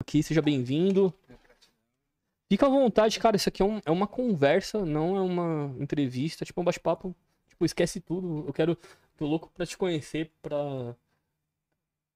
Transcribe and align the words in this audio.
aqui, 0.00 0.22
seja 0.22 0.42
bem-vindo. 0.42 1.12
Fica 2.50 2.66
à 2.66 2.68
vontade, 2.70 3.18
cara. 3.18 3.36
Isso 3.36 3.48
aqui 3.48 3.62
é, 3.62 3.64
um- 3.64 3.80
é 3.84 3.90
uma 3.90 4.06
conversa, 4.06 4.84
não 4.84 5.16
é 5.16 5.20
uma 5.20 5.74
entrevista, 5.82 6.44
tipo 6.44 6.60
um 6.60 6.64
bate-papo. 6.64 7.14
Tipo, 7.48 7.64
esquece 7.64 8.00
tudo. 8.00 8.44
Eu 8.46 8.52
quero. 8.52 8.76
Tô 9.16 9.26
louco 9.26 9.50
pra 9.54 9.66
te 9.66 9.76
conhecer, 9.76 10.30
pra. 10.40 10.94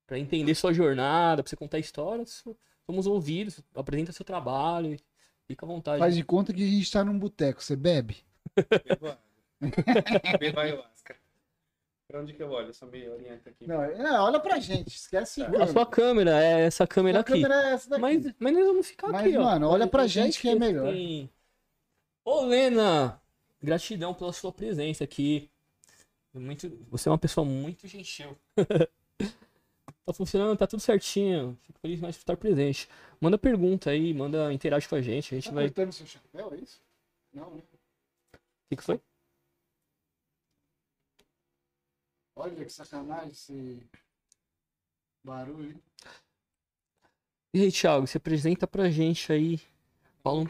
pra 0.06 0.18
entender 0.18 0.54
sua 0.54 0.72
jornada, 0.72 1.42
pra 1.42 1.50
você 1.50 1.56
contar 1.56 1.78
histórias. 1.78 2.44
Somos 2.86 3.06
ouvidos, 3.06 3.60
apresenta 3.74 4.12
seu 4.12 4.24
trabalho. 4.24 4.96
Fica 5.46 5.66
à 5.66 5.68
vontade. 5.68 5.98
Faz 5.98 6.14
de 6.14 6.24
conta 6.24 6.52
que 6.52 6.62
a 6.62 6.66
gente 6.66 6.90
tá 6.90 7.04
num 7.04 7.18
boteco. 7.18 7.62
Você 7.62 7.76
bebe? 7.76 8.16
Bebo 8.84 9.06
água. 9.06 9.18
Bebo 10.40 10.60
ayahuasca. 10.60 10.91
Pra 12.12 12.20
onde 12.20 12.34
que 12.34 12.42
eu 12.42 12.50
olho? 12.50 12.66
Eu 12.68 12.74
só 12.74 12.84
me 12.84 13.08
oriento 13.08 13.48
aqui. 13.48 13.66
Não, 13.66 13.80
não, 13.96 14.24
olha 14.26 14.38
pra 14.38 14.60
gente. 14.60 14.88
Esquece. 14.94 15.40
A 15.42 15.66
sua 15.66 15.86
câmera 15.86 16.44
é 16.44 16.60
essa 16.66 16.86
câmera 16.86 17.20
Sua 17.20 17.20
aqui. 17.22 17.32
câmera 17.42 17.70
é 17.70 17.72
essa 17.72 17.88
daqui. 17.88 18.02
Mas, 18.02 18.34
mas 18.38 18.52
nós 18.52 18.66
vamos 18.66 18.86
ficar 18.86 19.08
Mas, 19.08 19.22
aqui, 19.26 19.38
ó. 19.38 19.42
mano, 19.42 19.68
olha 19.70 19.86
pra 19.86 20.06
gente 20.06 20.38
que 20.38 20.46
é 20.50 20.54
melhor. 20.54 20.92
quem- 20.92 21.30
Ô, 22.22 22.42
Lena! 22.44 23.18
Gratidão 23.62 24.12
pela 24.12 24.30
sua 24.30 24.52
presença 24.52 25.02
aqui. 25.04 25.48
Muito... 26.34 26.68
Você 26.90 27.08
é 27.08 27.12
uma 27.12 27.16
pessoa 27.16 27.46
muito 27.46 27.88
gentil. 27.88 28.36
tá 30.04 30.12
funcionando, 30.12 30.58
tá 30.58 30.66
tudo 30.66 30.80
certinho. 30.80 31.58
Fico 31.62 31.78
feliz 31.80 31.98
mais 31.98 32.14
por 32.14 32.20
estar 32.20 32.36
presente. 32.36 32.90
Manda 33.20 33.38
pergunta 33.38 33.88
aí, 33.88 34.12
manda 34.12 34.52
interage 34.52 34.86
com 34.86 34.96
a 34.96 35.00
gente. 35.00 35.34
A 35.34 35.38
gente 35.38 35.48
Tá 35.48 35.54
vai. 35.54 35.64
O 35.64 35.68
cortando 35.68 35.92
seu 35.92 36.06
chapéu, 36.06 36.52
é 36.52 36.56
isso? 36.58 36.78
Não, 37.32 37.50
né? 37.54 37.62
que, 38.68 38.76
que 38.76 38.82
foi? 38.82 39.00
Olha 42.34 42.64
que 42.64 42.72
sacanagem 42.72 43.30
esse 43.30 43.82
barulho. 45.24 45.70
hein? 45.70 45.82
E 47.54 47.62
aí, 47.62 47.72
Thiago, 47.72 48.06
se 48.06 48.16
apresenta 48.16 48.66
pra 48.66 48.88
gente 48.90 49.30
aí. 49.32 49.60
Fala 50.22 50.40
um, 50.40 50.46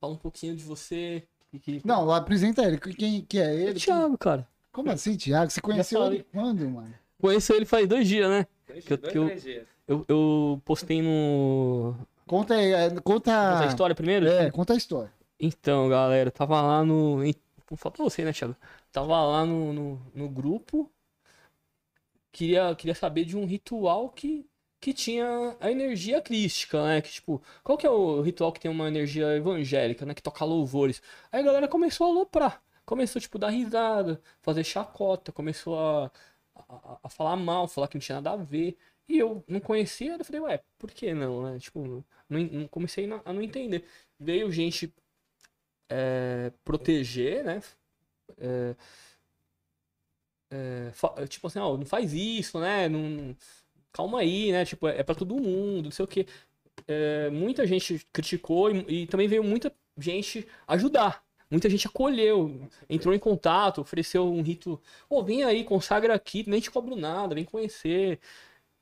fala 0.00 0.12
um 0.14 0.16
pouquinho 0.16 0.56
de 0.56 0.64
você. 0.64 1.26
Que. 1.62 1.82
Não, 1.84 2.10
apresenta 2.12 2.62
ele. 2.62 2.78
Quem 2.78 3.22
que 3.22 3.38
é 3.38 3.42
é 3.50 3.54
ele? 3.54 3.76
o 3.78 3.80
Thiago, 3.80 4.16
cara. 4.16 4.48
Como 4.72 4.90
assim, 4.90 5.16
Thiago? 5.16 5.50
Você 5.50 5.60
conheceu 5.60 6.04
ele 6.06 6.22
quando, 6.32 6.68
mano? 6.70 6.94
Conheço 7.20 7.52
ele 7.52 7.66
faz 7.66 7.86
dois 7.88 8.06
dias, 8.08 8.30
né? 8.30 8.46
Dois, 8.66 8.84
que 8.84 8.92
eu- 8.92 8.96
dois, 8.96 9.12
que 9.12 9.18
eu- 9.18 9.36
dias. 9.36 9.66
Eu, 9.86 10.04
eu 10.08 10.62
postei 10.64 11.02
no. 11.02 11.94
Conta 12.26 12.54
aí, 12.54 12.72
é, 12.72 12.88
Conta 12.90 13.00
conta. 13.02 13.58
a 13.60 13.66
história 13.66 13.94
primeiro? 13.94 14.26
É, 14.28 14.50
conta 14.50 14.72
a 14.72 14.76
história. 14.76 15.12
Então, 15.38 15.88
galera, 15.88 16.30
tava 16.30 16.62
lá 16.62 16.84
no. 16.84 17.16
Vou 17.68 17.76
falar 17.76 17.92
pra 17.96 18.04
você, 18.04 18.24
né, 18.24 18.32
Thiago? 18.32 18.54
Tava 18.92 19.20
lá 19.24 19.44
no, 19.44 19.72
no, 19.72 20.02
no 20.14 20.28
grupo. 20.28 20.88
Queria, 22.32 22.74
queria 22.76 22.94
saber 22.94 23.24
de 23.24 23.36
um 23.36 23.44
ritual 23.46 24.10
que, 24.10 24.46
que 24.80 24.92
tinha 24.94 25.56
a 25.60 25.70
energia 25.70 26.20
crística, 26.22 26.82
né? 26.86 27.00
Que, 27.02 27.10
tipo, 27.10 27.42
qual 27.64 27.76
que 27.78 27.86
é 27.86 27.90
o 27.90 28.20
ritual 28.22 28.52
que 28.52 28.60
tem 28.60 28.70
uma 28.70 28.88
energia 28.88 29.34
evangélica, 29.36 30.06
né? 30.06 30.14
Que 30.14 30.22
toca 30.22 30.44
louvores. 30.44 31.02
Aí 31.32 31.40
a 31.40 31.42
galera 31.44 31.68
começou 31.68 32.06
a 32.06 32.10
aloprar. 32.10 32.62
Começou, 32.86 33.20
tipo, 33.20 33.38
dar 33.38 33.50
risada, 33.50 34.20
fazer 34.42 34.64
chacota, 34.64 35.32
começou 35.32 35.78
a, 35.78 36.10
a, 36.54 36.98
a 37.04 37.08
falar 37.08 37.36
mal, 37.36 37.68
falar 37.68 37.88
que 37.88 37.96
não 37.96 38.00
tinha 38.00 38.20
nada 38.20 38.32
a 38.40 38.44
ver. 38.44 38.76
E 39.08 39.18
eu 39.18 39.44
não 39.48 39.60
conhecia, 39.60 40.16
eu 40.16 40.24
falei, 40.24 40.40
ué, 40.40 40.62
por 40.78 40.90
que 40.92 41.12
não, 41.14 41.42
né? 41.52 41.58
Tipo, 41.58 42.04
não, 42.28 42.40
não- 42.40 42.68
comecei 42.68 43.08
a 43.24 43.32
não 43.32 43.42
entender. 43.42 43.84
Veio 44.18 44.50
gente 44.52 44.92
é, 46.12 46.52
proteger, 46.64 47.44
né? 47.44 47.60
É, 48.38 48.76
é, 50.50 50.90
fa- 50.92 51.26
tipo 51.28 51.46
assim, 51.46 51.58
ó, 51.58 51.76
não 51.76 51.86
faz 51.86 52.12
isso, 52.12 52.58
né? 52.60 52.88
Não, 52.88 53.36
calma 53.92 54.20
aí, 54.20 54.52
né? 54.52 54.64
Tipo, 54.64 54.88
é 54.88 55.02
pra 55.02 55.14
todo 55.14 55.36
mundo, 55.36 55.84
não 55.86 55.90
sei 55.92 56.04
o 56.04 56.08
quê. 56.08 56.26
É, 56.88 57.30
muita 57.30 57.66
gente 57.66 58.06
criticou 58.12 58.70
e, 58.70 59.04
e 59.04 59.06
também 59.06 59.28
veio 59.28 59.44
muita 59.44 59.72
gente 59.98 60.46
ajudar. 60.66 61.24
Muita 61.50 61.68
gente 61.70 61.86
acolheu, 61.86 62.68
entrou 62.88 63.14
em 63.14 63.18
contato, 63.18 63.80
ofereceu 63.80 64.24
um 64.32 64.42
rito. 64.42 64.80
Ô, 65.08 65.22
vem 65.22 65.42
aí, 65.44 65.64
consagra 65.64 66.14
aqui, 66.14 66.44
nem 66.48 66.60
te 66.60 66.70
cobro 66.70 66.94
nada, 66.96 67.34
vem 67.34 67.44
conhecer. 67.44 68.20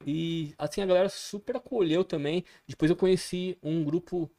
E 0.06 0.54
assim, 0.58 0.80
a 0.82 0.86
galera 0.86 1.08
super 1.08 1.56
acolheu 1.56 2.04
também. 2.04 2.44
Depois 2.66 2.90
eu 2.90 2.96
conheci 2.96 3.58
um 3.62 3.84
grupo 3.84 4.30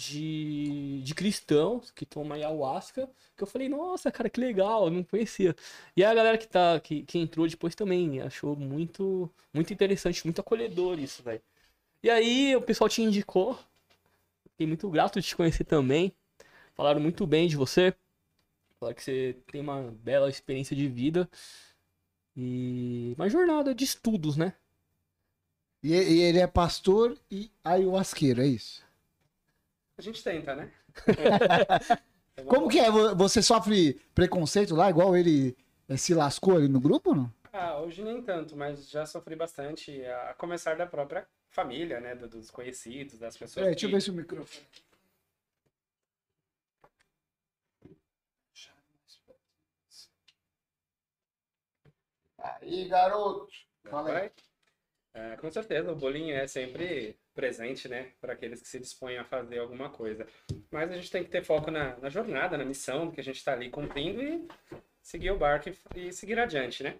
de, 0.00 1.02
de 1.02 1.14
cristãos 1.14 1.90
que 1.90 2.06
tomam 2.06 2.32
ayahuasca, 2.32 3.08
que 3.36 3.42
eu 3.42 3.46
falei, 3.46 3.68
nossa, 3.68 4.10
cara, 4.10 4.30
que 4.30 4.40
legal, 4.40 4.86
eu 4.86 4.90
não 4.90 5.04
conhecia. 5.04 5.54
E 5.94 6.02
a 6.02 6.14
galera 6.14 6.38
que, 6.38 6.48
tá, 6.48 6.80
que, 6.80 7.02
que 7.02 7.18
entrou 7.18 7.46
depois 7.46 7.74
também 7.74 8.20
achou 8.22 8.56
muito, 8.56 9.30
muito 9.52 9.72
interessante, 9.72 10.24
muito 10.24 10.40
acolhedor 10.40 10.98
isso, 10.98 11.22
velho. 11.22 11.42
E 12.02 12.08
aí 12.08 12.56
o 12.56 12.62
pessoal 12.62 12.88
te 12.88 13.02
indicou, 13.02 13.58
fiquei 14.52 14.66
muito 14.66 14.88
grato 14.88 15.20
de 15.20 15.26
te 15.26 15.36
conhecer 15.36 15.64
também. 15.64 16.14
Falaram 16.74 17.00
muito 17.00 17.26
bem 17.26 17.46
de 17.46 17.56
você, 17.56 17.94
falaram 18.78 18.96
que 18.96 19.02
você 19.02 19.36
tem 19.52 19.60
uma 19.60 19.94
bela 20.02 20.30
experiência 20.30 20.74
de 20.74 20.88
vida 20.88 21.28
e 22.34 23.12
uma 23.18 23.28
jornada 23.28 23.74
de 23.74 23.84
estudos, 23.84 24.36
né? 24.38 24.54
E 25.82 25.92
ele 25.92 26.38
é 26.38 26.46
pastor 26.46 27.18
e 27.30 27.50
ayahuasqueiro, 27.62 28.40
é 28.40 28.46
isso? 28.46 28.89
A 30.00 30.02
gente 30.02 30.24
tenta, 30.24 30.54
né? 30.56 30.72
Como 32.48 32.70
que 32.70 32.78
é? 32.78 32.90
Vo- 32.90 33.14
Você 33.16 33.42
sofre 33.42 34.00
preconceito 34.14 34.74
lá, 34.74 34.88
igual 34.88 35.14
ele 35.14 35.54
eh, 35.90 35.96
se 35.98 36.14
lascou 36.14 36.56
ali 36.56 36.68
no 36.68 36.80
grupo, 36.80 37.14
não? 37.14 37.30
Ah, 37.52 37.78
hoje 37.80 38.02
nem 38.02 38.22
tanto, 38.22 38.56
mas 38.56 38.88
já 38.88 39.04
sofri 39.04 39.36
bastante, 39.36 40.02
a 40.06 40.32
começar 40.38 40.74
da 40.74 40.86
própria 40.86 41.26
família, 41.50 42.00
né? 42.00 42.14
do- 42.14 42.28
Dos 42.28 42.50
conhecidos, 42.50 43.18
das 43.18 43.36
pessoas 43.36 43.66
É, 43.66 43.70
deixa 43.72 43.84
eu 43.84 43.90
que... 43.90 43.94
ver 43.96 44.00
se 44.00 44.10
o 44.10 44.14
microfone. 44.14 44.66
Aí, 52.38 52.88
garoto. 52.88 53.52
Fala 53.84 54.18
aí. 54.18 54.30
É, 55.12 55.36
com 55.36 55.50
certeza, 55.50 55.90
o 55.90 55.96
bullying 55.96 56.30
é 56.30 56.46
sempre 56.46 57.16
presente, 57.34 57.88
né? 57.88 58.08
Para 58.20 58.32
aqueles 58.32 58.62
que 58.62 58.68
se 58.68 58.78
dispõem 58.78 59.18
a 59.18 59.24
fazer 59.24 59.58
alguma 59.58 59.90
coisa. 59.90 60.26
Mas 60.70 60.90
a 60.90 60.94
gente 60.94 61.10
tem 61.10 61.24
que 61.24 61.30
ter 61.30 61.44
foco 61.44 61.70
na, 61.70 61.96
na 61.96 62.08
jornada, 62.08 62.56
na 62.56 62.64
missão 62.64 63.10
que 63.10 63.20
a 63.20 63.24
gente 63.24 63.36
está 63.36 63.52
ali 63.52 63.70
cumprindo 63.70 64.22
e 64.22 64.46
seguir 65.02 65.30
o 65.30 65.38
barco 65.38 65.68
e, 65.68 66.08
e 66.08 66.12
seguir 66.12 66.38
adiante, 66.38 66.82
né? 66.82 66.94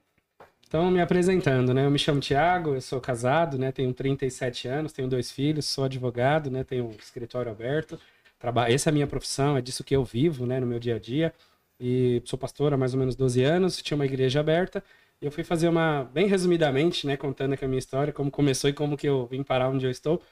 Então, 0.67 0.91
me 0.91 1.01
apresentando, 1.01 1.75
né? 1.75 1.85
Eu 1.85 1.91
me 1.91 1.99
chamo 1.99 2.21
Tiago, 2.21 2.75
eu 2.75 2.81
sou 2.81 3.01
casado, 3.01 3.59
né? 3.59 3.73
Tenho 3.73 3.93
37 3.93 4.69
anos, 4.69 4.93
tenho 4.93 5.09
dois 5.09 5.31
filhos, 5.31 5.67
sou 5.67 5.85
advogado, 5.85 6.51
né? 6.51 6.65
Tenho 6.65 6.87
um 6.87 6.93
escritório 6.93 7.51
aberto. 7.51 7.99
Traba... 8.39 8.71
Essa 8.71 8.89
é 8.89 8.91
a 8.91 8.95
minha 8.95 9.07
profissão, 9.07 9.57
é 9.57 9.61
disso 9.61 9.85
que 9.85 9.95
eu 9.95 10.05
vivo, 10.05 10.47
né? 10.47 10.61
No 10.61 10.67
meu 10.67 10.79
dia 10.79 10.97
a 10.97 10.99
dia. 10.99 11.35
E 11.79 12.23
sou 12.25 12.39
pastor 12.39 12.73
há 12.73 12.77
mais 12.77 12.93
ou 12.93 13.01
menos 13.01 13.17
12 13.17 13.43
anos, 13.43 13.83
tinha 13.83 13.97
uma 13.97 14.05
igreja 14.05 14.41
aberta. 14.41 14.85
Eu 15.21 15.31
fui 15.31 15.45
fazer 15.45 15.69
uma, 15.69 16.05
bem 16.05 16.27
resumidamente, 16.27 17.07
né, 17.07 17.17
contando 17.17 17.53
aqui 17.53 17.65
a 17.65 17.69
minha 17.69 17.79
história, 17.79 18.13
como 18.13 18.31
começou 18.31 18.71
e 18.71 18.73
como 18.73 18.97
que 18.97 19.07
eu 19.09 19.27
vim 19.27 19.43
parar 19.43 19.69
onde 19.69 19.85
eu 19.85 19.91
estou. 19.91 20.23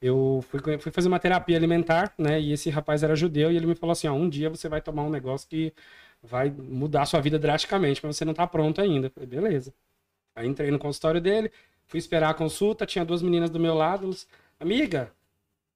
Eu 0.00 0.42
fui, 0.48 0.60
fui 0.78 0.92
fazer 0.92 1.08
uma 1.08 1.18
terapia 1.18 1.56
alimentar, 1.56 2.14
né, 2.18 2.40
e 2.40 2.52
esse 2.52 2.70
rapaz 2.70 3.02
era 3.02 3.14
judeu 3.14 3.52
e 3.52 3.56
ele 3.56 3.66
me 3.66 3.74
falou 3.74 3.92
assim, 3.92 4.08
ó, 4.08 4.14
um 4.14 4.28
dia 4.28 4.48
você 4.48 4.68
vai 4.68 4.80
tomar 4.80 5.02
um 5.04 5.10
negócio 5.10 5.48
que 5.48 5.72
vai 6.22 6.50
mudar 6.50 7.02
a 7.02 7.06
sua 7.06 7.20
vida 7.20 7.38
drasticamente, 7.38 8.00
mas 8.02 8.16
você 8.16 8.24
não 8.24 8.34
tá 8.34 8.46
pronto 8.46 8.80
ainda. 8.80 9.08
Eu 9.08 9.10
falei, 9.10 9.28
beleza. 9.28 9.74
Aí 10.34 10.46
entrei 10.48 10.70
no 10.70 10.78
consultório 10.78 11.20
dele, 11.20 11.52
fui 11.86 11.98
esperar 11.98 12.30
a 12.30 12.34
consulta, 12.34 12.86
tinha 12.86 13.04
duas 13.04 13.22
meninas 13.22 13.50
do 13.50 13.60
meu 13.60 13.74
lado, 13.74 14.06
elas, 14.06 14.26
amiga, 14.60 15.12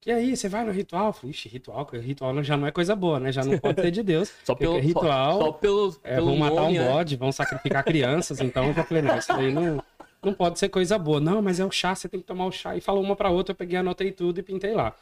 que 0.03 0.11
aí, 0.11 0.35
você 0.35 0.49
vai 0.49 0.65
no 0.65 0.71
ritual? 0.71 1.07
Eu 1.07 1.13
falei, 1.13 1.31
ixi, 1.31 1.47
ritual, 1.47 1.87
ritual 1.93 2.43
já 2.43 2.57
não 2.57 2.67
é 2.67 2.71
coisa 2.71 2.93
boa, 2.95 3.19
né, 3.19 3.31
já 3.31 3.43
não 3.43 3.57
pode 3.57 3.81
ser 3.81 3.89
de 3.91 4.03
Deus. 4.03 4.33
Só 4.43 4.53
pelo 4.53 4.77
ritual- 4.79 5.39
Só, 5.39 5.45
só 5.45 5.51
pelo, 5.53 5.95
É, 6.03 6.15
pelo 6.15 6.27
vão 6.27 6.37
matar 6.37 6.55
nome, 6.63 6.79
um 6.79 6.81
né? 6.83 6.91
bode, 6.91 7.15
vão 7.15 7.31
sacrificar 7.31 7.83
crianças, 7.85 8.41
então 8.41 8.67
eu 8.67 8.73
já 8.73 8.83
falei, 8.83 9.01
não, 9.03 9.17
isso 9.17 9.31
aí 9.31 9.51
não, 9.53 9.81
não 10.21 10.33
pode 10.33 10.59
ser 10.59 10.67
coisa 10.69 10.97
boa. 10.99 11.19
Não, 11.21 11.41
mas 11.41 11.59
é 11.59 11.65
o 11.65 11.71
chá, 11.71 11.95
você 11.95 12.09
tem 12.09 12.19
que 12.19 12.25
tomar 12.25 12.45
o 12.45 12.51
chá. 12.51 12.75
E 12.75 12.81
falou 12.81 13.01
uma 13.01 13.15
pra 13.15 13.29
outra, 13.29 13.51
eu 13.53 13.55
peguei, 13.55 13.77
anotei 13.77 14.11
tudo 14.11 14.39
e 14.39 14.43
pintei 14.43 14.73
lá. 14.73 14.93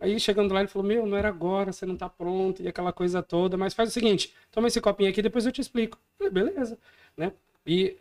Aí 0.00 0.18
chegando 0.18 0.52
lá, 0.52 0.60
ele 0.60 0.68
falou, 0.68 0.86
meu, 0.86 1.06
não 1.06 1.16
era 1.16 1.28
agora, 1.28 1.72
você 1.72 1.84
não 1.86 1.96
tá 1.96 2.08
pronto, 2.08 2.62
e 2.62 2.68
aquela 2.68 2.92
coisa 2.92 3.22
toda, 3.22 3.56
mas 3.56 3.74
faz 3.74 3.88
o 3.90 3.92
seguinte, 3.92 4.32
toma 4.50 4.66
esse 4.68 4.80
copinho 4.80 5.08
aqui, 5.10 5.22
depois 5.22 5.46
eu 5.46 5.52
te 5.52 5.60
explico. 5.60 5.98
Eu 6.20 6.26
falei, 6.30 6.44
beleza, 6.44 6.78
né? 7.16 7.32
E 7.66 7.96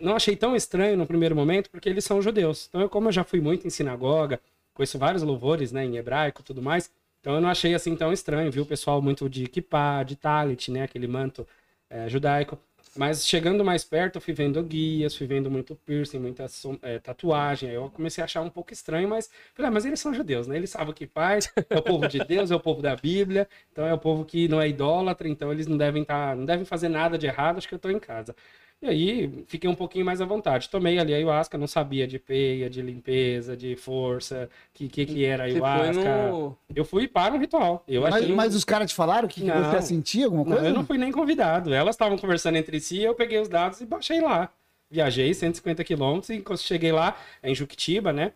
não 0.00 0.14
achei 0.16 0.34
tão 0.34 0.56
estranho 0.56 0.96
no 0.96 1.06
primeiro 1.06 1.36
momento, 1.36 1.68
porque 1.70 1.88
eles 1.88 2.04
são 2.04 2.22
judeus. 2.22 2.66
Então, 2.68 2.80
eu, 2.80 2.88
como 2.88 3.08
eu 3.08 3.12
já 3.12 3.22
fui 3.24 3.40
muito 3.40 3.66
em 3.66 3.70
sinagoga, 3.70 4.40
conheço 4.74 4.98
vários 4.98 5.22
louvores, 5.22 5.72
né, 5.72 5.84
em 5.84 5.96
hebraico 5.96 6.40
e 6.40 6.44
tudo 6.44 6.62
mais, 6.62 6.90
então 7.20 7.34
eu 7.34 7.40
não 7.40 7.48
achei 7.50 7.74
assim 7.74 7.94
tão 7.96 8.12
estranho, 8.12 8.50
viu? 8.50 8.62
O 8.62 8.66
pessoal 8.66 9.00
muito 9.02 9.28
de 9.28 9.46
kippah, 9.46 10.02
de 10.02 10.16
talit, 10.16 10.70
né, 10.70 10.82
aquele 10.82 11.06
manto 11.06 11.46
eh, 11.90 12.08
judaico. 12.08 12.58
Mas 12.96 13.26
chegando 13.26 13.64
mais 13.64 13.84
perto, 13.84 14.16
eu 14.16 14.20
fui 14.20 14.34
vendo 14.34 14.60
guias, 14.64 15.14
fui 15.14 15.26
vendo 15.26 15.48
muito 15.50 15.76
piercing, 15.76 16.18
muita 16.18 16.46
eh, 16.82 16.98
tatuagem. 16.98 17.68
Aí 17.68 17.74
eu 17.76 17.88
comecei 17.90 18.20
a 18.22 18.24
achar 18.24 18.40
um 18.42 18.50
pouco 18.50 18.72
estranho, 18.72 19.08
mas 19.08 19.30
falei, 19.54 19.68
ah, 19.68 19.72
mas 19.72 19.84
eles 19.84 20.00
são 20.00 20.12
judeus, 20.12 20.46
né? 20.48 20.56
Eles 20.56 20.70
sabem 20.70 20.90
o 20.90 20.94
que 20.94 21.06
faz, 21.06 21.52
é 21.70 21.78
o 21.78 21.82
povo 21.82 22.08
de 22.08 22.18
Deus, 22.24 22.50
é 22.50 22.56
o 22.56 22.60
povo 22.60 22.82
da 22.82 22.96
Bíblia, 22.96 23.48
então 23.70 23.86
é 23.86 23.92
o 23.94 23.98
povo 23.98 24.24
que 24.24 24.48
não 24.48 24.60
é 24.60 24.68
idólatra, 24.68 25.28
então 25.28 25.52
eles 25.52 25.66
não 25.66 25.76
devem 25.76 26.02
estar, 26.02 26.34
não 26.34 26.44
devem 26.44 26.64
fazer 26.64 26.88
nada 26.88 27.16
de 27.18 27.26
errado, 27.26 27.58
acho 27.58 27.68
que 27.68 27.74
eu 27.74 27.78
tô 27.78 27.90
em 27.90 27.98
casa. 28.00 28.34
E 28.82 28.86
aí 28.88 29.44
fiquei 29.46 29.68
um 29.68 29.74
pouquinho 29.74 30.06
mais 30.06 30.22
à 30.22 30.24
vontade. 30.24 30.70
Tomei 30.70 30.98
ali 30.98 31.12
a 31.12 31.16
ayahuasca, 31.16 31.58
não 31.58 31.66
sabia 31.66 32.06
de 32.06 32.18
peia, 32.18 32.70
de 32.70 32.80
limpeza, 32.80 33.54
de 33.54 33.76
força, 33.76 34.48
que 34.72 34.88
que, 34.88 35.04
que 35.04 35.24
era 35.24 35.42
foi 35.44 35.52
ayahuasca. 35.52 36.30
no... 36.30 36.56
Eu 36.74 36.84
fui 36.84 37.06
para 37.06 37.34
o 37.34 37.38
ritual. 37.38 37.84
Eu 37.86 38.02
Mas, 38.02 38.14
achei... 38.14 38.32
um 38.32 38.36
mas 38.36 38.54
os 38.54 38.64
caras 38.64 38.90
te 38.90 38.94
falaram 38.94 39.28
que, 39.28 39.42
que 39.42 39.46
Não. 39.46 39.70
você 39.70 39.82
sentia 39.82 40.24
alguma 40.24 40.44
Não, 40.44 40.52
coisa? 40.52 40.66
eu 40.68 40.72
não 40.74 40.86
fui 40.86 40.96
nem 40.96 41.12
convidado. 41.12 41.74
Elas 41.74 41.94
estavam 41.94 42.16
conversando 42.16 42.56
entre 42.56 42.80
si, 42.80 43.02
eu 43.02 43.14
peguei 43.14 43.38
os 43.38 43.48
dados 43.48 43.80
e 43.82 43.86
baixei 43.86 44.20
lá. 44.22 44.50
Viajei 44.90 45.32
150 45.34 45.84
quilômetros 45.84 46.30
e 46.30 46.40
quando 46.40 46.58
cheguei 46.60 46.90
lá, 46.90 47.16
é 47.42 47.50
em 47.50 47.54
Juquitiba, 47.54 48.12
né? 48.14 48.32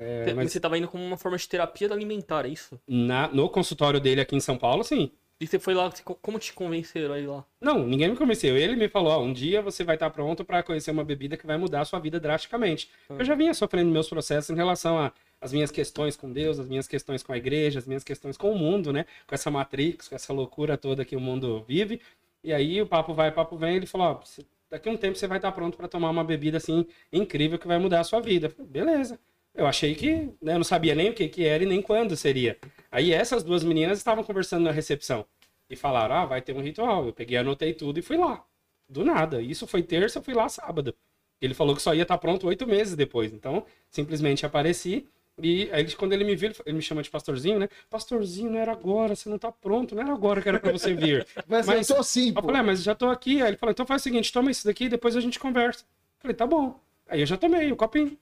É, 0.00 0.24
Você- 0.24 0.34
mas 0.34 0.52
Você 0.52 0.58
tava 0.58 0.76
indo 0.76 0.88
como 0.88 1.04
uma 1.04 1.16
forma 1.16 1.38
de 1.38 1.48
terapia 1.48 1.90
alimentar, 1.92 2.44
é 2.46 2.48
isso? 2.48 2.80
na- 2.88 3.28
no 3.28 3.48
consultório 3.48 4.00
dele 4.00 4.20
aqui 4.20 4.34
em 4.34 4.40
São 4.40 4.58
Paulo, 4.58 4.82
sim. 4.82 5.12
E 5.44 5.46
você 5.46 5.58
foi 5.58 5.74
lá, 5.74 5.92
como 6.22 6.38
te 6.38 6.54
convenceram 6.54 7.12
aí 7.12 7.26
lá? 7.26 7.44
Não, 7.60 7.86
ninguém 7.86 8.08
me 8.08 8.16
convenceu. 8.16 8.56
Ele 8.56 8.76
me 8.76 8.88
falou: 8.88 9.12
ó, 9.12 9.22
um 9.22 9.30
dia 9.30 9.60
você 9.60 9.84
vai 9.84 9.94
estar 9.94 10.08
pronto 10.08 10.42
para 10.42 10.62
conhecer 10.62 10.90
uma 10.90 11.04
bebida 11.04 11.36
que 11.36 11.46
vai 11.46 11.58
mudar 11.58 11.82
a 11.82 11.84
sua 11.84 11.98
vida 11.98 12.18
drasticamente. 12.18 12.88
Ah. 13.10 13.16
Eu 13.18 13.24
já 13.26 13.34
vinha 13.34 13.52
sofrendo 13.52 13.90
meus 13.90 14.08
processos 14.08 14.48
em 14.48 14.54
relação 14.54 14.98
a- 14.98 15.12
às 15.38 15.52
minhas 15.52 15.70
questões 15.70 16.16
com 16.16 16.32
Deus, 16.32 16.58
as 16.58 16.66
minhas 16.66 16.88
questões 16.88 17.22
com 17.22 17.30
a 17.30 17.36
igreja, 17.36 17.78
as 17.78 17.86
minhas 17.86 18.02
questões 18.02 18.38
com 18.38 18.52
o 18.52 18.58
mundo, 18.58 18.90
né? 18.90 19.04
Com 19.26 19.34
essa 19.34 19.50
matrix, 19.50 20.08
com 20.08 20.14
essa 20.14 20.32
loucura 20.32 20.78
toda 20.78 21.04
que 21.04 21.14
o 21.14 21.20
mundo 21.20 21.62
vive. 21.68 22.00
E 22.42 22.50
aí 22.50 22.80
o 22.80 22.86
papo 22.86 23.12
vai, 23.12 23.28
o 23.28 23.32
papo 23.32 23.54
vem. 23.54 23.76
Ele 23.76 23.84
falou: 23.86 24.06
ó, 24.06 24.42
daqui 24.70 24.88
a 24.88 24.92
um 24.92 24.96
tempo 24.96 25.18
você 25.18 25.26
vai 25.26 25.36
estar 25.36 25.52
pronto 25.52 25.76
para 25.76 25.88
tomar 25.88 26.08
uma 26.08 26.24
bebida 26.24 26.56
assim 26.56 26.86
incrível 27.12 27.58
que 27.58 27.66
vai 27.66 27.78
mudar 27.78 28.00
a 28.00 28.04
sua 28.04 28.20
vida. 28.20 28.48
Falei, 28.48 28.70
Beleza. 28.70 29.20
Eu 29.54 29.66
achei 29.66 29.94
que, 29.94 30.32
né, 30.42 30.54
eu 30.54 30.56
não 30.56 30.64
sabia 30.64 30.94
nem 30.94 31.10
o 31.10 31.14
que, 31.14 31.28
que 31.28 31.44
era 31.46 31.62
e 31.62 31.66
nem 31.66 31.80
quando 31.80 32.16
seria. 32.16 32.58
Aí 32.90 33.12
essas 33.12 33.42
duas 33.44 33.62
meninas 33.62 33.98
estavam 33.98 34.24
conversando 34.24 34.64
na 34.64 34.72
recepção 34.72 35.24
e 35.70 35.76
falaram: 35.76 36.14
ah, 36.16 36.26
vai 36.26 36.42
ter 36.42 36.54
um 36.54 36.60
ritual. 36.60 37.06
Eu 37.06 37.12
peguei, 37.12 37.36
anotei 37.38 37.72
tudo 37.72 37.98
e 37.98 38.02
fui 38.02 38.16
lá. 38.16 38.44
Do 38.88 39.04
nada. 39.04 39.40
Isso 39.40 39.66
foi 39.66 39.82
terça, 39.82 40.18
eu 40.18 40.22
fui 40.22 40.34
lá 40.34 40.48
sábado. 40.48 40.94
Ele 41.40 41.54
falou 41.54 41.74
que 41.76 41.82
só 41.82 41.94
ia 41.94 42.02
estar 42.02 42.18
pronto 42.18 42.46
oito 42.46 42.66
meses 42.66 42.96
depois. 42.96 43.32
Então, 43.32 43.64
simplesmente 43.90 44.44
apareci. 44.44 45.06
E 45.42 45.68
aí, 45.72 45.90
quando 45.94 46.12
ele 46.12 46.22
me 46.24 46.36
viu, 46.36 46.52
ele- 46.64 46.76
me 46.76 46.82
chama 46.82 47.02
de 47.02 47.10
pastorzinho, 47.10 47.58
né? 47.58 47.68
Pastorzinho, 47.90 48.50
não 48.50 48.58
era 48.58 48.70
agora, 48.72 49.16
você 49.16 49.28
não 49.28 49.38
tá 49.38 49.50
pronto, 49.50 49.94
não 49.94 50.02
era 50.02 50.12
agora 50.12 50.40
que 50.40 50.48
era 50.48 50.60
pra 50.60 50.70
você 50.70 50.94
vir. 50.94 51.26
Mas, 51.48 51.66
Mas- 51.66 51.90
eu 51.90 51.96
tô 51.96 52.02
sim, 52.04 52.28
Eu 52.28 52.34
pô. 52.34 52.42
falei, 52.42 52.60
ah, 52.60 52.62
mas 52.64 52.82
já 52.82 52.94
tô 52.94 53.06
aqui. 53.08 53.42
Aí 53.42 53.48
ele 53.50 53.56
falou, 53.56 53.72
então 53.72 53.84
faz 53.86 54.02
o 54.02 54.04
seguinte, 54.04 54.32
toma 54.32 54.50
isso 54.50 54.64
daqui 54.64 54.84
e 54.84 54.88
depois 54.88 55.16
a 55.16 55.20
gente 55.20 55.38
conversa. 55.40 55.84
Eu 55.84 56.20
falei, 56.22 56.36
tá 56.36 56.46
bom. 56.46 56.78
Aí 57.08 57.20
eu 57.20 57.26
já 57.26 57.36
tomei 57.36 57.70
o 57.72 57.76
copinho. 57.76 58.16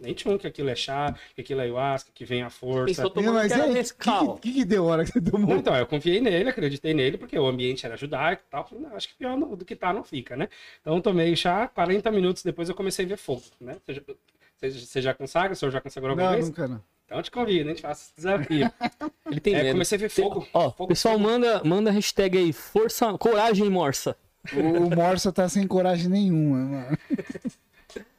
Nem 0.00 0.14
tinha 0.14 0.32
um 0.32 0.38
que 0.38 0.46
aquilo 0.46 0.68
é 0.68 0.76
chá, 0.76 1.12
que 1.34 1.40
aquilo 1.40 1.60
é 1.60 1.64
ayahuasca, 1.64 2.10
que 2.14 2.24
vem 2.24 2.42
a 2.42 2.50
força. 2.50 2.86
Pensou 2.86 3.10
tomando 3.10 3.34
mas 3.34 3.48
que 3.48 3.52
era 3.54 3.64
aí, 3.64 3.68
o 3.70 3.72
que, 3.72 3.78
Nescau. 3.78 4.36
que, 4.38 4.52
que 4.52 4.64
deu 4.64 4.84
a 4.84 4.92
hora 4.92 5.04
que 5.04 5.10
você 5.10 5.20
tomou? 5.20 5.48
Não, 5.50 5.56
então, 5.56 5.74
eu 5.74 5.86
confiei 5.86 6.20
nele, 6.20 6.48
acreditei 6.50 6.94
nele, 6.94 7.18
porque 7.18 7.36
o 7.36 7.46
ambiente 7.46 7.84
era 7.84 7.96
judaico 7.96 8.42
e 8.46 8.50
tal. 8.50 8.64
Falei, 8.66 8.84
não, 8.84 8.94
acho 8.94 9.08
que 9.08 9.14
pior 9.16 9.36
não- 9.36 9.56
do 9.56 9.64
que 9.64 9.74
tá 9.74 9.92
não 9.92 10.04
fica, 10.04 10.36
né? 10.36 10.48
Então 10.80 11.00
tomei 11.00 11.34
chá, 11.34 11.66
40 11.66 12.10
minutos 12.12 12.44
depois 12.44 12.68
eu 12.68 12.74
comecei 12.76 13.04
a 13.04 13.08
ver 13.08 13.16
fogo, 13.16 13.42
né? 13.60 13.76
Você 13.84 13.94
já, 13.94 14.02
você- 14.60 15.02
já 15.02 15.14
consagra? 15.14 15.52
O 15.52 15.56
senhor 15.56 15.72
já 15.72 15.80
consagrou 15.80 16.10
alguma 16.10 16.28
Não, 16.28 16.34
vez? 16.36 16.46
nunca 16.46 16.68
não. 16.68 16.80
Então 17.04 17.18
eu 17.18 17.22
te 17.22 17.30
convido, 17.30 17.68
a 17.70 17.72
gente 17.72 17.82
faz 17.82 17.98
esse 18.02 18.12
desafio. 18.16 18.70
Ele 19.30 19.40
tem 19.40 19.54
É, 19.54 19.62
medo. 19.62 19.72
comecei 19.72 19.96
a 19.96 20.00
ver 20.00 20.08
fogo. 20.10 20.46
Ó, 20.52 20.70
fogo, 20.70 20.88
pessoal, 20.88 21.14
fogo. 21.16 21.26
manda, 21.28 21.64
manda 21.64 21.90
a 21.90 21.92
hashtag 21.92 22.38
aí, 22.38 22.52
força, 22.52 23.16
coragem 23.18 23.68
morsa. 23.68 24.16
O, 24.52 24.58
o 24.86 24.94
Morsa 24.94 25.32
tá 25.32 25.48
sem 25.48 25.66
coragem 25.66 26.08
nenhuma, 26.08 26.58
mano. 26.58 26.98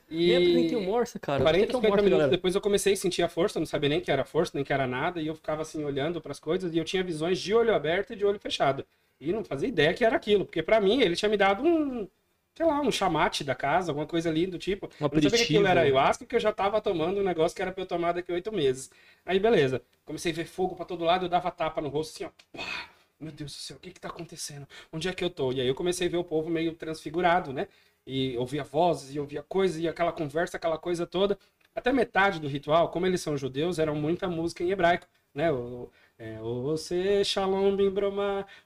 Nem 0.10 0.36
apresentei 0.38 0.78
o 0.78 0.82
E... 0.82 0.86
Morsa, 0.86 1.20
cara. 1.20 1.42
40, 1.42 1.66
Apresenta 1.66 1.78
o 1.78 1.82
50 1.82 1.90
Morsa, 1.90 2.04
minutos 2.04 2.30
depois 2.32 2.56
eu 2.56 2.62
comecei 2.62 2.94
a 2.94 2.98
sentir 2.98 3.22
a 3.24 3.30
força, 3.30 3.60
não 3.60 3.66
sabia 3.66 3.90
nem 3.90 4.02
que 4.02 4.12
era 4.12 4.26
força, 4.26 4.52
nem 4.56 4.64
que 4.64 4.74
era 4.74 4.88
nada, 4.88 5.22
e 5.22 5.28
eu 5.28 5.36
ficava 5.36 5.62
assim 5.62 5.84
olhando 5.84 6.22
para 6.22 6.32
as 6.32 6.40
coisas 6.40 6.74
e 6.74 6.78
eu 6.78 6.86
tinha 6.86 7.04
visões 7.04 7.40
de 7.40 7.54
olho 7.54 7.74
aberto 7.74 8.14
e 8.14 8.16
de 8.16 8.26
olho 8.26 8.40
fechado. 8.40 8.86
E 9.20 9.32
não 9.32 9.44
fazia 9.44 9.68
ideia 9.68 9.94
que 9.94 10.06
era 10.06 10.16
aquilo, 10.16 10.46
porque 10.46 10.64
para 10.64 10.80
mim 10.80 11.02
ele 11.02 11.16
tinha 11.16 11.30
me 11.30 11.38
dado 11.38 11.64
um, 11.64 12.08
sei 12.56 12.66
lá, 12.66 12.82
um 12.82 12.92
chamate 12.92 13.44
da 13.44 13.54
casa, 13.56 13.92
alguma 13.92 14.08
coisa 14.08 14.30
ali 14.30 14.48
do 14.48 14.58
tipo. 14.58 14.88
Um 15.00 15.06
Eu 15.06 15.10
não 15.14 15.22
sabia 15.22 15.30
que 15.30 15.44
aquilo 15.44 15.68
era 15.68 15.82
ayahuasca, 15.82 16.26
que 16.26 16.36
eu 16.36 16.40
já 16.40 16.52
tava 16.52 16.82
tomando 16.82 17.20
um 17.20 17.24
negócio 17.24 17.56
que 17.56 17.62
era 17.62 17.72
pra 17.72 17.84
eu 17.84 17.88
tomar 17.88 18.14
daqui 18.14 18.32
a 18.32 18.36
oito 18.36 18.52
meses. 18.52 18.90
Aí 19.26 19.40
beleza, 19.40 19.82
comecei 20.06 20.32
a 20.32 20.36
ver 20.36 20.46
fogo 20.46 20.76
para 20.76 20.86
todo 20.86 21.04
lado, 21.04 21.26
eu 21.26 21.30
dava 21.30 21.52
tapa 21.52 21.82
no 21.82 21.90
rosto 21.90 22.16
assim, 22.16 22.26
ó. 22.26 22.58
Pá! 22.58 22.90
Meu 23.20 23.34
Deus 23.34 23.52
do 23.52 23.58
céu, 23.58 23.76
o 23.76 23.80
que 23.82 23.92
que 23.92 24.00
tá 24.00 24.08
acontecendo? 24.08 24.66
Onde 24.94 25.10
é 25.10 25.14
que 25.14 25.22
eu 25.22 25.30
tô? 25.30 25.52
E 25.52 25.60
aí 25.60 25.68
eu 25.68 25.76
comecei 25.76 26.08
a 26.08 26.10
ver 26.10 26.16
o 26.18 26.24
povo 26.24 26.50
meio 26.50 26.74
transfigurado, 26.74 27.52
né? 27.52 27.68
E 28.06 28.38
ouvia 28.38 28.64
vozes, 28.64 29.16
e 29.16 29.20
ouvia 29.20 29.44
coisas, 29.44 29.80
e 29.82 29.88
aquela 29.88 30.12
conversa, 30.12 30.58
aquela 30.58 30.78
coisa 30.78 31.06
toda. 31.06 31.38
Até 31.76 31.94
metade 31.94 32.40
do 32.40 32.48
ritual, 32.48 32.90
como 32.90 33.06
eles 33.06 33.22
são 33.22 33.38
judeus, 33.38 33.80
era 33.80 33.94
muita 33.94 34.28
música 34.28 34.64
em 34.64 34.72
hebraico, 34.72 35.08
né? 35.34 35.52
O, 35.52 35.90
é, 36.18 36.38
se 36.78 37.24
shalom 37.24 37.78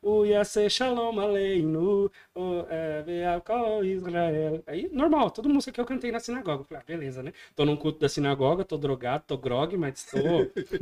o 0.02 0.26
yase 0.26 0.68
shalom 0.70 1.20
aleinu, 1.20 2.10
o 2.34 2.66
é, 2.68 3.04
beakol 3.04 3.86
Israel. 3.86 4.64
Aí, 4.66 4.90
normal, 4.92 5.30
toda 5.30 5.48
música 5.50 5.72
que 5.72 5.80
eu 5.80 5.86
cantei 5.86 6.12
na 6.12 6.20
sinagoga. 6.20 6.64
Falei, 6.64 6.82
ah, 6.82 6.86
beleza, 6.88 7.22
né? 7.22 7.32
Tô 7.56 7.64
num 7.64 7.76
culto 7.76 8.00
da 8.00 8.10
sinagoga, 8.10 8.66
tô 8.66 8.76
drogado, 8.78 9.26
tô 9.28 9.38
grog, 9.38 9.78
mas 9.78 10.04
tô, 10.06 10.20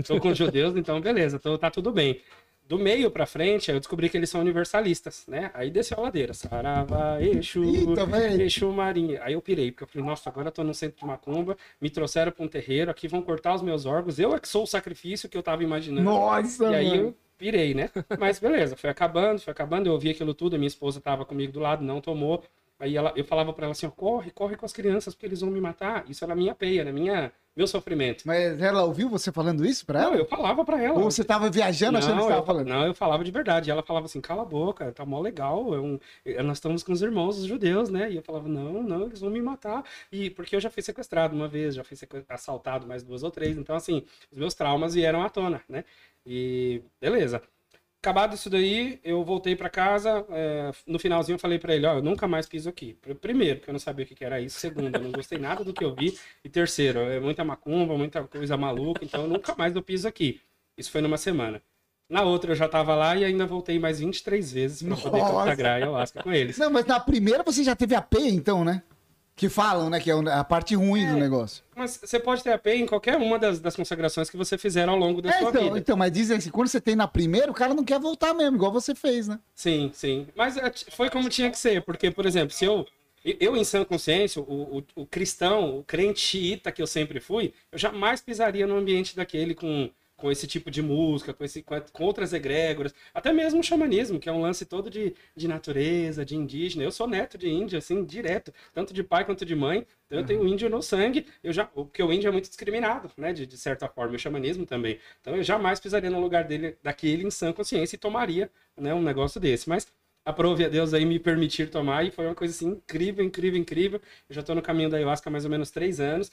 tô 0.07 0.19
com 0.21 0.33
judeus, 0.33 0.75
então 0.77 1.01
beleza, 1.01 1.37
tô, 1.39 1.57
tá 1.57 1.69
tudo 1.69 1.91
bem. 1.91 2.21
Do 2.67 2.79
meio 2.79 3.11
pra 3.11 3.25
frente, 3.25 3.69
aí 3.69 3.75
eu 3.75 3.81
descobri 3.81 4.09
que 4.09 4.15
eles 4.15 4.29
são 4.29 4.39
universalistas, 4.39 5.25
né? 5.27 5.51
Aí 5.53 5.69
desceu 5.69 5.97
a 5.97 6.01
ladeira. 6.03 6.33
Sarava, 6.33 7.17
Exu, 7.21 7.63
Eita, 7.63 8.05
velho. 8.05 8.41
Exu 8.43 8.71
Marinha. 8.71 9.19
Aí 9.23 9.33
eu 9.33 9.41
pirei, 9.41 9.71
porque 9.71 9.83
eu 9.83 9.87
falei, 9.87 10.07
nossa, 10.07 10.29
agora 10.29 10.47
eu 10.47 10.51
tô 10.53 10.63
no 10.63 10.73
centro 10.73 10.97
de 10.99 11.05
Macumba, 11.05 11.57
me 11.81 11.89
trouxeram 11.89 12.31
pra 12.31 12.45
um 12.45 12.47
terreiro, 12.47 12.89
aqui 12.89 13.09
vão 13.09 13.21
cortar 13.21 13.53
os 13.55 13.61
meus 13.61 13.85
órgãos, 13.85 14.19
eu 14.19 14.33
é 14.33 14.39
que 14.39 14.47
sou 14.47 14.63
o 14.63 14.67
sacrifício 14.67 15.27
que 15.27 15.37
eu 15.37 15.43
tava 15.43 15.63
imaginando. 15.63 16.03
Nossa, 16.05 16.71
E 16.71 16.75
aí 16.75 16.89
mano. 16.89 17.01
eu 17.01 17.17
pirei, 17.37 17.73
né? 17.73 17.89
Mas 18.17 18.39
beleza, 18.39 18.77
foi 18.77 18.89
acabando, 18.89 19.41
foi 19.41 19.51
acabando, 19.51 19.87
eu 19.87 19.93
ouvi 19.93 20.09
aquilo 20.09 20.33
tudo, 20.33 20.55
a 20.55 20.57
minha 20.57 20.67
esposa 20.67 21.01
tava 21.01 21.25
comigo 21.25 21.51
do 21.51 21.59
lado, 21.59 21.83
não 21.83 21.99
tomou. 21.99 22.41
Aí 22.81 22.97
ela, 22.97 23.13
eu 23.15 23.23
falava 23.23 23.53
pra 23.53 23.65
ela 23.65 23.73
assim, 23.73 23.85
ó, 23.85 23.91
corre, 23.91 24.31
corre 24.31 24.55
com 24.55 24.65
as 24.65 24.73
crianças, 24.73 25.13
porque 25.13 25.27
eles 25.27 25.41
vão 25.41 25.51
me 25.51 25.61
matar. 25.61 26.03
Isso 26.09 26.23
era 26.25 26.35
minha 26.35 26.55
peia, 26.55 26.81
era 26.81 26.91
minha, 26.91 27.31
meu 27.55 27.67
sofrimento. 27.67 28.23
Mas 28.25 28.59
ela 28.59 28.83
ouviu 28.83 29.07
você 29.07 29.31
falando 29.31 29.63
isso 29.63 29.85
Não, 29.87 29.99
ela? 30.01 30.15
eu 30.15 30.25
falava 30.25 30.65
pra 30.65 30.81
ela. 30.81 30.97
Ou 30.97 31.11
você 31.11 31.23
tava 31.23 31.47
viajando 31.49 31.99
achando 31.99 32.15
que 32.15 32.21
você 32.23 32.25
eu, 32.31 32.33
tava 32.33 32.45
falando? 32.45 32.67
não, 32.67 32.85
eu 32.87 32.93
falava 32.95 33.23
de 33.23 33.29
verdade. 33.29 33.69
E 33.69 33.71
ela 33.71 33.83
falava 33.83 34.07
assim, 34.07 34.19
cala 34.19 34.41
a 34.41 34.45
boca, 34.45 34.91
tá 34.91 35.05
mó 35.05 35.21
legal. 35.21 35.75
É 35.75 35.79
um, 35.79 35.99
é- 36.25 36.41
nós 36.41 36.57
estamos 36.57 36.81
com 36.81 36.91
os 36.91 37.03
irmãos, 37.03 37.37
os 37.37 37.45
judeus, 37.45 37.89
né? 37.89 38.11
E 38.11 38.15
eu 38.15 38.23
falava, 38.23 38.47
não, 38.49 38.81
não, 38.81 39.03
eles 39.05 39.21
vão 39.21 39.29
me 39.29 39.41
matar. 39.41 39.83
E 40.11 40.31
porque 40.31 40.55
eu 40.55 40.59
já 40.59 40.71
fui 40.71 40.81
sequestrado 40.81 41.35
uma 41.35 41.47
vez, 41.47 41.75
já 41.75 41.83
fui 41.83 41.95
assaltado 42.29 42.87
mais 42.87 43.03
duas 43.03 43.21
ou 43.21 43.29
três. 43.29 43.57
Então, 43.59 43.75
assim, 43.75 44.03
os 44.31 44.37
meus 44.39 44.55
traumas 44.55 44.95
vieram 44.95 45.21
à 45.21 45.29
tona, 45.29 45.61
né? 45.69 45.85
E 46.25 46.81
beleza. 46.99 47.41
Acabado 48.01 48.33
isso 48.33 48.49
daí, 48.49 48.99
eu 49.03 49.23
voltei 49.23 49.55
pra 49.55 49.69
casa. 49.69 50.25
é, 50.31 50.71
no 50.87 50.97
finalzinho 50.97 51.35
eu 51.35 51.39
falei 51.39 51.59
pra 51.59 51.75
ele, 51.75 51.85
ó, 51.85 51.93
eu 51.97 52.01
nunca 52.01 52.27
mais 52.27 52.47
piso 52.47 52.67
aqui. 52.67 52.95
Pr- 52.95 53.13
Primeiro, 53.13 53.59
porque 53.59 53.69
eu 53.69 53.73
não 53.73 53.79
sabia 53.79 54.03
o 54.03 54.07
que 54.07 54.25
era 54.25 54.41
isso. 54.41 54.59
Segundo, 54.59 54.95
eu 54.95 55.01
não 55.03 55.11
gostei 55.11 55.37
nada 55.37 55.63
do 55.63 55.71
que 55.71 55.83
eu 55.83 55.93
vi. 55.93 56.17
E 56.43 56.49
terceiro, 56.49 56.99
é 57.01 57.19
muita 57.19 57.43
macumba, 57.43 57.95
muita 57.95 58.23
coisa 58.23 58.57
maluca, 58.57 59.05
então 59.05 59.21
eu 59.21 59.27
nunca 59.27 59.53
mais 59.55 59.75
eu 59.75 59.83
piso 59.83 60.07
aqui. 60.07 60.41
Isso 60.75 60.89
foi 60.89 60.99
numa 61.01 61.17
semana. 61.17 61.61
Na 62.09 62.23
outra 62.23 62.51
eu 62.51 62.55
já 62.55 62.67
tava 62.67 62.95
lá 62.95 63.15
e 63.15 63.23
ainda 63.23 63.45
voltei 63.45 63.77
mais 63.77 63.99
23 63.99 64.51
vezes 64.51 64.81
pra 64.81 64.95
poder 64.97 65.19
consagrar 65.43 65.75
ayahuasca 65.75 66.23
com 66.23 66.33
eles. 66.33 66.57
Não, 66.57 66.71
mas 66.71 66.85
na 66.87 66.99
primeira 66.99 67.43
você 67.43 67.63
já 67.63 67.75
teve 67.75 67.93
a 67.93 68.01
P, 68.01 68.17
então, 68.29 68.65
né? 68.65 68.81
Que 69.41 69.49
falam, 69.49 69.89
né? 69.89 69.99
Que 69.99 70.11
é 70.11 70.13
a 70.13 70.43
parte 70.43 70.75
ruim 70.75 71.03
do 71.07 71.15
negócio. 71.17 71.63
Mas 71.75 71.99
você 71.99 72.19
pode 72.19 72.43
ter 72.43 72.51
a 72.51 72.59
P 72.59 72.75
em 72.75 72.85
qualquer 72.85 73.17
uma 73.17 73.39
das, 73.39 73.59
das 73.59 73.75
consagrações 73.75 74.29
que 74.29 74.37
você 74.37 74.55
fizer 74.55 74.87
ao 74.87 74.95
longo 74.95 75.19
da 75.19 75.31
É, 75.31 75.39
sua 75.39 75.49
então, 75.49 75.63
vida. 75.63 75.79
então, 75.79 75.97
mas 75.97 76.11
dizem 76.11 76.37
assim, 76.37 76.51
quando 76.51 76.67
você 76.67 76.79
tem 76.79 76.95
na 76.95 77.07
primeira, 77.07 77.49
o 77.49 77.53
cara 77.55 77.73
não 77.73 77.83
quer 77.83 77.99
voltar 77.99 78.35
mesmo, 78.35 78.55
igual 78.55 78.71
você 78.71 78.93
fez, 78.93 79.27
né? 79.27 79.39
Sim, 79.55 79.89
sim. 79.95 80.27
Mas 80.35 80.57
é, 80.57 80.71
foi 80.91 81.09
como 81.09 81.27
tinha 81.27 81.49
que 81.49 81.57
ser, 81.57 81.81
porque, 81.81 82.11
por 82.11 82.27
exemplo, 82.27 82.51
se 82.53 82.65
eu. 82.65 82.85
Eu, 83.25 83.57
em 83.57 83.63
sã 83.63 83.83
consciência, 83.83 84.39
o, 84.43 84.77
o, 84.77 85.01
o 85.01 85.05
cristão, 85.07 85.79
o 85.79 85.83
crente 85.83 86.19
xiita 86.19 86.71
que 86.71 86.79
eu 86.79 86.85
sempre 86.87 87.19
fui, 87.19 87.51
eu 87.71 87.79
jamais 87.79 88.21
pisaria 88.21 88.67
no 88.67 88.75
ambiente 88.77 89.15
daquele 89.15 89.55
com, 89.55 89.89
com 90.21 90.31
esse 90.31 90.45
tipo 90.45 90.69
de 90.69 90.81
música, 90.81 91.33
com, 91.33 91.43
esse, 91.43 91.63
com, 91.63 92.03
outras 92.03 92.31
egrégoras, 92.31 92.93
até 93.13 93.33
mesmo 93.33 93.59
o 93.59 93.63
xamanismo, 93.63 94.19
que 94.19 94.29
é 94.29 94.31
um 94.31 94.41
lance 94.41 94.65
todo 94.65 94.89
de, 94.89 95.15
de 95.35 95.47
natureza, 95.47 96.23
de 96.23 96.35
indígena. 96.37 96.83
Eu 96.83 96.91
sou 96.91 97.07
neto 97.07 97.37
de 97.39 97.49
índio, 97.49 97.77
assim, 97.77 98.05
direto, 98.05 98.53
tanto 98.71 98.93
de 98.93 99.03
pai 99.03 99.25
quanto 99.25 99.43
de 99.43 99.55
mãe, 99.55 99.85
então 100.05 100.19
eu 100.19 100.25
tenho 100.25 100.47
índio 100.47 100.69
no 100.69 100.81
sangue, 100.81 101.25
eu 101.43 101.51
já, 101.51 101.65
porque 101.65 102.03
o 102.03 102.13
índio 102.13 102.27
é 102.27 102.31
muito 102.31 102.47
discriminado, 102.47 103.09
né, 103.17 103.33
de, 103.33 103.47
de 103.47 103.57
certa 103.57 103.87
forma, 103.87 104.13
e 104.13 104.15
o 104.17 104.19
xamanismo 104.19 104.65
também. 104.65 104.99
Então 105.19 105.35
eu 105.35 105.41
jamais 105.41 105.79
pisaria 105.79 106.09
no 106.09 106.21
lugar 106.21 106.43
dele, 106.43 106.77
daquele 106.83 107.25
em 107.25 107.31
sã 107.31 107.51
consciência 107.51 107.95
e 107.95 107.99
tomaria 107.99 108.51
né, 108.77 108.93
um 108.93 109.01
negócio 109.01 109.41
desse. 109.41 109.67
Mas 109.67 109.87
aprove 110.23 110.65
a 110.65 110.69
Deus 110.69 110.93
aí 110.93 111.05
me 111.05 111.19
permitir 111.19 111.69
tomar 111.69 112.05
e 112.05 112.11
foi 112.11 112.25
uma 112.25 112.35
coisa 112.35 112.53
assim 112.53 112.67
incrível, 112.67 113.23
incrível, 113.25 113.59
incrível. 113.59 114.01
Eu 114.29 114.35
já 114.35 114.41
estou 114.41 114.55
no 114.55 114.61
caminho 114.61 114.89
da 114.89 114.97
ayahuasca 114.97 115.29
há 115.29 115.31
mais 115.31 115.45
ou 115.45 115.51
menos 115.51 115.71
três 115.71 115.99
anos. 115.99 116.31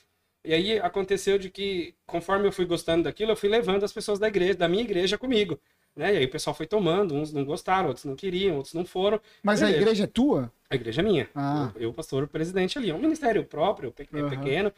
E 0.48 0.54
aí 0.54 0.78
aconteceu 0.78 1.38
de 1.38 1.50
que, 1.50 1.94
conforme 2.06 2.48
eu 2.48 2.52
fui 2.52 2.64
gostando 2.64 3.02
daquilo, 3.02 3.32
eu 3.32 3.36
fui 3.36 3.50
levando 3.50 3.84
as 3.84 3.92
pessoas 3.92 4.18
da 4.18 4.28
igreja, 4.28 4.54
da 4.54 4.66
minha 4.66 4.82
igreja 4.82 5.18
comigo. 5.18 5.60
Né? 5.94 6.14
E 6.14 6.16
aí 6.16 6.24
o 6.24 6.30
pessoal 6.30 6.54
foi 6.54 6.64
tomando, 6.64 7.14
uns 7.14 7.34
não 7.34 7.44
gostaram, 7.44 7.88
outros 7.88 8.06
não 8.06 8.16
queriam, 8.16 8.56
outros 8.56 8.72
não 8.72 8.86
foram. 8.86 9.20
Mas 9.42 9.62
a 9.62 9.66
Beleza. 9.66 9.82
igreja 9.82 10.04
é 10.04 10.06
tua? 10.06 10.50
A 10.70 10.74
igreja 10.74 11.02
é 11.02 11.04
minha. 11.04 11.28
Ah. 11.34 11.70
Eu, 11.74 11.82
eu, 11.82 11.92
pastor, 11.92 12.22
o 12.22 12.26
presidente 12.26 12.78
ali. 12.78 12.88
É 12.88 12.94
um 12.94 12.98
ministério 12.98 13.44
próprio, 13.44 13.92
pe- 13.92 14.08
Aham. 14.10 14.30
pequeno. 14.30 14.72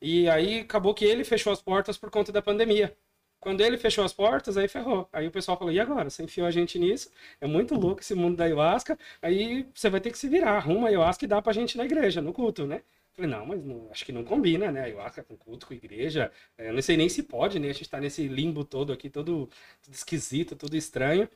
E 0.00 0.28
aí 0.28 0.60
acabou 0.60 0.94
que 0.94 1.04
ele 1.04 1.24
fechou 1.24 1.52
as 1.52 1.60
portas 1.60 1.98
por 1.98 2.08
conta 2.08 2.30
da 2.30 2.40
pandemia. 2.40 2.96
Quando 3.40 3.62
ele 3.62 3.76
fechou 3.76 4.04
as 4.04 4.12
portas, 4.12 4.56
aí 4.56 4.68
ferrou. 4.68 5.08
Aí 5.12 5.26
o 5.26 5.32
pessoal 5.32 5.58
falou: 5.58 5.72
e 5.72 5.80
agora? 5.80 6.08
Você 6.08 6.22
enfiou 6.22 6.46
a 6.46 6.52
gente 6.52 6.78
nisso? 6.78 7.10
É 7.40 7.48
muito 7.48 7.74
louco 7.74 8.00
esse 8.00 8.14
mundo 8.14 8.36
da 8.36 8.44
ayahuasca. 8.44 8.96
Aí 9.20 9.66
você 9.74 9.90
vai 9.90 10.00
ter 10.00 10.12
que 10.12 10.18
se 10.18 10.28
virar. 10.28 10.52
Arruma 10.52 10.86
a 10.86 10.90
ayahuasca 10.90 11.24
e 11.24 11.28
dá 11.28 11.42
pra 11.42 11.52
gente 11.52 11.76
na 11.76 11.84
igreja, 11.84 12.22
no 12.22 12.32
culto, 12.32 12.64
né? 12.64 12.82
Falei, 13.16 13.30
não, 13.30 13.46
mas 13.46 13.64
não, 13.64 13.90
acho 13.90 14.04
que 14.04 14.12
não 14.12 14.22
combina, 14.24 14.70
né? 14.70 14.82
Ayahuasca 14.82 15.24
com 15.24 15.36
culto, 15.36 15.66
com 15.66 15.72
igreja. 15.74 16.30
É, 16.58 16.68
eu 16.68 16.74
não 16.74 16.82
sei 16.82 16.96
nem 16.98 17.08
se 17.08 17.22
pode, 17.22 17.58
né? 17.58 17.70
A 17.70 17.72
gente 17.72 17.88
tá 17.88 17.98
nesse 18.00 18.28
limbo 18.28 18.62
todo 18.64 18.92
aqui, 18.92 19.08
todo, 19.08 19.48
todo 19.82 19.94
esquisito, 19.94 20.54
tudo 20.54 20.76
estranho. 20.76 21.28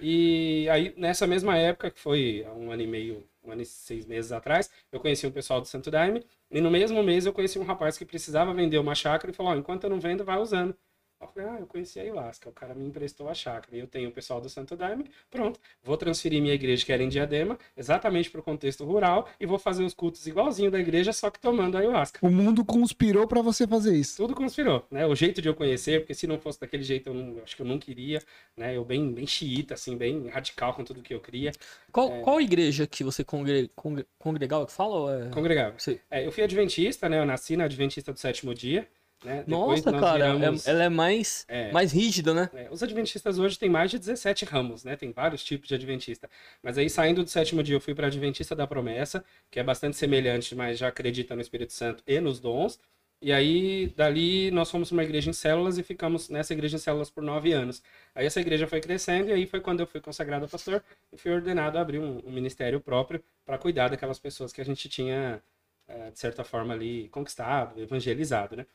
E 0.00 0.68
aí, 0.70 0.92
nessa 0.96 1.26
mesma 1.26 1.56
época, 1.56 1.90
que 1.90 2.00
foi 2.00 2.44
um 2.56 2.70
ano 2.72 2.82
e 2.82 2.86
meio, 2.86 3.28
um 3.42 3.52
ano 3.52 3.62
e 3.62 3.66
seis 3.66 4.04
meses 4.04 4.32
atrás, 4.32 4.70
eu 4.92 5.00
conheci 5.00 5.26
um 5.26 5.30
pessoal 5.32 5.60
do 5.60 5.66
Santo 5.68 5.90
Daime. 5.90 6.24
E 6.50 6.60
no 6.60 6.70
mesmo 6.70 7.02
mês 7.04 7.24
eu 7.24 7.32
conheci 7.32 7.58
um 7.58 7.64
rapaz 7.64 7.96
que 7.96 8.04
precisava 8.04 8.52
vender 8.52 8.78
uma 8.78 8.94
chácara 8.94 9.30
e 9.30 9.34
falou: 9.34 9.52
oh, 9.52 9.56
enquanto 9.56 9.84
eu 9.84 9.90
não 9.90 10.00
vendo, 10.00 10.24
vai 10.24 10.38
usando. 10.38 10.76
Eu 11.20 11.26
falei, 11.26 11.48
ah, 11.48 11.56
eu 11.58 11.66
conheci 11.66 11.98
a 11.98 12.02
ayahuasca, 12.02 12.48
o 12.48 12.52
cara 12.52 12.74
me 12.74 12.86
emprestou 12.86 13.28
a 13.28 13.34
chácara. 13.34 13.76
E 13.76 13.80
eu 13.80 13.88
tenho 13.88 14.08
o 14.08 14.12
pessoal 14.12 14.40
do 14.40 14.48
Santo 14.48 14.76
Daime, 14.76 15.10
pronto. 15.28 15.58
Vou 15.82 15.96
transferir 15.96 16.40
minha 16.40 16.54
igreja, 16.54 16.86
que 16.86 16.92
era 16.92 17.02
em 17.02 17.08
Diadema, 17.08 17.58
exatamente 17.76 18.30
para 18.30 18.40
o 18.40 18.42
contexto 18.42 18.84
rural, 18.84 19.28
e 19.40 19.44
vou 19.44 19.58
fazer 19.58 19.82
os 19.82 19.94
cultos 19.94 20.26
igualzinho 20.28 20.70
da 20.70 20.78
igreja, 20.78 21.12
só 21.12 21.28
que 21.28 21.40
tomando 21.40 21.76
a 21.76 21.80
ayahuasca. 21.80 22.24
O 22.24 22.30
mundo 22.30 22.64
conspirou 22.64 23.26
para 23.26 23.42
você 23.42 23.66
fazer 23.66 23.96
isso. 23.96 24.16
Tudo 24.16 24.34
conspirou, 24.34 24.86
né? 24.90 25.06
O 25.06 25.14
jeito 25.16 25.42
de 25.42 25.48
eu 25.48 25.54
conhecer, 25.54 26.00
porque 26.00 26.14
se 26.14 26.26
não 26.28 26.38
fosse 26.38 26.60
daquele 26.60 26.84
jeito, 26.84 27.08
eu, 27.08 27.14
não, 27.14 27.38
eu 27.38 27.42
acho 27.42 27.56
que 27.56 27.62
eu 27.62 27.66
não 27.66 27.80
queria, 27.80 28.22
né? 28.56 28.76
Eu 28.76 28.84
bem, 28.84 29.12
bem 29.12 29.26
xiita, 29.26 29.74
assim, 29.74 29.96
bem 29.96 30.28
radical 30.28 30.72
com 30.72 30.84
tudo 30.84 31.02
que 31.02 31.12
eu 31.12 31.20
queria. 31.20 31.50
Qual, 31.90 32.12
é... 32.12 32.20
qual 32.20 32.40
igreja 32.40 32.86
que 32.86 33.02
você 33.02 33.24
congre... 33.24 33.70
Congre... 33.74 34.06
congregava 34.20 34.66
que 34.66 34.72
fala? 34.72 35.26
É... 35.26 35.30
Congregava. 35.30 35.76
É, 36.10 36.24
eu 36.24 36.30
fui 36.30 36.44
adventista, 36.44 37.08
né? 37.08 37.18
Eu 37.18 37.26
nasci 37.26 37.56
na 37.56 37.64
Adventista 37.64 38.12
do 38.12 38.20
Sétimo 38.20 38.54
Dia. 38.54 38.86
Né? 39.24 39.42
Nossa, 39.48 39.90
cara, 39.92 40.32
viramos... 40.34 40.66
ela 40.66 40.84
é 40.84 40.88
mais, 40.88 41.44
é, 41.48 41.72
mais 41.72 41.90
rígida, 41.92 42.32
né? 42.32 42.48
É, 42.54 42.68
os 42.70 42.82
adventistas 42.82 43.38
hoje 43.38 43.58
têm 43.58 43.68
mais 43.68 43.90
de 43.90 43.98
17 43.98 44.44
ramos, 44.44 44.84
né? 44.84 44.94
Tem 44.96 45.10
vários 45.10 45.42
tipos 45.42 45.66
de 45.68 45.74
adventista. 45.74 46.30
Mas 46.62 46.78
aí, 46.78 46.88
saindo 46.88 47.24
do 47.24 47.30
sétimo 47.30 47.62
dia, 47.62 47.74
eu 47.74 47.80
fui 47.80 47.94
para 47.94 48.06
Adventista 48.06 48.54
da 48.54 48.66
Promessa, 48.66 49.24
que 49.50 49.58
é 49.58 49.64
bastante 49.64 49.96
semelhante, 49.96 50.54
mas 50.54 50.78
já 50.78 50.88
acredita 50.88 51.34
no 51.34 51.40
Espírito 51.40 51.72
Santo 51.72 52.02
e 52.06 52.20
nos 52.20 52.38
dons. 52.38 52.78
E 53.20 53.32
aí, 53.32 53.88
dali, 53.96 54.48
nós 54.52 54.70
fomos 54.70 54.92
uma 54.92 55.02
igreja 55.02 55.28
em 55.28 55.32
células 55.32 55.76
e 55.76 55.82
ficamos 55.82 56.28
nessa 56.28 56.52
igreja 56.52 56.76
em 56.76 56.78
células 56.78 57.10
por 57.10 57.20
nove 57.20 57.52
anos. 57.52 57.82
Aí 58.14 58.24
essa 58.24 58.40
igreja 58.40 58.68
foi 58.68 58.80
crescendo 58.80 59.30
e 59.30 59.32
aí 59.32 59.44
foi 59.46 59.60
quando 59.60 59.80
eu 59.80 59.86
fui 59.88 60.00
consagrado 60.00 60.44
a 60.44 60.48
pastor 60.48 60.84
e 61.12 61.16
fui 61.18 61.32
ordenado 61.32 61.76
a 61.78 61.80
abrir 61.80 61.98
um, 61.98 62.22
um 62.24 62.30
ministério 62.30 62.80
próprio 62.80 63.20
para 63.44 63.58
cuidar 63.58 63.88
daquelas 63.88 64.20
pessoas 64.20 64.52
que 64.52 64.60
a 64.60 64.64
gente 64.64 64.88
tinha, 64.88 65.42
eh, 65.88 66.10
de 66.12 66.18
certa 66.20 66.44
forma, 66.44 66.72
ali 66.74 67.08
conquistado, 67.08 67.80
evangelizado, 67.80 68.56
né? 68.56 68.66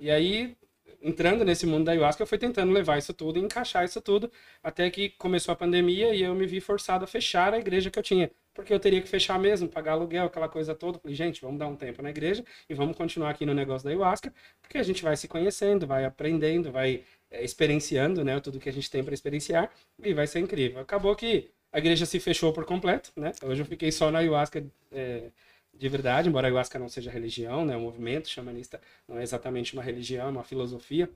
E 0.00 0.10
aí, 0.10 0.56
entrando 1.02 1.44
nesse 1.44 1.66
mundo 1.66 1.84
da 1.84 1.92
ayahuasca, 1.92 2.22
eu 2.22 2.26
fui 2.26 2.38
tentando 2.38 2.72
levar 2.72 2.98
isso 2.98 3.12
tudo 3.12 3.38
e 3.38 3.42
encaixar 3.42 3.84
isso 3.84 4.00
tudo, 4.00 4.32
até 4.62 4.90
que 4.90 5.10
começou 5.10 5.52
a 5.52 5.56
pandemia 5.56 6.14
e 6.14 6.22
eu 6.22 6.34
me 6.34 6.46
vi 6.46 6.60
forçado 6.60 7.04
a 7.04 7.06
fechar 7.06 7.52
a 7.52 7.58
igreja 7.58 7.90
que 7.90 7.98
eu 7.98 8.02
tinha. 8.02 8.30
Porque 8.54 8.72
eu 8.72 8.80
teria 8.80 9.00
que 9.00 9.08
fechar 9.08 9.38
mesmo, 9.38 9.68
pagar 9.68 9.92
aluguel, 9.92 10.24
aquela 10.26 10.48
coisa 10.48 10.74
toda. 10.74 10.98
Falei, 10.98 11.14
gente, 11.14 11.42
vamos 11.42 11.58
dar 11.58 11.68
um 11.68 11.76
tempo 11.76 12.02
na 12.02 12.10
igreja 12.10 12.44
e 12.68 12.74
vamos 12.74 12.96
continuar 12.96 13.30
aqui 13.30 13.44
no 13.46 13.54
negócio 13.54 13.84
da 13.84 13.90
ayahuasca, 13.90 14.32
porque 14.60 14.78
a 14.78 14.82
gente 14.82 15.02
vai 15.02 15.16
se 15.16 15.28
conhecendo, 15.28 15.86
vai 15.86 16.04
aprendendo, 16.04 16.72
vai 16.72 17.04
é, 17.30 17.44
experienciando, 17.44 18.24
né, 18.24 18.40
tudo 18.40 18.58
que 18.58 18.68
a 18.68 18.72
gente 18.72 18.90
tem 18.90 19.04
para 19.04 19.14
experienciar 19.14 19.70
e 20.02 20.14
vai 20.14 20.26
ser 20.26 20.40
incrível. 20.40 20.80
Acabou 20.80 21.14
que 21.14 21.50
a 21.72 21.78
igreja 21.78 22.06
se 22.06 22.18
fechou 22.18 22.52
por 22.52 22.64
completo, 22.64 23.12
né? 23.16 23.32
Hoje 23.44 23.62
eu 23.62 23.66
fiquei 23.66 23.92
só 23.92 24.10
na 24.10 24.20
ayahuasca. 24.20 24.64
É, 24.90 25.30
de 25.74 25.88
verdade, 25.88 26.28
embora 26.28 26.46
a 26.46 26.48
ayahuasca 26.48 26.78
não 26.78 26.88
seja 26.88 27.10
religião, 27.10 27.64
né, 27.64 27.76
o 27.76 27.80
movimento 27.80 28.28
xamanista 28.28 28.80
não 29.08 29.18
é 29.18 29.22
exatamente 29.22 29.72
uma 29.74 29.82
religião, 29.82 30.28
é 30.28 30.30
uma 30.30 30.44
filosofia 30.44 31.10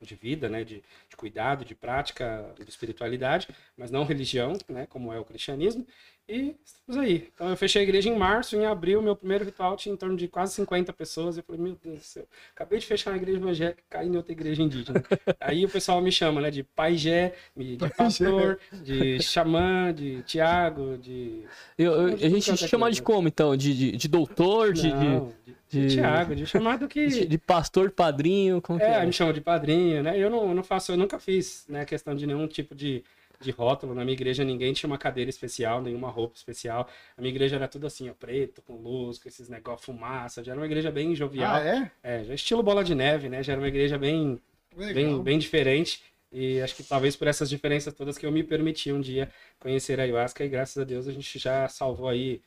de 0.00 0.14
vida, 0.14 0.48
né, 0.48 0.64
de, 0.64 0.82
de 1.08 1.16
cuidado, 1.16 1.64
de 1.64 1.74
prática, 1.74 2.52
de 2.56 2.68
espiritualidade, 2.68 3.48
mas 3.76 3.90
não 3.90 4.04
religião, 4.04 4.52
né, 4.68 4.86
como 4.86 5.12
é 5.12 5.18
o 5.18 5.24
cristianismo. 5.24 5.86
E 6.28 6.54
estamos 6.62 7.02
aí. 7.02 7.30
Então 7.34 7.48
eu 7.48 7.56
fechei 7.56 7.80
a 7.80 7.82
igreja 7.82 8.10
em 8.10 8.16
março, 8.16 8.54
em 8.54 8.66
abril, 8.66 9.00
meu 9.00 9.16
primeiro 9.16 9.46
ritual 9.46 9.78
tinha 9.78 9.94
em 9.94 9.96
torno 9.96 10.14
de 10.14 10.28
quase 10.28 10.52
50 10.52 10.92
pessoas. 10.92 11.38
Eu 11.38 11.42
falei, 11.42 11.58
meu 11.58 11.78
Deus 11.82 11.98
do 12.00 12.04
céu, 12.04 12.26
acabei 12.54 12.78
de 12.78 12.84
fechar 12.84 13.12
uma 13.12 13.16
igreja 13.16 13.38
evangélica, 13.38 13.82
caí 13.88 14.08
em 14.08 14.16
outra 14.16 14.32
igreja 14.32 14.62
indígena. 14.62 15.02
aí 15.40 15.64
o 15.64 15.70
pessoal 15.70 16.02
me 16.02 16.12
chama, 16.12 16.42
né, 16.42 16.50
de 16.50 16.62
paijé, 16.62 17.34
de 17.56 17.78
pastor, 17.96 18.60
de 18.84 19.22
xamã, 19.22 19.92
de 19.94 20.22
Tiago, 20.24 20.98
de. 20.98 21.44
Eu, 21.78 21.92
eu, 21.92 22.14
a 22.14 22.28
gente 22.28 22.54
chama 22.58 22.92
de 22.92 23.00
como 23.00 23.26
então? 23.26 23.56
De, 23.56 23.74
de, 23.74 23.92
de 23.92 24.08
doutor, 24.08 24.74
de, 24.74 24.90
Não, 24.90 25.32
de, 25.46 25.56
de, 25.68 25.88
Tiago, 25.88 26.34
de 26.34 26.46
chamado 26.46 26.88
que. 26.88 27.06
De, 27.06 27.26
de 27.26 27.38
pastor, 27.38 27.90
padrinho, 27.90 28.60
como 28.62 28.80
é, 28.82 29.02
é? 29.02 29.06
me 29.06 29.12
chama 29.12 29.32
de 29.32 29.40
padrinho, 29.40 30.02
né? 30.02 30.18
Eu 30.18 30.30
não, 30.30 30.48
eu 30.48 30.54
não 30.54 30.62
faço, 30.62 30.92
eu 30.92 30.96
nunca 30.96 31.18
fiz, 31.18 31.66
né, 31.68 31.84
questão 31.84 32.14
de 32.14 32.26
nenhum 32.26 32.46
tipo 32.46 32.74
de 32.74 33.04
de 33.40 33.50
rótulo. 33.50 33.94
Na 33.94 34.04
minha 34.04 34.14
igreja 34.14 34.44
ninguém 34.44 34.72
tinha 34.72 34.88
uma 34.88 34.98
cadeira 34.98 35.30
especial, 35.30 35.80
nenhuma 35.80 36.10
roupa 36.10 36.36
especial. 36.36 36.88
A 37.16 37.20
minha 37.20 37.32
igreja 37.32 37.56
era 37.56 37.68
tudo 37.68 37.86
assim, 37.86 38.10
ó, 38.10 38.14
preto, 38.14 38.62
com 38.62 38.76
luz, 38.76 39.18
com 39.18 39.28
esses 39.28 39.48
negócios, 39.48 39.86
fumaça. 39.86 40.42
Já 40.42 40.52
era 40.52 40.60
uma 40.60 40.66
igreja 40.66 40.90
bem 40.90 41.14
jovial. 41.14 41.56
Ah, 41.56 41.64
é? 41.64 41.90
É, 42.02 42.24
já 42.24 42.34
estilo 42.34 42.62
bola 42.62 42.82
de 42.82 42.94
neve, 42.94 43.28
né? 43.28 43.42
Já 43.42 43.52
era 43.52 43.60
uma 43.60 43.68
igreja 43.68 43.98
bem, 43.98 44.40
bem, 44.76 45.22
bem 45.22 45.38
diferente. 45.38 46.02
E 46.30 46.60
acho 46.60 46.76
que 46.76 46.82
talvez 46.82 47.16
por 47.16 47.26
essas 47.26 47.48
diferenças 47.48 47.94
todas 47.94 48.18
que 48.18 48.26
eu 48.26 48.32
me 48.32 48.42
permiti 48.42 48.92
um 48.92 49.00
dia 49.00 49.30
conhecer 49.58 49.98
a 49.98 50.02
ayahuasca 50.02 50.44
e 50.44 50.48
graças 50.48 50.76
a 50.76 50.84
Deus 50.84 51.08
a 51.08 51.12
gente 51.12 51.38
já 51.38 51.66
salvou 51.68 52.06
aí, 52.06 52.42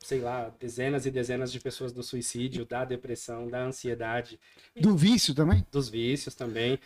sei 0.00 0.20
lá, 0.20 0.52
dezenas 0.58 1.06
e 1.06 1.10
dezenas 1.10 1.50
de 1.52 1.60
pessoas 1.60 1.92
do 1.92 2.02
suicídio, 2.02 2.64
da 2.64 2.84
depressão, 2.84 3.48
da 3.48 3.62
ansiedade. 3.62 4.38
Do 4.76 4.96
vício 4.96 5.34
também? 5.34 5.66
Dos 5.70 5.88
vícios 5.88 6.34
também 6.34 6.78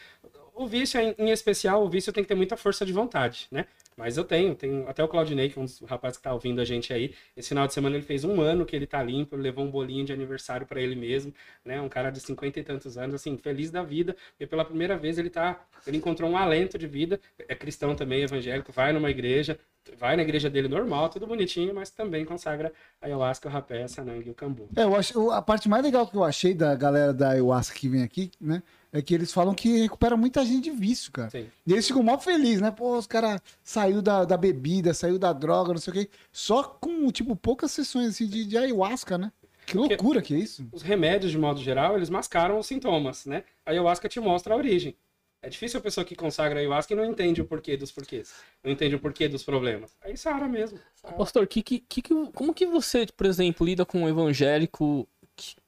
o 0.54 0.66
vício, 0.66 1.00
em 1.18 1.30
especial, 1.30 1.84
o 1.84 1.88
vício 1.88 2.12
tem 2.12 2.22
que 2.22 2.28
ter 2.28 2.34
muita 2.34 2.56
força 2.56 2.84
de 2.84 2.92
vontade, 2.92 3.48
né? 3.50 3.66
Mas 3.96 4.16
eu 4.16 4.24
tenho, 4.24 4.54
tenho 4.54 4.88
até 4.88 5.02
o 5.02 5.08
Claudinei, 5.08 5.48
que 5.48 5.58
é 5.58 5.62
um 5.62 5.64
dos 5.64 5.80
rapazes 5.80 6.16
que 6.16 6.22
tá 6.22 6.32
ouvindo 6.32 6.60
a 6.60 6.64
gente 6.64 6.92
aí. 6.92 7.14
Esse 7.36 7.50
final 7.50 7.66
de 7.66 7.74
semana 7.74 7.96
ele 7.96 8.04
fez 8.04 8.24
um 8.24 8.40
ano 8.40 8.64
que 8.64 8.74
ele 8.74 8.86
tá 8.86 9.02
limpo, 9.02 9.36
ele 9.36 9.42
levou 9.42 9.64
um 9.64 9.70
bolinho 9.70 10.04
de 10.04 10.12
aniversário 10.12 10.66
para 10.66 10.80
ele 10.80 10.94
mesmo, 10.94 11.32
né? 11.64 11.80
Um 11.80 11.88
cara 11.88 12.10
de 12.10 12.20
cinquenta 12.20 12.60
e 12.60 12.62
tantos 12.62 12.96
anos, 12.96 13.14
assim, 13.14 13.36
feliz 13.36 13.70
da 13.70 13.82
vida, 13.82 14.16
porque 14.30 14.46
pela 14.46 14.64
primeira 14.64 14.96
vez 14.96 15.18
ele 15.18 15.30
tá, 15.30 15.60
ele 15.86 15.96
encontrou 15.96 16.30
um 16.30 16.36
alento 16.36 16.78
de 16.78 16.86
vida, 16.86 17.20
é 17.48 17.54
cristão 17.54 17.94
também, 17.94 18.22
evangélico, 18.22 18.72
vai 18.72 18.92
numa 18.92 19.10
igreja, 19.10 19.58
vai 19.98 20.16
na 20.16 20.22
igreja 20.22 20.48
dele 20.48 20.68
normal, 20.68 21.08
tudo 21.08 21.26
bonitinho, 21.26 21.74
mas 21.74 21.90
também 21.90 22.24
consagra 22.24 22.72
a 23.00 23.06
ayahuasca, 23.06 23.48
o 23.48 23.52
rapé, 23.52 23.82
a 23.82 23.88
sanang 23.88 24.26
e 24.26 24.30
o 24.30 24.34
cambu. 24.34 24.68
É, 24.76 24.84
eu 24.84 24.94
acho, 24.94 25.30
a 25.30 25.42
parte 25.42 25.68
mais 25.68 25.82
legal 25.82 26.06
que 26.06 26.16
eu 26.16 26.24
achei 26.24 26.54
da 26.54 26.74
galera 26.74 27.12
da 27.12 27.30
ayahuasca 27.30 27.78
que 27.78 27.88
vem 27.88 28.02
aqui, 28.02 28.30
né? 28.40 28.62
É 28.92 29.00
que 29.00 29.14
eles 29.14 29.32
falam 29.32 29.54
que 29.54 29.80
recupera 29.80 30.16
muita 30.16 30.44
gente 30.44 30.64
de 30.64 30.70
vício, 30.70 31.10
cara. 31.10 31.30
Sim. 31.30 31.46
E 31.66 31.72
eles 31.72 31.86
ficam 31.86 32.02
mó 32.02 32.18
felizes, 32.18 32.60
né? 32.60 32.70
Pô, 32.70 32.98
os 32.98 33.06
caras 33.06 33.40
saiu 33.64 34.02
da, 34.02 34.24
da 34.24 34.36
bebida, 34.36 34.92
saiu 34.92 35.18
da 35.18 35.32
droga, 35.32 35.72
não 35.72 35.80
sei 35.80 35.90
o 35.90 35.94
quê. 35.94 36.10
Só 36.30 36.62
com, 36.62 37.10
tipo, 37.10 37.34
poucas 37.34 37.72
sessões 37.72 38.08
assim, 38.08 38.26
de, 38.26 38.44
de 38.44 38.58
ayahuasca, 38.58 39.16
né? 39.16 39.32
Que 39.64 39.76
loucura 39.76 40.20
Porque 40.20 40.34
que 40.34 40.34
é 40.34 40.38
isso. 40.38 40.68
Os 40.72 40.82
remédios, 40.82 41.32
de 41.32 41.38
modo 41.38 41.60
geral, 41.62 41.96
eles 41.96 42.10
mascaram 42.10 42.58
os 42.58 42.66
sintomas, 42.66 43.24
né? 43.24 43.44
A 43.64 43.70
ayahuasca 43.70 44.08
te 44.08 44.20
mostra 44.20 44.52
a 44.52 44.56
origem. 44.56 44.94
É 45.40 45.48
difícil 45.48 45.80
a 45.80 45.82
pessoa 45.82 46.04
que 46.04 46.14
consagra 46.14 46.58
a 46.58 46.60
ayahuasca 46.60 46.92
e 46.92 46.96
não 46.96 47.04
entende 47.04 47.40
o 47.40 47.44
porquê 47.44 47.76
dos 47.76 47.90
porquês. 47.90 48.32
Não 48.62 48.70
entende 48.70 48.94
o 48.94 49.00
porquê 49.00 49.26
dos 49.26 49.42
problemas. 49.42 49.96
Aí 50.02 50.16
sara 50.16 50.46
mesmo. 50.46 50.78
Sara. 50.94 51.14
Pastor, 51.14 51.46
que, 51.46 51.62
que, 51.62 51.80
que, 51.80 52.02
como 52.32 52.52
que 52.54 52.66
você, 52.66 53.06
por 53.16 53.26
exemplo, 53.26 53.66
lida 53.66 53.84
com 53.84 54.02
um 54.02 54.08
evangélico 54.08 55.08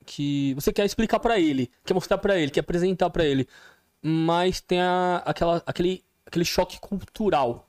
que, 0.04 0.54
você 0.54 0.72
quer 0.72 0.84
explicar 0.84 1.18
para 1.18 1.38
ele, 1.40 1.70
quer 1.84 1.94
mostrar 1.94 2.18
para 2.18 2.38
ele, 2.38 2.50
quer 2.50 2.60
apresentar 2.60 3.10
para 3.10 3.24
ele, 3.24 3.48
mas 4.02 4.60
tem 4.60 4.80
a, 4.80 5.22
aquela, 5.24 5.62
aquele, 5.66 6.04
aquele 6.26 6.44
choque 6.44 6.78
cultural. 6.78 7.68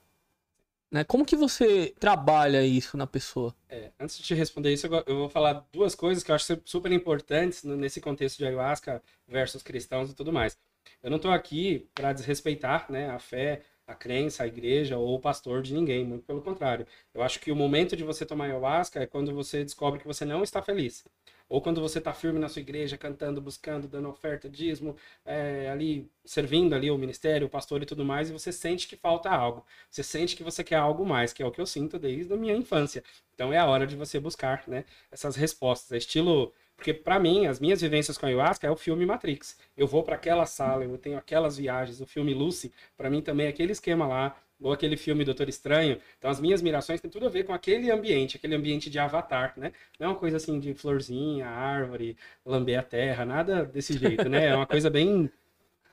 Né? 0.91 1.03
Como 1.03 1.25
que 1.25 1.35
você 1.35 1.93
trabalha 1.99 2.65
isso 2.65 2.95
na 2.95 3.07
pessoa? 3.07 3.53
É, 3.69 3.91
antes 3.99 4.17
de 4.17 4.23
te 4.23 4.33
responder 4.33 4.71
isso, 4.71 4.87
eu 4.87 5.15
vou 5.15 5.29
falar 5.29 5.65
duas 5.71 5.95
coisas 5.95 6.23
que 6.23 6.31
eu 6.31 6.35
acho 6.35 6.61
super 6.63 6.91
importantes 6.91 7.63
nesse 7.63 7.99
contexto 7.99 8.37
de 8.37 8.45
ayahuasca 8.45 9.01
versus 9.27 9.63
cristãos 9.63 10.11
e 10.11 10.13
tudo 10.13 10.31
mais. 10.31 10.57
Eu 11.01 11.09
não 11.09 11.17
estou 11.17 11.31
aqui 11.31 11.89
para 11.93 12.13
desrespeitar 12.13 12.91
né, 12.91 13.09
a 13.09 13.19
fé, 13.19 13.61
a 13.87 13.93
crença, 13.93 14.43
a 14.43 14.47
igreja 14.47 14.97
ou 14.97 15.15
o 15.15 15.19
pastor 15.19 15.61
de 15.61 15.73
ninguém, 15.73 16.05
muito 16.05 16.25
pelo 16.25 16.41
contrário. 16.41 16.87
Eu 17.13 17.21
acho 17.21 17.39
que 17.39 17.51
o 17.51 17.55
momento 17.55 17.95
de 17.95 18.03
você 18.03 18.25
tomar 18.25 18.45
ayahuasca 18.45 19.01
é 19.01 19.05
quando 19.05 19.33
você 19.33 19.63
descobre 19.63 19.99
que 19.99 20.07
você 20.07 20.25
não 20.25 20.43
está 20.43 20.61
feliz. 20.61 21.03
Ou 21.47 21.61
quando 21.61 21.81
você 21.81 21.99
está 21.99 22.13
firme 22.13 22.39
na 22.39 22.49
sua 22.49 22.61
igreja, 22.61 22.97
cantando, 22.97 23.41
buscando, 23.41 23.87
dando 23.87 24.09
oferta, 24.09 24.49
dízimo, 24.49 24.95
é, 25.25 25.69
ali 25.69 26.09
servindo 26.23 26.73
ali 26.73 26.89
o 26.89 26.97
ministério, 26.97 27.47
o 27.47 27.49
pastor 27.49 27.81
e 27.83 27.85
tudo 27.85 28.03
mais, 28.03 28.29
e 28.29 28.33
você 28.33 28.51
sente 28.51 28.87
que 28.87 28.95
falta 28.95 29.29
algo. 29.29 29.65
Você 29.89 30.03
sente 30.03 30.35
que 30.35 30.43
você 30.43 30.63
quer 30.63 30.77
algo 30.77 31.05
mais, 31.05 31.33
que 31.33 31.43
é 31.43 31.45
o 31.45 31.51
que 31.51 31.61
eu 31.61 31.65
sinto 31.65 31.99
desde 31.99 32.33
a 32.33 32.37
minha 32.37 32.55
infância. 32.55 33.03
Então 33.33 33.53
é 33.53 33.57
a 33.57 33.65
hora 33.65 33.85
de 33.85 33.95
você 33.95 34.19
buscar, 34.19 34.63
né, 34.67 34.85
essas 35.11 35.35
respostas. 35.35 35.91
É 35.91 35.97
estilo 35.97 36.53
porque 36.75 36.93
para 36.93 37.19
mim, 37.19 37.47
as 37.47 37.59
minhas 37.59 37.81
vivências 37.81 38.17
com 38.17 38.25
a 38.25 38.29
ayahuasca 38.29 38.67
é 38.67 38.71
o 38.71 38.75
filme 38.75 39.05
Matrix. 39.05 39.57
Eu 39.77 39.87
vou 39.87 40.03
para 40.03 40.15
aquela 40.15 40.45
sala, 40.45 40.83
eu 40.83 40.97
tenho 40.97 41.17
aquelas 41.17 41.57
viagens, 41.57 42.01
o 42.01 42.05
filme 42.05 42.33
Lucy, 42.33 42.73
para 42.97 43.09
mim 43.09 43.21
também 43.21 43.45
é 43.47 43.49
aquele 43.49 43.71
esquema 43.71 44.05
lá 44.07 44.35
ou 44.59 44.71
aquele 44.71 44.97
filme 44.97 45.23
Doutor 45.23 45.49
Estranho. 45.49 45.99
Então 46.17 46.29
as 46.29 46.39
minhas 46.39 46.61
mirações 46.61 47.01
têm 47.01 47.09
tudo 47.11 47.25
a 47.25 47.29
ver 47.29 47.43
com 47.43 47.53
aquele 47.53 47.91
ambiente, 47.91 48.37
aquele 48.37 48.55
ambiente 48.55 48.89
de 48.89 48.99
avatar, 48.99 49.53
né? 49.57 49.71
Não 49.99 50.07
é 50.07 50.09
uma 50.11 50.19
coisa 50.19 50.37
assim 50.37 50.59
de 50.59 50.73
florzinha, 50.73 51.47
árvore, 51.47 52.17
lamber 52.45 52.79
a 52.79 52.83
terra, 52.83 53.25
nada 53.25 53.65
desse 53.65 53.97
jeito, 53.97 54.29
né? 54.29 54.47
É 54.47 54.55
uma 54.55 54.67
coisa 54.67 54.89
bem 54.89 55.29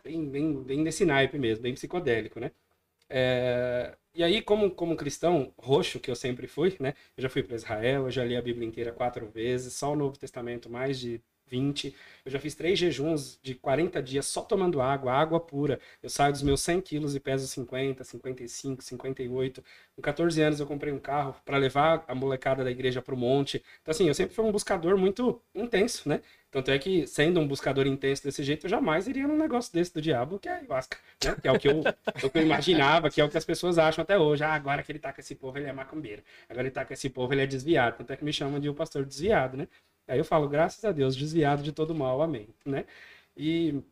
bem, 0.05 0.29
bem, 0.29 0.63
bem 0.63 0.85
desse 0.85 1.05
naipe 1.05 1.39
mesmo, 1.39 1.63
bem 1.63 1.75
psicodélico, 1.75 2.41
né? 2.41 2.51
É, 3.09 3.97
e 4.15 4.23
aí, 4.23 4.43
como, 4.43 4.71
como 4.71 4.97
cristão 4.97 5.53
roxo, 5.59 6.01
que 6.01 6.11
eu 6.11 6.17
sempre 6.17 6.47
fui, 6.47 6.77
né? 6.81 6.95
Eu 7.17 7.23
já 7.23 7.29
fui 7.29 7.43
para 7.43 7.57
Israel, 7.57 8.05
eu 8.05 8.11
já 8.11 8.25
li 8.25 8.37
a 8.37 8.43
Bíblia 8.43 8.67
inteira 8.67 8.93
quatro 8.93 9.27
vezes, 9.29 9.75
só 9.75 9.93
o 9.93 9.97
Novo 9.97 10.19
Testamento 10.19 10.71
mais 10.71 10.99
de 10.99 11.23
20. 11.53 11.95
Eu 12.25 12.33
já 12.33 12.39
fiz 12.39 12.55
três 12.55 12.79
jejuns 12.79 13.39
de 13.43 13.55
40 13.55 14.03
dias 14.03 14.27
só 14.27 14.41
tomando 14.41 14.81
água, 14.81 15.13
água 15.13 15.39
pura. 15.39 15.79
Eu 16.03 16.09
saio 16.09 16.33
dos 16.33 16.43
meus 16.43 16.63
100 16.63 16.81
quilos 16.81 17.15
e 17.15 17.21
peso 17.21 17.47
50, 17.47 18.03
55, 18.03 18.83
58. 18.83 19.63
Com 19.95 20.03
14 20.03 20.41
anos 20.41 20.61
eu 20.61 20.67
comprei 20.67 20.93
um 20.93 20.99
carro 20.99 21.35
para 21.45 21.59
levar 21.59 22.05
a 22.09 22.15
molecada 22.15 22.65
da 22.65 22.71
igreja 22.71 23.03
para 23.03 23.15
o 23.15 23.19
monte. 23.19 23.63
Então, 23.83 23.93
assim, 23.93 24.09
eu 24.09 24.15
sempre 24.15 24.35
fui 24.35 24.45
um 24.45 24.53
buscador 24.53 24.97
muito 24.97 25.43
intenso, 25.55 26.09
né? 26.09 26.23
Tanto 26.51 26.71
é 26.71 26.79
que, 26.79 27.07
sendo 27.07 27.41
um 27.41 27.49
buscador 27.49 27.87
intenso 27.87 28.25
desse 28.25 28.43
jeito, 28.45 28.67
eu 28.67 28.71
jamais 28.71 29.09
iria 29.09 29.27
num 29.27 29.39
negócio 29.39 29.73
desse 29.73 29.93
do 29.93 30.03
diabo, 30.03 30.39
que 30.39 30.49
é 30.49 30.53
ayahuasca, 30.53 30.99
né? 31.25 31.35
Que 31.41 31.49
é 31.49 31.53
o 31.53 31.59
que 31.59 31.67
eu, 31.67 31.81
o 31.81 32.31
que 32.31 32.39
eu 32.39 32.43
imaginava, 32.43 33.11
que 33.11 33.21
é 33.23 33.25
o 33.25 33.29
que 33.29 33.39
as 33.39 33.45
pessoas 33.45 33.79
acham 33.79 34.03
até 34.03 34.19
hoje. 34.19 34.45
Ah, 34.45 34.53
agora 34.53 34.83
que 34.83 34.93
ele 34.93 34.99
tá 34.99 35.13
com 35.13 35.21
esse 35.21 35.35
povo, 35.35 35.59
ele 35.59 35.67
é 35.67 35.73
macumbeiro. 35.73 36.23
Agora 36.49 36.67
ele 36.67 36.71
tá 36.71 36.85
com 36.85 36.93
esse 36.93 37.09
povo, 37.09 37.33
ele 37.33 37.41
é 37.43 37.47
desviado. 37.47 37.97
Tanto 37.97 38.13
é 38.13 38.17
que 38.17 38.25
me 38.25 38.33
chamam 38.33 38.61
de 38.61 38.69
um 38.69 38.75
pastor 38.75 39.05
desviado, 39.07 39.57
né? 39.57 39.67
Aí 40.09 40.19
eu 40.19 40.25
falo, 40.25 40.49
graças 40.49 40.85
a 40.85 40.93
Deus, 40.93 41.17
desviado 41.17 41.63
de 41.63 41.73
todo 41.73 41.95
mal, 41.95 42.21
amém, 42.23 42.49
né? 42.65 42.85
E 43.37 43.83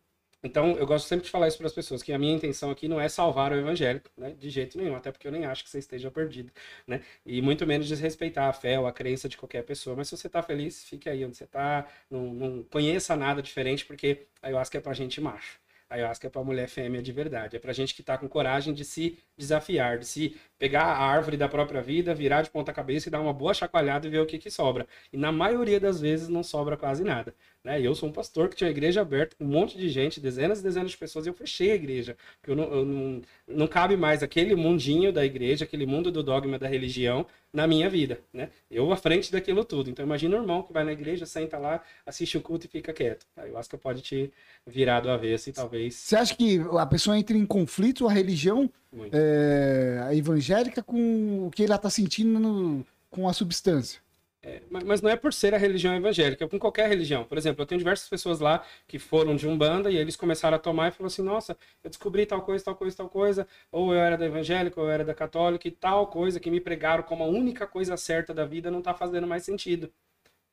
então 0.42 0.72
eu 0.78 0.86
gosto 0.86 1.06
sempre 1.06 1.24
de 1.26 1.30
falar 1.30 1.48
isso 1.48 1.58
para 1.58 1.66
as 1.66 1.72
pessoas, 1.74 2.02
que 2.02 2.12
a 2.12 2.18
minha 2.18 2.34
intenção 2.34 2.70
aqui 2.70 2.88
não 2.88 2.98
é 3.00 3.08
salvar 3.08 3.52
o 3.52 3.56
evangélico, 3.56 4.10
né? 4.16 4.32
De 4.32 4.48
jeito 4.50 4.78
nenhum, 4.78 4.96
até 4.96 5.12
porque 5.12 5.26
eu 5.28 5.32
nem 5.32 5.44
acho 5.44 5.62
que 5.64 5.70
você 5.70 5.78
esteja 5.78 6.10
perdido, 6.10 6.50
né? 6.86 7.02
E 7.26 7.42
muito 7.42 7.66
menos 7.66 7.86
desrespeitar 7.88 8.48
a 8.48 8.52
fé 8.52 8.78
ou 8.80 8.86
a 8.86 8.92
crença 8.92 9.28
de 9.28 9.36
qualquer 9.36 9.62
pessoa. 9.64 9.94
Mas 9.96 10.08
se 10.08 10.16
você 10.16 10.26
está 10.28 10.42
feliz, 10.42 10.84
fique 10.84 11.08
aí 11.10 11.24
onde 11.24 11.36
você 11.36 11.44
está, 11.44 11.86
não, 12.10 12.32
não 12.34 12.62
conheça 12.64 13.14
nada 13.16 13.42
diferente, 13.42 13.84
porque 13.84 14.26
aí 14.42 14.52
eu 14.52 14.58
acho 14.58 14.70
que 14.70 14.78
é 14.78 14.80
pra 14.80 14.94
gente 14.94 15.20
macho. 15.20 15.59
Ayahuasca 15.90 16.28
é 16.28 16.30
para 16.30 16.44
mulher 16.44 16.68
fêmea 16.68 17.02
de 17.02 17.10
verdade. 17.10 17.56
É 17.56 17.58
para 17.58 17.72
gente 17.72 17.94
que 17.94 18.00
está 18.00 18.16
com 18.16 18.28
coragem 18.28 18.72
de 18.72 18.84
se 18.84 19.18
desafiar, 19.36 19.98
de 19.98 20.06
se 20.06 20.36
pegar 20.56 20.84
a 20.84 21.02
árvore 21.02 21.36
da 21.36 21.48
própria 21.48 21.82
vida, 21.82 22.14
virar 22.14 22.42
de 22.42 22.50
ponta 22.50 22.72
cabeça 22.72 23.08
e 23.08 23.10
dar 23.10 23.20
uma 23.20 23.32
boa 23.32 23.52
chacoalhada 23.52 24.06
e 24.06 24.10
ver 24.10 24.20
o 24.20 24.26
que, 24.26 24.38
que 24.38 24.50
sobra. 24.50 24.86
E 25.12 25.16
na 25.16 25.32
maioria 25.32 25.80
das 25.80 26.00
vezes 26.00 26.28
não 26.28 26.44
sobra 26.44 26.76
quase 26.76 27.02
nada. 27.02 27.34
Né? 27.64 27.80
Eu 27.80 27.94
sou 27.94 28.08
um 28.08 28.12
pastor 28.12 28.48
que 28.48 28.56
tinha 28.56 28.68
uma 28.68 28.72
igreja 28.72 29.00
aberta 29.00 29.34
com 29.36 29.44
um 29.44 29.48
monte 29.48 29.76
de 29.76 29.88
gente, 29.88 30.20
dezenas 30.20 30.60
e 30.60 30.62
dezenas 30.62 30.92
de 30.92 30.96
pessoas, 30.96 31.26
e 31.26 31.28
eu 31.28 31.34
fechei 31.34 31.72
a 31.72 31.74
igreja. 31.74 32.16
Porque 32.40 32.52
eu 32.52 32.56
não, 32.56 32.72
eu 32.72 32.84
não, 32.84 33.22
não 33.48 33.66
cabe 33.66 33.96
mais 33.96 34.22
aquele 34.22 34.54
mundinho 34.54 35.12
da 35.12 35.24
igreja, 35.24 35.64
aquele 35.64 35.86
mundo 35.86 36.12
do 36.12 36.22
dogma 36.22 36.58
da 36.58 36.68
religião 36.68 37.26
na 37.52 37.66
minha 37.66 37.88
vida. 37.88 38.20
Né? 38.32 38.50
Eu 38.70 38.92
à 38.92 38.96
frente 38.96 39.30
daquilo 39.30 39.64
tudo. 39.64 39.90
Então 39.90 40.04
imagina 40.04 40.36
o 40.36 40.40
irmão 40.40 40.62
que 40.62 40.72
vai 40.72 40.84
na 40.84 40.92
igreja, 40.92 41.26
senta 41.26 41.58
lá, 41.58 41.82
assiste 42.06 42.36
o 42.36 42.40
culto 42.40 42.66
e 42.66 42.68
fica 42.68 42.92
quieto. 42.92 43.26
Eu 43.36 43.58
acho 43.58 43.68
que 43.68 43.76
pode 43.76 44.02
te 44.02 44.32
virar 44.66 45.00
do 45.00 45.10
avesso 45.10 45.50
e 45.50 45.52
talvez. 45.52 45.94
Você 45.94 46.16
acha 46.16 46.34
que 46.34 46.60
a 46.78 46.86
pessoa 46.86 47.18
entra 47.18 47.36
em 47.36 47.46
conflito 47.46 48.08
a 48.08 48.12
religião 48.12 48.70
é, 49.12 50.00
a 50.04 50.14
evangélica 50.14 50.82
com 50.82 51.46
o 51.46 51.50
que 51.50 51.64
ela 51.64 51.76
está 51.76 51.90
sentindo 51.90 52.38
no, 52.38 52.86
com 53.10 53.28
a 53.28 53.32
substância? 53.32 54.00
É, 54.42 54.62
mas 54.70 55.02
não 55.02 55.10
é 55.10 55.16
por 55.16 55.34
ser 55.34 55.54
a 55.54 55.58
religião 55.58 55.94
evangélica, 55.94 56.44
é 56.44 56.48
com 56.48 56.58
qualquer 56.58 56.88
religião. 56.88 57.24
Por 57.24 57.36
exemplo, 57.36 57.60
eu 57.60 57.66
tenho 57.66 57.78
diversas 57.78 58.08
pessoas 58.08 58.40
lá 58.40 58.64
que 58.88 58.98
foram 58.98 59.36
de 59.36 59.46
Umbanda 59.46 59.90
e 59.90 59.98
eles 59.98 60.16
começaram 60.16 60.56
a 60.56 60.58
tomar 60.58 60.88
e 60.88 60.90
falaram 60.92 61.08
assim: 61.08 61.22
nossa, 61.22 61.56
eu 61.84 61.90
descobri 61.90 62.24
tal 62.24 62.40
coisa, 62.40 62.64
tal 62.64 62.74
coisa, 62.74 62.96
tal 62.96 63.08
coisa, 63.10 63.46
ou 63.70 63.92
eu 63.92 64.00
era 64.00 64.16
da 64.16 64.24
evangélica, 64.24 64.80
ou 64.80 64.86
eu 64.86 64.92
era 64.92 65.04
da 65.04 65.14
católica, 65.14 65.68
e 65.68 65.70
tal 65.70 66.06
coisa 66.06 66.40
que 66.40 66.50
me 66.50 66.58
pregaram 66.58 67.02
como 67.02 67.22
a 67.22 67.26
única 67.26 67.66
coisa 67.66 67.96
certa 67.98 68.32
da 68.32 68.46
vida 68.46 68.70
não 68.70 68.78
está 68.78 68.94
fazendo 68.94 69.26
mais 69.26 69.44
sentido. 69.44 69.92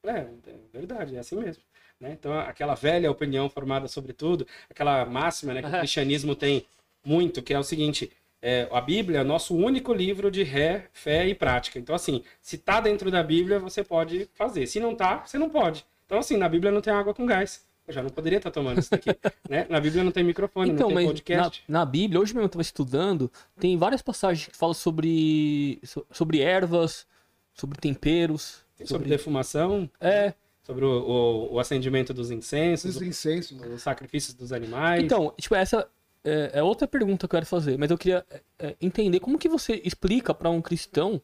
É, 0.04 0.20
é 0.20 0.56
verdade, 0.74 1.16
é 1.16 1.20
assim 1.20 1.38
mesmo. 1.38 1.64
Né? 2.00 2.12
Então, 2.12 2.38
aquela 2.40 2.76
velha 2.76 3.10
opinião 3.10 3.50
formada 3.50 3.88
sobre 3.88 4.14
tudo, 4.14 4.46
aquela 4.70 5.06
máxima 5.06 5.54
né, 5.54 5.62
que 5.62 5.68
o 5.70 5.72
cristianismo 5.80 6.36
tem 6.36 6.66
muito, 7.06 7.42
que 7.42 7.54
é 7.54 7.60
o 7.60 7.64
seguinte: 7.64 8.12
é, 8.42 8.68
a 8.72 8.82
Bíblia 8.82 9.20
é 9.20 9.24
nosso 9.24 9.56
único 9.56 9.94
livro 9.94 10.30
de 10.30 10.44
ré, 10.44 10.88
fé 10.94 11.28
e 11.28 11.34
prática. 11.34 11.80
Então, 11.80 11.96
assim, 11.96 12.24
se 12.42 12.58
tá 12.58 12.80
dentro 12.80 13.10
da 13.10 13.24
Bíblia, 13.24 13.60
você 13.60 13.84
pode 13.84 14.30
fazer. 14.36 14.68
Se 14.68 14.80
não 14.80 14.96
tá, 14.96 15.24
você 15.26 15.38
não 15.38 15.50
pode. 15.50 15.86
Então, 16.06 16.20
assim, 16.20 16.38
na 16.38 16.48
Bíblia 16.48 16.72
não 16.72 16.82
tem 16.82 16.94
água 16.94 17.14
com 17.14 17.26
gás. 17.26 17.66
Eu 17.88 17.94
já 17.94 18.04
não 18.04 18.10
poderia 18.10 18.38
estar 18.38 18.52
tá 18.52 18.54
tomando 18.54 18.80
isso 18.80 18.92
daqui. 18.92 19.10
né? 19.50 19.66
Na 19.70 19.80
Bíblia 19.80 20.04
não 20.04 20.12
tem 20.12 20.24
microfone, 20.24 20.72
então, 20.72 20.90
não 20.90 20.98
tem 20.98 21.06
podcast. 21.08 21.64
Na, 21.68 21.80
na, 21.80 21.86
Bíblia, 21.86 22.20
hoje 22.20 22.34
mesmo 22.34 22.44
eu 22.44 22.48
estava 22.48 22.62
estudando, 22.62 23.32
tem 23.60 23.78
várias 23.78 24.02
passagens 24.02 24.48
que 24.48 24.58
falam 24.58 24.74
sobre, 24.74 25.82
sobre 26.12 26.42
ervas, 26.42 27.08
sobre 27.54 27.80
temperos. 27.80 28.66
Sobre, 28.76 28.88
sobre 28.88 29.10
defumação. 29.10 29.90
É. 30.00 30.34
Sobre 30.64 30.84
o, 30.84 30.90
o, 30.90 31.54
o 31.54 31.60
acendimento 31.60 32.14
dos 32.14 32.30
incensos. 32.30 32.98
Os 32.98 33.02
incensos. 33.02 33.60
Os 33.62 33.82
sacrifícios 33.82 34.34
dos 34.36 34.52
animais. 34.52 35.02
Então, 35.02 35.34
tipo, 35.40 35.56
essa, 35.56 35.90
é, 36.24 36.52
é, 36.60 36.64
outra 36.64 36.88
pergunta 36.88 37.20
que 37.20 37.26
eu 37.26 37.30
quero 37.30 37.46
fazer, 37.46 37.78
mas 37.78 37.92
eu 37.92 37.98
queria 37.98 38.26
é, 38.30 38.42
é 38.60 38.76
entender 38.82 39.20
como 39.20 39.38
que 39.38 39.50
você 39.50 39.82
explica 39.84 40.34
para 40.34 40.50
um 40.50 40.62
cristão. 40.62 41.22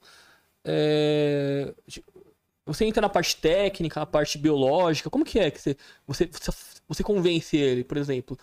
É, 0.66 1.74
você 2.66 2.86
entra 2.86 3.02
na 3.02 3.10
parte 3.10 3.36
técnica, 3.36 4.00
na 4.00 4.06
parte 4.06 4.38
biológica, 4.38 5.10
como 5.10 5.26
que 5.26 5.40
é 5.40 5.52
que 5.52 5.60
você, 5.60 5.78
você, 6.08 6.30
você 6.88 7.04
convence 7.04 7.58
ele, 7.58 7.84
por 7.84 7.98
exemplo? 7.98 8.38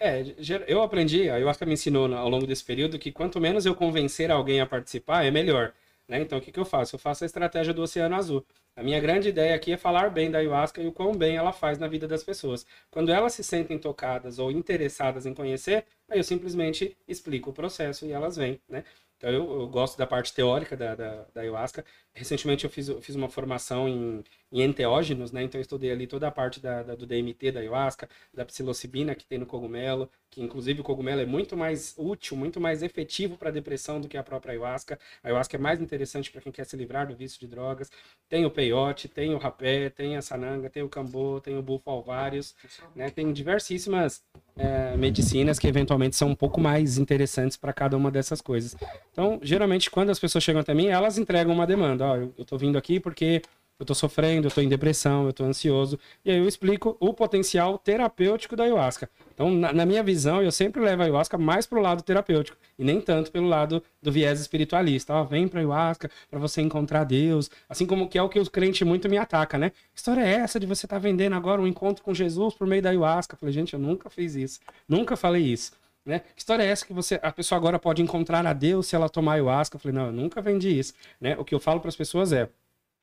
É, 0.00 0.22
eu 0.68 0.80
aprendi, 0.80 1.28
a 1.28 1.34
ayahuasca 1.34 1.66
me 1.66 1.72
ensinou 1.72 2.14
ao 2.14 2.28
longo 2.28 2.46
desse 2.46 2.64
período 2.64 2.98
que 2.98 3.10
quanto 3.10 3.40
menos 3.40 3.66
eu 3.66 3.74
convencer 3.74 4.30
alguém 4.30 4.60
a 4.60 4.66
participar, 4.66 5.24
é 5.24 5.30
melhor. 5.30 5.74
Né? 6.08 6.20
Então, 6.22 6.38
o 6.38 6.40
que, 6.40 6.50
que 6.50 6.58
eu 6.58 6.64
faço? 6.64 6.96
Eu 6.96 6.98
faço 6.98 7.22
a 7.24 7.26
estratégia 7.26 7.74
do 7.74 7.82
Oceano 7.82 8.16
Azul. 8.16 8.44
A 8.74 8.82
minha 8.82 8.98
grande 9.00 9.28
ideia 9.28 9.54
aqui 9.54 9.72
é 9.72 9.76
falar 9.76 10.10
bem 10.10 10.30
da 10.30 10.38
ayahuasca 10.38 10.80
e 10.80 10.86
o 10.86 10.92
quão 10.92 11.12
bem 11.12 11.36
ela 11.36 11.52
faz 11.52 11.78
na 11.78 11.86
vida 11.86 12.08
das 12.08 12.24
pessoas. 12.24 12.64
Quando 12.90 13.12
elas 13.12 13.34
se 13.34 13.44
sentem 13.44 13.78
tocadas 13.78 14.38
ou 14.38 14.50
interessadas 14.50 15.26
em 15.26 15.34
conhecer, 15.34 15.84
aí 16.08 16.18
eu 16.18 16.24
simplesmente 16.24 16.96
explico 17.06 17.50
o 17.50 17.52
processo 17.52 18.06
e 18.06 18.12
elas 18.12 18.36
vêm, 18.36 18.60
né? 18.68 18.84
Então 19.18 19.30
eu, 19.30 19.60
eu 19.62 19.68
gosto 19.68 19.98
da 19.98 20.06
parte 20.06 20.32
teórica 20.32 20.76
da, 20.76 20.94
da, 20.94 21.26
da 21.34 21.40
ayahuasca. 21.40 21.84
Recentemente 22.14 22.64
eu 22.64 22.70
fiz, 22.70 22.88
eu 22.88 23.00
fiz 23.02 23.16
uma 23.16 23.28
formação 23.28 23.88
em, 23.88 24.22
em 24.52 24.62
enteógenos, 24.62 25.32
né? 25.32 25.42
Então 25.42 25.58
eu 25.58 25.62
estudei 25.62 25.90
ali 25.90 26.06
toda 26.06 26.28
a 26.28 26.30
parte 26.30 26.60
da, 26.60 26.84
da, 26.84 26.94
do 26.94 27.04
DMT 27.04 27.50
da 27.50 27.60
ayahuasca, 27.60 28.08
da 28.32 28.44
psilocibina 28.44 29.14
que 29.16 29.26
tem 29.26 29.38
no 29.38 29.46
cogumelo, 29.46 30.08
que 30.30 30.42
inclusive 30.42 30.80
o 30.80 30.84
cogumelo 30.84 31.20
é 31.20 31.26
muito 31.26 31.56
mais 31.56 31.94
útil, 31.96 32.36
muito 32.36 32.60
mais 32.60 32.82
efetivo 32.82 33.36
para 33.36 33.50
depressão 33.50 34.00
do 34.00 34.08
que 34.08 34.16
a 34.16 34.22
própria 34.22 34.52
ayahuasca. 34.52 34.98
A 35.22 35.28
ayahuasca 35.28 35.56
é 35.56 35.60
mais 35.60 35.80
interessante 35.80 36.30
para 36.30 36.40
quem 36.40 36.52
quer 36.52 36.64
se 36.64 36.76
livrar 36.76 37.06
do 37.06 37.14
vício 37.14 37.40
de 37.40 37.46
drogas. 37.46 37.90
Tem 38.28 38.44
o 38.44 38.50
peyote, 38.50 39.08
tem 39.08 39.34
o 39.34 39.38
rapé, 39.38 39.88
tem 39.90 40.16
a 40.16 40.22
sananga, 40.22 40.68
tem 40.68 40.82
o 40.82 40.88
cambô, 40.88 41.40
tem 41.40 41.56
o 41.56 41.62
bufo 41.62 41.88
alvários, 41.90 42.54
né? 42.94 43.10
Tem 43.10 43.32
diversíssimas 43.32 44.22
é, 44.56 44.96
medicinas 44.96 45.58
que 45.58 45.66
eventualmente 45.66 46.16
são 46.16 46.28
um 46.28 46.34
pouco 46.34 46.60
mais 46.60 46.98
interessantes 46.98 47.56
para 47.56 47.72
cada 47.72 47.96
uma 47.96 48.10
dessas 48.10 48.40
coisas. 48.40 48.76
Então, 49.12 49.38
geralmente, 49.42 49.90
quando 49.90 50.10
as 50.10 50.18
pessoas 50.18 50.44
chegam 50.44 50.60
até 50.60 50.74
mim, 50.74 50.88
elas 50.88 51.16
entregam 51.16 51.54
uma 51.54 51.66
demanda. 51.66 52.04
Ó, 52.04 52.16
eu, 52.16 52.34
eu 52.36 52.44
tô 52.44 52.58
vindo 52.58 52.76
aqui 52.76 53.00
porque 53.00 53.42
eu 53.78 53.86
tô 53.86 53.94
sofrendo, 53.94 54.48
eu 54.48 54.50
tô 54.50 54.60
em 54.60 54.68
depressão, 54.68 55.26
eu 55.26 55.32
tô 55.32 55.44
ansioso. 55.44 55.98
E 56.24 56.30
aí 56.30 56.38
eu 56.38 56.48
explico 56.48 56.96
o 56.98 57.14
potencial 57.14 57.78
terapêutico 57.78 58.56
da 58.56 58.64
ayahuasca. 58.64 59.08
Então, 59.38 59.52
na, 59.52 59.72
na 59.72 59.86
minha 59.86 60.02
visão, 60.02 60.42
eu 60.42 60.50
sempre 60.50 60.82
levo 60.82 61.00
a 61.00 61.04
ayahuasca 61.04 61.38
mais 61.38 61.64
pro 61.64 61.80
lado 61.80 62.02
terapêutico 62.02 62.58
e 62.76 62.82
nem 62.82 63.00
tanto 63.00 63.30
pelo 63.30 63.46
lado 63.46 63.80
do 64.02 64.10
viés 64.10 64.40
espiritualista. 64.40 65.14
Ó, 65.14 65.22
vem 65.22 65.46
pra 65.46 65.60
ayahuasca 65.60 66.10
para 66.28 66.40
você 66.40 66.60
encontrar 66.60 67.04
Deus. 67.04 67.48
Assim 67.68 67.86
como 67.86 68.08
que 68.08 68.18
é 68.18 68.22
o 68.22 68.28
que 68.28 68.40
os 68.40 68.48
crentes 68.48 68.84
muito 68.84 69.08
me 69.08 69.16
ataca, 69.16 69.56
né? 69.56 69.70
História 69.94 70.22
é 70.22 70.32
essa 70.32 70.58
de 70.58 70.66
você 70.66 70.86
estar 70.86 70.96
tá 70.96 71.00
vendendo 71.00 71.36
agora 71.36 71.62
um 71.62 71.68
encontro 71.68 72.02
com 72.02 72.12
Jesus 72.12 72.52
por 72.52 72.66
meio 72.66 72.82
da 72.82 72.88
ayahuasca? 72.88 73.36
Eu 73.36 73.38
falei, 73.38 73.52
gente, 73.52 73.74
eu 73.74 73.78
nunca 73.78 74.10
fiz 74.10 74.34
isso. 74.34 74.58
Nunca 74.88 75.16
falei 75.16 75.44
isso. 75.44 75.70
Né? 76.04 76.22
História 76.36 76.64
é 76.64 76.66
essa 76.66 76.84
que 76.84 76.92
você, 76.92 77.20
a 77.22 77.30
pessoa 77.30 77.56
agora 77.56 77.78
pode 77.78 78.02
encontrar 78.02 78.44
a 78.44 78.52
Deus 78.52 78.88
se 78.88 78.96
ela 78.96 79.08
tomar 79.08 79.34
ayahuasca? 79.34 79.76
Eu 79.76 79.80
falei, 79.80 79.94
não, 79.94 80.06
eu 80.06 80.12
nunca 80.12 80.42
vendi 80.42 80.76
isso. 80.76 80.94
Né? 81.20 81.36
O 81.38 81.44
que 81.44 81.54
eu 81.54 81.60
falo 81.60 81.78
para 81.78 81.90
as 81.90 81.96
pessoas 81.96 82.32
é, 82.32 82.48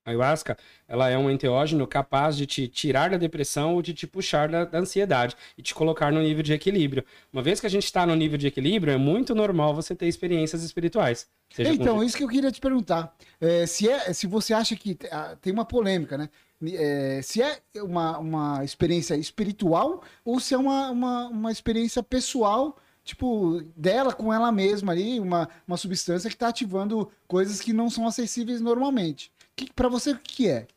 a 0.05 0.11
ayahuasca, 0.11 0.57
ela 0.87 1.09
é 1.09 1.17
um 1.17 1.29
enteógeno 1.29 1.87
capaz 1.87 2.37
de 2.37 2.45
te 2.45 2.67
tirar 2.67 3.09
da 3.09 3.17
depressão 3.17 3.73
ou 3.73 3.81
de 3.81 3.93
te 3.93 4.05
puxar 4.05 4.47
da, 4.47 4.63
da 4.63 4.77
ansiedade 4.77 5.35
e 5.57 5.63
te 5.63 5.73
colocar 5.73 6.11
no 6.11 6.21
nível 6.21 6.43
de 6.43 6.53
equilíbrio. 6.53 7.03
Uma 7.33 7.41
vez 7.41 7.59
que 7.59 7.65
a 7.65 7.69
gente 7.69 7.85
está 7.85 8.05
no 8.05 8.15
nível 8.15 8.37
de 8.37 8.45
equilíbrio, 8.45 8.93
é 8.93 8.97
muito 8.97 9.33
normal 9.33 9.73
você 9.73 9.95
ter 9.95 10.07
experiências 10.07 10.63
espirituais. 10.63 11.27
então, 11.57 11.97
com... 11.97 12.03
isso 12.03 12.15
que 12.15 12.23
eu 12.23 12.27
queria 12.27 12.51
te 12.51 12.61
perguntar. 12.61 13.15
É, 13.41 13.65
se, 13.65 13.89
é, 13.89 14.13
se 14.13 14.27
você 14.27 14.53
acha 14.53 14.75
que 14.75 14.97
ah, 15.11 15.35
tem 15.41 15.51
uma 15.51 15.65
polêmica, 15.65 16.17
né? 16.17 16.29
É, 16.73 17.21
se 17.21 17.41
é 17.41 17.59
uma, 17.77 18.17
uma 18.17 18.63
experiência 18.63 19.15
espiritual 19.15 20.01
ou 20.23 20.39
se 20.39 20.53
é 20.53 20.57
uma, 20.57 20.89
uma, 20.89 21.27
uma 21.27 21.51
experiência 21.51 22.01
pessoal 22.01 22.77
tipo, 23.05 23.61
dela 23.77 24.11
com 24.11 24.33
ela 24.33 24.51
mesma 24.51 24.91
ali, 24.91 25.19
uma, 25.19 25.47
uma 25.67 25.77
substância 25.77 26.29
que 26.29 26.35
está 26.35 26.47
ativando 26.47 27.09
coisas 27.27 27.61
que 27.61 27.71
não 27.71 27.89
são 27.89 28.07
acessíveis 28.07 28.59
normalmente. 28.59 29.31
Que, 29.55 29.71
para 29.73 29.87
você, 29.87 30.11
o 30.11 30.19
que 30.19 30.49
é? 30.49 30.67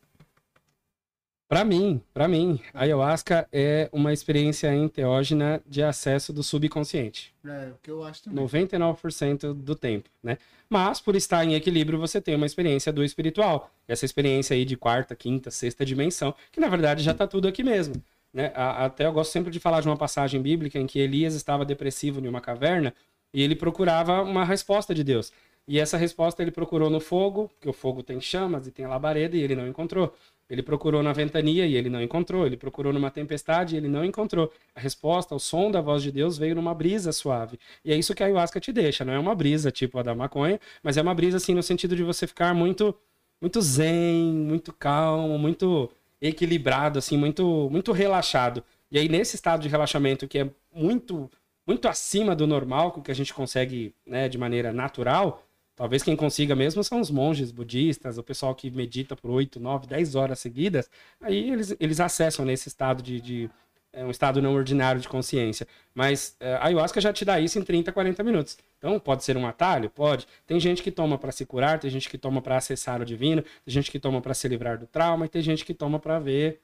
Para 1.49 1.65
mim, 1.65 1.99
para 2.13 2.27
mim, 2.27 2.61
a 2.75 2.83
ayahuasca 2.83 3.47
é 3.51 3.89
uma 3.91 4.13
experiência 4.13 4.71
enteógena 4.71 5.59
de 5.65 5.81
acesso 5.81 6.31
do 6.31 6.43
subconsciente. 6.43 7.33
É, 7.43 7.69
o 7.69 7.75
que 7.81 7.89
eu 7.89 8.03
acho 8.03 8.23
também. 8.23 8.45
99% 8.45 9.53
do 9.55 9.75
tempo, 9.75 10.07
né? 10.21 10.37
Mas, 10.69 11.01
por 11.01 11.15
estar 11.15 11.43
em 11.43 11.55
equilíbrio, 11.55 11.97
você 11.97 12.21
tem 12.21 12.35
uma 12.35 12.45
experiência 12.45 12.93
do 12.93 13.03
espiritual. 13.03 13.71
Essa 13.87 14.05
experiência 14.05 14.53
aí 14.53 14.63
de 14.63 14.77
quarta, 14.77 15.15
quinta, 15.15 15.49
sexta 15.49 15.83
dimensão, 15.83 16.35
que 16.51 16.59
na 16.59 16.67
verdade 16.67 17.01
já 17.01 17.15
tá 17.15 17.25
tudo 17.25 17.47
aqui 17.47 17.63
mesmo. 17.63 17.95
Né? 18.31 18.51
Até 18.53 19.07
eu 19.07 19.11
gosto 19.11 19.31
sempre 19.31 19.51
de 19.51 19.59
falar 19.59 19.81
de 19.81 19.87
uma 19.87 19.97
passagem 19.97 20.39
bíblica 20.39 20.77
em 20.77 20.85
que 20.85 20.99
Elias 20.99 21.33
estava 21.33 21.65
depressivo 21.65 22.23
em 22.23 22.27
uma 22.27 22.39
caverna 22.39 22.93
e 23.33 23.41
ele 23.41 23.55
procurava 23.55 24.21
uma 24.21 24.45
resposta 24.45 24.93
de 24.93 25.03
Deus. 25.03 25.33
E 25.69 25.77
essa 25.77 25.97
resposta 25.97 26.41
ele 26.41 26.49
procurou 26.49 26.89
no 26.89 26.99
fogo, 26.99 27.47
porque 27.49 27.69
o 27.69 27.73
fogo 27.73 28.01
tem 28.01 28.19
chamas 28.19 28.65
e 28.65 28.71
tem 28.71 28.87
labareda, 28.87 29.37
e 29.37 29.41
ele 29.41 29.55
não 29.55 29.67
encontrou. 29.67 30.11
Ele 30.49 30.63
procurou 30.63 31.03
na 31.03 31.13
ventania 31.13 31.63
e 31.67 31.75
ele 31.75 31.91
não 31.91 32.01
encontrou. 32.01 32.43
Ele 32.47 32.57
procurou 32.57 32.91
numa 32.91 33.11
tempestade 33.11 33.75
e 33.75 33.77
ele 33.77 33.87
não 33.87 34.03
encontrou. 34.03 34.51
A 34.73 34.79
resposta, 34.79 35.35
o 35.35 35.39
som 35.39 35.69
da 35.69 35.79
voz 35.79 36.01
de 36.01 36.11
Deus 36.11 36.39
veio 36.39 36.55
numa 36.55 36.73
brisa 36.73 37.11
suave. 37.11 37.59
E 37.85 37.93
é 37.93 37.95
isso 37.95 38.15
que 38.15 38.23
a 38.23 38.25
ayahuasca 38.25 38.59
te 38.59 38.73
deixa. 38.73 39.05
Não 39.05 39.13
é 39.13 39.19
uma 39.19 39.35
brisa 39.35 39.69
tipo 39.69 39.99
a 39.99 40.01
da 40.01 40.15
maconha, 40.15 40.59
mas 40.81 40.97
é 40.97 41.03
uma 41.03 41.13
brisa 41.13 41.37
assim 41.37 41.53
no 41.53 41.61
sentido 41.61 41.95
de 41.95 42.01
você 42.01 42.25
ficar 42.25 42.51
muito, 42.55 42.95
muito 43.39 43.61
zen, 43.61 44.33
muito 44.33 44.73
calmo, 44.73 45.37
muito 45.37 45.87
equilibrado, 46.19 46.97
assim, 46.97 47.15
muito, 47.15 47.69
muito 47.71 47.91
relaxado. 47.91 48.63
E 48.91 48.97
aí 48.97 49.07
nesse 49.07 49.35
estado 49.35 49.61
de 49.61 49.69
relaxamento 49.69 50.27
que 50.27 50.39
é 50.39 50.49
muito, 50.73 51.29
muito 51.67 51.87
acima 51.87 52.35
do 52.35 52.47
normal, 52.47 52.91
que 52.91 53.11
a 53.11 53.15
gente 53.15 53.35
consegue, 53.35 53.93
né, 54.03 54.27
de 54.27 54.39
maneira 54.39 54.73
natural, 54.73 55.43
Talvez 55.79 56.03
quem 56.03 56.13
consiga 56.13 56.57
mesmo 56.57 56.83
são 56.83 56.99
os 56.99 57.09
monges 57.09 57.51
budistas, 57.53 58.17
o 58.17 58.23
pessoal 58.23 58.53
que 58.53 58.69
medita 58.69 59.15
por 59.15 59.31
8, 59.31 59.61
9, 59.61 59.87
10 59.87 60.13
horas 60.13 60.37
seguidas. 60.37 60.89
Aí 61.21 61.51
eles, 61.51 61.73
eles 61.79 62.01
acessam 62.01 62.43
nesse 62.43 62.67
estado 62.67 63.01
de, 63.01 63.21
de 63.21 63.49
é 63.93 64.03
um 64.03 64.11
estado 64.11 64.41
não 64.41 64.53
ordinário 64.53 64.99
de 64.99 65.07
consciência. 65.07 65.65
Mas 65.95 66.35
é, 66.37 66.55
a 66.55 66.65
ayahuasca 66.65 66.99
já 66.99 67.13
te 67.13 67.23
dá 67.23 67.39
isso 67.39 67.57
em 67.57 67.61
30, 67.61 67.93
40 67.93 68.21
minutos. 68.25 68.57
Então, 68.77 68.99
pode 68.99 69.23
ser 69.23 69.37
um 69.37 69.47
atalho? 69.47 69.89
Pode. 69.89 70.27
Tem 70.45 70.59
gente 70.59 70.83
que 70.83 70.91
toma 70.91 71.17
para 71.17 71.31
se 71.31 71.45
curar, 71.45 71.79
tem 71.79 71.89
gente 71.89 72.09
que 72.09 72.17
toma 72.17 72.41
para 72.41 72.57
acessar 72.57 73.01
o 73.01 73.05
divino, 73.05 73.41
tem 73.41 73.73
gente 73.73 73.89
que 73.89 73.99
toma 74.01 74.19
para 74.19 74.33
se 74.33 74.49
livrar 74.49 74.77
do 74.77 74.85
trauma, 74.85 75.27
e 75.27 75.29
tem 75.29 75.41
gente 75.41 75.63
que 75.63 75.73
toma 75.73 75.97
para 75.97 76.19
ver. 76.19 76.59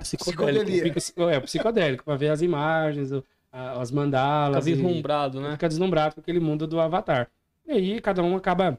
Psicodélico. 0.00 1.22
É, 1.30 1.40
psicodélico, 1.40 2.04
para 2.04 2.16
ver 2.16 2.28
as 2.28 2.42
imagens, 2.42 3.10
as 3.50 3.90
mandalas. 3.90 4.62
Fica 4.62 4.76
deslumbrado, 4.76 5.40
né? 5.40 5.52
Fica 5.52 5.68
deslumbrado 5.68 6.14
com 6.16 6.20
aquele 6.20 6.40
mundo 6.40 6.66
do 6.66 6.78
avatar. 6.78 7.30
E 7.66 7.72
aí 7.72 8.00
cada 8.00 8.22
um 8.22 8.36
acaba 8.36 8.78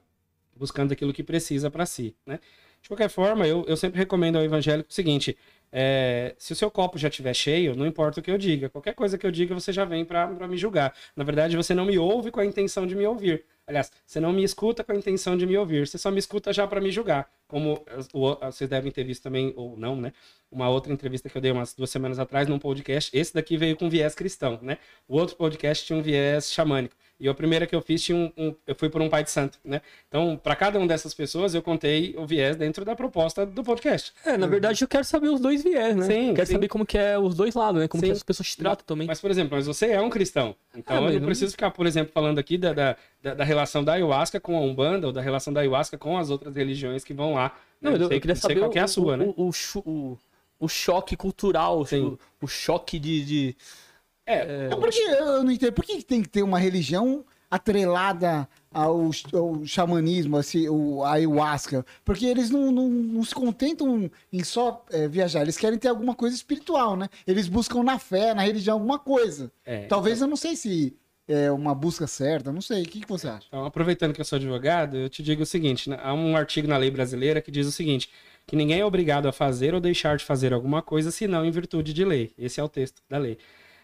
buscando 0.56 0.92
aquilo 0.92 1.14
que 1.14 1.24
precisa 1.24 1.70
para 1.70 1.86
si, 1.86 2.16
né? 2.26 2.40
De 2.82 2.90
qualquer 2.90 3.10
forma, 3.10 3.48
eu, 3.48 3.66
eu 3.68 3.76
sempre 3.76 4.00
recomendo 4.00 4.38
ao 4.38 4.44
evangélico 4.44 4.90
o 4.90 4.94
seguinte: 4.94 5.38
é, 5.72 6.36
se 6.38 6.54
o 6.54 6.56
seu 6.56 6.72
copo 6.72 6.98
já 6.98 7.10
estiver 7.10 7.34
cheio, 7.34 7.76
não 7.76 7.86
importa 7.86 8.20
o 8.20 8.24
que 8.24 8.32
eu 8.32 8.38
diga, 8.38 8.70
qualquer 8.70 8.94
coisa 8.94 9.18
que 9.18 9.26
eu 9.26 9.32
diga, 9.32 9.54
você 9.54 9.74
já 9.74 9.84
vem 9.84 10.06
para 10.06 10.48
me 10.48 10.58
julgar. 10.58 10.94
Na 11.16 11.24
verdade, 11.24 11.58
você 11.58 11.74
não 11.74 11.86
me 11.86 11.98
ouve 11.98 12.32
com 12.32 12.40
a 12.40 12.46
intenção 12.46 12.88
de 12.88 12.96
me 12.96 13.06
ouvir. 13.06 13.44
Aliás, 13.66 13.92
você 14.06 14.22
não 14.22 14.32
me 14.32 14.44
escuta 14.44 14.82
com 14.82 14.94
a 14.94 14.96
intenção 14.96 15.36
de 15.36 15.46
me 15.46 15.58
ouvir, 15.58 15.86
você 15.86 15.98
só 15.98 16.10
me 16.10 16.20
escuta 16.20 16.54
já 16.54 16.66
para 16.66 16.80
me 16.80 16.90
julgar. 16.90 17.30
Como 17.50 17.84
vocês 18.14 18.70
devem 18.70 18.90
ter 18.90 19.04
visto 19.04 19.24
também, 19.24 19.52
ou 19.58 19.76
não, 19.76 19.96
né? 19.98 20.14
Uma 20.50 20.70
outra 20.70 20.94
entrevista 20.94 21.28
que 21.30 21.38
eu 21.38 21.42
dei 21.42 21.52
umas 21.52 21.74
duas 21.74 21.90
semanas 21.90 22.18
atrás 22.18 22.48
num 22.48 22.60
podcast. 22.60 23.12
Esse 23.14 23.34
daqui 23.34 23.58
veio 23.58 23.76
com 23.76 23.90
viés 23.90 24.16
cristão, 24.16 24.58
né? 24.62 24.78
O 25.06 25.18
outro 25.18 25.36
podcast 25.36 25.86
tinha 25.86 26.00
um 26.00 26.02
viés 26.02 26.50
xamânico. 26.50 26.96
E 27.20 27.28
a 27.28 27.34
primeira 27.34 27.66
que 27.66 27.76
eu 27.76 27.82
fiz 27.82 28.04
tinha 28.04 28.16
um, 28.16 28.32
um 28.38 28.56
eu 28.68 28.76
fui 28.76 28.90
por 28.90 29.02
um 29.02 29.10
pai 29.10 29.24
de 29.24 29.32
santo, 29.32 29.58
né? 29.66 29.82
Então, 30.08 30.40
para 30.42 30.56
cada 30.56 30.78
uma 30.78 30.88
dessas 30.88 31.16
pessoas, 31.16 31.56
eu 31.56 31.64
contei 31.64 32.14
o 32.16 32.28
viés 32.28 32.56
dentro 32.56 32.86
da 32.86 32.96
proposta 32.96 33.44
do 33.44 33.64
podcast. 33.64 34.14
É, 34.24 34.38
na 34.38 34.46
verdade, 34.46 34.84
eu 34.84 34.88
quero 34.88 35.04
saber 35.04 35.30
os 35.30 35.40
dois 35.40 35.64
viés, 35.64 35.96
né? 35.96 36.06
Sim, 36.06 36.34
quero 36.36 36.46
sim. 36.46 36.54
saber 36.54 36.68
como 36.68 36.86
que 36.86 36.98
é 36.98 37.18
os 37.18 37.34
dois 37.34 37.56
lados, 37.56 37.82
né? 37.82 37.88
Como 37.88 38.02
sim. 38.02 38.08
que 38.08 38.12
as 38.14 38.22
pessoas 38.22 38.50
te 38.50 38.58
tratam 38.58 38.86
também. 38.86 39.08
Mas, 39.08 39.20
por 39.20 39.32
exemplo, 39.32 39.56
mas 39.56 39.66
você 39.66 39.88
é 39.88 40.00
um 40.00 40.12
cristão. 40.12 40.56
Então, 40.76 41.08
ah, 41.08 41.12
eu 41.12 41.20
não 41.20 41.26
preciso 41.26 41.52
ficar, 41.52 41.72
por 41.72 41.88
exemplo, 41.88 42.12
falando 42.14 42.38
aqui 42.38 42.56
da, 42.56 42.74
da, 42.74 42.96
da, 43.34 43.44
relação 43.44 43.84
da 43.84 43.94
ayahuasca 43.94 44.40
com 44.40 44.56
a 44.56 44.62
Umbanda 44.62 45.08
ou 45.08 45.14
da 45.14 45.22
relação 45.22 45.52
da 45.52 45.62
ayahuasca 45.62 45.98
com 45.98 46.18
as 46.18 46.30
outras 46.30 46.56
religiões 46.56 47.04
que 47.04 47.16
vão 47.16 47.34
lá. 47.34 47.56
Não, 47.82 47.94
né? 47.94 47.98
eu, 47.98 48.12
eu, 48.12 48.22
queria 48.22 48.36
saber 48.36 48.60
qual 48.60 48.72
é 48.76 48.80
a 48.80 48.88
sua, 48.88 49.14
o, 49.14 49.18
né? 49.18 49.34
O, 49.36 49.50
o, 49.86 50.18
o, 50.60 50.68
choque 50.68 51.16
cultural, 51.16 51.82
o, 51.82 52.20
o 52.42 52.48
choque 52.48 53.00
de... 53.00 53.26
de... 53.26 53.56
É, 54.28 54.68
é, 54.68 54.76
porque 54.76 55.00
eu 55.00 55.44
não 55.44 55.52
entendo. 55.52 55.72
Por 55.72 55.86
que 55.86 56.04
tem 56.04 56.22
que 56.22 56.30
ter 56.30 56.44
uma 56.44 56.60
religião 56.60 57.24
atrelada 57.50 58.48
ao, 58.74 59.10
ao 59.34 59.66
xamanismo, 59.66 60.36
assim, 60.36 60.68
o 60.68 61.04
ayahuasca, 61.04 61.86
porque 62.04 62.26
eles 62.26 62.50
não, 62.50 62.72
não, 62.72 62.90
não 62.90 63.24
se 63.24 63.34
contentam 63.34 64.12
em 64.32 64.44
só 64.44 64.86
é, 64.92 65.08
viajar, 65.08 65.44
eles 65.44 65.58
querem 65.58 65.80
ter 65.80 65.88
alguma 65.88 66.14
coisa 66.14 66.36
espiritual, 66.36 66.98
né? 66.98 67.08
Eles 67.26 67.48
buscam 67.48 67.84
na 67.84 67.98
fé, 67.98 68.34
na 68.34 68.42
religião, 68.42 68.76
alguma 68.76 69.00
coisa. 69.00 69.50
É, 69.66 69.86
Talvez 69.86 70.20
eu 70.20 70.28
não 70.28 70.36
sei 70.36 70.58
se 70.58 70.94
é 71.28 71.52
uma 71.52 71.74
busca 71.74 72.06
certa, 72.06 72.52
não 72.52 72.62
sei. 72.62 72.84
O 72.84 72.86
que, 72.86 73.02
que 73.02 73.08
você 73.08 73.28
acha? 73.28 73.48
Então, 73.48 73.66
aproveitando 73.66 74.14
que 74.14 74.22
eu 74.22 74.26
sou 74.26 74.38
advogado, 74.38 74.98
eu 74.98 75.10
te 75.10 75.24
digo 75.24 75.44
o 75.44 75.46
seguinte: 75.46 75.90
né? 75.90 75.98
há 76.02 76.14
um 76.14 76.36
artigo 76.36 76.68
na 76.68 76.78
lei 76.78 76.92
brasileira 76.92 77.42
que 77.42 77.52
diz 77.52 77.66
o 77.66 77.72
seguinte: 77.72 78.10
que 78.46 78.56
ninguém 78.56 78.80
é 78.80 78.86
obrigado 78.86 79.28
a 79.28 79.32
fazer 79.32 79.74
ou 79.74 79.80
deixar 79.80 80.18
de 80.18 80.26
fazer 80.26 80.54
alguma 80.54 80.82
coisa 80.82 81.12
senão 81.12 81.46
em 81.46 81.52
virtude 81.52 81.94
de 81.94 82.06
lei. 82.06 82.32
Esse 82.38 82.60
é 82.60 82.64
o 82.64 82.70
texto 82.70 83.02
da 83.10 83.18
lei. 83.18 83.38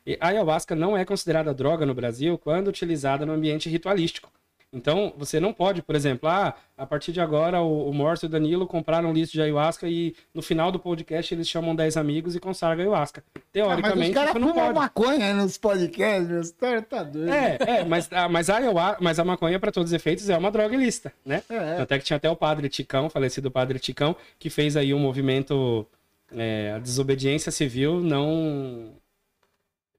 E 0.06 0.18
a 0.20 0.28
ayahuasca 0.28 0.76
não 0.76 0.98
é 0.98 1.06
considerada 1.06 1.54
droga 1.54 1.86
no 1.86 1.94
Brasil 1.94 2.38
quando 2.38 2.68
utilizada 2.68 3.26
no 3.26 3.34
ambiente 3.34 3.70
ritualístico. 3.70 4.30
Então, 4.74 5.14
você 5.16 5.40
não 5.40 5.54
pode, 5.54 5.84
por 5.84 5.96
exemplo, 5.96 6.28
ah, 6.28 6.56
a 6.76 6.86
partir 6.86 7.12
de 7.12 7.22
agora 7.22 7.62
o, 7.62 7.90
o 7.90 7.94
Mórcio 7.94 8.26
e 8.26 8.28
o 8.28 8.30
Danilo 8.30 8.66
compraram 8.66 9.12
um 9.12 9.14
lixo 9.14 9.34
de 9.34 9.42
ayahuasca 9.42 9.88
e 9.88 10.16
no 10.34 10.42
final 10.42 10.72
do 10.72 10.80
podcast 10.80 11.32
eles 11.32 11.48
chamam 11.48 11.76
10 11.76 11.96
amigos 11.96 12.36
e 12.36 12.40
consagram 12.40 12.82
ayahuasca. 12.82 13.24
Teoricamente, 13.52 14.18
ah, 14.18 14.26
mas 14.26 14.36
os 14.36 14.42
não 14.42 14.52
pode. 14.52 14.74
maconha 14.74 15.34
nos 15.36 15.60
podcasts, 15.60 16.52
tá, 16.52 16.82
tá 16.82 17.04
doido. 17.04 17.32
É, 17.32 17.58
é 17.60 17.86
mas, 17.86 18.12
a, 18.12 18.28
mas, 18.28 18.50
a 18.50 18.58
ayahuasca, 18.58 18.98
mas 19.00 19.20
a 19.20 19.24
maconha, 19.24 19.60
para 19.60 19.72
todos 19.72 19.92
os 19.92 19.94
efeitos, 19.94 20.28
é 20.28 20.36
uma 20.36 20.50
droga 20.50 20.74
ilícita, 20.74 21.14
né? 21.24 21.44
É, 21.48 21.56
é. 21.56 21.82
Até 21.82 22.00
que 22.00 22.06
tinha 22.06 22.18
até 22.18 22.30
o 22.30 22.36
padre 22.36 22.68
Ticão, 22.68 23.12
falecido 23.12 23.52
padre 23.52 23.78
Ticão, 23.78 24.16
que 24.40 24.50
fez 24.50 24.76
aí 24.76 24.92
um 24.92 25.00
movimento, 25.00 25.86
é, 26.36 26.74
a 26.76 26.80
desobediência 26.80 27.52
civil 27.52 28.02
não 28.02 28.92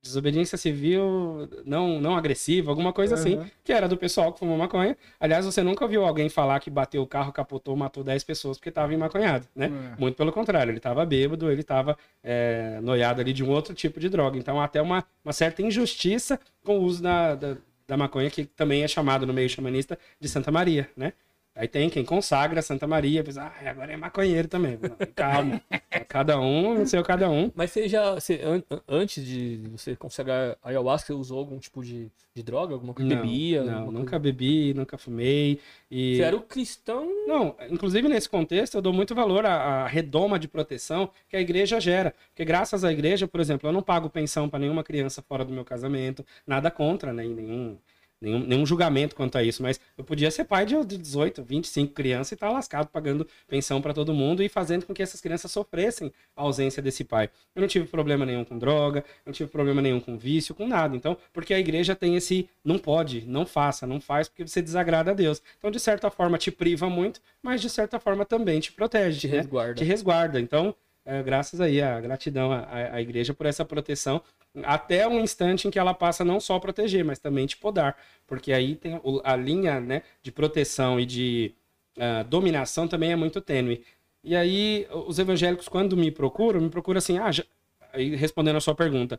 desobediência 0.04 0.58
civil 0.58 1.48
não, 1.64 1.98
não 1.98 2.14
agressiva, 2.14 2.70
alguma 2.70 2.92
coisa 2.92 3.14
uhum. 3.14 3.20
assim, 3.20 3.50
que 3.64 3.72
era 3.72 3.88
do 3.88 3.96
pessoal 3.96 4.32
que 4.32 4.38
fumou 4.38 4.56
maconha. 4.56 4.96
Aliás, 5.18 5.46
você 5.46 5.62
nunca 5.62 5.84
ouviu 5.84 6.04
alguém 6.04 6.28
falar 6.28 6.60
que 6.60 6.68
bateu 6.68 7.02
o 7.02 7.06
carro, 7.06 7.32
capotou, 7.32 7.74
matou 7.74 8.04
10 8.04 8.22
pessoas 8.22 8.58
porque 8.58 8.68
estava 8.68 8.96
maconhado, 8.96 9.48
né? 9.56 9.68
Uhum. 9.68 9.94
Muito 9.98 10.16
pelo 10.16 10.30
contrário, 10.30 10.70
ele 10.70 10.76
estava 10.76 11.04
bêbado, 11.06 11.50
ele 11.50 11.62
estava 11.62 11.96
é, 12.22 12.78
noiado 12.82 13.22
ali 13.22 13.32
de 13.32 13.42
um 13.42 13.48
outro 13.48 13.74
tipo 13.74 13.98
de 13.98 14.08
droga. 14.10 14.38
Então, 14.38 14.60
até 14.60 14.80
uma, 14.82 15.02
uma 15.24 15.32
certa 15.32 15.62
injustiça 15.62 16.38
com 16.62 16.78
o 16.78 16.82
uso 16.82 17.02
da, 17.02 17.34
da, 17.34 17.56
da 17.88 17.96
maconha, 17.96 18.28
que 18.28 18.44
também 18.44 18.82
é 18.82 18.88
chamado 18.88 19.26
no 19.26 19.32
meio 19.32 19.48
xamanista 19.48 19.98
de 20.20 20.28
Santa 20.28 20.52
Maria, 20.52 20.88
né? 20.94 21.14
Aí 21.56 21.68
tem 21.68 21.88
quem 21.88 22.04
consagra 22.04 22.60
Santa 22.60 22.84
Maria, 22.84 23.22
pensa, 23.22 23.42
ah, 23.42 23.70
agora 23.70 23.92
é 23.92 23.96
maconheiro 23.96 24.48
também. 24.48 24.76
Calma. 25.14 25.60
cada 26.08 26.40
um, 26.40 26.74
não 26.74 26.86
sei 26.86 26.98
o 26.98 27.04
cada 27.04 27.30
um. 27.30 27.48
Mas 27.54 27.70
você 27.70 27.88
já, 27.88 28.14
você, 28.14 28.40
an 28.42 28.60
antes 28.88 29.24
de 29.24 29.60
você 29.70 29.94
consagrar 29.94 30.56
ayahuasca, 30.64 31.06
você 31.06 31.12
usou 31.12 31.38
algum 31.38 31.56
tipo 31.58 31.80
de, 31.84 32.10
de 32.34 32.42
droga? 32.42 32.74
Alguma 32.74 32.92
coisa? 32.92 33.08
Não, 33.08 33.22
bebia? 33.22 33.62
Não, 33.62 33.86
nunca 33.86 34.10
coisa? 34.10 34.18
bebi, 34.18 34.74
nunca 34.74 34.98
fumei. 34.98 35.60
E... 35.88 36.16
Você 36.16 36.22
era 36.22 36.34
o 36.34 36.40
cristão? 36.40 37.08
Não, 37.24 37.54
inclusive 37.70 38.08
nesse 38.08 38.28
contexto 38.28 38.74
eu 38.74 38.82
dou 38.82 38.92
muito 38.92 39.14
valor 39.14 39.46
à, 39.46 39.84
à 39.84 39.86
redoma 39.86 40.40
de 40.40 40.48
proteção 40.48 41.08
que 41.28 41.36
a 41.36 41.40
igreja 41.40 41.78
gera. 41.78 42.12
Porque 42.30 42.44
graças 42.44 42.82
à 42.82 42.90
igreja, 42.90 43.28
por 43.28 43.38
exemplo, 43.40 43.68
eu 43.68 43.72
não 43.72 43.82
pago 43.82 44.10
pensão 44.10 44.48
para 44.48 44.58
nenhuma 44.58 44.82
criança 44.82 45.22
fora 45.22 45.44
do 45.44 45.52
meu 45.52 45.64
casamento, 45.64 46.26
nada 46.44 46.68
contra, 46.68 47.12
né? 47.12 47.22
Nenhum 47.22 47.78
nenhum, 48.24 48.38
nenhum 48.40 48.66
julgamento 48.66 49.14
quanto 49.14 49.36
a 49.36 49.42
isso, 49.42 49.62
mas 49.62 49.80
eu 49.96 50.04
podia 50.04 50.30
ser 50.30 50.44
pai 50.44 50.66
de 50.66 50.74
18, 50.84 51.42
25 51.42 51.92
crianças 51.92 52.32
e 52.32 52.34
estar 52.34 52.48
tá 52.48 52.52
lascado 52.52 52.88
pagando 52.88 53.26
pensão 53.46 53.80
para 53.80 53.94
todo 53.94 54.12
mundo 54.12 54.42
e 54.42 54.48
fazendo 54.48 54.86
com 54.86 54.94
que 54.94 55.02
essas 55.02 55.20
crianças 55.20 55.50
sofressem 55.50 56.12
a 56.36 56.42
ausência 56.42 56.82
desse 56.82 57.04
pai. 57.04 57.30
Eu 57.54 57.60
não 57.60 57.68
tive 57.68 57.86
problema 57.86 58.26
nenhum 58.26 58.44
com 58.44 58.58
droga, 58.58 59.00
eu 59.00 59.26
não 59.26 59.32
tive 59.32 59.50
problema 59.50 59.80
nenhum 59.80 60.00
com 60.00 60.18
vício, 60.18 60.54
com 60.54 60.66
nada. 60.66 60.96
Então, 60.96 61.16
porque 61.32 61.54
a 61.54 61.58
igreja 61.58 61.94
tem 61.94 62.16
esse 62.16 62.48
não 62.64 62.78
pode, 62.78 63.24
não 63.26 63.46
faça, 63.46 63.86
não 63.86 64.00
faz 64.00 64.28
porque 64.28 64.46
você 64.46 64.62
desagrada 64.62 65.10
a 65.10 65.14
Deus. 65.14 65.42
Então, 65.58 65.70
de 65.70 65.78
certa 65.78 66.10
forma, 66.10 66.38
te 66.38 66.50
priva 66.50 66.88
muito, 66.88 67.20
mas 67.42 67.60
de 67.60 67.70
certa 67.70 68.00
forma 68.00 68.24
também 68.24 68.60
te 68.60 68.72
protege. 68.72 69.20
Te 69.20 69.28
né? 69.28 69.36
resguarda. 69.38 69.74
Te 69.74 69.84
resguarda. 69.84 70.40
Então, 70.40 70.74
é, 71.04 71.22
graças 71.22 71.60
aí 71.60 71.82
a 71.82 72.00
gratidão 72.00 72.52
à, 72.52 72.94
à, 72.94 73.00
igreja 73.00 73.34
por 73.34 73.46
essa 73.46 73.64
proteção, 73.64 74.22
até 74.62 75.06
um 75.06 75.20
instante 75.20 75.68
em 75.68 75.70
que 75.70 75.78
ela 75.78 75.92
passa 75.92 76.24
não 76.24 76.40
só 76.40 76.56
a 76.56 76.60
proteger, 76.60 77.04
mas 77.04 77.18
também 77.18 77.46
te 77.46 77.56
podar, 77.56 77.96
porque 78.26 78.52
aí 78.52 78.76
tem 78.76 79.00
a 79.22 79.36
linha 79.36 79.80
né, 79.80 80.02
de 80.22 80.32
proteção 80.32 80.98
e 80.98 81.04
de 81.04 81.54
uh, 81.98 82.24
dominação 82.24 82.88
também 82.88 83.12
é 83.12 83.16
muito 83.16 83.40
tênue. 83.40 83.84
E 84.22 84.34
aí 84.34 84.86
os 85.06 85.18
evangélicos, 85.18 85.68
quando 85.68 85.96
me 85.96 86.10
procuram, 86.10 86.60
me 86.60 86.70
procuram 86.70 86.98
assim, 86.98 87.18
ah, 87.18 87.30
já... 87.30 87.44
aí 87.92 88.14
respondendo 88.16 88.56
a 88.56 88.60
sua 88.60 88.74
pergunta, 88.74 89.18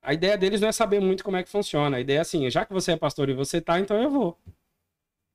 a 0.00 0.14
ideia 0.14 0.38
deles 0.38 0.60
não 0.60 0.68
é 0.68 0.72
saber 0.72 1.00
muito 1.00 1.22
como 1.24 1.36
é 1.36 1.42
que 1.42 1.50
funciona, 1.50 1.96
a 1.96 2.00
ideia 2.00 2.18
é 2.18 2.20
assim, 2.20 2.48
já 2.50 2.64
que 2.64 2.72
você 2.72 2.92
é 2.92 2.96
pastor 2.96 3.28
e 3.28 3.34
você 3.34 3.60
tá, 3.60 3.78
então 3.78 4.00
eu 4.00 4.10
vou. 4.10 4.38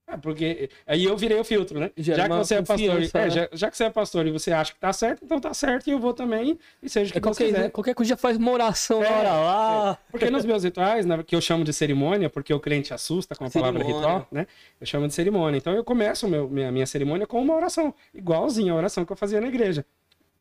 É, 0.07 0.15
porque 0.15 0.69
aí 0.85 1.03
eu 1.03 1.17
virei 1.17 1.37
o 1.37 1.43
filtro, 1.43 1.79
né? 1.79 1.91
Já, 1.97 2.15
já 2.15 2.29
que 2.29 2.35
você 2.35 2.55
é 2.55 2.61
pastor, 2.61 2.95
é, 2.95 2.99
né? 2.99 3.29
já, 3.29 3.49
já, 3.51 3.69
que 3.69 3.75
você 3.75 3.83
é 3.83 3.89
pastor 3.89 4.25
e 4.25 4.31
você 4.31 4.53
acha 4.53 4.73
que 4.73 4.79
tá 4.79 4.93
certo, 4.93 5.25
então 5.25 5.37
tá 5.37 5.53
certo 5.53 5.87
e 5.87 5.91
eu 5.91 5.99
vou 5.99 6.13
também, 6.13 6.57
e 6.81 6.89
seja 6.89 7.09
o 7.09 7.11
que 7.11 7.17
é, 7.17 7.21
qualquer, 7.21 7.45
quiser. 7.47 7.71
Qualquer 7.71 7.93
coisa 7.93 8.09
já 8.11 8.17
faz 8.17 8.37
uma 8.37 8.49
oração 8.51 9.03
é, 9.03 9.11
hora 9.11 9.31
lá. 9.33 9.91
É. 9.91 10.11
Porque 10.11 10.29
nos 10.29 10.45
meus 10.45 10.63
rituais, 10.63 11.05
né, 11.05 11.21
que 11.27 11.35
eu 11.35 11.41
chamo 11.41 11.65
de 11.65 11.73
cerimônia, 11.73 12.29
porque 12.29 12.53
o 12.53 12.59
crente 12.59 12.93
assusta 12.93 13.35
com 13.35 13.43
a 13.43 13.49
cerimônia. 13.49 13.83
palavra 13.83 13.97
ritual, 13.97 14.27
né? 14.31 14.47
Eu 14.79 14.87
chamo 14.87 15.07
de 15.09 15.13
cerimônia. 15.13 15.57
Então 15.57 15.73
eu 15.73 15.83
começo 15.83 16.25
meu, 16.25 16.47
minha, 16.47 16.71
minha 16.71 16.85
cerimônia 16.85 17.27
com 17.27 17.41
uma 17.41 17.53
oração, 17.53 17.93
igualzinha 18.13 18.71
a 18.71 18.75
oração 18.75 19.03
que 19.03 19.11
eu 19.11 19.17
fazia 19.17 19.41
na 19.41 19.47
igreja. 19.47 19.85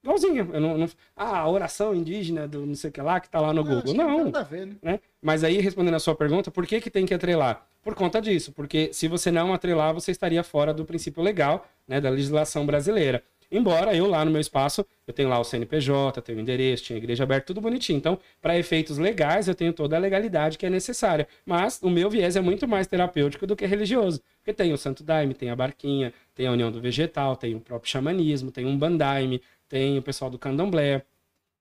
Igualzinho. 0.02 0.50
Eu 0.52 0.61
não, 0.61 0.78
não, 0.78 0.88
ah, 1.16 1.38
a 1.38 1.48
oração 1.48 1.94
indígena 1.94 2.46
do 2.46 2.64
não 2.64 2.74
sei 2.74 2.90
o 2.90 2.92
que 2.92 3.00
lá, 3.00 3.20
que 3.20 3.28
tá 3.28 3.40
lá 3.40 3.52
no 3.52 3.64
Google. 3.64 3.94
Não. 3.94 4.24
Nada 4.24 4.40
a 4.40 4.42
ver, 4.42 4.66
né? 4.66 4.76
né? 4.82 5.00
Mas 5.20 5.42
aí, 5.44 5.59
respondendo 5.61 5.94
a 5.94 6.00
sua 6.00 6.14
pergunta, 6.14 6.50
por 6.50 6.66
que, 6.66 6.80
que 6.80 6.90
tem 6.90 7.06
que 7.06 7.14
atrelar? 7.14 7.66
Por 7.82 7.94
conta 7.94 8.20
disso. 8.20 8.52
Porque 8.52 8.90
se 8.92 9.09
você 9.09 9.30
não 9.30 9.52
atrelar, 9.54 9.94
você 9.94 10.11
estaria 10.11 10.42
fora 10.42 10.74
do 10.74 10.85
princípio 10.85 11.22
legal, 11.22 11.66
né, 11.87 12.00
da 12.00 12.11
legislação 12.11 12.66
brasileira. 12.66 13.22
Embora 13.50 13.94
eu 13.94 14.09
lá 14.09 14.24
no 14.24 14.30
meu 14.30 14.40
espaço, 14.40 14.85
eu 15.06 15.14
tenho 15.14 15.28
lá 15.28 15.38
o 15.38 15.44
CNPJ, 15.44 16.20
tenho 16.20 16.38
o 16.38 16.40
endereço, 16.40 16.85
tinha 16.85 16.96
a 16.96 16.98
igreja 16.98 17.22
aberta, 17.22 17.46
tudo 17.46 17.61
bonitinho. 17.61 17.96
Então, 17.96 18.18
para 18.42 18.59
efeitos 18.59 18.98
legais, 18.98 19.46
eu 19.46 19.54
tenho 19.54 19.72
toda 19.72 19.94
a 19.96 19.98
legalidade 19.98 20.59
que 20.59 20.66
é 20.66 20.70
necessária. 20.70 21.28
Mas 21.44 21.80
o 21.80 21.88
meu 21.88 22.11
viés 22.11 22.35
é 22.35 22.40
muito 22.40 22.66
mais 22.66 22.87
terapêutico 22.87 23.46
do 23.46 23.54
que 23.54 23.64
religioso. 23.64 24.20
Porque 24.38 24.52
tem 24.52 24.72
o 24.72 24.76
Santo 24.76 25.04
Daime, 25.04 25.32
tem 25.32 25.50
a 25.50 25.56
Barquinha, 25.56 26.12
tem 26.35 26.46
a 26.46 26.52
União 26.52 26.72
do 26.72 26.80
Vegetal, 26.80 27.37
tem 27.37 27.54
o 27.54 27.61
próprio 27.61 27.90
xamanismo, 27.90 28.50
tem 28.50 28.66
um 28.66 28.76
Bandaime, 28.76 29.40
tem 29.68 29.98
o 29.98 30.02
pessoal 30.02 30.31
do 30.31 30.38
Candomblé. 30.38 31.05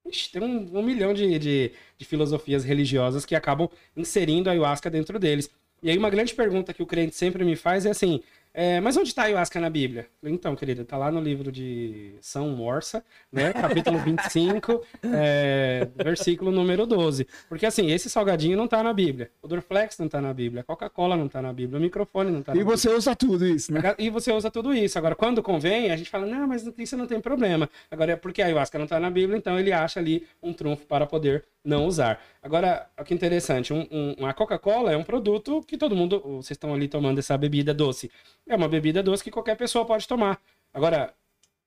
Ixi, 0.05 0.31
tem 0.31 0.41
um, 0.43 0.79
um 0.79 0.83
milhão 0.83 1.13
de, 1.13 1.39
de, 1.39 1.71
de 1.97 2.05
filosofias 2.05 2.63
religiosas 2.63 3.25
que 3.25 3.35
acabam 3.35 3.69
inserindo 3.95 4.49
a 4.49 4.53
ayahuasca 4.53 4.89
dentro 4.89 5.17
deles. 5.19 5.49
E 5.81 5.89
aí 5.89 5.97
uma 5.97 6.09
grande 6.09 6.33
pergunta 6.33 6.73
que 6.73 6.83
o 6.83 6.85
crente 6.85 7.15
sempre 7.15 7.43
me 7.43 7.55
faz 7.55 7.85
é 7.85 7.89
assim, 7.91 8.21
é, 8.57 8.79
mas 8.79 8.95
onde 8.95 9.09
está 9.09 9.23
a 9.23 9.25
ayahuasca 9.25 9.59
na 9.59 9.69
Bíblia? 9.69 10.07
Então, 10.23 10.55
querida, 10.55 10.83
está 10.83 10.95
lá 10.97 11.11
no 11.11 11.19
livro 11.19 11.51
de 11.51 12.15
São 12.21 12.49
Morsa, 12.51 13.03
né? 13.29 13.51
Capítulo 13.51 13.99
25, 13.99 14.81
é, 15.03 15.89
versículo 15.93 16.51
número 16.51 16.85
12. 16.85 17.27
Porque 17.49 17.65
assim, 17.65 17.91
esse 17.91 18.09
salgadinho 18.09 18.55
não 18.55 18.63
está 18.63 18.81
na 18.81 18.93
Bíblia. 18.93 19.29
O 19.41 19.47
Dorflex 19.49 19.99
não 19.99 20.05
está 20.05 20.21
na 20.21 20.33
Bíblia. 20.33 20.61
A 20.61 20.63
Coca-Cola 20.63 21.17
não 21.17 21.25
está 21.25 21.41
na 21.41 21.51
Bíblia. 21.51 21.79
O 21.79 21.81
microfone 21.81 22.31
não 22.31 22.39
está 22.39 22.53
na 22.53 22.55
e 22.55 22.63
Bíblia. 22.63 22.75
E 22.75 22.77
você 22.77 22.89
usa 22.89 23.13
tudo 23.13 23.45
isso, 23.45 23.73
né? 23.73 23.81
E 23.99 24.09
você 24.09 24.31
usa 24.31 24.49
tudo 24.49 24.73
isso. 24.73 24.97
Agora, 24.97 25.15
quando 25.15 25.43
convém, 25.43 25.91
a 25.91 25.97
gente 25.97 26.09
fala, 26.09 26.25
não, 26.25 26.47
mas 26.47 26.65
isso 26.77 26.95
não 26.95 27.07
tem 27.07 27.19
problema. 27.19 27.69
Agora, 27.91 28.13
é 28.13 28.15
porque 28.15 28.41
a 28.41 28.45
ayahuasca 28.45 28.77
não 28.77 28.85
está 28.85 29.01
na 29.01 29.09
Bíblia, 29.09 29.37
então 29.37 29.59
ele 29.59 29.73
acha 29.73 29.99
ali 29.99 30.25
um 30.41 30.53
trunfo 30.53 30.85
para 30.85 31.05
poder 31.05 31.43
não 31.65 31.85
usar. 31.85 32.21
Agora, 32.41 32.87
o 32.97 33.03
que 33.03 33.13
é 33.13 33.17
interessante, 33.17 33.73
um, 33.73 33.87
um, 33.91 34.25
a 34.25 34.33
Coca-Cola 34.33 34.91
é 34.91 34.97
um 34.97 35.03
produto 35.03 35.61
que 35.67 35.77
todo 35.77 35.95
mundo, 35.95 36.21
vocês 36.21 36.51
estão 36.51 36.73
ali 36.73 36.87
tomando 36.87 37.19
essa 37.19 37.37
bebida 37.37 37.73
doce. 37.73 38.11
É 38.47 38.55
uma 38.55 38.69
bebida 38.69 39.01
doce 39.01 39.23
que 39.23 39.31
qualquer 39.31 39.57
pessoa 39.57 39.85
pode 39.85 40.07
tomar. 40.07 40.39
Agora, 40.73 41.13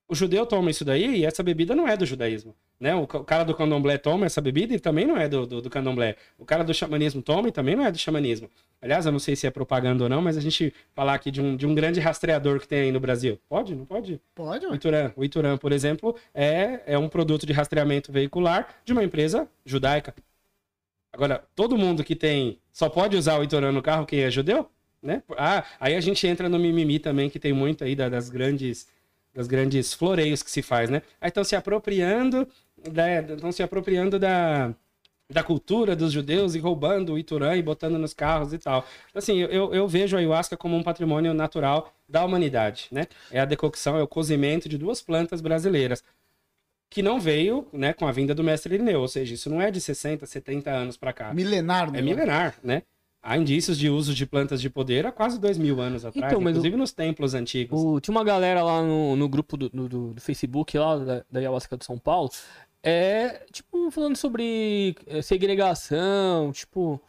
o 0.08 0.14
judeu 0.14 0.46
toma 0.46 0.70
isso 0.70 0.84
daí 0.84 1.18
e 1.18 1.24
essa 1.26 1.42
bebida 1.42 1.76
não 1.76 1.86
é 1.86 1.94
do 1.94 2.06
judaísmo. 2.06 2.56
Né? 2.80 2.94
O, 2.94 3.06
cara 3.06 3.44
do 3.44 3.54
candomblé 3.54 3.98
toma 3.98 4.24
essa 4.24 4.40
bebida 4.40 4.74
e 4.74 4.80
também 4.80 5.04
não 5.04 5.18
é 5.18 5.28
do, 5.28 5.46
do, 5.46 5.60
do, 5.60 5.68
candomblé. 5.68 6.16
O 6.38 6.46
cara 6.46 6.64
do 6.64 6.72
xamanismo 6.72 7.20
toma 7.20 7.48
e 7.48 7.52
também 7.52 7.76
não 7.76 7.84
é 7.84 7.92
do 7.92 7.98
xamanismo. 7.98 8.48
Aliás, 8.80 9.04
eu 9.04 9.12
não 9.12 9.18
sei 9.18 9.36
se 9.36 9.46
é 9.46 9.50
propaganda 9.50 10.04
ou 10.04 10.08
não, 10.08 10.22
mas 10.22 10.38
a 10.38 10.40
gente 10.40 10.72
falar 10.94 11.12
aqui 11.12 11.30
de 11.30 11.42
um, 11.42 11.56
de 11.56 11.66
um 11.66 11.74
grande 11.74 12.00
rastreador 12.00 12.58
que 12.58 12.66
tem 12.66 12.80
aí 12.80 12.92
no 12.92 13.00
Brasil. 13.00 13.38
Pode? 13.48 13.74
Não 13.74 13.84
pode? 13.84 14.18
Pode. 14.34 14.66
O 14.66 14.74
Ituran, 14.74 15.12
o 15.14 15.24
Ituran, 15.24 15.58
por 15.58 15.72
exemplo, 15.72 16.16
é, 16.32 16.80
é 16.86 16.96
um 16.96 17.08
produto 17.08 17.44
de 17.44 17.52
rastreamento 17.52 18.10
veicular 18.10 18.76
de 18.84 18.92
uma 18.94 19.04
empresa 19.04 19.46
judaica. 19.66 20.14
Agora, 21.12 21.44
todo 21.54 21.76
mundo 21.76 22.02
que 22.02 22.16
tem 22.16 22.58
só 22.72 22.88
pode 22.88 23.14
usar 23.14 23.38
o 23.38 23.44
Ituran 23.44 23.72
no 23.72 23.82
carro 23.82 24.06
quem 24.06 24.20
é 24.20 24.30
judeu? 24.30 24.70
Né? 25.02 25.22
Ah, 25.36 25.64
aí 25.78 25.94
a 25.94 26.00
gente 26.00 26.26
entra 26.26 26.48
no 26.48 26.58
mimimi 26.58 26.98
também, 26.98 27.28
que 27.28 27.38
tem 27.38 27.52
muito 27.52 27.84
aí 27.84 27.94
das 27.94 28.30
grandes 28.30 28.88
das 29.38 29.46
grandes 29.46 29.94
floreios 29.94 30.42
que 30.42 30.50
se 30.50 30.62
faz, 30.62 30.90
né? 30.90 31.00
Aí 31.20 31.28
estão 31.28 31.44
se 31.44 31.54
apropriando, 31.54 32.48
estão 33.32 33.52
se 33.52 33.62
apropriando 33.62 34.18
da, 34.18 34.74
da 35.30 35.44
cultura 35.44 35.94
dos 35.94 36.10
judeus 36.10 36.56
e 36.56 36.58
roubando 36.58 37.12
o 37.12 37.18
Iturã 37.18 37.54
e 37.54 37.62
botando 37.62 37.96
nos 37.98 38.12
carros 38.12 38.52
e 38.52 38.58
tal. 38.58 38.84
Assim, 39.14 39.38
eu, 39.38 39.72
eu 39.72 39.86
vejo 39.86 40.16
a 40.16 40.18
ayahuasca 40.18 40.56
como 40.56 40.76
um 40.76 40.82
patrimônio 40.82 41.32
natural 41.32 41.94
da 42.08 42.24
humanidade, 42.24 42.88
né? 42.90 43.06
É 43.30 43.38
a 43.38 43.44
decocção, 43.44 43.96
é 43.96 44.02
o 44.02 44.08
cozimento 44.08 44.68
de 44.68 44.76
duas 44.76 45.00
plantas 45.00 45.40
brasileiras 45.40 46.02
que 46.90 47.00
não 47.00 47.20
veio, 47.20 47.64
né, 47.72 47.92
com 47.92 48.08
a 48.08 48.12
vinda 48.12 48.34
do 48.34 48.42
mestre 48.42 48.74
Irineu, 48.74 49.02
ou 49.02 49.08
seja, 49.08 49.34
isso 49.34 49.48
não 49.48 49.62
é 49.62 49.70
de 49.70 49.80
60, 49.80 50.26
70 50.26 50.70
anos 50.70 50.96
para 50.96 51.12
cá. 51.12 51.32
Milenar, 51.32 51.92
né? 51.92 52.00
É 52.00 52.02
milenar, 52.02 52.56
né? 52.64 52.82
Há 53.22 53.36
indícios 53.36 53.76
de 53.76 53.90
uso 53.90 54.14
de 54.14 54.24
plantas 54.24 54.60
de 54.60 54.70
poder 54.70 55.04
há 55.04 55.12
quase 55.12 55.40
dois 55.40 55.58
mil 55.58 55.80
anos 55.80 56.04
atrás, 56.04 56.32
então, 56.32 56.40
inclusive 56.40 56.76
o, 56.76 56.78
nos 56.78 56.92
templos 56.92 57.34
antigos. 57.34 57.80
O, 57.80 58.00
tinha 58.00 58.16
uma 58.16 58.24
galera 58.24 58.62
lá 58.62 58.82
no, 58.82 59.16
no 59.16 59.28
grupo 59.28 59.56
do, 59.56 59.68
do, 59.68 59.88
do, 60.14 60.20
Facebook, 60.20 60.78
lá 60.78 60.96
da, 60.98 61.24
da 61.30 61.40
Ayahuasca 61.40 61.76
de 61.76 61.84
São 61.84 61.98
Paulo, 61.98 62.30
é, 62.82 63.44
tipo, 63.52 63.90
falando 63.90 64.16
sobre 64.16 64.96
é, 65.06 65.20
segregação, 65.20 66.52
tipo, 66.52 67.00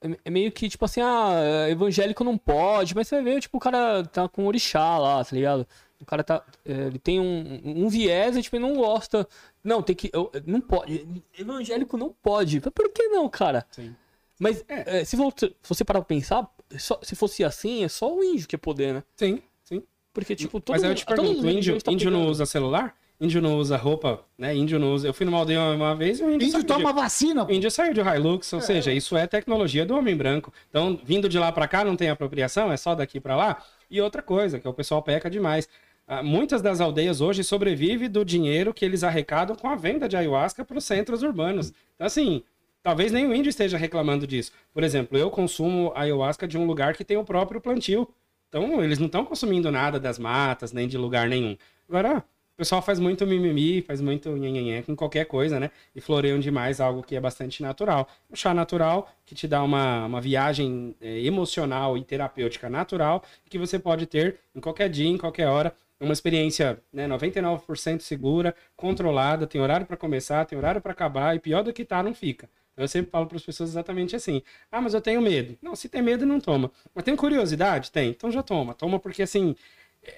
é, 0.00 0.16
é 0.24 0.30
meio 0.30 0.50
que, 0.50 0.68
tipo 0.68 0.84
assim, 0.84 1.02
ah, 1.02 1.68
evangélico 1.68 2.24
não 2.24 2.38
pode, 2.38 2.94
mas 2.94 3.06
você 3.06 3.22
vê, 3.22 3.38
tipo, 3.38 3.58
o 3.58 3.60
cara 3.60 4.02
tá 4.04 4.28
com 4.28 4.46
orixá 4.46 4.98
lá, 4.98 5.22
tá 5.22 5.36
ligado? 5.36 5.66
O 6.00 6.06
cara 6.06 6.24
tá. 6.24 6.42
É, 6.64 6.72
ele 6.72 6.98
tem 6.98 7.20
um, 7.20 7.60
um 7.62 7.88
viés 7.88 8.36
e 8.36 8.42
tipo, 8.42 8.56
ele 8.56 8.66
não 8.66 8.74
gosta. 8.74 9.28
Não, 9.62 9.82
tem 9.82 9.94
que. 9.94 10.10
Eu, 10.12 10.32
não 10.46 10.60
pode. 10.60 11.22
Evangélico 11.38 11.98
não 11.98 12.14
pode. 12.22 12.60
Por 12.60 12.90
que 12.90 13.08
não, 13.08 13.28
cara? 13.28 13.66
Sim. 13.70 13.94
Mas 14.40 14.64
é. 14.66 15.00
É, 15.00 15.04
se, 15.04 15.14
você, 15.14 15.48
se 15.48 15.68
você 15.68 15.84
parar 15.84 16.00
pra 16.00 16.06
pensar, 16.06 16.48
só, 16.78 16.98
se 17.02 17.14
fosse 17.14 17.44
assim, 17.44 17.84
é 17.84 17.88
só 17.88 18.12
o 18.12 18.24
índio 18.24 18.48
que 18.48 18.56
é 18.56 18.58
poder, 18.58 18.94
né? 18.94 19.04
Sim, 19.14 19.42
sim. 19.62 19.82
Porque, 20.14 20.34
tipo, 20.34 20.58
todo 20.58 20.74
Mas 20.74 20.82
mundo, 20.82 20.92
eu 20.92 20.94
te 20.96 21.04
pergunto, 21.04 21.42
o 21.42 21.50
índio, 21.50 21.80
tá 21.80 21.92
índio 21.92 22.10
não 22.10 22.26
usa 22.26 22.46
celular? 22.46 22.96
Índio 23.20 23.42
não 23.42 23.58
usa 23.58 23.76
roupa, 23.76 24.24
né? 24.38 24.56
Índio 24.56 24.78
não 24.78 24.94
usa. 24.94 25.06
Eu 25.06 25.12
fui 25.12 25.26
numa 25.26 25.36
aldeia 25.36 25.60
uma 25.60 25.94
vez 25.94 26.20
e 26.20 26.24
o 26.24 26.30
índio. 26.30 26.48
Índio 26.48 26.64
toma 26.64 26.90
de... 26.90 27.00
vacina. 27.00 27.44
Pô. 27.44 27.52
Índio 27.52 27.70
saiu 27.70 27.92
de 27.92 28.00
Hilux, 28.00 28.50
ou 28.54 28.60
é. 28.60 28.62
seja, 28.62 28.92
isso 28.94 29.14
é 29.14 29.26
tecnologia 29.26 29.84
do 29.84 29.94
homem 29.94 30.16
branco. 30.16 30.50
Então, 30.70 30.98
vindo 31.04 31.28
de 31.28 31.38
lá 31.38 31.52
para 31.52 31.68
cá 31.68 31.84
não 31.84 31.96
tem 31.96 32.08
apropriação, 32.08 32.72
é 32.72 32.78
só 32.78 32.94
daqui 32.94 33.20
para 33.20 33.36
lá. 33.36 33.62
E 33.90 34.00
outra 34.00 34.22
coisa, 34.22 34.58
que 34.58 34.66
o 34.66 34.72
pessoal 34.72 35.02
peca 35.02 35.28
demais. 35.28 35.68
Ah, 36.08 36.22
muitas 36.22 36.62
das 36.62 36.80
aldeias 36.80 37.20
hoje 37.20 37.44
sobrevivem 37.44 38.10
do 38.10 38.24
dinheiro 38.24 38.72
que 38.72 38.86
eles 38.86 39.04
arrecadam 39.04 39.54
com 39.54 39.68
a 39.68 39.76
venda 39.76 40.08
de 40.08 40.16
ayahuasca 40.16 40.64
para 40.64 40.78
os 40.78 40.84
centros 40.84 41.22
urbanos. 41.22 41.74
Então, 41.94 42.06
assim, 42.06 42.42
talvez 42.82 43.12
nem 43.12 43.26
o 43.26 43.34
índio 43.34 43.50
esteja 43.50 43.76
reclamando 43.76 44.26
disso. 44.26 44.52
Por 44.72 44.82
exemplo, 44.82 45.16
eu 45.18 45.30
consumo 45.30 45.92
ayahuasca 45.94 46.46
de 46.46 46.58
um 46.58 46.66
lugar 46.66 46.94
que 46.94 47.04
tem 47.04 47.16
o 47.16 47.24
próprio 47.24 47.60
plantio. 47.60 48.08
Então, 48.48 48.82
eles 48.82 48.98
não 48.98 49.06
estão 49.06 49.24
consumindo 49.24 49.70
nada 49.70 50.00
das 50.00 50.18
matas, 50.18 50.72
nem 50.72 50.88
de 50.88 50.98
lugar 50.98 51.28
nenhum. 51.28 51.56
Agora, 51.88 52.18
o 52.18 52.56
pessoal 52.56 52.82
faz 52.82 52.98
muito 52.98 53.26
mimimi, 53.26 53.80
faz 53.80 54.00
muito 54.00 54.30
nhenhenhé 54.36 54.82
com 54.82 54.96
qualquer 54.96 55.24
coisa, 55.24 55.60
né? 55.60 55.70
E 55.94 56.00
floreiam 56.00 56.38
demais 56.38 56.80
algo 56.80 57.02
que 57.02 57.14
é 57.14 57.20
bastante 57.20 57.62
natural. 57.62 58.08
Um 58.30 58.34
chá 58.36 58.52
natural 58.52 59.10
que 59.24 59.34
te 59.34 59.46
dá 59.46 59.62
uma, 59.62 60.06
uma 60.06 60.20
viagem 60.20 60.94
é, 61.00 61.20
emocional 61.20 61.96
e 61.96 62.04
terapêutica 62.04 62.68
natural 62.68 63.22
que 63.48 63.56
você 63.56 63.78
pode 63.78 64.06
ter 64.06 64.38
em 64.54 64.60
qualquer 64.60 64.88
dia, 64.88 65.08
em 65.08 65.16
qualquer 65.16 65.46
hora 65.46 65.74
uma 66.00 66.12
experiência 66.12 66.82
né, 66.92 67.06
99% 67.06 68.00
segura, 68.00 68.54
controlada, 68.74 69.46
tem 69.46 69.60
horário 69.60 69.86
para 69.86 69.96
começar, 69.96 70.44
tem 70.46 70.56
horário 70.56 70.80
para 70.80 70.92
acabar, 70.92 71.36
e 71.36 71.38
pior 71.38 71.62
do 71.62 71.72
que 71.72 71.84
tá, 71.84 72.02
não 72.02 72.14
fica. 72.14 72.48
Eu 72.82 72.88
sempre 72.88 73.10
falo 73.10 73.26
para 73.26 73.36
as 73.36 73.42
pessoas 73.44 73.70
exatamente 73.70 74.16
assim: 74.16 74.42
ah, 74.70 74.80
mas 74.80 74.94
eu 74.94 75.00
tenho 75.00 75.20
medo. 75.20 75.56
Não, 75.62 75.76
se 75.76 75.88
tem 75.88 76.02
medo, 76.02 76.26
não 76.26 76.40
toma. 76.40 76.70
Mas 76.94 77.04
tem 77.04 77.16
curiosidade? 77.16 77.90
Tem. 77.90 78.10
Então 78.10 78.30
já 78.30 78.42
toma. 78.42 78.74
Toma 78.74 78.98
porque, 78.98 79.22
assim, 79.22 79.54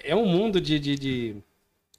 é 0.03 0.15
um 0.15 0.25
mundo 0.25 0.61
de, 0.61 0.79
de, 0.79 0.95
de 0.95 1.35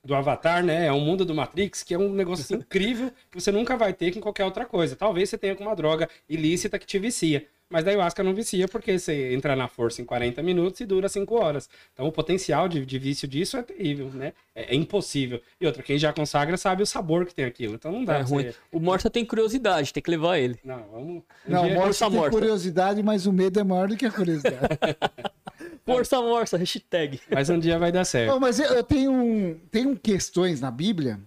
do 0.04 0.14
Avatar, 0.14 0.62
né? 0.62 0.86
É 0.86 0.92
um 0.92 1.00
mundo 1.00 1.24
do 1.24 1.34
Matrix 1.34 1.82
que 1.82 1.94
é 1.94 1.98
um 1.98 2.12
negócio 2.12 2.54
incrível 2.56 3.10
que 3.30 3.40
você 3.40 3.50
nunca 3.50 3.76
vai 3.76 3.92
ter 3.92 4.12
com 4.12 4.20
qualquer 4.20 4.44
outra 4.44 4.66
coisa. 4.66 4.94
Talvez 4.94 5.30
você 5.30 5.38
tenha 5.38 5.52
alguma 5.52 5.74
droga 5.74 6.08
ilícita 6.28 6.78
que 6.78 6.86
te 6.86 6.98
vicia. 6.98 7.46
Mas 7.68 7.84
da 7.84 7.90
ayahuasca 7.90 8.22
não 8.22 8.34
vicia 8.34 8.68
porque 8.68 8.98
você 8.98 9.32
entra 9.32 9.56
na 9.56 9.66
força 9.66 10.00
em 10.00 10.04
40 10.04 10.42
minutos 10.42 10.80
e 10.80 10.86
dura 10.86 11.08
5 11.08 11.34
horas. 11.34 11.68
Então 11.92 12.06
o 12.06 12.12
potencial 12.12 12.68
de, 12.68 12.84
de 12.84 12.98
vício 12.98 13.26
disso 13.26 13.56
é 13.56 13.62
terrível, 13.62 14.10
né? 14.10 14.32
É, 14.54 14.74
é, 14.74 14.76
impossível. 14.76 15.40
E 15.60 15.66
outra, 15.66 15.82
quem 15.82 15.98
já 15.98 16.12
consagra 16.12 16.56
sabe 16.56 16.82
o 16.82 16.86
sabor 16.86 17.26
que 17.26 17.34
tem 17.34 17.44
aquilo. 17.44 17.74
Então 17.74 17.90
não 17.90 18.04
dá. 18.04 18.18
É 18.18 18.22
ruim. 18.22 18.44
Você... 18.44 18.54
O 18.70 18.78
Morsa 18.78 19.10
tem 19.10 19.24
curiosidade, 19.24 19.92
tem 19.92 20.02
que 20.02 20.10
levar 20.10 20.38
ele. 20.38 20.58
Não, 20.64 20.84
vamos. 20.92 21.16
Um 21.16 21.22
não, 21.48 21.66
o 21.66 21.74
Morsa 21.74 22.06
tem 22.08 22.18
morta. 22.18 22.30
curiosidade, 22.30 23.02
mas 23.02 23.26
o 23.26 23.32
medo 23.32 23.58
é 23.58 23.64
maior 23.64 23.88
do 23.88 23.96
que 23.96 24.06
a 24.06 24.10
curiosidade. 24.10 24.78
Força 25.84 26.20
Morsa, 26.20 26.56
hashtag. 26.56 27.20
Mas 27.30 27.48
um 27.50 27.58
dia 27.58 27.78
vai 27.78 27.90
dar 27.90 28.04
certo. 28.04 28.30
Não, 28.30 28.40
mas 28.40 28.58
eu 28.58 28.82
tenho, 28.82 29.60
tenho 29.70 29.96
questões 29.96 30.60
na 30.60 30.70
Bíblia 30.70 31.20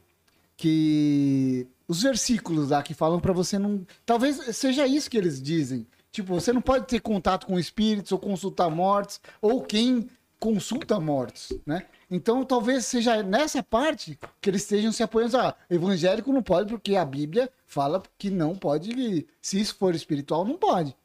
que 0.55 1.67
os 1.87 2.01
versículos 2.01 2.71
lá 2.71 2.81
que 2.81 2.93
falam 2.93 3.19
para 3.19 3.31
você 3.31 3.57
não. 3.57 3.85
Talvez 4.05 4.55
seja 4.55 4.85
isso 4.87 5.09
que 5.09 5.17
eles 5.17 5.41
dizem. 5.41 5.85
Tipo, 6.17 6.33
você 6.33 6.51
não 6.51 6.63
pode 6.63 6.87
ter 6.87 6.99
contato 6.99 7.45
com 7.45 7.59
espíritos 7.59 8.11
ou 8.11 8.17
consultar 8.17 8.71
mortes, 8.71 9.21
ou 9.39 9.61
quem 9.61 10.09
consulta 10.39 10.99
mortos, 10.99 11.53
né? 11.63 11.85
Então, 12.09 12.43
talvez 12.43 12.87
seja 12.87 13.21
nessa 13.21 13.61
parte 13.61 14.17
que 14.41 14.49
eles 14.49 14.63
estejam 14.63 14.91
se 14.91 15.03
apoiando. 15.03 15.37
Ah, 15.37 15.55
evangélico 15.69 16.33
não 16.33 16.41
pode, 16.41 16.71
porque 16.71 16.95
a 16.95 17.05
Bíblia 17.05 17.51
fala 17.67 18.01
que 18.17 18.31
não 18.31 18.55
pode. 18.55 19.27
Se 19.39 19.61
isso 19.61 19.75
for 19.75 19.93
espiritual, 19.93 20.43
não 20.43 20.57
pode. 20.57 20.95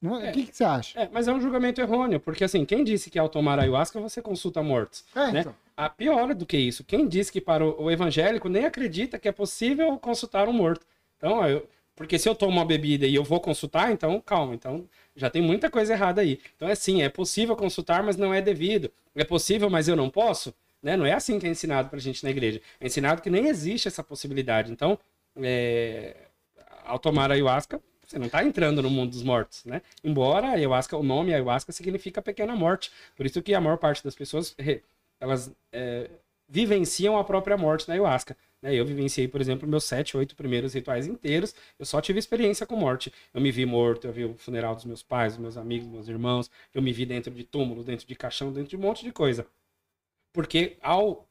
Não, 0.00 0.18
é, 0.18 0.30
o 0.30 0.32
que, 0.32 0.46
que, 0.46 0.56
você 0.56 0.64
acha? 0.64 0.98
É, 0.98 1.06
mas 1.12 1.28
é 1.28 1.34
um 1.34 1.40
julgamento 1.40 1.82
errôneo, 1.82 2.18
porque 2.18 2.44
assim, 2.44 2.64
quem 2.64 2.82
disse 2.82 3.10
que 3.10 3.18
ao 3.18 3.28
tomar 3.28 3.58
ayahuasca 3.58 4.00
você 4.00 4.22
consulta 4.22 4.62
mortos? 4.62 5.04
É, 5.14 5.32
né? 5.32 5.40
Então. 5.40 5.54
A 5.76 5.90
pior 5.90 6.34
do 6.34 6.46
que 6.46 6.56
isso, 6.56 6.82
quem 6.82 7.06
disse 7.06 7.30
que 7.30 7.42
para 7.42 7.62
o, 7.62 7.82
o 7.82 7.90
evangélico 7.90 8.48
nem 8.48 8.64
acredita 8.64 9.18
que 9.18 9.28
é 9.28 9.32
possível 9.32 9.98
consultar 9.98 10.48
um 10.48 10.52
morto. 10.54 10.86
Então, 11.18 11.46
eu, 11.46 11.68
porque 11.96 12.18
se 12.18 12.28
eu 12.28 12.34
tomo 12.34 12.52
uma 12.52 12.64
bebida 12.64 13.06
e 13.06 13.14
eu 13.14 13.24
vou 13.24 13.40
consultar, 13.40 13.90
então 13.90 14.20
calma, 14.20 14.54
então 14.54 14.88
já 15.16 15.28
tem 15.28 15.42
muita 15.42 15.68
coisa 15.70 15.94
errada 15.94 16.20
aí. 16.20 16.38
Então 16.54 16.68
é 16.68 16.74
sim, 16.74 17.02
é 17.02 17.08
possível 17.08 17.56
consultar, 17.56 18.02
mas 18.02 18.16
não 18.16 18.32
é 18.32 18.40
devido. 18.40 18.92
É 19.14 19.24
possível, 19.24 19.68
mas 19.68 19.88
eu 19.88 19.96
não 19.96 20.10
posso? 20.10 20.54
né? 20.86 20.96
Não 20.96 21.04
é 21.04 21.12
assim 21.12 21.38
que 21.38 21.46
é 21.46 21.50
ensinado 21.50 21.88
pra 21.88 21.98
gente 21.98 22.22
na 22.22 22.30
igreja. 22.30 22.60
É 22.80 22.86
ensinado 22.86 23.20
que 23.20 23.28
nem 23.28 23.48
existe 23.48 23.88
essa 23.88 24.04
possibilidade. 24.04 24.70
Então, 24.70 24.96
é... 25.36 26.16
ao 26.84 26.98
tomar 26.98 27.30
a 27.30 27.34
ayahuasca, 27.34 27.80
você 28.06 28.20
não 28.20 28.26
está 28.26 28.44
entrando 28.44 28.80
no 28.82 28.88
mundo 28.88 29.10
dos 29.10 29.24
mortos, 29.24 29.64
né? 29.64 29.82
Embora 30.04 30.50
ayahuasca, 30.50 30.96
o 30.96 31.02
nome 31.02 31.34
ayahuasca 31.34 31.72
significa 31.72 32.22
pequena 32.22 32.54
morte. 32.54 32.92
Por 33.16 33.26
isso 33.26 33.42
que 33.42 33.52
a 33.52 33.60
maior 33.60 33.78
parte 33.78 34.04
das 34.04 34.14
pessoas, 34.14 34.54
elas 35.18 35.50
é, 35.72 36.08
vivenciam 36.48 37.18
a 37.18 37.24
própria 37.24 37.56
morte 37.56 37.88
na 37.88 37.94
ayahuasca. 37.94 38.36
Né? 38.62 38.74
Eu 38.74 38.84
vivenciei, 38.84 39.28
por 39.28 39.40
exemplo, 39.40 39.68
meus 39.68 39.84
sete, 39.84 40.16
oito 40.16 40.36
primeiros 40.36 40.74
rituais 40.74 41.06
inteiros. 41.06 41.54
Eu 41.78 41.86
só 41.86 42.00
tive 42.00 42.18
experiência 42.18 42.66
com 42.66 42.76
morte. 42.76 43.12
Eu 43.32 43.40
me 43.40 43.50
vi 43.50 43.66
morto, 43.66 44.06
eu 44.06 44.12
vi 44.12 44.24
o 44.24 44.34
funeral 44.34 44.74
dos 44.74 44.84
meus 44.84 45.02
pais, 45.02 45.34
dos 45.34 45.42
meus 45.42 45.56
amigos, 45.56 45.86
dos 45.86 45.94
meus 45.94 46.08
irmãos. 46.08 46.50
Eu 46.74 46.82
me 46.82 46.92
vi 46.92 47.06
dentro 47.06 47.32
de 47.32 47.44
túmulo, 47.44 47.84
dentro 47.84 48.06
de 48.06 48.14
caixão, 48.14 48.52
dentro 48.52 48.70
de 48.70 48.76
um 48.76 48.80
monte 48.80 49.04
de 49.04 49.12
coisa. 49.12 49.46
Porque 50.32 50.76
ao 50.82 51.26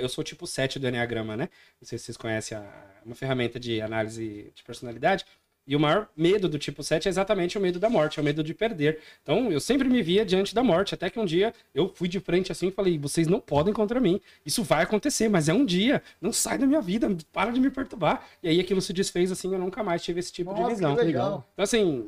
eu 0.00 0.08
sou 0.08 0.24
tipo 0.24 0.46
7 0.46 0.78
do 0.78 0.88
Enneagrama, 0.88 1.36
né? 1.36 1.48
Não 1.80 1.86
sei 1.86 1.98
se 1.98 2.06
vocês 2.06 2.16
conhecem 2.16 2.58
a, 2.58 3.00
uma 3.04 3.14
ferramenta 3.14 3.60
de 3.60 3.80
análise 3.80 4.52
de 4.52 4.64
personalidade. 4.64 5.24
E 5.66 5.74
o 5.74 5.80
maior 5.80 6.08
medo 6.16 6.48
do 6.48 6.58
tipo 6.58 6.82
7 6.82 7.06
é 7.06 7.08
exatamente 7.08 7.58
o 7.58 7.60
medo 7.60 7.80
da 7.80 7.90
morte, 7.90 8.18
é 8.18 8.22
o 8.22 8.24
medo 8.24 8.42
de 8.42 8.54
perder. 8.54 9.00
Então, 9.22 9.50
eu 9.50 9.58
sempre 9.58 9.88
me 9.88 10.00
via 10.00 10.24
diante 10.24 10.54
da 10.54 10.62
morte, 10.62 10.94
até 10.94 11.10
que 11.10 11.18
um 11.18 11.24
dia 11.24 11.52
eu 11.74 11.88
fui 11.92 12.08
de 12.08 12.20
frente 12.20 12.52
assim 12.52 12.68
e 12.68 12.70
falei: 12.70 12.98
vocês 12.98 13.26
não 13.26 13.40
podem 13.40 13.74
contra 13.74 13.98
mim. 13.98 14.20
Isso 14.44 14.62
vai 14.62 14.84
acontecer, 14.84 15.28
mas 15.28 15.48
é 15.48 15.54
um 15.54 15.64
dia. 15.64 16.02
Não 16.20 16.32
sai 16.32 16.56
da 16.58 16.66
minha 16.66 16.80
vida, 16.80 17.08
para 17.32 17.50
de 17.50 17.60
me 17.60 17.70
perturbar. 17.70 18.24
E 18.42 18.48
aí 18.48 18.60
aquilo 18.60 18.80
se 18.80 18.92
desfez 18.92 19.32
assim, 19.32 19.52
eu 19.52 19.58
nunca 19.58 19.82
mais 19.82 20.02
tive 20.02 20.20
esse 20.20 20.32
tipo 20.32 20.50
Nossa, 20.52 20.62
de 20.62 20.74
visão. 20.74 20.94
legal. 20.94 21.48
Então, 21.52 21.62
assim, 21.64 22.06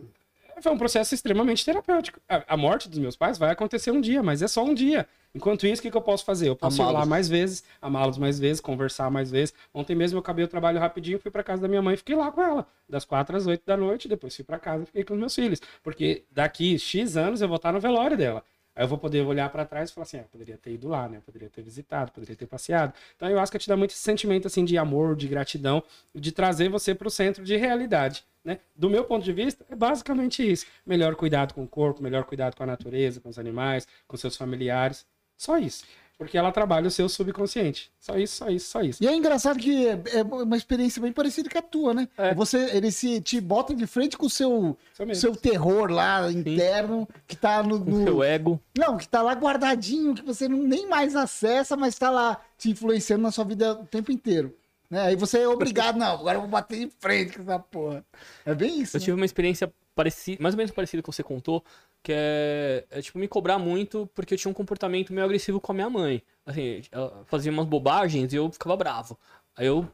foi 0.63 0.73
um 0.73 0.79
processo 0.79 1.15
extremamente 1.15 1.65
terapêutico. 1.65 2.21
A, 2.29 2.55
a, 2.55 2.57
morte 2.57 2.89
dos 2.89 2.99
meus 2.99 3.17
pais 3.17 3.39
vai 3.39 3.51
acontecer 3.51 3.91
um 3.91 4.01
dia, 4.01 4.23
mas 4.23 4.43
é 4.43 4.49
só 4.49 4.65
um 4.65 4.75
dia. 4.75 5.07
Enquanto 5.35 5.67
isso, 5.67 5.81
o 5.81 5.83
que, 5.83 5.91
que 5.91 5.97
eu 5.97 6.03
posso 6.03 6.25
fazer? 6.25 6.49
Eu 6.49 6.57
posso 6.57 6.81
ir 6.81 6.85
lá 6.85 7.05
mais 7.05 7.29
vezes, 7.29 7.63
amá-los 7.81 8.19
mais 8.19 8.39
vezes, 8.39 8.61
conversar 8.61 9.11
mais 9.11 9.31
vezes. 9.31 9.55
Ontem 9.73 9.95
mesmo 9.95 10.17
eu 10.17 10.21
acabei 10.21 10.45
o 10.45 10.49
trabalho 10.49 10.79
rapidinho, 10.79 11.19
fui 11.19 11.31
para 11.31 11.43
casa 11.43 11.63
da 11.63 11.69
minha 11.69 11.83
mãe 11.83 11.95
e 11.95 11.97
fiquei 11.97 12.17
lá 12.17 12.33
com 12.33 12.43
ela. 12.43 12.67
Das 12.89 13.05
quatro 13.05 13.37
às 13.37 13.47
oito 13.47 13.63
da 13.67 13.77
noite, 13.77 14.09
depois 14.09 14.35
fui 14.35 14.45
para 14.45 14.59
casa 14.59 14.85
e 14.85 14.87
fiquei 14.87 15.05
com 15.05 15.15
os 15.15 15.21
meus 15.21 15.35
filhos. 15.35 15.61
Porque 15.83 16.25
daqui 16.31 16.79
X 16.79 17.17
anos 17.17 17.41
eu 17.41 17.49
vou 17.49 17.57
estar 17.57 17.73
no 17.73 17.81
velório 17.81 18.17
dela. 18.17 18.43
Aí 18.79 18.85
eu 18.85 18.89
vou 18.89 18.97
poder 18.97 19.27
olhar 19.27 19.51
para 19.51 19.65
trás 19.65 19.91
e 19.91 19.93
falar 19.93 20.05
assim, 20.05 20.19
ah, 20.19 20.25
poderia 20.31 20.57
ter 20.57 20.71
ido 20.71 20.87
lá, 20.87 21.09
né? 21.09 21.21
Poderia 21.27 21.51
ter 21.51 21.63
visitado, 21.63 22.13
poderia 22.13 22.37
ter 22.37 22.47
passeado. 22.47 22.95
Então 23.17 23.29
eu 23.29 23.41
acho 23.41 23.51
que 23.51 23.59
te 23.59 23.69
dá 23.69 23.77
muito 23.77 23.91
esse 23.91 23.99
sentimento 23.99 24.47
assim 24.47 24.65
de 24.65 24.79
amor, 24.79 25.17
de 25.17 25.27
gratidão, 25.27 25.83
de 26.15 26.31
trazer 26.31 26.69
você 26.69 26.95
para 26.95 27.09
o 27.09 27.11
centro 27.11 27.43
de 27.43 27.57
realidade. 27.57 28.25
Né? 28.45 28.61
Do 28.77 28.89
meu 28.89 29.03
ponto 29.03 29.25
de 29.25 29.33
vista, 29.33 29.67
é 29.69 29.75
basicamente 29.75 30.49
isso. 30.49 30.65
Melhor 30.87 31.17
cuidado 31.17 31.55
com 31.55 31.65
o 31.65 31.67
corpo, 31.67 32.01
melhor 32.01 32.23
cuidado 32.23 32.55
com 32.55 32.63
a 32.63 32.67
natureza, 32.67 33.21
com 33.21 33.29
os 33.29 33.37
animais, 33.37 33.85
com 34.07 34.17
seus 34.17 34.37
familiares. 34.37 35.05
Só 35.37 35.59
isso. 35.59 35.85
Porque 36.19 36.37
ela 36.37 36.51
trabalha 36.51 36.89
o 36.89 36.91
seu 36.91 37.09
subconsciente. 37.09 37.93
Só 38.01 38.19
isso, 38.19 38.37
só 38.37 38.51
isso, 38.51 38.71
só 38.71 38.83
isso. 38.83 39.03
E 39.03 39.07
é 39.07 39.15
engraçado 39.15 39.57
que 39.57 39.87
é, 39.87 40.03
é 40.15 40.23
uma 40.23 40.57
experiência 40.57 41.01
bem 41.01 41.13
parecida 41.13 41.49
com 41.49 41.59
a 41.59 41.63
tua, 41.63 41.95
né? 41.95 42.09
É. 42.19 42.35
Você, 42.35 42.59
ele 42.77 42.91
se 42.91 43.21
te 43.21 43.41
bota 43.41 43.73
de 43.73 43.87
frente 43.87 44.19
com 44.19 44.27
o 44.27 44.31
seu, 44.31 44.77
seu 45.15 45.37
terror 45.37 45.93
lá 45.93 46.31
interno, 46.33 47.01
Sim. 47.01 47.21
que 47.29 47.37
tá 47.37 47.63
no, 47.63 47.79
no. 47.79 48.03
seu 48.03 48.23
ego. 48.25 48.61
Não, 48.77 48.97
que 48.97 49.09
tá 49.09 49.23
lá 49.23 49.33
guardadinho, 49.33 50.13
que 50.13 50.23
você 50.23 50.49
não, 50.49 50.59
nem 50.59 50.89
mais 50.89 51.15
acessa, 51.15 51.77
mas 51.77 51.97
tá 51.97 52.11
lá 52.11 52.41
te 52.59 52.69
influenciando 52.69 53.23
na 53.23 53.31
sua 53.31 53.45
vida 53.45 53.75
o 53.75 53.87
tempo 53.87 54.11
inteiro. 54.11 54.53
Né? 54.91 55.01
Aí 55.03 55.17
você 55.17 55.41
é 55.41 55.49
obrigado, 55.49 55.97
não, 55.99 56.15
agora 56.15 56.37
eu 56.37 56.41
vou 56.41 56.51
bater 56.51 56.81
em 56.81 56.91
frente 56.91 57.37
com 57.37 57.43
essa 57.43 57.59
porra. 57.59 58.05
É 58.45 58.55
bem 58.55 58.81
isso. 58.81 58.97
Eu 58.97 59.01
né? 59.01 59.05
tive 59.05 59.17
uma 59.17 59.27
experiência 59.27 59.73
parecida, 59.95 60.43
mais 60.43 60.55
ou 60.55 60.59
menos 60.59 60.73
parecida 60.73 61.03
que 61.03 61.09
você 61.09 61.23
contou, 61.23 61.63
que 62.03 62.13
é, 62.15 62.85
é, 62.91 63.03
tipo 63.03 63.19
me 63.19 63.29
cobrar 63.29 63.59
muito 63.59 64.09
porque 64.15 64.35
eu 64.35 64.39
tinha 64.39 64.51
um 64.51 64.55
comportamento 64.55 65.13
meio 65.13 65.25
agressivo 65.25 65.61
com 65.61 65.73
a 65.73 65.75
minha 65.75 65.91
mãe. 65.91 66.23
Assim, 66.47 66.83
ela 66.91 67.25
fazia 67.27 67.53
umas 67.53 67.67
bobagens 67.67 68.33
e 68.33 68.37
eu 68.37 68.51
ficava 68.51 68.77
bravo. 68.77 69.19
Aí 69.57 69.67
eu 69.67 69.87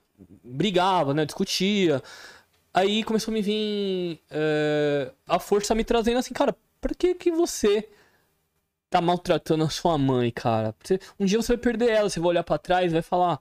brigava, 0.44 1.12
né, 1.14 1.24
discutia. 1.24 2.02
Aí 2.72 3.02
começou 3.02 3.33
a 3.33 3.35
me 3.35 3.42
vir 3.42 4.20
é, 4.30 5.11
a 5.26 5.38
força 5.38 5.74
me 5.74 5.85
trazendo 5.85 6.18
assim, 6.18 6.35
cara, 6.35 6.54
por 6.80 6.94
que 6.94 7.14
que 7.14 7.30
você 7.33 7.88
tá 8.90 9.00
maltratando 9.00 9.64
a 9.64 9.70
sua 9.70 9.96
mãe, 9.98 10.30
cara? 10.30 10.74
Um 11.18 11.24
dia 11.24 11.40
você 11.40 11.54
vai 11.54 11.62
perder 11.62 11.90
ela, 11.90 12.11
você 12.11 12.20
vai 12.20 12.28
olhar 12.28 12.44
para 12.44 12.59
trás, 12.59 12.92
vai 12.92 13.02
falar, 13.02 13.40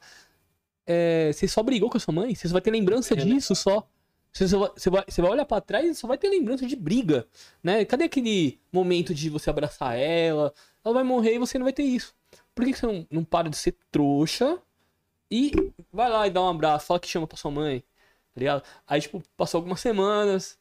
é, 0.85 1.31
você 1.31 1.47
só 1.47 1.63
brigou 1.63 1.89
com 1.89 1.97
a 1.97 1.99
sua 1.99 2.13
mãe? 2.13 2.35
Você 2.35 2.47
só 2.47 2.53
vai 2.53 2.61
ter 2.61 2.71
lembrança 2.71 3.13
é, 3.13 3.17
né? 3.17 3.23
disso 3.23 3.55
só? 3.55 3.87
Você, 4.31 4.47
vai, 4.47 4.69
você, 4.75 4.89
vai, 4.89 5.03
você 5.07 5.21
vai 5.21 5.31
olhar 5.31 5.45
para 5.45 5.61
trás 5.61 5.85
e 5.85 5.95
só 5.95 6.07
vai 6.07 6.17
ter 6.17 6.27
lembrança 6.27 6.65
de 6.65 6.75
briga, 6.75 7.27
né? 7.61 7.85
Cadê 7.85 8.05
aquele 8.05 8.59
momento 8.71 9.13
de 9.13 9.29
você 9.29 9.49
abraçar 9.49 9.95
ela? 9.95 10.53
Ela 10.83 10.93
vai 10.93 11.03
morrer 11.03 11.35
e 11.35 11.39
você 11.39 11.59
não 11.59 11.65
vai 11.65 11.73
ter 11.73 11.83
isso. 11.83 12.15
Por 12.55 12.65
que, 12.65 12.73
você 12.73 12.85
não, 12.85 13.07
não 13.11 13.23
para 13.23 13.49
de 13.49 13.57
ser 13.57 13.75
trouxa 13.91 14.59
e 15.29 15.51
vai 15.91 16.09
lá 16.09 16.27
e 16.27 16.31
dá 16.31 16.41
um 16.41 16.49
abraço, 16.49 16.87
fala 16.87 16.99
que 16.99 17.07
chama 17.07 17.27
pra 17.27 17.37
sua 17.37 17.51
mãe, 17.51 17.81
tá 18.33 18.39
ligado? 18.39 18.63
Aí, 18.87 19.01
tipo, 19.01 19.21
passou 19.37 19.59
algumas 19.59 19.79
semanas, 19.79 20.57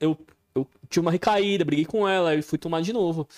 eu, 0.00 0.16
eu 0.54 0.68
tinha 0.88 1.00
uma 1.00 1.10
recaída, 1.10 1.64
briguei 1.64 1.84
com 1.84 2.08
ela, 2.08 2.34
e 2.34 2.42
fui 2.42 2.58
tomar 2.58 2.80
de 2.80 2.92
novo. 2.92 3.28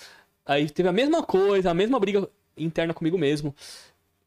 Aí 0.45 0.69
teve 0.69 0.89
a 0.89 0.93
mesma 0.93 1.23
coisa, 1.23 1.71
a 1.71 1.73
mesma 1.73 1.99
briga 1.99 2.29
interna 2.55 2.93
comigo 2.93 3.17
mesmo, 3.17 3.55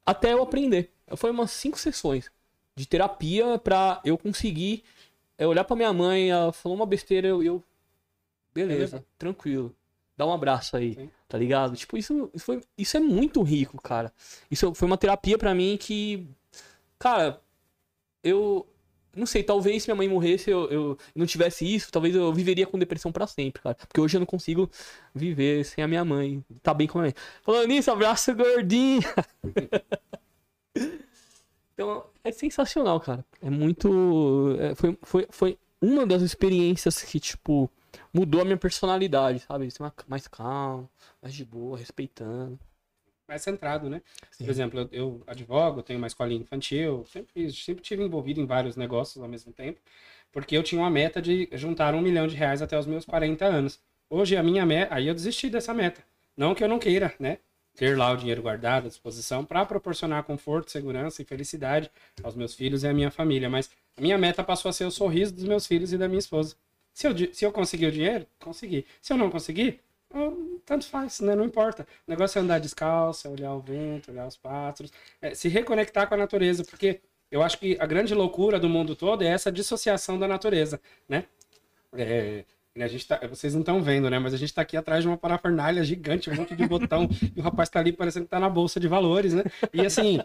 até 0.05 0.33
eu 0.33 0.43
aprender. 0.43 0.93
Foi 1.17 1.31
umas 1.31 1.51
cinco 1.51 1.79
sessões 1.79 2.31
de 2.77 2.87
terapia 2.87 3.59
pra 3.59 4.01
eu 4.05 4.17
conseguir 4.17 4.85
eu 5.41 5.49
olhar 5.49 5.65
pra 5.65 5.75
minha 5.75 5.93
mãe, 5.93 6.31
ela 6.31 6.53
falou 6.53 6.77
uma 6.77 6.85
besteira, 6.85 7.27
eu. 7.27 7.43
eu 7.43 7.65
beleza, 8.55 8.99
é 8.99 9.03
tranquilo. 9.19 9.75
Dá 10.15 10.27
um 10.27 10.33
abraço 10.35 10.77
aí, 10.77 10.95
Sim. 10.95 11.11
tá 11.27 11.39
ligado? 11.39 11.75
Tipo, 11.75 11.97
isso, 11.97 12.31
isso, 12.35 12.45
foi, 12.45 12.61
isso 12.77 12.97
é 12.99 13.01
muito 13.01 13.41
rico, 13.43 13.81
cara. 13.81 14.13
Isso 14.51 14.75
foi 14.75 14.87
uma 14.87 14.99
terapia 14.99 15.39
para 15.39 15.55
mim 15.55 15.79
que. 15.81 16.29
Cara, 16.99 17.41
eu. 18.23 18.67
Não 19.17 19.27
sei, 19.27 19.43
talvez 19.43 19.83
se 19.83 19.89
minha 19.89 19.97
mãe 19.97 20.09
morresse, 20.09 20.51
eu, 20.51 20.71
eu 20.71 20.99
não 21.17 21.27
tivesse 21.27 21.65
isso, 21.65 21.91
talvez 21.91 22.15
eu 22.15 22.33
viveria 22.33 22.65
com 22.65 22.79
depressão 22.79 23.11
para 23.11 23.27
sempre, 23.27 23.61
cara. 23.61 23.75
Porque 23.75 24.01
hoje 24.01 24.17
eu 24.17 24.21
não 24.21 24.27
consigo 24.27 24.71
viver 25.13 25.65
sem 25.65 25.83
a 25.83 25.89
minha 25.89 26.05
mãe. 26.05 26.45
Tá 26.63 26.73
bem 26.73 26.87
com 26.87 26.99
a 26.99 27.03
minha 27.03 27.15
mãe. 27.17 27.25
Falando 27.43 27.67
nisso, 27.67 27.91
abraço 27.91 28.35
gordinho. 28.35 29.01
Então, 31.75 32.05
é 32.23 32.31
sensacional, 32.31 33.01
cara. 33.01 33.25
É 33.41 33.49
muito. 33.49 34.57
É, 34.61 34.75
foi, 34.75 34.99
foi, 35.03 35.27
foi 35.31 35.59
uma 35.81 36.07
das 36.07 36.21
experiências 36.21 37.03
que, 37.03 37.19
tipo, 37.19 37.71
mudou 38.13 38.43
a 38.43 38.45
minha 38.45 38.57
personalidade, 38.57 39.41
sabe? 39.41 39.71
Ser 39.71 39.83
mais 40.07 40.29
calmo, 40.29 40.91
mais 41.23 41.35
de 41.35 41.45
boa, 41.45 41.79
respeitando. 41.79 42.59
Mais 43.27 43.43
centrado, 43.43 43.89
né? 43.89 44.03
Sim. 44.31 44.45
Por 44.45 44.51
exemplo, 44.51 44.81
eu, 44.81 44.89
eu, 44.93 45.23
advogo, 45.27 45.83
tenho 45.83 45.99
uma 45.99 46.09
escolinha 46.09 46.43
infantil, 46.43 47.05
sempre, 47.07 47.51
sempre 47.53 47.83
tive 47.83 48.03
envolvido 48.03 48.41
em 48.41 48.47
vários 48.47 48.77
negócios 48.77 49.23
ao 49.23 49.29
mesmo 49.29 49.53
tempo, 49.53 49.81
porque 50.33 50.57
eu 50.57 50.63
tinha 50.63 50.81
uma 50.81 50.91
meta 50.91 51.23
de 51.23 51.49
juntar 51.53 51.95
um 51.95 52.01
milhão 52.03 52.27
de 52.27 52.35
reais 52.35 52.61
até 52.61 52.79
os 52.79 52.87
meus 52.87 53.05
40 53.05 53.45
anos. 53.47 53.81
Hoje 54.11 54.37
a 54.37 54.43
minha 54.43 54.67
meta, 54.67 54.95
aí 54.95 55.07
eu 55.07 55.15
desisti 55.15 55.49
dessa 55.49 55.73
meta. 55.73 56.03
Não 56.37 56.55
que 56.55 56.65
eu 56.65 56.69
não 56.69 56.79
queira, 56.79 57.15
né? 57.21 57.39
Ter 57.77 57.97
lá 57.97 58.13
o 58.13 58.17
dinheiro 58.17 58.43
guardado 58.43 58.87
à 58.87 58.89
disposição 58.89 59.45
para 59.45 59.65
proporcionar 59.65 60.25
conforto, 60.25 60.71
segurança 60.71 61.23
e 61.23 61.25
felicidade 61.25 61.91
aos 62.23 62.35
meus 62.35 62.55
filhos 62.55 62.83
e 62.83 62.89
à 62.89 62.93
minha 62.93 63.11
família. 63.11 63.49
Mas 63.49 63.71
a 63.97 64.01
minha 64.01 64.19
meta 64.19 64.45
passou 64.45 64.69
a 64.69 64.73
ser 64.73 64.85
o 64.85 64.91
sorriso 64.91 65.35
dos 65.35 65.45
meus 65.45 65.67
filhos 65.67 65.93
e 65.93 65.99
da 65.99 66.09
minha 66.09 66.19
esposa. 66.19 66.57
Se 66.93 67.07
eu, 67.07 67.15
se 67.33 67.45
eu 67.45 67.53
conseguir 67.53 67.87
o 67.87 67.93
dinheiro, 67.93 68.27
consegui. 68.39 68.87
Se 69.01 69.13
eu 69.13 69.17
não 69.17 69.31
conseguir, 69.31 69.81
tanto 70.67 70.87
faz, 70.87 71.21
né? 71.21 71.35
Não 71.35 71.45
importa. 71.45 71.87
O 72.07 72.11
negócio 72.11 72.39
é 72.39 72.43
andar 72.43 72.59
descalço, 72.59 73.27
é 73.27 73.31
olhar 73.31 73.53
o 73.55 73.61
vento, 73.61 74.11
olhar 74.11 74.27
os 74.27 74.37
pássaros, 74.37 74.93
é 75.23 75.35
se 75.35 75.49
reconectar 75.49 76.09
com 76.09 76.15
a 76.15 76.19
natureza, 76.19 76.65
porque 76.65 77.01
eu 77.31 77.43
acho 77.43 77.59
que 77.59 77.77
a 77.81 77.87
grande 77.87 78.15
loucura 78.15 78.59
do 78.59 78.69
mundo 78.69 78.97
todo 78.97 79.23
é 79.23 79.29
essa 79.29 79.53
dissociação 79.53 80.19
da 80.19 80.27
natureza, 80.27 80.81
né? 81.09 81.25
É, 81.93 82.45
a 82.79 82.87
gente 82.87 83.07
tá, 83.07 83.21
vocês 83.29 83.53
não 83.53 83.61
estão 83.61 83.83
vendo, 83.83 84.09
né? 84.09 84.19
Mas 84.19 84.33
a 84.33 84.37
gente 84.37 84.51
está 84.51 84.63
aqui 84.63 84.77
atrás 84.77 85.03
de 85.03 85.09
uma 85.09 85.17
parafernália 85.17 85.83
gigante, 85.83 86.31
um 86.31 86.35
monte 86.35 86.55
de 86.55 86.67
botão, 86.67 87.09
e 87.35 87.41
o 87.41 87.43
rapaz 87.43 87.69
está 87.69 87.81
ali 87.81 87.93
parecendo 87.93 88.25
que 88.25 88.29
está 88.29 88.39
na 88.39 88.49
bolsa 88.49 88.79
de 88.79 88.87
valores, 88.87 89.35
né? 89.35 89.45
E 89.73 89.85
assim, 89.85 90.21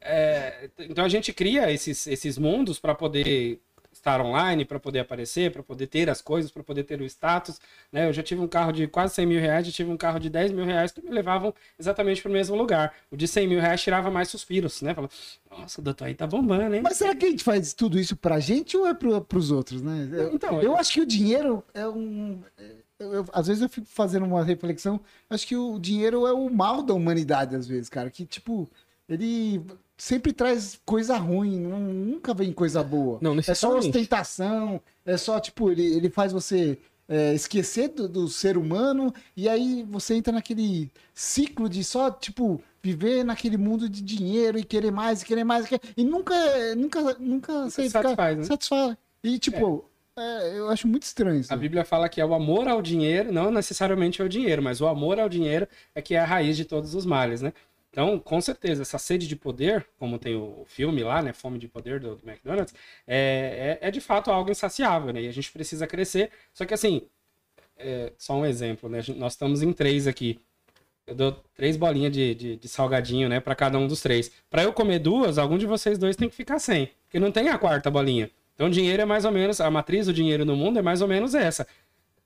é, 0.00 0.68
então 0.78 1.04
a 1.04 1.08
gente 1.08 1.32
cria 1.32 1.70
esses, 1.72 2.06
esses 2.06 2.36
mundos 2.36 2.78
para 2.78 2.94
poder 2.94 3.60
estar 3.94 4.20
online, 4.20 4.64
para 4.64 4.78
poder 4.78 5.00
aparecer, 5.00 5.50
para 5.50 5.62
poder 5.62 5.86
ter 5.86 6.10
as 6.10 6.20
coisas, 6.20 6.50
para 6.50 6.62
poder 6.62 6.84
ter 6.84 7.00
o 7.00 7.04
status. 7.04 7.60
Né? 7.92 8.08
Eu 8.08 8.12
já 8.12 8.22
tive 8.22 8.40
um 8.40 8.48
carro 8.48 8.72
de 8.72 8.86
quase 8.86 9.14
100 9.14 9.26
mil 9.26 9.40
reais, 9.40 9.66
já 9.66 9.72
tive 9.72 9.90
um 9.90 9.96
carro 9.96 10.18
de 10.18 10.28
10 10.28 10.52
mil 10.52 10.64
reais 10.64 10.92
que 10.92 11.02
me 11.02 11.10
levavam 11.10 11.54
exatamente 11.78 12.20
para 12.20 12.30
o 12.30 12.32
mesmo 12.32 12.56
lugar. 12.56 12.94
O 13.10 13.16
de 13.16 13.26
100 13.26 13.48
mil 13.48 13.60
reais 13.60 13.82
tirava 13.82 14.10
mais 14.10 14.28
suspiros, 14.28 14.82
né? 14.82 14.94
Falava, 14.94 15.12
nossa, 15.50 15.80
o 15.80 15.84
doutor 15.84 16.06
aí 16.06 16.14
tá 16.14 16.26
bombando, 16.26 16.74
hein? 16.74 16.82
Mas 16.82 16.96
será 16.96 17.14
que 17.14 17.26
a 17.26 17.30
gente 17.30 17.44
faz 17.44 17.72
tudo 17.72 17.98
isso 17.98 18.16
pra 18.16 18.40
gente 18.40 18.76
ou 18.76 18.86
é 18.86 18.94
pro, 18.94 19.20
pros 19.20 19.50
outros, 19.50 19.80
né? 19.80 20.08
Eu, 20.12 20.34
então, 20.34 20.56
eu, 20.56 20.62
eu 20.62 20.76
acho 20.76 20.92
que 20.92 21.00
o 21.00 21.06
dinheiro 21.06 21.62
é 21.72 21.86
um. 21.86 22.42
Eu, 22.98 23.12
eu, 23.12 23.24
às 23.32 23.46
vezes 23.46 23.62
eu 23.62 23.68
fico 23.68 23.86
fazendo 23.86 24.26
uma 24.26 24.44
reflexão. 24.44 25.00
Acho 25.30 25.46
que 25.46 25.56
o 25.56 25.78
dinheiro 25.78 26.26
é 26.26 26.32
o 26.32 26.50
mal 26.50 26.82
da 26.82 26.94
humanidade, 26.94 27.56
às 27.56 27.66
vezes, 27.66 27.88
cara. 27.88 28.10
Que, 28.10 28.24
tipo, 28.24 28.68
ele 29.08 29.62
sempre 29.96 30.32
traz 30.32 30.80
coisa 30.84 31.16
ruim, 31.16 31.58
nunca 31.58 32.34
vem 32.34 32.52
coisa 32.52 32.82
boa. 32.82 33.18
Não, 33.20 33.36
é 33.38 33.54
só 33.54 33.76
ostentação, 33.76 34.80
é 35.04 35.16
só, 35.16 35.38
tipo, 35.40 35.70
ele, 35.70 35.84
ele 35.84 36.10
faz 36.10 36.32
você 36.32 36.78
é, 37.08 37.34
esquecer 37.34 37.88
do, 37.88 38.08
do, 38.08 38.28
ser 38.28 38.56
humano, 38.56 39.12
e 39.36 39.48
aí 39.48 39.84
você 39.88 40.14
entra 40.14 40.32
naquele 40.32 40.90
ciclo 41.12 41.68
de 41.68 41.84
só, 41.84 42.10
tipo, 42.10 42.60
viver 42.82 43.24
naquele 43.24 43.56
mundo 43.56 43.88
de 43.88 44.02
dinheiro 44.02 44.58
e 44.58 44.64
querer 44.64 44.90
mais, 44.90 45.22
e 45.22 45.26
querer 45.26 45.44
mais, 45.44 45.66
e, 45.66 45.68
querer... 45.68 45.82
e 45.96 46.04
nunca, 46.04 46.34
nunca, 46.74 47.16
nunca 47.18 47.70
sei, 47.70 47.88
satisfaz, 47.88 48.38
né? 48.38 48.44
satisfaz. 48.44 48.96
E, 49.22 49.38
tipo, 49.38 49.84
é. 49.90 49.94
É, 50.16 50.58
eu 50.58 50.68
acho 50.68 50.86
muito 50.86 51.02
estranho 51.02 51.40
isso. 51.40 51.52
A 51.52 51.56
Bíblia 51.56 51.84
fala 51.84 52.08
que 52.08 52.20
é 52.20 52.24
o 52.24 52.34
amor 52.34 52.68
ao 52.68 52.80
dinheiro, 52.80 53.32
não 53.32 53.50
necessariamente 53.50 54.22
ao 54.22 54.28
dinheiro, 54.28 54.62
mas 54.62 54.80
o 54.80 54.86
amor 54.86 55.18
ao 55.18 55.28
dinheiro 55.28 55.66
é 55.92 56.00
que 56.00 56.14
é 56.14 56.20
a 56.20 56.24
raiz 56.24 56.56
de 56.56 56.64
todos 56.64 56.94
os 56.94 57.04
males, 57.04 57.42
né? 57.42 57.52
Então, 57.94 58.18
com 58.18 58.40
certeza, 58.40 58.82
essa 58.82 58.98
sede 58.98 59.28
de 59.28 59.36
poder, 59.36 59.86
como 60.00 60.18
tem 60.18 60.34
o 60.34 60.64
filme 60.66 61.04
lá, 61.04 61.22
né, 61.22 61.32
Fome 61.32 61.60
de 61.60 61.68
Poder 61.68 62.00
do, 62.00 62.16
do 62.16 62.28
McDonald's, 62.28 62.74
é, 63.06 63.78
é, 63.80 63.86
é, 63.86 63.90
de 63.92 64.00
fato 64.00 64.32
algo 64.32 64.50
insaciável, 64.50 65.12
né? 65.12 65.22
E 65.22 65.28
a 65.28 65.32
gente 65.32 65.52
precisa 65.52 65.86
crescer. 65.86 66.32
Só 66.52 66.66
que 66.66 66.74
assim, 66.74 67.02
é, 67.78 68.12
só 68.18 68.34
um 68.34 68.44
exemplo, 68.44 68.88
né? 68.88 68.98
Nós 69.16 69.34
estamos 69.34 69.62
em 69.62 69.72
três 69.72 70.08
aqui. 70.08 70.40
Eu 71.06 71.14
dou 71.14 71.40
três 71.54 71.76
bolinhas 71.76 72.12
de, 72.12 72.34
de, 72.34 72.56
de 72.56 72.68
salgadinho, 72.68 73.28
né, 73.28 73.38
para 73.38 73.54
cada 73.54 73.78
um 73.78 73.86
dos 73.86 74.00
três. 74.00 74.28
Para 74.50 74.64
eu 74.64 74.72
comer 74.72 74.98
duas, 74.98 75.38
algum 75.38 75.56
de 75.56 75.66
vocês 75.66 75.96
dois 75.96 76.16
tem 76.16 76.28
que 76.28 76.34
ficar 76.34 76.58
sem, 76.58 76.90
porque 77.04 77.20
não 77.20 77.30
tem 77.30 77.48
a 77.48 77.56
quarta 77.56 77.92
bolinha. 77.92 78.28
Então, 78.56 78.68
dinheiro 78.68 79.02
é 79.02 79.04
mais 79.04 79.24
ou 79.24 79.30
menos, 79.30 79.60
a 79.60 79.70
matriz 79.70 80.06
do 80.06 80.12
dinheiro 80.12 80.44
no 80.44 80.56
mundo 80.56 80.80
é 80.80 80.82
mais 80.82 81.00
ou 81.00 81.06
menos 81.06 81.32
essa. 81.32 81.64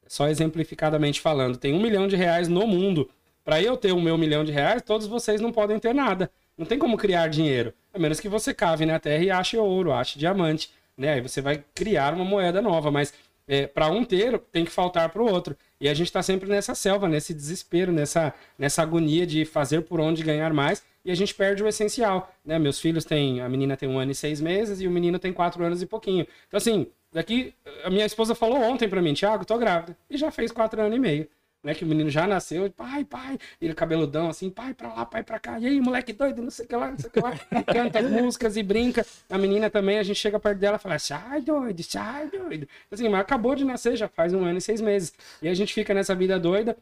Só 0.07 0.29
exemplificadamente 0.29 1.21
falando, 1.21 1.59
tem 1.59 1.75
um 1.75 1.83
milhão 1.83 2.09
de 2.09 2.16
reais 2.16 2.49
no 2.49 2.66
mundo. 2.66 3.11
Para 3.49 3.62
eu 3.62 3.78
ter 3.78 3.92
o 3.92 4.01
meu 4.03 4.18
milhão 4.18 4.44
de 4.44 4.53
reais, 4.53 4.82
todos 4.82 5.07
vocês 5.07 5.40
não 5.40 5.51
podem 5.51 5.78
ter 5.78 5.94
nada. 5.94 6.30
Não 6.55 6.66
tem 6.66 6.78
como 6.78 6.99
criar 6.99 7.28
dinheiro. 7.28 7.72
A 7.94 7.99
menos 7.99 8.20
que 8.20 8.28
você 8.28 8.53
cave 8.53 8.84
na 8.84 9.01
terra 9.01 9.24
e 9.24 9.30
ache 9.30 9.57
ouro, 9.57 9.90
ache 9.90 10.18
diamante. 10.18 10.70
Né? 10.94 11.14
Aí 11.14 11.22
você 11.22 11.40
vai 11.40 11.64
criar 11.74 12.12
uma 12.12 12.26
moeda 12.26 12.61
nova. 12.61 12.90
Mas 12.90 13.14
é, 13.46 13.66
para 13.66 13.88
um 13.88 14.05
ter, 14.05 14.38
tem 14.53 14.66
que 14.66 14.70
faltar 14.70 15.09
para 15.09 15.22
o 15.22 15.26
outro. 15.26 15.57
E 15.80 15.88
a 15.88 15.94
gente 15.94 16.09
está 16.09 16.22
sempre 16.22 16.46
nessa 16.46 16.74
selva, 16.74 17.09
nesse 17.09 17.32
desespero, 17.32 17.90
nessa, 17.90 18.34
nessa 18.59 18.82
agonia 18.82 19.26
de 19.26 19.46
fazer 19.46 19.80
por 19.80 19.99
onde 19.99 20.22
ganhar 20.22 20.53
mais. 20.53 20.84
E 21.03 21.11
a 21.11 21.14
gente 21.14 21.34
perde 21.34 21.62
o 21.62 21.68
essencial. 21.68 22.30
Né? 22.44 22.59
Meus 22.59 22.78
filhos 22.78 23.07
têm. 23.07 23.40
A 23.40 23.49
menina 23.49 23.78
tem 23.78 23.88
um 23.88 23.99
ano 23.99 24.12
e 24.12 24.14
seis 24.14 24.42
meses 24.42 24.82
e 24.82 24.86
o 24.86 24.90
menino 24.90 25.18
tem 25.18 25.32
quatro 25.32 25.64
anos 25.64 25.80
e 25.80 25.86
pouquinho. 25.86 26.26
Então, 26.49 26.59
assim, 26.59 26.86
daqui. 27.11 27.55
A 27.82 27.88
minha 27.88 28.05
esposa 28.05 28.34
falou 28.34 28.61
ontem 28.61 28.90
para 28.90 29.01
mim, 29.01 29.14
Thiago, 29.14 29.46
tô 29.46 29.57
grávida. 29.57 29.96
E 30.11 30.18
já 30.18 30.30
fez 30.30 30.53
quatro 30.53 30.82
anos 30.82 30.94
e 30.94 31.01
meio 31.01 31.26
né? 31.62 31.74
Que 31.74 31.84
o 31.84 31.86
menino 31.86 32.11
já 32.11 32.26
nasceu, 32.26 32.70
pai, 32.70 33.04
pai, 33.04 33.38
ele 33.61 33.74
cabeludão 33.74 34.28
assim, 34.28 34.50
pai 34.50 34.74
pra 34.74 34.92
lá, 34.94 35.06
pai 35.06 35.22
pra 35.22 35.38
cá, 35.38 35.59
e 35.59 35.66
aí, 35.66 35.80
moleque 35.80 36.12
doido, 36.12 36.42
não 36.42 36.50
sei 36.50 36.64
o 36.64 36.68
que 36.68 36.76
lá, 36.76 36.90
não 36.90 36.98
sei 36.98 37.09
o 37.09 37.12
que 37.12 37.20
lá, 37.20 37.32
canta 37.64 37.98
as 37.98 38.11
músicas 38.11 38.56
e 38.56 38.62
brinca. 38.62 39.04
A 39.28 39.38
menina 39.38 39.70
também, 39.70 39.98
a 39.98 40.02
gente 40.02 40.18
chega 40.18 40.38
perto 40.38 40.59
dela 40.59 40.76
e 40.76 40.80
fala, 40.80 40.98
sai 40.98 41.40
doido, 41.42 41.82
sai 41.82 42.28
doido. 42.28 42.68
Assim, 42.90 43.09
mas 43.09 43.20
acabou 43.20 43.54
de 43.54 43.64
nascer, 43.64 43.96
já 43.96 44.09
faz 44.09 44.32
um 44.34 44.44
ano 44.44 44.59
e 44.59 44.61
seis 44.61 44.80
meses. 44.80 45.12
E 45.42 45.48
a 45.48 45.54
gente 45.54 45.72
fica 45.74 45.92
nessa 45.94 46.14
vida 46.14 46.38
doida, 46.38 46.76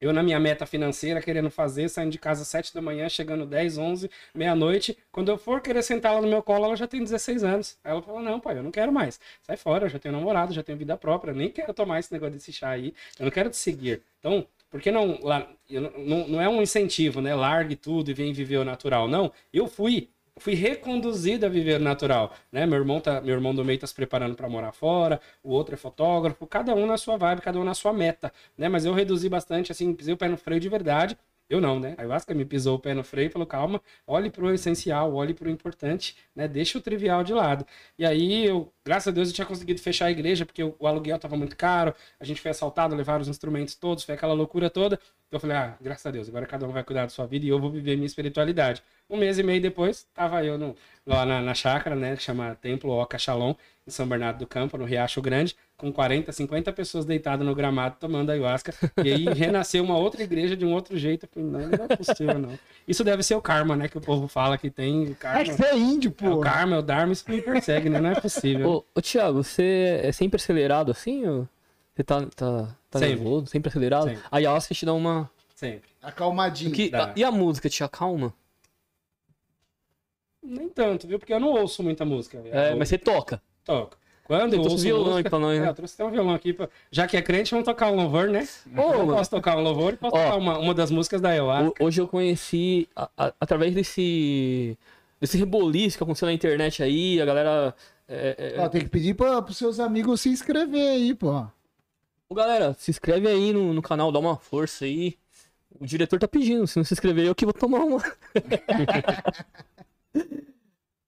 eu, 0.00 0.12
na 0.12 0.22
minha 0.22 0.38
meta 0.38 0.66
financeira, 0.66 1.22
querendo 1.22 1.50
fazer, 1.50 1.88
saindo 1.88 2.10
de 2.10 2.18
casa 2.18 2.42
às 2.42 2.48
7 2.48 2.74
da 2.74 2.82
manhã, 2.82 3.08
chegando 3.08 3.46
10, 3.46 3.78
11, 3.78 4.10
meia-noite. 4.34 4.96
Quando 5.10 5.30
eu 5.30 5.38
for 5.38 5.60
querer 5.60 5.82
sentar 5.82 6.12
ela 6.12 6.20
no 6.20 6.28
meu 6.28 6.42
colo, 6.42 6.66
ela 6.66 6.76
já 6.76 6.86
tem 6.86 7.02
16 7.02 7.42
anos. 7.44 7.78
Aí 7.82 7.92
ela 7.92 8.02
falou: 8.02 8.20
Não, 8.20 8.38
pai, 8.38 8.58
eu 8.58 8.62
não 8.62 8.70
quero 8.70 8.92
mais. 8.92 9.18
Sai 9.42 9.56
fora, 9.56 9.86
eu 9.86 9.88
já 9.88 9.98
tenho 9.98 10.14
namorado, 10.14 10.52
já 10.52 10.62
tenho 10.62 10.76
vida 10.76 10.96
própria. 10.96 11.32
nem 11.32 11.50
quero 11.50 11.72
tomar 11.72 11.98
esse 11.98 12.12
negócio 12.12 12.34
desse 12.34 12.52
chá 12.52 12.70
aí. 12.70 12.94
Eu 13.18 13.24
não 13.24 13.30
quero 13.30 13.48
te 13.48 13.56
seguir. 13.56 14.02
Então, 14.20 14.46
por 14.70 14.80
que 14.80 14.90
não. 14.90 15.18
Não, 15.98 16.28
não 16.28 16.40
é 16.40 16.48
um 16.48 16.60
incentivo, 16.60 17.20
né? 17.20 17.34
Largue 17.34 17.76
tudo 17.76 18.10
e 18.10 18.14
vem 18.14 18.32
viver 18.32 18.58
o 18.58 18.64
natural. 18.64 19.08
Não. 19.08 19.32
Eu 19.52 19.66
fui 19.66 20.10
fui 20.38 20.54
reconduzido 20.54 21.46
a 21.46 21.48
viver 21.48 21.80
natural, 21.80 22.32
né? 22.52 22.66
Meu 22.66 22.78
irmão 22.78 23.00
tá, 23.00 23.20
meu 23.20 23.34
irmão 23.34 23.54
do 23.54 23.64
meio 23.64 23.78
tá 23.78 23.86
se 23.86 23.94
preparando 23.94 24.34
para 24.34 24.48
morar 24.48 24.72
fora, 24.72 25.20
o 25.42 25.50
outro 25.50 25.74
é 25.74 25.78
fotógrafo, 25.78 26.46
cada 26.46 26.74
um 26.74 26.86
na 26.86 26.96
sua 26.96 27.16
vibe, 27.16 27.40
cada 27.40 27.58
um 27.58 27.64
na 27.64 27.74
sua 27.74 27.92
meta, 27.92 28.32
né? 28.56 28.68
Mas 28.68 28.84
eu 28.84 28.92
reduzi 28.92 29.28
bastante, 29.28 29.72
assim, 29.72 29.94
pisei 29.94 30.14
o 30.14 30.16
pé 30.16 30.28
no 30.28 30.36
freio 30.36 30.60
de 30.60 30.68
verdade. 30.68 31.16
Eu 31.48 31.60
não, 31.60 31.78
né? 31.78 31.94
A 31.96 32.02
ayahuasca 32.02 32.34
me 32.34 32.44
pisou 32.44 32.76
o 32.76 32.78
pé 32.78 32.92
no 32.92 33.04
freio 33.04 33.28
e 33.28 33.30
falou: 33.30 33.46
calma, 33.46 33.80
olhe 34.06 34.30
para 34.30 34.44
o 34.44 34.52
essencial, 34.52 35.14
olhe 35.14 35.32
para 35.32 35.46
o 35.48 35.50
importante, 35.50 36.16
né? 36.34 36.48
Deixa 36.48 36.76
o 36.76 36.80
trivial 36.80 37.22
de 37.22 37.32
lado. 37.32 37.64
E 37.96 38.04
aí, 38.04 38.44
eu, 38.44 38.72
graças 38.84 39.08
a 39.08 39.10
Deus, 39.12 39.28
eu 39.28 39.34
tinha 39.34 39.46
conseguido 39.46 39.80
fechar 39.80 40.06
a 40.06 40.10
igreja, 40.10 40.44
porque 40.44 40.62
o, 40.62 40.86
aluguel 40.86 41.16
estava 41.16 41.36
muito 41.36 41.56
caro, 41.56 41.94
a 42.18 42.24
gente 42.24 42.40
foi 42.40 42.50
assaltado, 42.50 42.96
levaram 42.96 43.22
os 43.22 43.28
instrumentos 43.28 43.76
todos, 43.76 44.02
foi 44.02 44.14
aquela 44.16 44.32
loucura 44.34 44.68
toda. 44.68 44.96
Então 45.28 45.36
eu 45.36 45.40
falei: 45.40 45.56
ah, 45.56 45.76
graças 45.80 46.06
a 46.06 46.10
Deus, 46.10 46.28
agora 46.28 46.46
cada 46.46 46.66
um 46.66 46.72
vai 46.72 46.82
cuidar 46.82 47.02
da 47.02 47.10
sua 47.10 47.26
vida 47.26 47.46
e 47.46 47.48
eu 47.48 47.60
vou 47.60 47.70
viver 47.70 47.96
minha 47.96 48.06
espiritualidade. 48.06 48.82
Um 49.08 49.16
mês 49.16 49.38
e 49.38 49.42
meio 49.44 49.62
depois, 49.62 50.04
tava 50.12 50.44
eu 50.44 50.58
no, 50.58 50.74
lá 51.06 51.24
na, 51.24 51.40
na 51.40 51.54
chácara, 51.54 51.94
né, 51.94 52.16
que 52.16 52.22
chama 52.22 52.56
Templo 52.56 52.90
Oca 52.90 53.16
Shalom, 53.18 53.54
em 53.86 53.90
São 53.90 54.06
Bernardo 54.08 54.38
do 54.40 54.46
Campo, 54.48 54.76
no 54.76 54.84
Riacho 54.84 55.22
Grande, 55.22 55.56
com 55.76 55.92
40, 55.92 56.32
50 56.32 56.72
pessoas 56.72 57.04
deitadas 57.04 57.46
no 57.46 57.54
gramado 57.54 57.96
tomando 58.00 58.30
ayahuasca. 58.30 58.72
E 59.04 59.12
aí 59.12 59.24
renasceu 59.24 59.84
uma 59.84 59.96
outra 59.98 60.22
igreja 60.22 60.56
de 60.56 60.64
um 60.64 60.72
outro 60.72 60.96
jeito. 60.96 61.28
Não, 61.36 61.60
não 61.60 61.84
é 61.84 61.96
possível, 61.96 62.38
não. 62.38 62.58
Isso 62.88 63.04
deve 63.04 63.22
ser 63.22 63.34
o 63.34 63.42
karma, 63.42 63.76
né, 63.76 63.88
que 63.88 63.98
o 63.98 64.00
povo 64.00 64.26
fala 64.26 64.56
que 64.56 64.70
tem. 64.70 65.08
O 65.08 65.14
karma, 65.14 65.40
é 65.40 65.44
que 65.44 65.52
você 65.52 65.66
é 65.66 65.76
índio, 65.76 66.10
pô. 66.10 66.26
É 66.26 66.30
o 66.30 66.40
karma, 66.40 66.76
é 66.76 66.78
o 66.78 66.82
dharma, 66.82 67.12
isso 67.12 67.24
me 67.28 67.42
persegue, 67.42 67.90
né? 67.90 68.00
Não 68.00 68.10
é 68.10 68.20
possível. 68.20 68.70
Ô, 68.70 68.84
ô 68.94 69.02
Thiago, 69.02 69.42
você 69.42 70.00
é 70.02 70.12
sempre 70.12 70.36
acelerado 70.40 70.90
assim? 70.90 71.26
Ou... 71.26 71.48
Você 71.94 72.04
tá, 72.04 72.20
tá, 72.34 72.76
tá 72.90 72.98
sempre. 72.98 73.14
nervoso, 73.14 73.46
sempre 73.46 73.68
acelerado? 73.68 74.08
Sempre. 74.08 74.22
A 74.30 74.36
ayahuasca 74.36 74.74
te 74.74 74.86
dá 74.86 74.92
uma... 74.92 75.30
Sempre. 75.54 75.88
Acalmadinho. 76.02 76.72
Que, 76.72 76.94
a, 76.94 77.12
e 77.16 77.24
a 77.24 77.30
música 77.30 77.68
te 77.68 77.82
acalma? 77.82 78.34
Nem 80.42 80.68
tanto, 80.68 81.06
viu? 81.06 81.18
Porque 81.18 81.32
eu 81.32 81.40
não 81.40 81.48
ouço 81.48 81.82
muita 81.82 82.04
música. 82.04 82.40
É, 82.50 82.74
mas 82.74 82.88
você 82.88 82.98
toca. 82.98 83.42
Toca. 83.64 83.96
Quando 84.26 84.54
eu 84.54 84.60
ouço 84.60 84.78
violão 84.78 85.12
música... 85.12 85.30
pra 85.30 85.38
nós, 85.38 85.60
né? 85.60 85.66
É, 85.66 85.68
eu 85.68 85.74
trouxe 85.74 85.94
até 85.94 86.04
um 86.04 86.10
violão 86.10 86.34
aqui. 86.34 86.52
Pra... 86.52 86.68
Já 86.90 87.06
que 87.06 87.16
é 87.16 87.22
crente, 87.22 87.52
vamos 87.52 87.64
tocar 87.64 87.92
um 87.92 87.94
louvor, 87.94 88.28
né? 88.28 88.46
Oh, 88.76 88.92
eu 88.92 89.06
posso 89.06 89.30
tocar 89.30 89.56
um 89.56 89.62
louvor 89.62 89.92
e 89.92 89.96
posso 89.96 90.16
ó, 90.16 90.18
tocar 90.18 90.36
uma, 90.36 90.58
uma 90.58 90.74
das 90.74 90.90
músicas 90.90 91.20
da 91.20 91.30
Ayahuasca. 91.30 91.84
Hoje 91.84 92.00
eu 92.00 92.08
conheci, 92.08 92.88
a, 92.96 93.08
a, 93.16 93.32
através 93.40 93.72
desse, 93.72 94.76
desse 95.20 95.38
reboliço 95.38 95.96
que 95.96 96.02
aconteceu 96.02 96.26
na 96.26 96.32
internet 96.32 96.82
aí, 96.82 97.20
a 97.20 97.24
galera... 97.24 97.74
É, 98.08 98.54
é... 98.56 98.60
Ó, 98.60 98.68
tem 98.68 98.80
que 98.80 98.88
pedir 98.88 99.14
para 99.14 99.40
pros 99.42 99.56
seus 99.56 99.78
amigos 99.78 100.20
se 100.20 100.28
inscrever 100.28 100.88
aí, 100.88 101.14
pô. 101.14 101.46
Ô, 102.28 102.34
galera, 102.34 102.74
se 102.76 102.90
inscreve 102.90 103.28
aí 103.28 103.52
no, 103.52 103.72
no 103.72 103.82
canal, 103.82 104.10
dá 104.10 104.18
uma 104.18 104.36
força 104.36 104.84
aí. 104.84 105.16
O 105.78 105.86
diretor 105.86 106.18
tá 106.18 106.26
pedindo, 106.26 106.66
se 106.66 106.76
não 106.76 106.84
se 106.84 106.94
inscrever, 106.94 107.26
eu 107.26 107.34
que 107.34 107.44
vou 107.44 107.54
tomar 107.54 107.80
uma. 107.80 108.02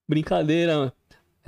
Brincadeira. 0.08 0.92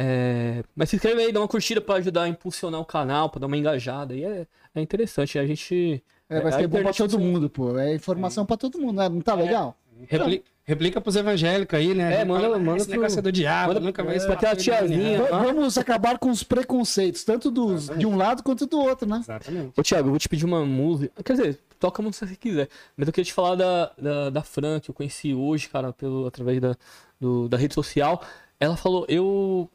É... 0.03 0.65
Mas 0.75 0.89
se 0.89 0.97
inscreve 0.97 1.23
aí, 1.23 1.31
dá 1.31 1.41
uma 1.41 1.49
curtida 1.49 1.79
pra 1.79 1.97
ajudar 1.97 2.23
a 2.23 2.29
impulsionar 2.29 2.81
o 2.81 2.87
canal, 2.87 3.29
pra 3.29 3.39
dar 3.39 3.47
uma 3.47 3.57
engajada. 3.57 4.15
E 4.15 4.25
é, 4.25 4.47
é 4.75 4.81
interessante. 4.81 5.39
A 5.39 5.47
gente. 5.47 6.03
É, 6.27 6.41
vai 6.41 6.53
ser 6.53 6.67
bom 6.67 6.83
pra 6.83 6.93
todo 6.95 7.19
mundo, 7.19 7.51
pô. 7.51 7.79
É 7.79 7.95
informação 7.95 8.45
é. 8.45 8.47
pra 8.47 8.57
todo 8.57 8.79
mundo, 8.79 8.97
né? 8.97 9.09
Não 9.11 9.21
tá 9.21 9.33
é. 9.33 9.37
legal? 9.37 9.77
Repli... 10.09 10.43
Replica 10.65 11.01
pros 11.01 11.17
evangélicos 11.17 11.79
aí, 11.79 11.95
né? 11.95 12.21
É, 12.21 12.25
manda, 12.25 12.57
manda 12.59 12.77
esse 12.79 12.87
pro... 12.87 12.97
negócio 12.97 13.19
é 13.19 13.23
do 13.23 13.33
diabo, 13.33 13.75
manda, 13.75 13.81
nunca 13.81 14.05
mais. 14.05 14.25
É, 14.25 14.35
pra 14.35 14.57
tiazinha. 14.57 15.25
Vamos 15.29 15.77
acabar 15.77 16.19
com 16.19 16.31
os 16.31 16.43
preconceitos, 16.43 17.25
tanto 17.25 17.51
dos, 17.51 17.89
de 17.89 18.07
um 18.07 18.17
lado 18.17 18.43
quanto 18.43 18.67
do 18.67 18.79
outro, 18.79 19.07
né? 19.09 19.19
Exatamente. 19.19 19.73
Ô, 19.77 19.83
Thiago, 19.83 20.07
eu 20.07 20.11
vou 20.13 20.19
te 20.19 20.29
pedir 20.29 20.45
uma 20.45 20.65
música. 20.65 21.13
Quer 21.25 21.33
dizer, 21.33 21.59
toca 21.79 22.01
muito 22.01 22.17
se 22.17 22.27
você 22.27 22.37
quiser. 22.37 22.69
Mas 22.97 23.09
eu 23.09 23.13
queria 23.13 23.25
te 23.25 23.33
falar 23.33 23.57
da, 23.57 23.91
da, 23.99 24.31
da 24.31 24.43
Fran, 24.43 24.79
que 24.79 24.91
eu 24.91 24.95
conheci 24.95 25.35
hoje, 25.35 25.69
cara, 25.69 25.93
pelo, 25.93 26.27
através 26.27 26.61
da, 26.61 26.77
do, 27.19 27.49
da 27.49 27.57
rede 27.57 27.75
social. 27.75 28.23
Ela 28.61 28.77
falou, 28.77 29.05
eu. 29.09 29.69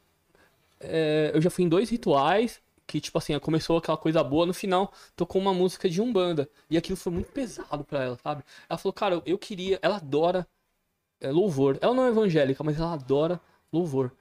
É, 0.87 1.31
eu 1.33 1.41
já 1.41 1.49
fui 1.49 1.63
em 1.63 1.69
dois 1.69 1.89
rituais 1.89 2.61
que, 2.87 3.01
tipo 3.01 3.17
assim, 3.17 3.37
começou 3.39 3.77
aquela 3.77 3.97
coisa 3.97 4.23
boa, 4.23 4.45
no 4.45 4.53
final 4.53 4.93
tocou 5.15 5.41
uma 5.41 5.53
música 5.53 5.89
de 5.89 6.01
Umbanda. 6.01 6.49
E 6.69 6.77
aquilo 6.77 6.97
foi 6.97 7.11
muito 7.11 7.31
pesado 7.31 7.83
pra 7.83 8.03
ela, 8.03 8.17
sabe? 8.21 8.43
Ela 8.69 8.77
falou, 8.77 8.93
cara, 8.93 9.21
eu 9.25 9.37
queria. 9.37 9.79
Ela 9.81 9.97
adora 9.97 10.47
é, 11.19 11.31
louvor. 11.31 11.77
Ela 11.81 11.93
não 11.93 12.05
é 12.05 12.09
evangélica, 12.09 12.63
mas 12.63 12.79
ela 12.79 12.93
adora 12.93 13.39
louvor. 13.71 14.11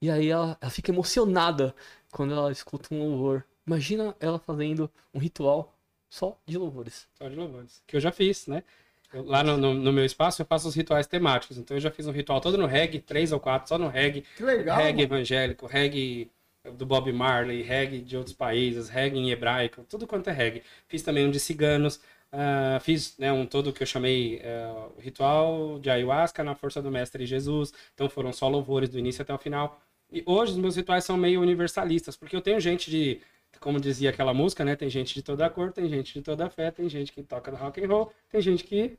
E 0.00 0.10
aí 0.10 0.28
ela, 0.28 0.56
ela 0.60 0.70
fica 0.70 0.90
emocionada 0.90 1.74
quando 2.10 2.34
ela 2.34 2.50
escuta 2.52 2.94
um 2.94 3.10
louvor. 3.10 3.44
Imagina 3.66 4.16
ela 4.20 4.38
fazendo 4.38 4.90
um 5.14 5.18
ritual 5.18 5.76
só 6.08 6.38
de 6.46 6.58
louvores. 6.58 7.08
Só 7.14 7.28
de 7.28 7.36
louvores. 7.36 7.82
Que 7.86 7.96
eu 7.96 8.00
já 8.00 8.12
fiz, 8.12 8.46
né? 8.46 8.64
Eu, 9.12 9.24
lá 9.24 9.42
no, 9.42 9.56
no, 9.56 9.74
no, 9.74 9.92
meu 9.92 10.04
espaço 10.04 10.42
eu 10.42 10.46
faço 10.46 10.68
os 10.68 10.74
rituais 10.74 11.06
temáticos. 11.06 11.58
Então 11.58 11.76
eu 11.76 11.80
já 11.80 11.90
fiz 11.90 12.06
um 12.06 12.12
ritual 12.12 12.40
todo 12.40 12.56
no 12.56 12.66
reggae, 12.66 13.00
três 13.00 13.32
ou 13.32 13.40
quatro, 13.40 13.68
só 13.68 13.78
no 13.78 13.88
reggae. 13.88 14.24
Que 14.36 14.42
legal. 14.42 14.76
Reggae 14.76 15.02
mano. 15.02 15.14
evangélico, 15.14 15.66
reggae 15.66 16.30
do 16.76 16.86
Bob 16.86 17.12
Marley, 17.12 17.62
reggae 17.62 18.00
de 18.00 18.16
outros 18.16 18.34
países, 18.34 18.88
reggae 18.88 19.18
em 19.18 19.30
hebraico, 19.30 19.84
tudo 19.88 20.06
quanto 20.06 20.30
é 20.30 20.32
reggae. 20.32 20.62
Fiz 20.86 21.02
também 21.02 21.26
um 21.26 21.30
de 21.30 21.40
ciganos. 21.40 22.00
Uh, 22.32 22.80
fiz 22.80 23.18
né, 23.18 23.30
um 23.30 23.44
todo 23.44 23.74
que 23.74 23.82
eu 23.82 23.86
chamei 23.86 24.40
uh, 24.40 24.98
Ritual 24.98 25.78
de 25.78 25.90
Ayahuasca 25.90 26.42
na 26.42 26.54
Força 26.54 26.80
do 26.80 26.90
Mestre 26.90 27.26
Jesus. 27.26 27.72
Então 27.94 28.08
foram 28.08 28.32
só 28.32 28.48
louvores 28.48 28.88
do 28.88 28.98
início 28.98 29.22
até 29.22 29.34
o 29.34 29.38
final. 29.38 29.80
E 30.10 30.22
hoje 30.24 30.52
os 30.52 30.58
meus 30.58 30.76
rituais 30.76 31.04
são 31.04 31.16
meio 31.16 31.40
universalistas, 31.40 32.16
porque 32.16 32.36
eu 32.36 32.40
tenho 32.40 32.60
gente 32.60 32.90
de 32.90 33.20
como 33.62 33.80
dizia 33.80 34.10
aquela 34.10 34.34
música, 34.34 34.64
né? 34.64 34.76
Tem 34.76 34.90
gente 34.90 35.14
de 35.14 35.22
toda 35.22 35.48
cor, 35.48 35.72
tem 35.72 35.88
gente 35.88 36.12
de 36.12 36.22
toda 36.22 36.50
fé, 36.50 36.70
tem 36.70 36.88
gente 36.88 37.12
que 37.12 37.22
toca 37.22 37.50
rock 37.52 37.82
and 37.82 37.88
roll, 37.88 38.12
tem 38.28 38.40
gente 38.42 38.64
que 38.64 38.98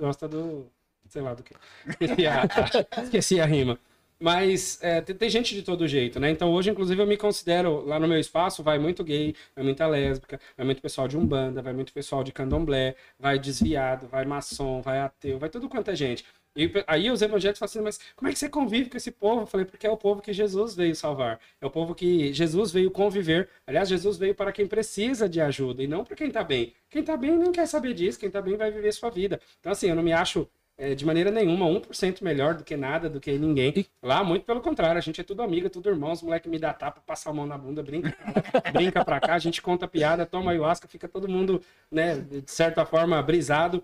gosta 0.00 0.28
do. 0.28 0.70
sei 1.08 1.20
lá 1.22 1.34
do 1.34 1.42
que. 1.42 1.54
Esqueci 2.00 2.26
a, 2.26 3.02
esqueci 3.02 3.40
a 3.40 3.46
rima. 3.46 3.78
Mas 4.18 4.82
é, 4.82 5.00
tem, 5.02 5.14
tem, 5.14 5.28
gente 5.28 5.54
de 5.54 5.62
todo 5.62 5.86
jeito, 5.86 6.18
né? 6.18 6.30
Então 6.30 6.50
hoje, 6.52 6.70
inclusive, 6.70 7.02
eu 7.02 7.06
me 7.06 7.18
considero, 7.18 7.84
lá 7.84 7.98
no 8.00 8.08
meu 8.08 8.18
espaço, 8.18 8.62
vai 8.62 8.78
muito 8.78 9.04
gay, 9.04 9.34
vai 9.54 9.62
muita 9.62 9.86
lésbica, 9.86 10.40
vai 10.56 10.64
muito 10.64 10.80
pessoal 10.80 11.06
de 11.06 11.18
Umbanda, 11.18 11.60
vai 11.60 11.74
muito 11.74 11.92
pessoal 11.92 12.24
de 12.24 12.32
candomblé, 12.32 12.96
vai 13.18 13.38
desviado, 13.38 14.06
vai 14.08 14.24
maçom, 14.24 14.80
vai 14.80 15.00
ateu, 15.00 15.38
vai 15.38 15.50
tudo 15.50 15.68
quanto 15.68 15.90
é 15.90 15.96
gente. 15.96 16.24
E 16.56 16.72
aí 16.86 17.10
os 17.10 17.20
evangélicos 17.20 17.58
falam 17.58 17.68
assim, 17.68 17.80
mas 17.80 18.00
como 18.16 18.30
é 18.30 18.32
que 18.32 18.38
você 18.38 18.48
convive 18.48 18.88
com 18.88 18.96
esse 18.96 19.10
povo? 19.10 19.42
Eu 19.42 19.46
falei, 19.46 19.66
porque 19.66 19.86
é 19.86 19.90
o 19.90 19.96
povo 19.96 20.22
que 20.22 20.32
Jesus 20.32 20.74
veio 20.74 20.96
salvar. 20.96 21.38
É 21.60 21.66
o 21.66 21.70
povo 21.70 21.94
que 21.94 22.32
Jesus 22.32 22.72
veio 22.72 22.90
conviver. 22.90 23.48
Aliás, 23.66 23.88
Jesus 23.88 24.16
veio 24.16 24.34
para 24.34 24.50
quem 24.52 24.66
precisa 24.66 25.28
de 25.28 25.40
ajuda 25.40 25.82
e 25.82 25.86
não 25.86 26.02
para 26.02 26.16
quem 26.16 26.28
está 26.28 26.42
bem. 26.42 26.72
Quem 26.88 27.00
está 27.00 27.16
bem 27.16 27.36
nem 27.36 27.52
quer 27.52 27.66
saber 27.66 27.92
disso, 27.92 28.18
quem 28.18 28.28
está 28.28 28.40
bem 28.40 28.56
vai 28.56 28.70
viver 28.70 28.92
sua 28.92 29.10
vida. 29.10 29.40
Então, 29.60 29.70
assim, 29.70 29.88
eu 29.88 29.94
não 29.94 30.02
me 30.02 30.12
acho 30.12 30.48
é, 30.78 30.94
de 30.94 31.06
maneira 31.06 31.30
nenhuma 31.30 31.66
1% 31.66 32.22
melhor 32.22 32.54
do 32.54 32.64
que 32.64 32.76
nada, 32.76 33.08
do 33.08 33.20
que 33.20 33.32
ninguém. 33.38 33.86
Lá, 34.02 34.22
muito 34.22 34.44
pelo 34.44 34.60
contrário, 34.60 34.98
a 34.98 35.00
gente 35.00 35.20
é 35.20 35.24
tudo 35.24 35.42
amigo, 35.42 35.70
tudo 35.70 35.88
irmão. 35.88 36.12
Os 36.12 36.22
moleques 36.22 36.50
me 36.50 36.58
dá 36.58 36.72
tapa, 36.72 37.00
passa 37.00 37.30
a 37.30 37.32
mão 37.32 37.46
na 37.46 37.56
bunda, 37.56 37.82
brinca, 37.82 38.14
brinca 38.72 39.04
pra 39.04 39.20
cá, 39.20 39.34
a 39.34 39.38
gente 39.38 39.62
conta 39.62 39.88
piada, 39.88 40.26
toma 40.26 40.50
ayahuasca, 40.50 40.86
fica 40.86 41.08
todo 41.08 41.28
mundo, 41.28 41.62
né, 41.90 42.16
de 42.16 42.50
certa 42.50 42.84
forma, 42.84 43.20
brisado. 43.22 43.82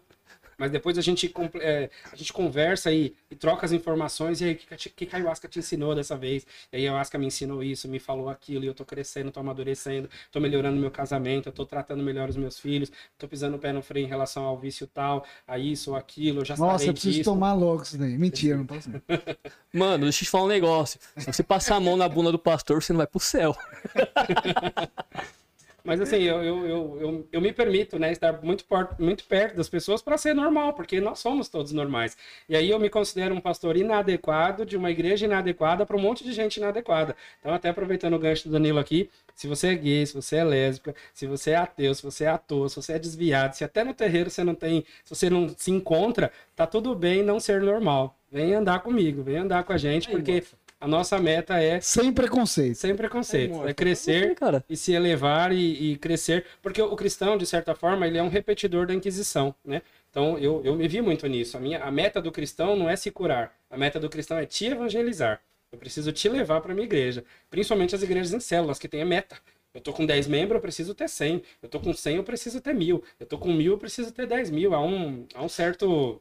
Mas 0.63 0.71
depois 0.71 0.97
a 0.97 1.01
gente, 1.01 1.35
é, 1.61 1.91
a 2.13 2.15
gente 2.15 2.33
conversa 2.33 2.93
e, 2.93 3.13
e, 3.29 3.35
troca 3.35 3.67
as 3.67 3.73
informações. 3.73 4.41
E 4.41 4.45
aí, 4.45 4.53
o 4.53 4.57
que, 4.57 4.91
que, 4.91 5.07
que 5.07 5.17
a 5.17 5.19
ayahuasca 5.19 5.49
te 5.49 5.59
ensinou 5.59 5.93
dessa 5.93 6.17
vez? 6.17 6.47
E 6.73 6.77
aí 6.77 6.87
a 6.87 6.91
ayahuasca 6.91 7.19
me 7.19 7.27
ensinou 7.27 7.65
isso, 7.65 7.89
me 7.89 7.99
falou 7.99 8.29
aquilo. 8.29 8.63
E 8.63 8.69
eu 8.69 8.73
tô 8.73 8.85
crescendo, 8.85 9.33
tô 9.33 9.41
amadurecendo, 9.41 10.09
tô 10.31 10.39
melhorando 10.39 10.81
meu 10.81 10.93
casamento, 10.93 11.49
eu 11.49 11.53
tô 11.53 11.67
tratando 11.67 12.01
melhor 12.01 12.29
os 12.29 12.37
meus 12.37 12.61
filhos, 12.61 12.93
tô 13.19 13.27
pisando 13.27 13.57
o 13.57 13.59
pé 13.59 13.73
no 13.73 13.83
freio 13.83 14.07
em 14.07 14.09
relação 14.09 14.45
ao 14.45 14.57
vício 14.57 14.87
tal, 14.87 15.27
a 15.49 15.59
isso 15.59 15.91
ou 15.91 15.97
aquilo. 15.97 16.43
Eu 16.43 16.45
já 16.45 16.57
Nossa, 16.57 16.85
eu 16.85 16.93
preciso 16.93 17.17
disso. 17.17 17.31
tomar 17.33 17.55
logo 17.55 17.83
isso 17.83 17.99
daí. 17.99 18.17
Mentira, 18.17 18.57
não 18.57 18.67
posso. 18.67 18.89
Mano, 19.75 20.05
deixa 20.05 20.23
eu 20.23 20.27
te 20.27 20.31
falar 20.31 20.45
um 20.45 20.49
negócio. 20.49 21.01
Se 21.17 21.27
você 21.27 21.43
passar 21.43 21.75
a 21.75 21.81
mão 21.81 21.97
na 21.97 22.09
bunda 22.09 22.31
do 22.31 22.39
pastor, 22.39 22.81
você 22.81 22.93
não 22.93 22.99
vai 22.99 23.07
pro 23.09 23.19
céu. 23.19 23.53
Mas 25.85 26.01
assim, 26.01 26.23
eu, 26.23 26.43
eu, 26.43 26.67
eu, 27.01 27.29
eu, 27.33 27.41
me 27.41 27.53
permito, 27.53 27.99
né, 27.99 28.13
estar 28.13 28.41
muito, 28.43 28.65
muito 28.99 29.25
perto 29.25 29.57
das 29.57 29.69
pessoas 29.69 30.01
para 30.01 30.17
ser 30.17 30.35
normal, 30.35 30.75
porque 30.75 31.01
nós 31.01 31.19
somos 31.19 31.49
todos 31.49 31.73
normais. 31.73 32.17
E 32.49 32.55
aí 32.55 32.71
eu 32.71 32.79
me 32.79 32.89
considero 32.89 33.35
um 33.35 33.41
pastor 33.41 33.77
inadequado 33.77 34.65
de 34.65 34.77
uma 34.77 34.91
igreja 34.91 35.27
inadequada 35.27 35.85
para 35.85 35.97
um 35.97 36.01
monte 36.01 36.23
de 36.23 36.33
gente 36.33 36.59
inadequada. 36.59 37.17
Então, 37.41 37.53
até 37.53 37.69
aproveitando 37.69 38.15
o 38.15 38.19
gancho 38.19 38.49
do 38.49 38.53
Danilo 38.53 38.79
aqui, 38.79 39.11
se 39.35 39.49
você 39.49 39.69
é 39.69 39.75
gay, 39.75 40.07
se 40.07 40.15
você 40.15 40.37
é 40.37 40.45
lésbica, 40.45 40.95
se 41.13 41.27
você 41.27 41.51
é 41.51 41.57
ateu, 41.57 41.95
se 41.95 42.03
você 42.03 42.25
é 42.25 42.29
ator, 42.29 42.71
se 42.71 42.77
você 42.77 42.93
é 42.93 42.99
desviado, 42.99 43.57
se 43.57 43.65
até 43.65 43.83
no 43.83 43.95
terreiro 43.95 44.31
você 44.31 44.45
não 44.45 44.55
tem, 44.55 44.85
se 45.05 45.15
você 45.15 45.29
não 45.29 45.49
se 45.49 45.71
encontra, 45.71 46.31
tá 46.55 46.67
tudo 46.67 46.95
bem 46.95 47.23
não 47.23 47.41
ser 47.41 47.61
normal. 47.61 48.17
Vem 48.31 48.55
andar 48.55 48.81
comigo, 48.81 49.23
vem 49.23 49.37
andar 49.37 49.65
com 49.65 49.73
a 49.73 49.77
gente, 49.77 50.09
porque 50.09 50.43
a 50.83 50.89
nossa 50.89 51.17
meta 51.17 51.63
é. 51.63 51.81
Sem 51.81 52.13
preconceito. 52.13 52.75
Sem 52.75 52.97
preconceito. 52.97 53.65
É, 53.65 53.71
é 53.71 53.75
crescer 53.75 54.35
você, 54.37 54.65
e 54.69 54.77
se 54.77 54.93
elevar 54.93 55.53
e, 55.53 55.93
e, 55.93 55.97
crescer. 55.97 56.45
Porque 56.61 56.83
o 56.83 56.97
cristão, 56.97 57.39
de 57.39 57.47
certa 57.47 57.73
forma, 57.73 58.05
ele 58.05 58.19
é 58.19 58.23
um 58.23 58.29
repetidor 58.29 58.85
da 58.85 58.93
Inquisição, 58.93 59.55
né? 59.65 59.81
Então, 60.11 60.37
eu, 60.39 60.61
eu 60.65 60.75
me 60.75 60.89
vi 60.89 61.01
muito 61.01 61.25
nisso. 61.29 61.57
A, 61.57 61.61
minha, 61.61 61.79
a 61.79 61.89
meta 61.89 62.21
do 62.21 62.33
cristão 62.33 62.75
não 62.75 62.91
é 62.91 62.97
se 62.97 63.13
curar. 63.13 63.57
A 63.71 63.79
meta 63.79 64.01
do 64.01 64.11
cristão 64.11 64.37
é 64.37 64.45
te 64.45 64.67
evangelizar. 64.67 65.41
Eu 65.71 65.79
preciso 65.79 66.11
te 66.11 66.29
levar 66.29 66.61
para 66.61 66.75
minha 66.75 66.85
igreja. 66.85 67.25
Principalmente 67.49 67.95
as 67.95 68.03
igrejas 68.03 68.33
em 68.33 68.41
células, 68.41 68.77
que 68.77 68.89
têm 68.89 69.03
a 69.03 69.07
meta. 69.07 69.37
Eu 69.73 69.81
tô 69.81 69.93
com 69.93 70.05
10 70.05 70.27
membros, 70.27 70.57
eu 70.57 70.61
preciso 70.61 70.97
ter 70.97 71.09
100. 71.09 71.45
Eu 71.63 71.69
tô 71.69 71.79
com 71.79 71.95
100, 71.95 72.17
eu 72.17 72.25
preciso 72.25 72.61
ter 72.61 72.75
mil. 72.75 73.05
Eu 73.21 73.27
tô 73.27 73.39
com 73.39 73.53
mil, 73.53 73.75
eu 73.75 73.79
preciso 73.79 74.11
ter 74.11 74.27
10 74.27 74.51
mil. 74.51 74.75
Há 74.75 74.85
um, 74.85 75.27
há 75.33 75.45
um 75.45 75.49
certo 75.49 76.21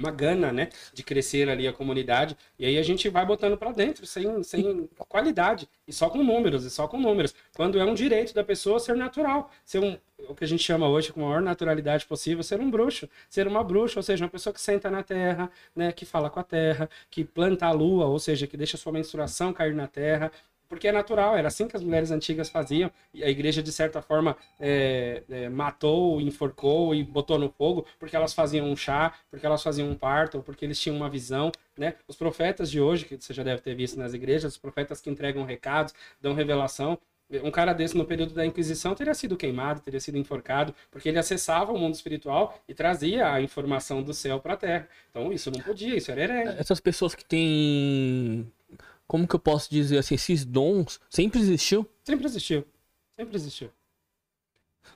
uma 0.00 0.10
gana, 0.10 0.50
né, 0.50 0.70
de 0.92 1.02
crescer 1.02 1.48
ali 1.48 1.68
a 1.68 1.72
comunidade. 1.72 2.36
E 2.58 2.66
aí 2.66 2.78
a 2.78 2.82
gente 2.82 3.08
vai 3.08 3.24
botando 3.24 3.56
para 3.56 3.70
dentro, 3.70 4.06
sem, 4.06 4.42
sem 4.42 4.88
qualidade, 5.08 5.68
e 5.86 5.92
só 5.92 6.08
com 6.08 6.22
números, 6.22 6.64
e 6.64 6.70
só 6.70 6.88
com 6.88 6.98
números. 6.98 7.34
Quando 7.54 7.78
é 7.78 7.84
um 7.84 7.94
direito 7.94 8.34
da 8.34 8.42
pessoa 8.42 8.80
ser 8.80 8.96
natural, 8.96 9.50
ser 9.64 9.78
um, 9.78 9.96
o 10.28 10.34
que 10.34 10.44
a 10.44 10.48
gente 10.48 10.62
chama 10.62 10.88
hoje 10.88 11.12
com 11.12 11.24
a 11.24 11.28
maior 11.28 11.42
naturalidade 11.42 12.06
possível, 12.06 12.42
ser 12.42 12.60
um 12.60 12.70
bruxo, 12.70 13.08
ser 13.28 13.46
uma 13.46 13.62
bruxa, 13.62 13.98
ou 13.98 14.02
seja, 14.02 14.24
uma 14.24 14.30
pessoa 14.30 14.52
que 14.52 14.60
senta 14.60 14.90
na 14.90 15.02
terra, 15.02 15.50
né, 15.76 15.92
que 15.92 16.04
fala 16.04 16.30
com 16.30 16.40
a 16.40 16.44
terra, 16.44 16.88
que 17.10 17.24
planta 17.24 17.66
a 17.66 17.72
lua, 17.72 18.06
ou 18.06 18.18
seja, 18.18 18.46
que 18.46 18.56
deixa 18.56 18.76
sua 18.76 18.92
menstruação 18.92 19.52
cair 19.52 19.74
na 19.74 19.86
terra, 19.86 20.32
porque 20.70 20.86
é 20.86 20.92
natural, 20.92 21.36
era 21.36 21.48
assim 21.48 21.66
que 21.66 21.76
as 21.76 21.82
mulheres 21.82 22.12
antigas 22.12 22.48
faziam, 22.48 22.92
e 23.12 23.24
a 23.24 23.28
igreja, 23.28 23.60
de 23.60 23.72
certa 23.72 24.00
forma, 24.00 24.36
é, 24.60 25.24
é, 25.28 25.48
matou, 25.48 26.20
enforcou 26.20 26.94
e 26.94 27.02
botou 27.02 27.40
no 27.40 27.50
fogo, 27.50 27.84
porque 27.98 28.14
elas 28.14 28.32
faziam 28.32 28.70
um 28.70 28.76
chá, 28.76 29.12
porque 29.28 29.44
elas 29.44 29.64
faziam 29.64 29.90
um 29.90 29.96
parto, 29.96 30.40
porque 30.42 30.64
eles 30.64 30.78
tinham 30.80 30.96
uma 30.96 31.10
visão, 31.10 31.50
né? 31.76 31.96
Os 32.06 32.14
profetas 32.14 32.70
de 32.70 32.80
hoje, 32.80 33.04
que 33.04 33.20
você 33.20 33.34
já 33.34 33.42
deve 33.42 33.60
ter 33.60 33.74
visto 33.74 33.98
nas 33.98 34.14
igrejas, 34.14 34.52
os 34.52 34.58
profetas 34.58 35.00
que 35.00 35.10
entregam 35.10 35.44
recados, 35.44 35.92
dão 36.20 36.34
revelação, 36.34 36.96
um 37.42 37.50
cara 37.50 37.72
desse 37.72 37.96
no 37.96 38.04
período 38.04 38.32
da 38.32 38.46
Inquisição 38.46 38.94
teria 38.94 39.14
sido 39.14 39.36
queimado, 39.36 39.80
teria 39.80 40.00
sido 40.00 40.18
enforcado, 40.18 40.74
porque 40.90 41.08
ele 41.08 41.18
acessava 41.18 41.72
o 41.72 41.78
mundo 41.78 41.94
espiritual 41.94 42.60
e 42.68 42.74
trazia 42.74 43.32
a 43.32 43.42
informação 43.42 44.02
do 44.02 44.14
céu 44.14 44.38
para 44.38 44.54
a 44.54 44.56
terra. 44.56 44.88
Então 45.10 45.32
isso 45.32 45.50
não 45.50 45.60
podia, 45.60 45.96
isso 45.96 46.10
era 46.12 46.22
herege. 46.22 46.56
Essas 46.58 46.80
pessoas 46.80 47.14
que 47.14 47.24
têm 47.24 48.50
como 49.10 49.26
que 49.26 49.34
eu 49.34 49.40
posso 49.40 49.68
dizer 49.68 49.98
assim, 49.98 50.14
esses 50.14 50.44
dons 50.44 51.00
sempre 51.10 51.40
existiu? 51.40 51.84
Sempre 52.04 52.26
existiu. 52.26 52.64
Sempre 53.16 53.36
existiu. 53.36 53.70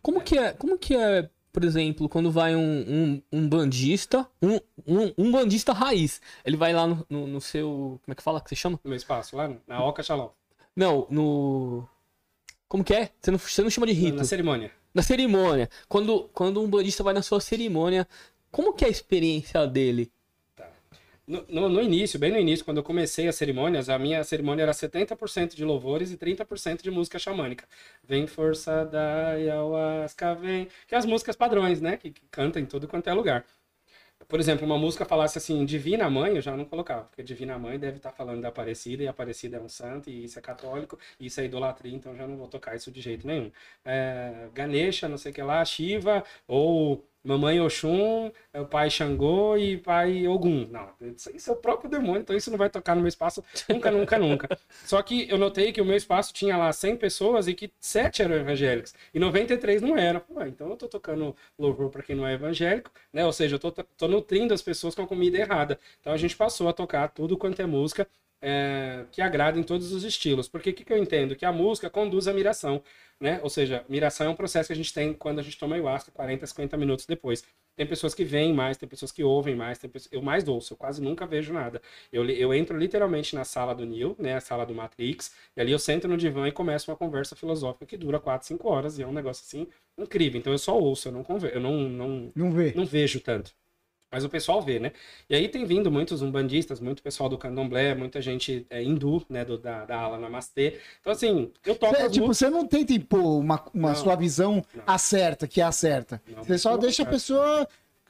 Como 0.00 0.20
que 0.20 0.38
é, 0.38 0.52
como 0.52 0.78
que 0.78 0.94
é, 0.94 1.28
por 1.52 1.64
exemplo, 1.64 2.08
quando 2.08 2.30
vai 2.30 2.54
um, 2.54 2.60
um, 2.62 3.22
um 3.32 3.48
bandista, 3.48 4.24
um, 4.40 4.60
um, 4.86 5.12
um, 5.18 5.32
bandista 5.32 5.72
raiz, 5.72 6.20
ele 6.44 6.56
vai 6.56 6.72
lá 6.72 6.86
no, 6.86 7.04
no, 7.10 7.26
no, 7.26 7.40
seu, 7.40 8.00
como 8.04 8.12
é 8.12 8.14
que 8.14 8.22
fala, 8.22 8.40
que 8.40 8.50
você 8.50 8.54
chama? 8.54 8.78
No 8.84 8.88
meu 8.88 8.96
espaço, 8.96 9.36
lá 9.36 9.52
na 9.66 9.84
Oca 9.84 10.00
Shalom. 10.00 10.28
Não, 10.76 11.08
no... 11.10 11.84
Como 12.68 12.84
que 12.84 12.94
é? 12.94 13.10
Você 13.20 13.32
não, 13.32 13.38
você 13.38 13.62
não 13.62 13.70
chama 13.70 13.88
de 13.88 13.94
rito. 13.94 14.18
Na 14.18 14.24
cerimônia. 14.24 14.70
Na 14.94 15.02
cerimônia. 15.02 15.68
Quando, 15.88 16.30
quando 16.32 16.62
um 16.62 16.70
bandista 16.70 17.02
vai 17.02 17.14
na 17.14 17.22
sua 17.22 17.40
cerimônia, 17.40 18.06
como 18.52 18.74
que 18.74 18.84
é 18.84 18.86
a 18.86 18.92
experiência 18.92 19.66
dele? 19.66 20.12
No, 21.26 21.70
no, 21.70 21.80
início, 21.80 22.18
bem 22.18 22.30
no 22.30 22.38
início, 22.38 22.64
quando 22.64 22.78
eu 22.78 22.82
comecei 22.82 23.26
as 23.26 23.36
cerimônias, 23.36 23.88
a 23.88 23.98
minha 23.98 24.22
cerimônia 24.22 24.62
era 24.62 24.72
70% 24.72 25.54
de 25.54 25.64
louvores 25.64 26.12
e 26.12 26.18
30% 26.18 26.82
de 26.82 26.90
música 26.90 27.18
xamânica. 27.18 27.66
Vem 28.02 28.26
força 28.26 28.84
da 28.84 29.28
ayahuasca, 29.30 30.34
vem. 30.34 30.68
Que 30.86 30.94
é 30.94 30.98
as 30.98 31.06
músicas 31.06 31.34
padrões, 31.34 31.80
né? 31.80 31.96
Que, 31.96 32.10
que 32.10 32.22
canta 32.30 32.60
em 32.60 32.66
todo 32.66 32.86
quanto 32.86 33.08
é 33.08 33.14
lugar. 33.14 33.46
Por 34.28 34.40
exemplo, 34.40 34.66
uma 34.66 34.78
música 34.78 35.04
falasse 35.04 35.38
assim, 35.38 35.64
Divina 35.64 36.08
Mãe, 36.10 36.36
eu 36.36 36.42
já 36.42 36.56
não 36.56 36.64
colocava, 36.64 37.04
porque 37.04 37.22
Divina 37.22 37.58
Mãe 37.58 37.78
deve 37.78 37.98
estar 37.98 38.10
falando 38.12 38.40
da 38.42 38.48
Aparecida, 38.48 39.02
e 39.02 39.08
Aparecida 39.08 39.56
é 39.58 39.60
um 39.60 39.68
santo, 39.68 40.08
e 40.10 40.24
isso 40.24 40.38
é 40.38 40.42
católico, 40.42 40.98
e 41.20 41.26
isso 41.26 41.40
é 41.40 41.44
idolatria, 41.44 41.94
então 41.94 42.16
já 42.16 42.26
não 42.26 42.36
vou 42.36 42.48
tocar 42.48 42.74
isso 42.74 42.90
de 42.90 43.00
jeito 43.00 43.26
nenhum. 43.26 43.50
É, 43.84 44.48
Ganesha, 44.54 45.08
não 45.08 45.18
sei 45.18 45.30
o 45.32 45.34
que 45.34 45.42
lá, 45.42 45.64
Shiva, 45.64 46.24
ou 46.48 47.06
Mamãe 47.24 47.58
Oxum, 47.58 48.30
é 48.52 48.60
o 48.60 48.66
pai 48.66 48.90
Xangô 48.90 49.56
e 49.56 49.78
pai 49.78 50.28
Ogum. 50.28 50.68
Não, 50.70 50.90
isso 51.34 51.50
é 51.50 51.52
o 51.52 51.56
próprio 51.56 51.88
demônio, 51.88 52.20
então 52.20 52.36
isso 52.36 52.50
não 52.50 52.58
vai 52.58 52.68
tocar 52.68 52.94
no 52.94 53.00
meu 53.00 53.08
espaço 53.08 53.42
nunca, 53.66 53.90
nunca, 53.90 54.18
nunca. 54.18 54.58
Só 54.84 55.00
que 55.02 55.26
eu 55.30 55.38
notei 55.38 55.72
que 55.72 55.80
o 55.80 55.86
meu 55.86 55.96
espaço 55.96 56.34
tinha 56.34 56.54
lá 56.54 56.70
100 56.70 56.96
pessoas 56.98 57.48
e 57.48 57.54
que 57.54 57.72
7 57.80 58.22
eram 58.22 58.36
evangélicos 58.36 58.92
e 59.14 59.18
93 59.18 59.80
não 59.80 59.96
eram. 59.96 60.20
Pô, 60.20 60.42
então 60.42 60.68
eu 60.68 60.76
tô 60.76 60.86
tocando 60.86 61.34
louvor 61.58 61.88
para 61.90 62.02
quem 62.02 62.14
não 62.14 62.26
é 62.26 62.34
evangélico, 62.34 62.90
né? 63.10 63.24
Ou 63.24 63.32
seja, 63.32 63.56
eu 63.56 63.58
tô, 63.58 63.72
tô 63.72 64.06
nutrindo 64.06 64.52
as 64.52 64.60
pessoas 64.60 64.94
com 64.94 65.02
a 65.02 65.06
comida 65.06 65.38
errada. 65.38 65.78
Então 66.00 66.12
a 66.12 66.18
gente 66.18 66.36
passou 66.36 66.68
a 66.68 66.74
tocar 66.74 67.08
tudo 67.08 67.38
quanto 67.38 67.62
é 67.62 67.66
música 67.66 68.06
é, 68.44 69.06
que 69.10 69.22
agrada 69.22 69.58
em 69.58 69.62
todos 69.62 69.92
os 69.92 70.04
estilos. 70.04 70.48
Porque 70.48 70.70
o 70.70 70.74
que, 70.74 70.84
que, 70.84 70.92
eu 70.92 70.98
entendo? 70.98 71.34
Que 71.34 71.44
a 71.44 71.52
música 71.52 71.88
conduz 71.88 72.28
à 72.28 72.32
miração 72.32 72.82
né? 73.20 73.40
Ou 73.42 73.50
seja, 73.50 73.84
miração 73.88 74.26
é 74.26 74.30
um 74.30 74.34
processo 74.34 74.66
que 74.68 74.72
a 74.72 74.76
gente 74.76 74.92
tem 74.92 75.12
quando 75.12 75.38
a 75.38 75.42
gente 75.42 75.58
toma 75.58 75.74
ayahuasca 75.76 76.10
40, 76.12 76.46
50 76.46 76.76
minutos 76.76 77.06
depois. 77.06 77.44
Tem 77.76 77.86
pessoas 77.86 78.14
que 78.14 78.24
veem 78.24 78.52
mais, 78.52 78.76
tem 78.76 78.88
pessoas 78.88 79.10
que 79.10 79.24
ouvem 79.24 79.56
mais, 79.56 79.78
tem 79.78 79.90
pessoas... 79.90 80.12
eu 80.12 80.22
mais 80.22 80.46
ouço, 80.46 80.74
eu 80.74 80.76
quase 80.76 81.02
nunca 81.02 81.26
vejo 81.26 81.52
nada. 81.52 81.80
Eu, 82.12 82.28
eu 82.28 82.54
entro 82.54 82.76
literalmente 82.78 83.34
na 83.34 83.44
sala 83.44 83.74
do 83.74 83.84
Neil, 83.84 84.14
né, 84.18 84.34
a 84.34 84.40
sala 84.40 84.64
do 84.64 84.74
Matrix, 84.74 85.34
e 85.56 85.60
ali 85.60 85.72
eu 85.72 85.78
sento 85.78 86.06
no 86.06 86.16
divã 86.16 86.46
e 86.46 86.52
começo 86.52 86.90
uma 86.90 86.96
conversa 86.96 87.34
filosófica 87.34 87.86
que 87.86 87.96
dura 87.96 88.20
4, 88.20 88.46
5 88.46 88.68
horas, 88.68 88.98
e 88.98 89.02
é 89.02 89.06
um 89.06 89.12
negócio 89.12 89.42
assim 89.44 89.66
incrível. 89.98 90.38
Então 90.38 90.52
eu 90.52 90.58
só 90.58 90.78
ouço, 90.78 91.08
eu 91.08 91.12
não, 91.12 91.24
conver... 91.24 91.54
eu 91.54 91.60
não, 91.60 91.88
não, 91.88 92.32
não, 92.34 92.52
não 92.74 92.86
vejo 92.86 93.20
tanto. 93.20 93.52
Mas 94.14 94.22
o 94.22 94.28
pessoal 94.28 94.62
vê, 94.62 94.78
né? 94.78 94.92
E 95.28 95.34
aí 95.34 95.48
tem 95.48 95.64
vindo 95.64 95.90
muitos 95.90 96.22
umbandistas, 96.22 96.78
muito 96.78 97.02
pessoal 97.02 97.28
do 97.28 97.36
candomblé, 97.36 97.96
muita 97.96 98.22
gente 98.22 98.64
é, 98.70 98.80
hindu, 98.80 99.26
né? 99.28 99.44
Do, 99.44 99.58
da, 99.58 99.84
da 99.84 99.98
ala 99.98 100.16
namastê. 100.16 100.78
Então, 101.00 101.12
assim, 101.12 101.50
eu 101.66 101.74
toco. 101.74 101.96
Cê, 101.96 102.08
tipo, 102.08 102.28
você 102.28 102.48
não 102.48 102.64
tenta 102.64 102.92
impor 102.92 103.40
uma, 103.40 103.60
uma 103.74 103.88
não, 103.88 103.96
sua 103.96 104.14
visão 104.14 104.64
não. 104.72 104.84
acerta, 104.86 105.48
que 105.48 105.60
é 105.60 105.64
a 105.64 105.72
certa. 105.72 106.22
Você 106.36 106.56
só 106.58 106.76
deixa 106.76 107.02
a 107.02 107.06
pessoa 107.06 107.66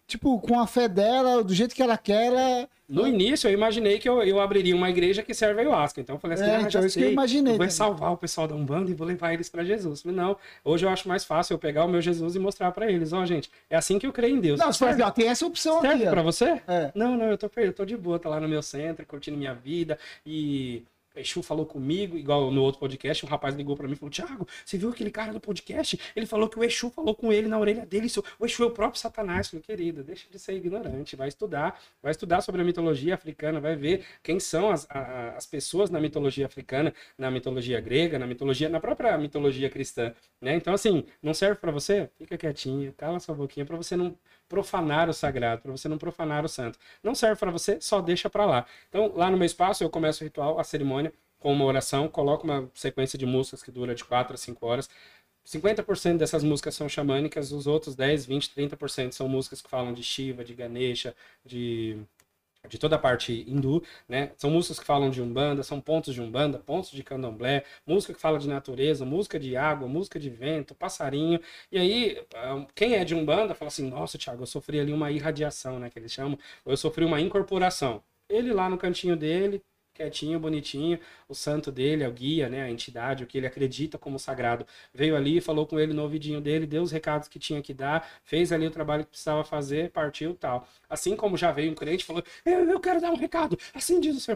tipo, 0.06 0.38
com 0.40 0.58
a 0.58 0.66
fé 0.66 0.88
dela, 0.88 1.42
do 1.42 1.54
jeito 1.54 1.74
que 1.74 1.82
ela 1.82 1.96
quer, 1.98 2.26
ela... 2.26 2.68
No 2.86 3.06
início, 3.08 3.48
eu 3.48 3.54
imaginei 3.54 3.98
que 3.98 4.06
eu, 4.06 4.22
eu 4.22 4.38
abriria 4.38 4.76
uma 4.76 4.90
igreja 4.90 5.22
que 5.22 5.32
serve 5.32 5.58
a 5.60 5.64
ayahuasca. 5.64 6.02
Então, 6.02 6.16
eu 6.16 6.20
falei 6.20 6.34
assim, 6.34 6.44
É, 6.44 6.56
ah, 6.56 6.58
então, 6.58 6.70
já 6.70 6.80
isso 6.80 6.98
que 6.98 7.00
eu 7.00 7.04
sei, 7.04 7.12
imaginei 7.12 7.54
eu 7.54 7.56
vou 7.56 7.66
também. 7.66 7.70
salvar 7.70 8.12
o 8.12 8.16
pessoal 8.16 8.46
da 8.46 8.54
Umbanda 8.54 8.90
e 8.90 8.94
vou 8.94 9.06
levar 9.06 9.32
eles 9.32 9.48
para 9.48 9.64
Jesus. 9.64 10.02
Falei, 10.02 10.16
não, 10.16 10.36
hoje 10.62 10.84
eu 10.84 10.90
acho 10.90 11.08
mais 11.08 11.24
fácil 11.24 11.54
eu 11.54 11.58
pegar 11.58 11.86
o 11.86 11.88
meu 11.88 12.02
Jesus 12.02 12.36
e 12.36 12.38
mostrar 12.38 12.70
para 12.72 12.90
eles. 12.92 13.14
Ó, 13.14 13.24
gente, 13.24 13.50
é 13.70 13.76
assim 13.76 13.98
que 13.98 14.06
eu 14.06 14.12
creio 14.12 14.36
em 14.36 14.40
Deus. 14.40 14.60
Não, 14.60 14.70
você 14.70 14.78
fala 14.78 14.90
assim, 14.92 15.14
tem 15.14 15.28
essa 15.28 15.46
opção 15.46 15.78
aqui, 15.78 15.88
Serve 15.88 16.06
ó. 16.06 16.10
pra 16.10 16.22
você? 16.22 16.60
É. 16.68 16.92
Não, 16.94 17.16
não, 17.16 17.24
eu 17.24 17.38
tô 17.38 17.50
eu 17.56 17.72
tô 17.72 17.86
de 17.86 17.96
boa, 17.96 18.18
tô 18.18 18.28
lá 18.28 18.38
no 18.38 18.48
meu 18.48 18.62
centro, 18.62 19.06
curtindo 19.06 19.38
minha 19.38 19.54
vida 19.54 19.98
e. 20.26 20.82
Exu 21.16 21.42
falou 21.42 21.64
comigo, 21.66 22.16
igual 22.16 22.50
no 22.50 22.62
outro 22.62 22.80
podcast, 22.80 23.24
um 23.24 23.28
rapaz 23.28 23.54
ligou 23.54 23.76
pra 23.76 23.86
mim 23.86 23.94
e 23.94 23.96
falou: 23.96 24.10
Thiago, 24.10 24.46
você 24.64 24.76
viu 24.76 24.90
aquele 24.90 25.10
cara 25.10 25.32
do 25.32 25.40
podcast? 25.40 25.98
Ele 26.16 26.26
falou 26.26 26.48
que 26.48 26.58
o 26.58 26.64
Exu 26.64 26.90
falou 26.90 27.14
com 27.14 27.32
ele 27.32 27.46
na 27.48 27.58
orelha 27.58 27.86
dele. 27.86 28.08
O 28.38 28.44
Exu 28.46 28.62
é 28.62 28.66
o 28.66 28.70
próprio 28.70 29.00
Satanás. 29.00 29.46
Eu 29.52 29.60
falei, 29.62 29.62
querido, 29.64 30.02
deixa 30.02 30.28
de 30.30 30.38
ser 30.38 30.54
ignorante, 30.54 31.16
vai 31.16 31.28
estudar, 31.28 31.80
vai 32.02 32.10
estudar 32.10 32.40
sobre 32.40 32.60
a 32.60 32.64
mitologia 32.64 33.14
africana, 33.14 33.60
vai 33.60 33.76
ver 33.76 34.04
quem 34.22 34.40
são 34.40 34.70
as, 34.70 34.86
a- 34.90 35.34
as 35.36 35.46
pessoas 35.46 35.90
na 35.90 36.00
mitologia 36.00 36.46
africana, 36.46 36.92
na 37.16 37.30
mitologia 37.30 37.80
grega, 37.80 38.18
na 38.18 38.26
mitologia, 38.26 38.68
na 38.68 38.80
própria 38.80 39.16
mitologia 39.18 39.70
cristã. 39.70 40.12
Né? 40.40 40.54
Então, 40.56 40.74
assim, 40.74 41.04
não 41.22 41.32
serve 41.32 41.56
pra 41.60 41.70
você? 41.70 42.08
Fica 42.18 42.36
quietinho, 42.36 42.92
cala 42.94 43.20
sua 43.20 43.34
boquinha 43.34 43.64
pra 43.64 43.76
você 43.76 43.96
não 43.96 44.16
profanar 44.54 45.08
o 45.10 45.12
sagrado, 45.12 45.62
para 45.62 45.72
você 45.72 45.88
não 45.88 45.98
profanar 45.98 46.44
o 46.44 46.48
santo. 46.48 46.78
Não 47.02 47.14
serve 47.14 47.40
para 47.40 47.50
você, 47.50 47.80
só 47.80 48.00
deixa 48.00 48.30
para 48.30 48.46
lá. 48.46 48.66
Então, 48.88 49.12
lá 49.16 49.28
no 49.30 49.36
meu 49.36 49.46
espaço, 49.46 49.82
eu 49.82 49.90
começo 49.90 50.22
o 50.22 50.24
ritual, 50.24 50.60
a 50.60 50.64
cerimônia, 50.64 51.12
com 51.40 51.52
uma 51.52 51.64
oração, 51.64 52.08
coloco 52.08 52.44
uma 52.44 52.70
sequência 52.72 53.18
de 53.18 53.26
músicas 53.26 53.62
que 53.64 53.72
dura 53.72 53.94
de 53.94 54.04
4 54.04 54.34
a 54.34 54.36
5 54.36 54.64
horas. 54.64 54.88
50% 55.44 56.16
dessas 56.18 56.44
músicas 56.44 56.74
são 56.76 56.88
xamânicas, 56.88 57.50
os 57.52 57.66
outros 57.66 57.96
10, 57.96 58.26
20, 58.26 58.50
30% 58.54 59.12
são 59.12 59.28
músicas 59.28 59.60
que 59.60 59.68
falam 59.68 59.92
de 59.92 60.02
Shiva, 60.02 60.44
de 60.44 60.54
Ganesha, 60.54 61.14
de 61.44 61.98
de 62.68 62.78
toda 62.78 62.96
a 62.96 62.98
parte 62.98 63.44
hindu, 63.48 63.82
né? 64.08 64.32
São 64.36 64.50
músicas 64.50 64.78
que 64.80 64.86
falam 64.86 65.10
de 65.10 65.20
umbanda, 65.22 65.62
são 65.62 65.80
pontos 65.80 66.14
de 66.14 66.20
umbanda, 66.20 66.58
pontos 66.58 66.90
de 66.90 67.02
candomblé, 67.02 67.64
música 67.86 68.14
que 68.14 68.20
fala 68.20 68.38
de 68.38 68.48
natureza, 68.48 69.04
música 69.04 69.38
de 69.38 69.56
água, 69.56 69.86
música 69.88 70.18
de 70.18 70.30
vento, 70.30 70.74
passarinho. 70.74 71.40
E 71.70 71.78
aí, 71.78 72.24
ah, 72.34 72.66
quem 72.74 72.94
é 72.94 73.04
de 73.04 73.14
umbanda 73.14 73.54
fala 73.54 73.68
assim: 73.68 73.88
"Nossa, 73.88 74.18
Thiago, 74.18 74.42
eu 74.42 74.46
sofri 74.46 74.80
ali 74.80 74.92
uma 74.92 75.10
irradiação, 75.10 75.78
né, 75.78 75.90
que 75.90 75.98
eles 75.98 76.12
chamam, 76.12 76.38
ou 76.64 76.72
eu 76.72 76.76
sofri 76.76 77.04
uma 77.04 77.20
incorporação". 77.20 78.02
Ele 78.28 78.52
lá 78.52 78.68
no 78.70 78.78
cantinho 78.78 79.16
dele, 79.16 79.62
quietinho, 79.94 80.38
bonitinho, 80.40 80.98
o 81.28 81.34
santo 81.34 81.70
dele, 81.72 82.02
é 82.02 82.08
o 82.08 82.12
guia, 82.12 82.48
né, 82.48 82.62
a 82.62 82.70
entidade, 82.70 83.24
o 83.24 83.26
que 83.26 83.38
ele 83.38 83.46
acredita 83.46 83.96
como 83.96 84.18
sagrado, 84.18 84.66
veio 84.92 85.16
ali, 85.16 85.40
falou 85.40 85.66
com 85.66 85.78
ele 85.78 85.92
no 85.92 86.02
ouvidinho 86.02 86.40
dele, 86.40 86.66
deu 86.66 86.82
os 86.82 86.90
recados 86.90 87.28
que 87.28 87.38
tinha 87.38 87.62
que 87.62 87.72
dar, 87.72 88.08
fez 88.24 88.52
ali 88.52 88.66
o 88.66 88.70
trabalho 88.70 89.04
que 89.04 89.10
precisava 89.10 89.44
fazer, 89.44 89.90
partiu 89.90 90.34
tal. 90.34 90.66
Assim 90.88 91.16
como 91.16 91.36
já 91.36 91.52
veio 91.52 91.70
um 91.72 91.74
crente 91.74 92.02
e 92.02 92.06
falou, 92.06 92.22
eu, 92.44 92.68
eu 92.70 92.80
quero 92.80 93.00
dar 93.00 93.10
um 93.12 93.16
recado, 93.16 93.58
assim 93.74 94.00
diz 94.00 94.16
o 94.16 94.20
Senhor. 94.20 94.34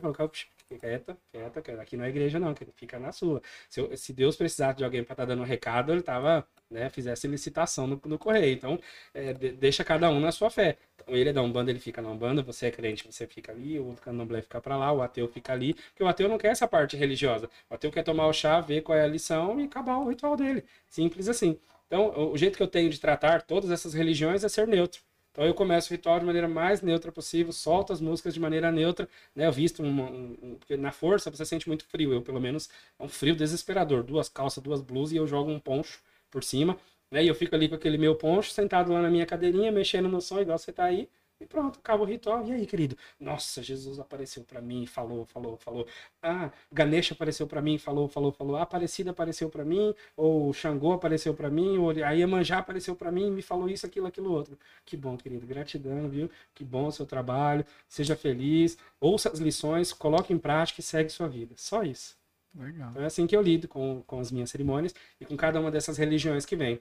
Falou, 0.69 0.79
"Ops, 0.79 0.81
quieta, 0.81 1.19
quieta, 1.33 1.63
quieta, 1.63 1.83
aqui 1.83 1.97
não 1.97 2.05
é 2.05 2.09
igreja 2.09 2.39
não, 2.39 2.55
fica 2.75 2.99
na 2.99 3.13
sua. 3.13 3.41
Se, 3.69 3.97
se 3.97 4.13
Deus 4.13 4.37
precisasse 4.37 4.79
de 4.79 4.85
alguém 4.85 5.03
para 5.05 5.15
estar 5.15 5.25
dando 5.25 5.41
um 5.43 5.45
recado, 5.45 5.93
ele 5.93 6.03
tava, 6.03 6.47
né, 6.71 6.89
fizesse 6.91 7.27
licitação 7.27 7.87
no, 7.87 8.01
no 8.05 8.19
correio. 8.19 8.53
Então, 8.55 8.79
é, 9.15 9.33
de- 9.33 9.53
deixa 9.53 9.85
cada 9.85 10.11
um 10.11 10.21
na 10.21 10.31
sua 10.33 10.51
fé. 10.51 10.77
Então, 10.97 11.15
ele 11.15 11.31
é 11.31 11.33
da 11.33 11.43
Umbanda, 11.43 11.71
ele 11.71 11.81
fica 11.81 12.03
na 12.03 12.11
Umbanda, 12.11 12.43
você 12.43 12.67
é 12.67 12.71
crente, 12.71 13.07
você 13.11 13.27
fica 13.27 13.53
ali, 13.53 13.79
o 13.79 13.87
outro 13.87 14.03
candomblé 14.03 14.43
fica 14.43 14.61
para 14.61 14.77
lá, 14.77 14.93
o 14.93 15.01
ateu 15.03 15.27
fica 15.29 15.53
ali, 15.53 15.75
porque 15.75 16.03
o 16.03 16.09
ateu 16.09 16.29
não 16.29 16.39
quer 16.39 16.49
essa 16.49 16.69
parte 16.69 16.97
religiosa. 16.97 17.49
O 17.71 17.75
ateu 17.75 17.91
quer 17.91 18.03
tomar 18.03 18.27
o 18.27 18.33
chá, 18.33 18.61
ver 18.61 18.83
qual 18.83 18.97
é 18.99 19.03
a 19.05 19.07
lição 19.09 19.61
e 19.61 19.65
acabar 19.65 19.97
o 19.99 20.09
ritual 20.09 20.37
dele. 20.37 20.65
Simples 20.89 21.29
assim. 21.29 21.59
Então, 21.87 22.31
o 22.33 22.37
jeito 22.37 22.57
que 22.57 22.63
eu 22.63 22.69
tenho 22.69 22.91
de 22.91 23.01
tratar 23.01 23.43
todas 23.43 23.71
essas 23.71 23.95
religiões 23.95 24.45
é 24.45 24.49
ser 24.49 24.67
neutro. 24.69 25.01
Então 25.39 25.47
eu 25.47 25.55
começo 25.55 25.89
o 25.93 25.97
ritual 25.97 26.19
de 26.19 26.27
maneira 26.27 26.49
mais 26.49 26.83
neutra 26.83 27.13
possível, 27.13 27.53
solto 27.53 27.93
as 27.93 28.01
músicas 28.01 28.35
de 28.35 28.41
maneira 28.41 28.73
neutra, 28.73 29.09
né? 29.37 29.47
Eu 29.47 29.53
visto 29.53 29.81
um, 29.85 29.87
um- 29.89 30.39
um- 30.43 30.55
porque 30.59 30.77
na 30.77 30.91
força 30.91 31.31
você 31.31 31.45
sente 31.47 31.69
muito 31.69 31.85
frio, 31.87 32.13
eu 32.13 32.21
pelo 32.23 32.41
menos 32.41 32.69
é 32.99 33.05
um 33.05 33.09
frio 33.09 33.37
desesperador, 33.37 34.03
duas 34.03 34.29
calças, 34.29 34.61
duas 34.63 34.81
blusas 34.83 35.13
e 35.13 35.17
eu 35.17 35.29
jogo 35.29 35.49
um 35.49 35.61
poncho 35.61 36.01
por 36.29 36.43
cima, 36.43 36.77
né? 37.09 37.23
E 37.23 37.29
eu 37.29 37.37
fico 37.37 37.55
ali 37.55 37.69
com 37.69 37.77
aquele 37.77 37.97
meu 37.99 38.17
poncho, 38.17 38.51
sentado 38.51 38.93
lá 38.93 39.01
na 39.01 39.09
minha 39.11 39.25
cadeirinha, 39.27 39.71
mexendo 39.71 40.09
no 40.09 40.21
som 40.21 40.41
igual 40.41 40.59
você 40.59 40.73
tá 40.73 40.85
aí. 40.85 41.09
E 41.41 41.47
pronto, 41.47 41.79
acaba 41.79 42.03
o 42.03 42.07
ritual. 42.07 42.45
E 42.47 42.53
aí, 42.53 42.67
querido? 42.67 42.97
Nossa, 43.19 43.63
Jesus 43.63 43.99
apareceu 44.01 44.43
pra 44.45 44.61
mim, 44.61 44.87
falou, 44.87 45.25
falou, 45.25 45.57
falou. 45.57 45.87
Ah, 46.23 46.51
Ganesha 46.73 47.15
apareceu 47.15 47.47
pra 47.47 47.63
mim, 47.63 47.79
falou, 47.79 48.09
falou, 48.09 48.33
falou. 48.33 48.57
Ah, 48.57 48.63
Aparecida 48.63 49.11
apareceu 49.13 49.49
pra 49.49 49.65
mim, 49.65 49.95
ou 50.17 50.53
Xangô 50.53 50.93
apareceu 50.93 51.33
pra 51.35 51.49
mim, 51.49 51.79
ou 51.79 51.91
a 51.91 52.11
Iemanjá 52.13 52.59
apareceu 52.59 52.95
pra 52.97 53.13
mim, 53.13 53.31
me 53.31 53.41
falou 53.43 53.69
isso, 53.69 53.87
aquilo, 53.87 54.07
aquilo 54.07 54.33
outro. 54.33 54.59
Que 54.85 54.97
bom, 54.97 55.17
querido. 55.17 55.47
Gratidão, 55.47 56.09
viu? 56.09 56.31
Que 56.55 56.65
bom 56.65 56.87
o 56.89 56.93
seu 56.93 57.07
trabalho. 57.07 57.65
Seja 57.89 58.17
feliz. 58.17 58.77
Ouça 59.01 59.31
as 59.31 59.39
lições, 59.39 59.93
coloque 59.93 60.33
em 60.33 60.39
prática 60.39 60.81
e 60.81 60.83
segue 60.85 61.11
sua 61.11 61.29
vida. 61.29 61.55
Só 61.57 61.83
isso. 61.83 62.17
Legal. 62.55 62.91
Então 62.91 63.03
é 63.03 63.07
assim 63.07 63.27
que 63.27 63.37
eu 63.37 63.43
lido 63.43 63.69
com, 63.69 64.03
com 64.07 64.19
as 64.21 64.33
minhas 64.33 64.51
cerimônias 64.51 64.95
e 65.21 65.25
com 65.25 65.37
cada 65.37 65.61
uma 65.61 65.71
dessas 65.71 65.97
religiões 65.99 66.45
que 66.45 66.57
vem. 66.57 66.81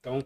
Então, 0.00 0.18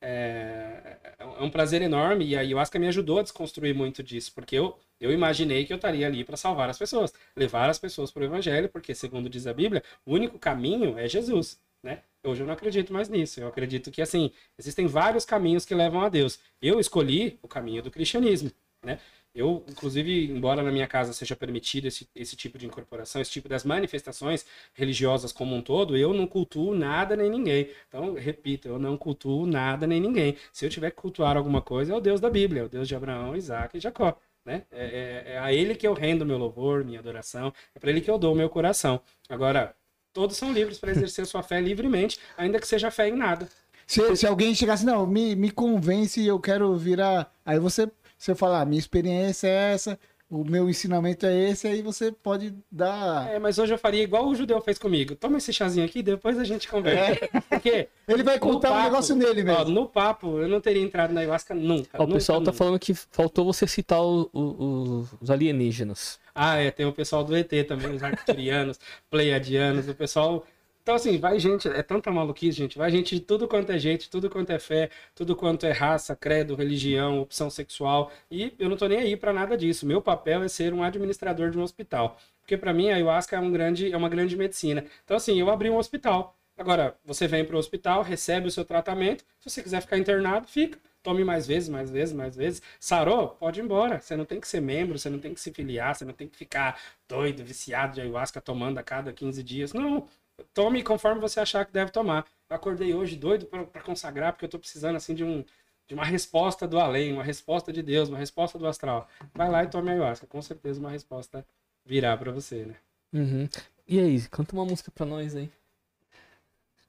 é, 0.00 0.96
é 1.18 1.42
um 1.42 1.50
prazer 1.50 1.82
enorme 1.82 2.24
e 2.26 2.36
a 2.36 2.40
ayahuasca 2.40 2.78
me 2.78 2.88
ajudou 2.88 3.18
a 3.18 3.22
desconstruir 3.22 3.74
muito 3.74 4.02
disso, 4.02 4.32
porque 4.34 4.56
eu, 4.56 4.78
eu 5.00 5.12
imaginei 5.12 5.64
que 5.64 5.72
eu 5.72 5.76
estaria 5.76 6.06
ali 6.06 6.24
para 6.24 6.36
salvar 6.36 6.68
as 6.68 6.78
pessoas, 6.78 7.12
levar 7.36 7.70
as 7.70 7.78
pessoas 7.78 8.10
para 8.10 8.22
o 8.22 8.24
evangelho, 8.24 8.68
porque, 8.68 8.94
segundo 8.94 9.28
diz 9.28 9.46
a 9.46 9.54
Bíblia, 9.54 9.82
o 10.04 10.12
único 10.14 10.38
caminho 10.38 10.98
é 10.98 11.08
Jesus, 11.08 11.60
né? 11.82 12.02
Hoje 12.22 12.42
eu 12.42 12.46
não 12.46 12.54
acredito 12.54 12.92
mais 12.92 13.08
nisso. 13.08 13.40
Eu 13.40 13.48
acredito 13.48 13.90
que, 13.90 14.00
assim, 14.00 14.32
existem 14.58 14.86
vários 14.86 15.26
caminhos 15.26 15.66
que 15.66 15.74
levam 15.74 16.00
a 16.00 16.08
Deus. 16.08 16.38
Eu 16.60 16.80
escolhi 16.80 17.38
o 17.42 17.48
caminho 17.48 17.82
do 17.82 17.90
cristianismo, 17.90 18.50
né? 18.82 18.98
Eu, 19.34 19.64
inclusive, 19.68 20.30
embora 20.30 20.62
na 20.62 20.70
minha 20.70 20.86
casa 20.86 21.12
seja 21.12 21.34
permitido 21.34 21.86
esse, 21.88 22.08
esse 22.14 22.36
tipo 22.36 22.56
de 22.56 22.66
incorporação, 22.66 23.20
esse 23.20 23.32
tipo 23.32 23.48
das 23.48 23.64
manifestações 23.64 24.46
religiosas 24.72 25.32
como 25.32 25.56
um 25.56 25.62
todo, 25.62 25.96
eu 25.96 26.14
não 26.14 26.26
cultuo 26.26 26.74
nada 26.74 27.16
nem 27.16 27.28
ninguém. 27.30 27.68
Então, 27.88 28.14
repito, 28.14 28.68
eu 28.68 28.78
não 28.78 28.96
cultuo 28.96 29.44
nada 29.46 29.86
nem 29.86 30.00
ninguém. 30.00 30.36
Se 30.52 30.64
eu 30.64 30.70
tiver 30.70 30.90
que 30.90 30.96
cultuar 30.96 31.36
alguma 31.36 31.60
coisa, 31.60 31.92
é 31.92 31.96
o 31.96 32.00
Deus 32.00 32.20
da 32.20 32.30
Bíblia, 32.30 32.62
é 32.62 32.64
o 32.64 32.68
Deus 32.68 32.86
de 32.86 32.94
Abraão, 32.94 33.34
Isaac 33.36 33.76
e 33.76 33.80
Jacó. 33.80 34.16
Né? 34.44 34.62
É, 34.70 35.24
é- 35.26 35.32
é 35.34 35.38
a 35.38 35.52
ele 35.52 35.74
que 35.74 35.86
eu 35.86 35.94
rendo 35.94 36.24
meu 36.26 36.38
louvor, 36.38 36.84
minha 36.84 36.98
adoração, 37.00 37.52
é 37.74 37.78
para 37.78 37.90
ele 37.90 38.00
que 38.00 38.10
eu 38.10 38.18
dou 38.18 38.34
o 38.34 38.36
meu 38.36 38.48
coração. 38.48 39.00
Agora, 39.28 39.74
todos 40.12 40.36
são 40.36 40.52
livres 40.52 40.78
para 40.78 40.90
exercer 40.92 41.26
sua 41.26 41.42
fé 41.42 41.60
livremente, 41.60 42.18
ainda 42.36 42.60
que 42.60 42.68
seja 42.68 42.90
fé 42.90 43.08
em 43.08 43.16
nada. 43.16 43.48
Se, 43.86 44.16
se 44.16 44.26
alguém 44.26 44.54
chegasse, 44.54 44.84
não, 44.84 45.06
me, 45.06 45.34
me 45.36 45.50
convence 45.50 46.20
e 46.20 46.26
eu 46.26 46.38
quero 46.40 46.74
virar. 46.76 47.32
Aí 47.44 47.58
você, 47.58 47.90
você 48.24 48.34
fala, 48.34 48.60
ah, 48.60 48.64
minha 48.64 48.78
experiência 48.78 49.48
é 49.48 49.72
essa, 49.74 49.98
o 50.30 50.42
meu 50.44 50.68
ensinamento 50.68 51.26
é 51.26 51.50
esse, 51.50 51.68
aí 51.68 51.82
você 51.82 52.10
pode 52.10 52.54
dar. 52.72 53.30
É, 53.30 53.38
mas 53.38 53.58
hoje 53.58 53.74
eu 53.74 53.78
faria 53.78 54.02
igual 54.02 54.26
o 54.26 54.34
judeu 54.34 54.60
fez 54.60 54.78
comigo. 54.78 55.14
Toma 55.14 55.36
esse 55.38 55.52
chazinho 55.52 55.84
aqui, 55.86 56.02
depois 56.02 56.38
a 56.38 56.44
gente 56.44 56.66
conversa. 56.66 57.28
Porque 57.48 57.88
Ele 58.08 58.22
vai 58.22 58.38
contar 58.38 58.70
um 58.70 58.72
papo- 58.72 58.84
negócio 58.84 59.14
nele 59.14 59.42
ó, 59.42 59.44
mesmo. 59.58 59.70
no 59.74 59.86
papo, 59.88 60.38
eu 60.40 60.48
não 60.48 60.60
teria 60.60 60.82
entrado 60.82 61.12
na 61.12 61.20
ayahuasca 61.20 61.54
nunca. 61.54 61.98
Ó, 61.98 62.02
o 62.02 62.06
nunca, 62.06 62.14
pessoal 62.18 62.38
tá 62.40 62.46
nunca. 62.46 62.52
falando 62.58 62.78
que 62.78 62.94
faltou 62.94 63.44
você 63.44 63.66
citar 63.66 64.00
o- 64.02 64.28
o- 64.32 65.08
os 65.20 65.30
alienígenas. 65.30 66.18
Ah, 66.34 66.56
é, 66.56 66.70
tem 66.70 66.84
o 66.86 66.92
pessoal 66.92 67.22
do 67.22 67.36
ET 67.36 67.52
também, 67.68 67.94
os 67.94 68.02
arcturianos, 68.02 68.80
pleiadianos, 69.10 69.88
o 69.88 69.94
pessoal. 69.94 70.44
Então, 70.84 70.96
assim, 70.96 71.16
vai 71.16 71.38
gente, 71.40 71.66
é 71.66 71.82
tanta 71.82 72.10
maluquice, 72.10 72.58
gente. 72.58 72.76
Vai 72.76 72.90
gente 72.90 73.14
de 73.14 73.22
tudo 73.22 73.48
quanto 73.48 73.72
é 73.72 73.78
gente, 73.78 74.10
tudo 74.10 74.28
quanto 74.28 74.50
é 74.50 74.58
fé, 74.58 74.90
tudo 75.14 75.34
quanto 75.34 75.64
é 75.64 75.72
raça, 75.72 76.14
credo, 76.14 76.54
religião, 76.54 77.20
opção 77.22 77.48
sexual. 77.48 78.12
E 78.30 78.52
eu 78.58 78.68
não 78.68 78.76
tô 78.76 78.86
nem 78.86 78.98
aí 78.98 79.16
pra 79.16 79.32
nada 79.32 79.56
disso. 79.56 79.86
Meu 79.86 80.02
papel 80.02 80.42
é 80.42 80.48
ser 80.48 80.74
um 80.74 80.82
administrador 80.82 81.50
de 81.50 81.58
um 81.58 81.62
hospital. 81.62 82.18
Porque 82.42 82.58
pra 82.58 82.74
mim 82.74 82.90
a 82.90 82.96
ayahuasca 82.96 83.34
é, 83.34 83.40
um 83.40 83.50
grande, 83.50 83.90
é 83.90 83.96
uma 83.96 84.10
grande 84.10 84.36
medicina. 84.36 84.84
Então, 85.02 85.16
assim, 85.16 85.40
eu 85.40 85.48
abri 85.48 85.70
um 85.70 85.78
hospital. 85.78 86.36
Agora, 86.56 86.94
você 87.02 87.26
vem 87.26 87.46
pro 87.46 87.56
hospital, 87.56 88.02
recebe 88.02 88.48
o 88.48 88.50
seu 88.50 88.64
tratamento. 88.64 89.24
Se 89.40 89.48
você 89.48 89.62
quiser 89.62 89.80
ficar 89.80 89.96
internado, 89.96 90.46
fica. 90.46 90.78
Tome 91.02 91.24
mais 91.24 91.46
vezes, 91.46 91.70
mais 91.70 91.90
vezes, 91.90 92.14
mais 92.14 92.36
vezes. 92.36 92.60
Sarou? 92.78 93.28
Pode 93.28 93.58
ir 93.58 93.62
embora. 93.62 94.00
Você 94.00 94.16
não 94.16 94.26
tem 94.26 94.38
que 94.38 94.46
ser 94.46 94.60
membro, 94.60 94.98
você 94.98 95.08
não 95.08 95.18
tem 95.18 95.32
que 95.32 95.40
se 95.40 95.50
filiar, 95.50 95.94
você 95.94 96.04
não 96.04 96.12
tem 96.12 96.28
que 96.28 96.36
ficar 96.36 96.78
doido, 97.08 97.42
viciado 97.42 97.94
de 97.94 98.02
ayahuasca 98.02 98.38
tomando 98.38 98.76
a 98.78 98.82
cada 98.82 99.12
15 99.14 99.42
dias. 99.42 99.72
Não. 99.72 100.06
Tome 100.52 100.82
conforme 100.82 101.20
você 101.20 101.40
achar 101.40 101.64
que 101.64 101.72
deve 101.72 101.90
tomar. 101.90 102.26
Eu 102.48 102.56
acordei 102.56 102.94
hoje 102.94 103.16
doido 103.16 103.46
para 103.46 103.82
consagrar, 103.82 104.32
porque 104.32 104.44
eu 104.44 104.48
tô 104.48 104.58
precisando 104.58 104.96
assim 104.96 105.14
de 105.14 105.24
um 105.24 105.44
de 105.86 105.92
uma 105.94 106.04
resposta 106.04 106.66
do 106.66 106.78
além, 106.78 107.12
uma 107.12 107.22
resposta 107.22 107.70
de 107.70 107.82
Deus, 107.82 108.08
uma 108.08 108.16
resposta 108.16 108.58
do 108.58 108.66
astral. 108.66 109.06
Vai 109.34 109.50
lá 109.50 109.62
e 109.64 109.68
tome 109.68 109.90
ayahuasca, 109.90 110.26
com 110.26 110.40
certeza 110.40 110.80
uma 110.80 110.88
resposta 110.90 111.46
virá 111.84 112.16
para 112.16 112.32
você, 112.32 112.64
né? 112.64 112.74
Uhum. 113.12 113.46
E 113.86 114.00
aí, 114.00 114.18
canta 114.28 114.54
uma 114.54 114.64
música 114.64 114.90
pra 114.90 115.04
nós 115.04 115.36
aí. 115.36 115.50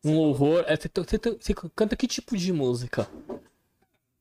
Um. 0.03 0.31
É, 0.65 0.77
você, 0.77 0.89
você 1.17 1.53
canta 1.75 1.95
que 1.97 2.07
tipo 2.07 2.37
de 2.37 2.53
música? 2.53 3.05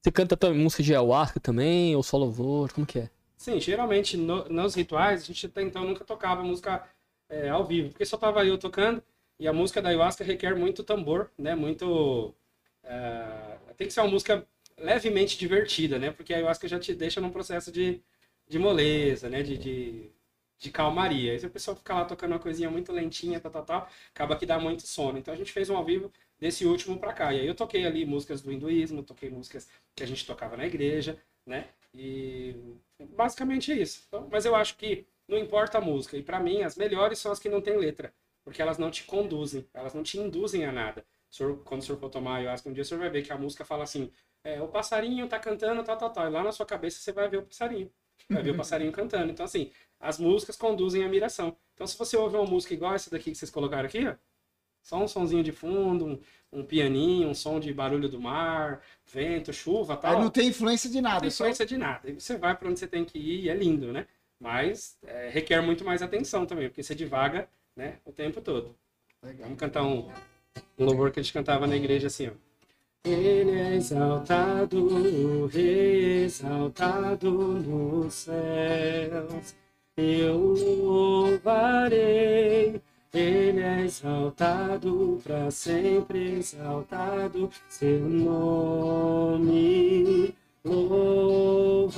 Você 0.03 0.11
canta 0.11 0.37
também 0.37 0.59
música 0.59 0.83
de 0.83 0.93
ayahuasca 0.93 1.39
também? 1.39 1.95
Ou 1.95 2.03
só 2.03 2.17
louvor? 2.17 2.73
Como 2.73 2.87
que 2.87 2.99
é? 2.99 3.11
Sim, 3.37 3.61
geralmente 3.61 4.17
no- 4.17 4.49
nos 4.49 4.75
rituais 4.75 5.23
a 5.23 5.27
gente 5.27 5.47
até 5.47 5.63
então 5.63 5.85
nunca 5.85 6.05
tocava 6.05 6.43
música 6.43 6.83
é, 7.29 7.49
ao 7.49 7.65
vivo, 7.65 7.91
porque 7.91 8.05
só 8.05 8.17
tava 8.17 8.45
eu 8.45 8.59
tocando 8.59 9.03
e 9.39 9.49
a 9.49 9.53
música 9.53 9.83
da 9.83 9.89
ayahuasca 9.91 10.25
requer 10.25 10.57
muito 10.57 10.85
tambor, 10.85 11.31
né? 11.39 11.55
Muito. 11.55 12.35
é, 12.85 13.59
tem 13.77 13.87
que 13.87 13.93
ser 13.93 14.01
uma 14.01 14.11
música 14.11 14.47
levemente 14.79 15.39
divertida, 15.39 15.99
né? 15.99 16.11
Porque 16.11 16.33
a 16.33 16.37
ayahuasca 16.39 16.69
já 16.69 16.79
te 16.79 16.95
deixa 16.95 17.21
num 17.21 17.31
processo 17.31 17.73
de, 17.73 18.03
de 18.49 18.59
moleza, 18.59 19.29
né? 19.29 19.43
De, 19.43 19.57
de, 19.59 20.11
de 20.59 20.71
calmaria. 20.71 21.39
Se 21.39 21.47
a 21.47 21.51
pessoa 21.51 21.77
ficar 21.77 21.95
lá 21.95 22.05
tocando 22.05 22.33
uma 22.33 22.39
coisinha 22.39 22.71
muito 22.71 22.93
lentinha, 22.93 23.41
tal, 23.41 23.51
tal, 23.53 23.65
tal, 23.65 23.89
acaba 24.15 24.37
que 24.37 24.47
dá 24.47 24.59
muito 24.59 24.87
sono. 24.87 25.19
Então 25.19 25.35
a 25.35 25.37
gente 25.37 25.53
fez 25.53 25.71
um 25.71 25.77
ao 25.77 25.85
vivo 25.85 26.13
desse 26.39 26.65
último 26.67 26.99
para 26.99 27.13
cá. 27.13 27.33
E 27.35 27.41
aí 27.41 27.47
eu 27.47 27.55
toquei 27.55 27.85
ali 27.87 28.05
músicas 28.07 28.43
do 28.43 28.53
hinduísmo, 28.53 29.03
toquei 29.03 29.31
músicas 29.31 29.69
que 29.95 30.03
a 30.03 30.07
gente 30.07 30.27
tocava 30.27 30.57
na 30.57 30.67
igreja, 30.67 31.19
né? 31.47 31.69
E 31.95 32.57
basicamente 33.17 33.73
é 33.73 33.77
isso. 33.77 34.05
Então, 34.09 34.29
mas 34.31 34.45
eu 34.45 34.55
acho 34.55 34.77
que 34.77 35.07
não 35.29 35.39
importa 35.39 35.79
a 35.79 35.81
música. 35.81 36.17
E 36.17 36.23
para 36.23 36.41
mim, 36.41 36.63
as 36.63 36.77
melhores 36.77 37.19
são 37.19 37.33
as 37.33 37.39
que 37.39 37.49
não 37.49 37.61
tem 37.61 37.77
letra. 37.77 38.13
Porque 38.45 38.61
elas 38.61 38.79
não 38.79 38.91
te 38.91 39.05
conduzem, 39.05 39.67
elas 39.73 39.95
não 39.95 40.03
te 40.03 40.19
induzem 40.19 40.67
a 40.67 40.73
nada. 40.73 41.05
O 41.31 41.35
senhor, 41.35 41.59
quando 41.65 41.81
o 41.81 41.85
senhor 41.85 41.99
for 41.99 42.11
tomar 42.11 42.37
ayahuasca 42.37 42.69
um 42.69 42.73
dia, 42.73 42.83
o 42.83 42.85
senhor 42.85 43.01
vai 43.01 43.11
ver 43.11 43.23
que 43.23 43.33
a 43.33 43.39
música 43.39 43.65
fala 43.65 43.85
assim: 43.85 44.13
é, 44.45 44.61
o 44.61 44.69
passarinho 44.69 45.27
tá 45.27 45.39
cantando, 45.39 45.83
tal, 45.83 45.97
tal, 45.97 46.11
tal. 46.11 46.27
E 46.27 46.31
lá 46.31 46.43
na 46.43 46.53
sua 46.53 46.67
cabeça 46.67 47.01
você 47.01 47.11
vai 47.11 47.29
ver 47.29 47.39
o 47.39 47.43
passarinho. 47.43 47.91
Vai 48.29 48.43
ver 48.43 48.51
o 48.51 48.57
passarinho 48.57 48.93
cantando. 48.93 49.33
Então, 49.33 49.45
assim, 49.45 49.71
as 49.99 50.19
músicas 50.19 50.57
conduzem 50.57 51.03
a 51.03 51.09
miração. 51.09 51.57
Então, 51.75 51.87
se 51.87 51.97
você 51.97 52.17
ouve 52.17 52.37
uma 52.37 52.45
música 52.45 52.75
igual 52.75 52.95
essa 52.95 53.11
daqui 53.11 53.33
que 53.33 53.39
vocês 53.39 53.51
colocaram 53.51 53.87
aqui, 53.87 54.07
ó, 54.07 54.15
só 54.85 55.03
um 55.03 55.09
sonzinho 55.09 55.43
de 55.43 55.51
fundo, 55.51 56.05
um, 56.05 56.21
um 56.53 56.63
pianinho, 56.63 57.29
um 57.29 57.35
som 57.35 57.59
de 57.59 57.73
barulho 57.73 58.07
do 58.07 58.21
mar, 58.21 58.83
vento, 59.07 59.51
chuva, 59.51 59.97
tal. 59.97 60.17
Aí 60.17 60.21
não 60.21 60.31
tem 60.31 60.49
influência 60.49 60.91
de 60.91 61.01
nada. 61.01 61.15
Não 61.15 61.21
tem 61.21 61.29
influência 61.29 61.65
só... 61.65 61.69
de 61.69 61.79
nada. 61.79 62.11
E 62.11 62.21
você 62.21 62.37
vai 62.37 62.55
para 62.55 62.69
onde 62.69 62.79
você 62.79 62.87
tem 62.87 63.03
que 63.03 63.19
ir 63.19 63.45
e 63.45 63.49
é 63.49 63.55
lindo, 63.55 63.93
né? 63.93 64.07
Mas 64.39 64.99
é, 65.03 65.31
requer 65.31 65.63
muito 65.63 65.85
mais 65.85 66.03
atenção 66.03 66.45
também, 66.45 66.69
porque 66.69 66.83
você 66.83 66.95
divaga, 66.95 67.49
né, 67.77 67.99
o 68.05 68.13
tempo 68.13 68.41
todo. 68.41 68.75
Legal. 69.23 69.45
Vamos 69.45 69.59
cantar 69.59 69.83
um, 69.85 70.09
um 70.79 70.85
louvor 70.85 71.11
que 71.11 71.21
a 71.21 71.23
gente 71.23 71.33
cantava 71.33 71.67
na 71.67 71.77
igreja 71.77 72.07
assim, 72.09 72.29
ó. 72.29 72.33
Ele 73.05 73.51
é 73.51 73.75
exaltado, 73.75 75.51
exaltado 75.55 77.31
nos 77.31 78.15
céus. 78.15 79.55
Eu 79.97 80.55
louvarei 80.83 82.81
ele 83.15 83.61
é 83.61 83.83
exaltado, 83.83 85.21
para 85.23 85.49
sempre 85.49 86.39
exaltado, 86.39 87.49
seu 87.69 88.01
nome 88.01 89.55
louvarei. 90.65 91.95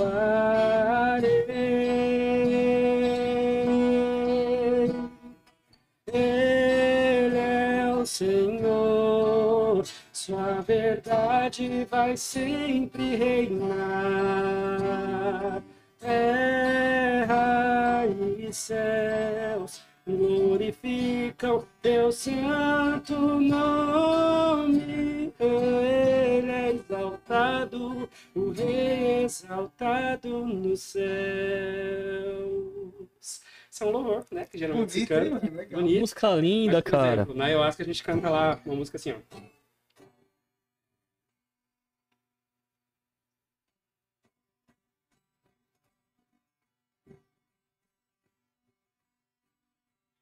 Senhor, 8.16 9.84
sua 10.10 10.62
verdade 10.62 11.86
vai 11.90 12.16
sempre 12.16 13.14
reinar. 13.14 13.76
Terra 16.00 18.06
e 18.38 18.50
céus 18.54 19.82
glorificam 20.06 21.62
teu 21.82 22.10
santo 22.10 23.14
nome. 23.38 25.30
Ele 25.38 26.50
é 26.50 26.72
exaltado, 26.72 28.08
o 28.34 28.50
rei 28.50 29.24
exaltado 29.24 30.46
nos 30.46 30.80
céus. 30.80 32.85
Isso 33.76 33.84
é 33.84 33.86
um 33.88 33.90
louvor, 33.90 34.26
né? 34.30 34.46
Que 34.46 34.56
geralmente 34.56 34.90
Bonito, 34.90 35.00
se 35.00 35.06
canta. 35.06 35.46
Hein, 35.46 35.68
Bonito. 35.68 36.00
Música 36.00 36.34
linda, 36.34 36.72
Mas, 36.76 36.82
cara. 36.84 37.12
Exemplo, 37.12 37.34
na 37.34 37.44
ayahuasca 37.44 37.82
a 37.82 37.86
gente 37.86 38.02
canta 38.02 38.30
lá 38.30 38.58
uma 38.64 38.74
música 38.74 38.96
assim, 38.96 39.12
ó. 39.12 39.16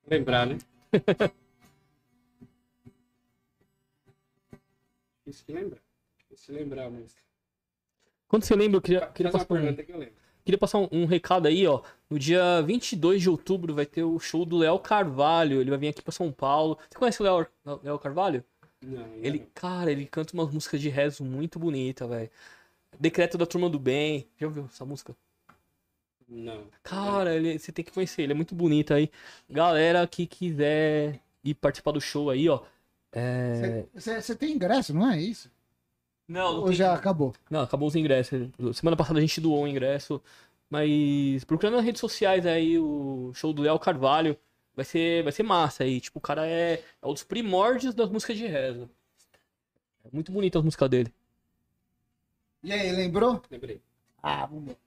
Lembrar, 0.09 0.47
né? 0.49 0.59
Difícil 5.25 5.47
de 5.47 5.53
lembrar. 5.53 5.81
Difícil 6.19 6.55
de 6.55 6.61
lembrar 6.61 6.87
a 6.87 6.91
música. 6.91 7.23
Quando 8.27 8.43
você 8.43 8.57
lembra, 8.57 8.79
eu 8.79 8.83
queria, 8.83 9.07
queria 9.13 9.31
passar, 9.31 9.45
um, 9.45 9.77
que 9.77 9.93
eu 9.93 10.24
queria 10.45 10.59
passar 10.59 10.79
um, 10.79 10.89
um, 10.93 11.07
recado 11.07 11.47
aí, 11.47 11.67
ó. 11.67 11.83
No 12.09 12.19
dia 12.19 12.61
22 12.63 13.23
de 13.23 13.31
outubro 13.31 13.75
vai 13.75 13.87
ter 13.87 14.05
o 14.05 14.19
show 14.19 14.45
do 14.45 14.59
Léo 14.59 14.79
Carvalho. 14.79 15.61
Ele 15.61 15.71
vai 15.71 15.79
vir 15.79 15.89
aqui 15.89 16.03
pra 16.03 16.13
São 16.13 16.31
Paulo. 16.31 16.79
Você 16.89 16.99
conhece 16.99 17.23
o 17.23 17.25
Léo, 17.25 17.47
Léo 17.83 17.99
Carvalho? 17.99 18.45
Não, 18.83 19.07
ele, 19.17 19.39
não. 19.39 19.47
cara, 19.55 19.91
ele 19.91 20.07
canta 20.07 20.35
umas 20.35 20.53
músicas 20.53 20.81
de 20.81 20.89
rezo 20.89 21.25
muito 21.25 21.59
bonita, 21.59 22.07
velho. 22.07 22.31
Decreto 23.01 23.39
da 23.39 23.47
Turma 23.47 23.69
do 23.69 23.79
Bem. 23.79 24.29
Já 24.39 24.47
ouviu 24.47 24.67
essa 24.67 24.85
música? 24.85 25.17
Não. 26.29 26.67
Cara, 26.83 27.35
ele, 27.35 27.59
você 27.59 27.73
tem 27.73 27.85
que 27.85 27.93
conhecer, 27.93 28.23
ele 28.23 28.33
é 28.33 28.37
muito 28.37 28.55
bonito 28.55 28.95
aí. 28.95 29.11
Galera 29.49 30.07
que 30.07 30.27
quiser 30.27 31.21
ir 31.43 31.55
participar 31.55 31.93
do 31.93 32.01
show 32.01 32.31
aí, 32.31 32.49
ó. 32.49 32.63
Você 33.95 34.33
é... 34.33 34.35
tem 34.35 34.55
ingresso, 34.55 34.93
não 34.93 35.11
é 35.11 35.21
isso? 35.21 35.51
Não, 36.27 36.53
não 36.55 36.61
Ou 36.61 36.67
tem... 36.67 36.75
já 36.75 36.95
acabou? 36.95 37.35
Não, 37.51 37.61
acabou 37.61 37.89
os 37.89 37.97
ingressos. 37.97 38.49
Semana 38.75 38.97
passada 38.97 39.19
a 39.19 39.23
gente 39.23 39.41
doou 39.41 39.65
o 39.65 39.69
ingresso. 39.69 40.21
Mas 40.71 41.45
procurando 41.45 41.77
nas 41.77 41.85
redes 41.85 42.01
sociais 42.01 42.47
aí 42.47 42.79
o 42.79 43.33
show 43.35 43.53
do 43.53 43.63
Léo 43.63 43.79
Carvalho. 43.79 44.37
Vai 44.75 44.85
ser, 44.85 45.23
vai 45.23 45.33
ser 45.33 45.43
massa 45.45 45.85
aí. 45.85 46.01
Tipo, 46.01 46.19
o 46.19 46.23
cara 46.23 46.47
é, 46.47 46.83
é 47.01 47.07
um 47.07 47.13
dos 47.13 47.23
primórdios 47.23 47.95
das 47.95 48.11
músicas 48.11 48.37
de 48.37 48.47
reza. 48.47 48.91
É 50.05 50.09
muito 50.13 50.33
bonita 50.33 50.59
as 50.59 50.65
músicas 50.65 50.89
dele. 50.91 51.13
E 52.63 52.73
aí, 52.73 52.91
lembrou? 52.93 53.43
Lembrei. 53.51 53.81
Ah, 54.23 54.47
vamos 54.47 54.65
ver. 54.65 54.79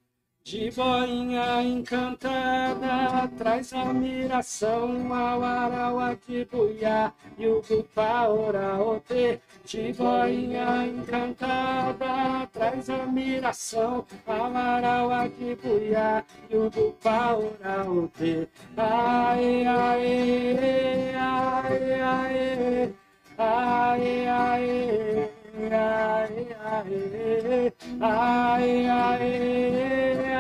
De 0.50 0.72
boinha 0.72 1.62
encantada, 1.62 3.28
traz 3.38 3.74
admiração 3.74 5.14
ao 5.14 5.44
arauá 5.44 6.16
de 6.26 6.46
buiá 6.46 7.12
e 7.38 7.48
o 7.48 7.62
cupa 7.62 8.30
oraote. 8.30 9.42
De 9.66 9.92
boinha 9.92 10.88
encantada, 10.88 12.48
traz 12.54 12.90
admiração 12.90 14.06
ao 14.26 14.56
arauá 14.56 15.28
de 15.28 15.54
buiá 15.56 16.24
e 16.50 16.56
o 16.56 16.72
cupa 16.72 17.34
oraote. 17.34 18.48
Aê, 18.78 19.66
aê, 19.68 21.14
aê, 21.14 22.00
aê, 22.00 22.02
aê, 22.02 22.94
aê 23.38 23.38
ai, 23.38 24.28
ai, 24.28 25.30
ai, 25.82 26.48
ai, 28.00 28.88
ai, 28.88 30.37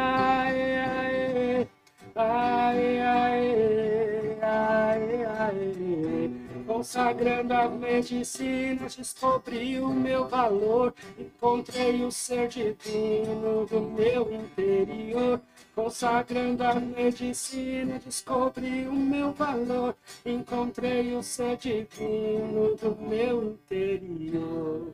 ai, 2.18 3.00
ai, 3.00 4.38
ai, 4.42 5.26
ai, 5.26 6.32
consagrando 6.66 7.54
as 7.54 7.72
medicinas, 7.72 8.96
descobri 8.96 9.80
o 9.80 9.90
meu 9.90 10.28
valor, 10.28 10.94
encontrei 11.18 12.04
o 12.04 12.12
ser 12.12 12.48
divino 12.48 13.66
do 13.66 13.82
meu 13.82 14.32
interior. 14.32 15.42
Consagrando 15.74 16.64
a 16.64 16.76
medicina, 16.76 18.00
descobri 18.04 18.88
o 18.88 18.94
meu 18.94 19.32
valor, 19.32 19.96
encontrei 20.26 21.16
o 21.16 21.22
ser 21.22 21.56
divino 21.58 22.76
do 22.76 22.98
meu 23.00 23.44
interior. 23.44 24.94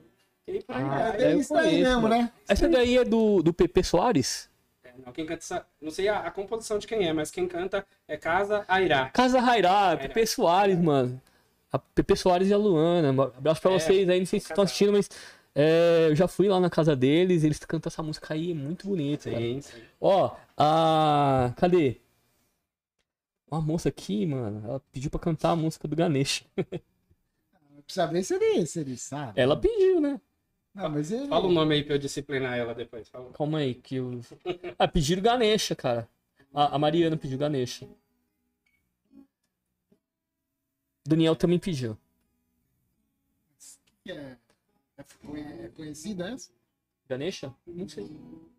Ah, 0.67 1.15
é 1.17 1.35
isso 1.35 1.55
aí 1.55 1.83
mesmo, 1.83 2.09
né? 2.09 2.29
Essa 2.47 2.67
daí 2.67 2.97
é 2.97 3.05
do, 3.05 3.41
do 3.41 3.53
PP 3.53 3.81
Soares? 3.83 4.49
É, 4.93 5.05
não, 5.05 5.11
quem 5.11 5.25
canta 5.25 5.39
essa, 5.39 5.65
não 5.81 5.91
sei 5.91 6.07
a, 6.07 6.19
a, 6.19 6.31
composição 6.31 6.77
de 6.77 6.87
quem 6.87 7.07
é, 7.07 7.13
mas 7.13 7.31
quem 7.31 7.47
canta 7.47 7.85
é 8.07 8.15
Casa 8.17 8.63
Airá. 8.67 9.09
Casa 9.09 9.41
Airá, 9.41 9.97
PP 9.97 10.25
Soares, 10.27 10.79
mano. 10.79 11.21
A 11.71 11.79
PP 11.79 12.15
Soares 12.15 12.49
e 12.49 12.53
a 12.53 12.57
Luana. 12.57 13.11
Um 13.11 13.21
abraço 13.21 13.61
pra 13.61 13.71
é, 13.71 13.79
vocês 13.79 14.09
aí, 14.09 14.19
não 14.19 14.25
sei 14.25 14.39
se 14.39 14.47
estão 14.51 14.63
assistindo, 14.63 14.93
mas 14.93 15.09
é, 15.55 16.07
eu 16.09 16.15
já 16.15 16.27
fui 16.27 16.47
lá 16.47 16.59
na 16.59 16.69
casa 16.69 16.95
deles, 16.95 17.43
eles 17.43 17.59
cantam 17.59 17.89
essa 17.89 18.03
música 18.03 18.33
aí, 18.33 18.51
é 18.51 18.55
muito 18.55 18.87
bonita. 18.87 19.29
Sim, 19.29 19.61
sim. 19.61 19.81
Ó, 19.99 20.35
a. 20.57 21.53
Cadê? 21.57 21.99
Uma 23.49 23.61
moça 23.61 23.89
aqui, 23.89 24.25
mano, 24.25 24.63
ela 24.65 24.81
pediu 24.91 25.11
pra 25.11 25.19
cantar 25.19 25.51
a 25.51 25.55
música 25.55 25.87
do 25.87 25.95
Ganesh. 25.95 26.43
Precisa 27.85 28.07
ver 28.07 28.23
se 28.23 28.33
ele, 28.35 28.65
se 28.65 28.79
ele 28.79 28.97
sabe. 28.97 29.39
Ela 29.39 29.57
pediu, 29.57 29.99
né? 29.99 30.19
Não, 30.73 30.89
mas 30.89 31.11
ele... 31.11 31.27
Fala 31.27 31.47
o 31.47 31.51
nome 31.51 31.75
aí 31.75 31.83
pra 31.83 31.95
eu 31.95 31.99
disciplinar 31.99 32.57
ela 32.57 32.73
depois. 32.73 33.07
Fala. 33.07 33.31
Calma 33.31 33.59
aí, 33.59 33.75
que 33.75 33.97
eu. 33.97 34.21
Ah, 34.77 34.87
pediram 34.87 35.21
Ganesha, 35.21 35.75
cara. 35.75 36.09
A, 36.53 36.75
a 36.75 36.79
Mariana 36.79 37.15
pediu 37.15 37.37
Ganesha. 37.37 37.87
Daniel 41.05 41.35
também 41.35 41.59
pediu. 41.59 41.97
É, 44.07 44.11
é, 44.11 45.65
é 45.65 45.69
conhecida 45.69 46.29
essa? 46.29 46.51
Ganesha? 47.07 47.53
Não 47.67 47.87
sei. 47.87 48.09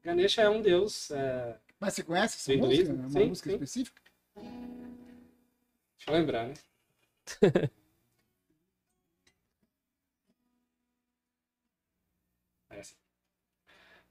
Ganesha 0.02 0.42
é 0.42 0.48
um 0.48 0.62
deus. 0.62 1.10
É... 1.10 1.58
Mas 1.80 1.94
você 1.94 2.02
conhece 2.02 2.36
essa 2.36 2.60
música? 2.60 2.90
É 2.90 2.94
uma 2.94 3.10
sim, 3.10 3.28
música 3.28 3.50
sim. 3.50 3.54
específica? 3.54 4.02
Deixa 4.36 6.10
eu 6.10 6.14
lembrar, 6.14 6.48
né? 6.48 6.54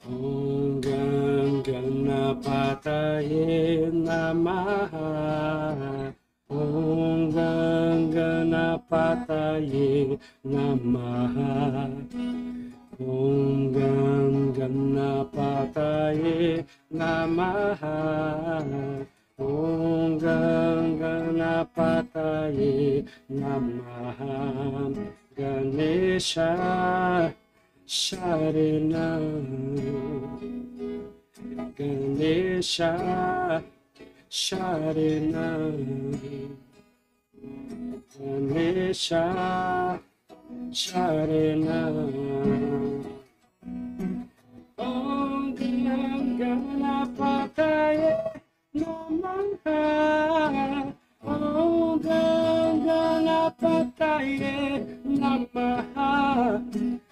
Hanggang 0.03 1.63
ganapatayin 1.63 4.03
na 4.03 4.35
mahal. 4.35 6.11
Hanggang 6.51 8.11
ganapatayin 8.11 10.19
na 10.43 10.75
mahal. 10.75 12.03
Hanggang 12.99 14.51
ganapatayin 14.51 16.67
na 16.91 17.23
mahal. 17.23 18.67
Hanggang 19.39 20.99
ganapatayin 20.99 23.07
na 23.31 23.55
mahal. 23.55 24.91
Ganesha 25.31 26.51
Sharinam 27.85 29.25
Ganesha 31.75 33.61
Sharinam 34.29 35.75
Ganesha 38.17 39.99
Sharinam 40.71 41.95
Om 44.77 45.55
Ganam 45.57 46.37
Ganapataye 46.39 48.11
Namaha 48.73 49.79
Om 51.21 51.99
Ganam 51.99 52.85
Ganapataye 52.87 54.55
Namaha 55.05 57.02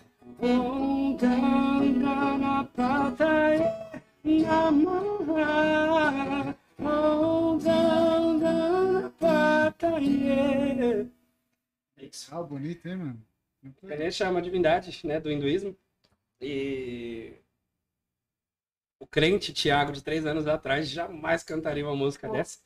Ah, 12.31 12.41
bonito, 12.41 12.87
hein, 12.87 12.95
mano? 12.95 13.21
Ganesha 13.83 14.25
é 14.25 14.29
uma 14.29 14.41
divindade 14.41 15.05
né, 15.05 15.19
do 15.19 15.31
hinduísmo. 15.31 15.77
E 16.41 17.33
o 19.01 19.07
crente 19.07 19.51
Tiago, 19.51 19.91
de 19.91 20.03
três 20.03 20.27
anos 20.27 20.45
atrás, 20.45 20.87
jamais 20.87 21.41
cantaria 21.41 21.83
uma 21.83 21.95
música 21.95 22.29
dessa. 22.29 22.59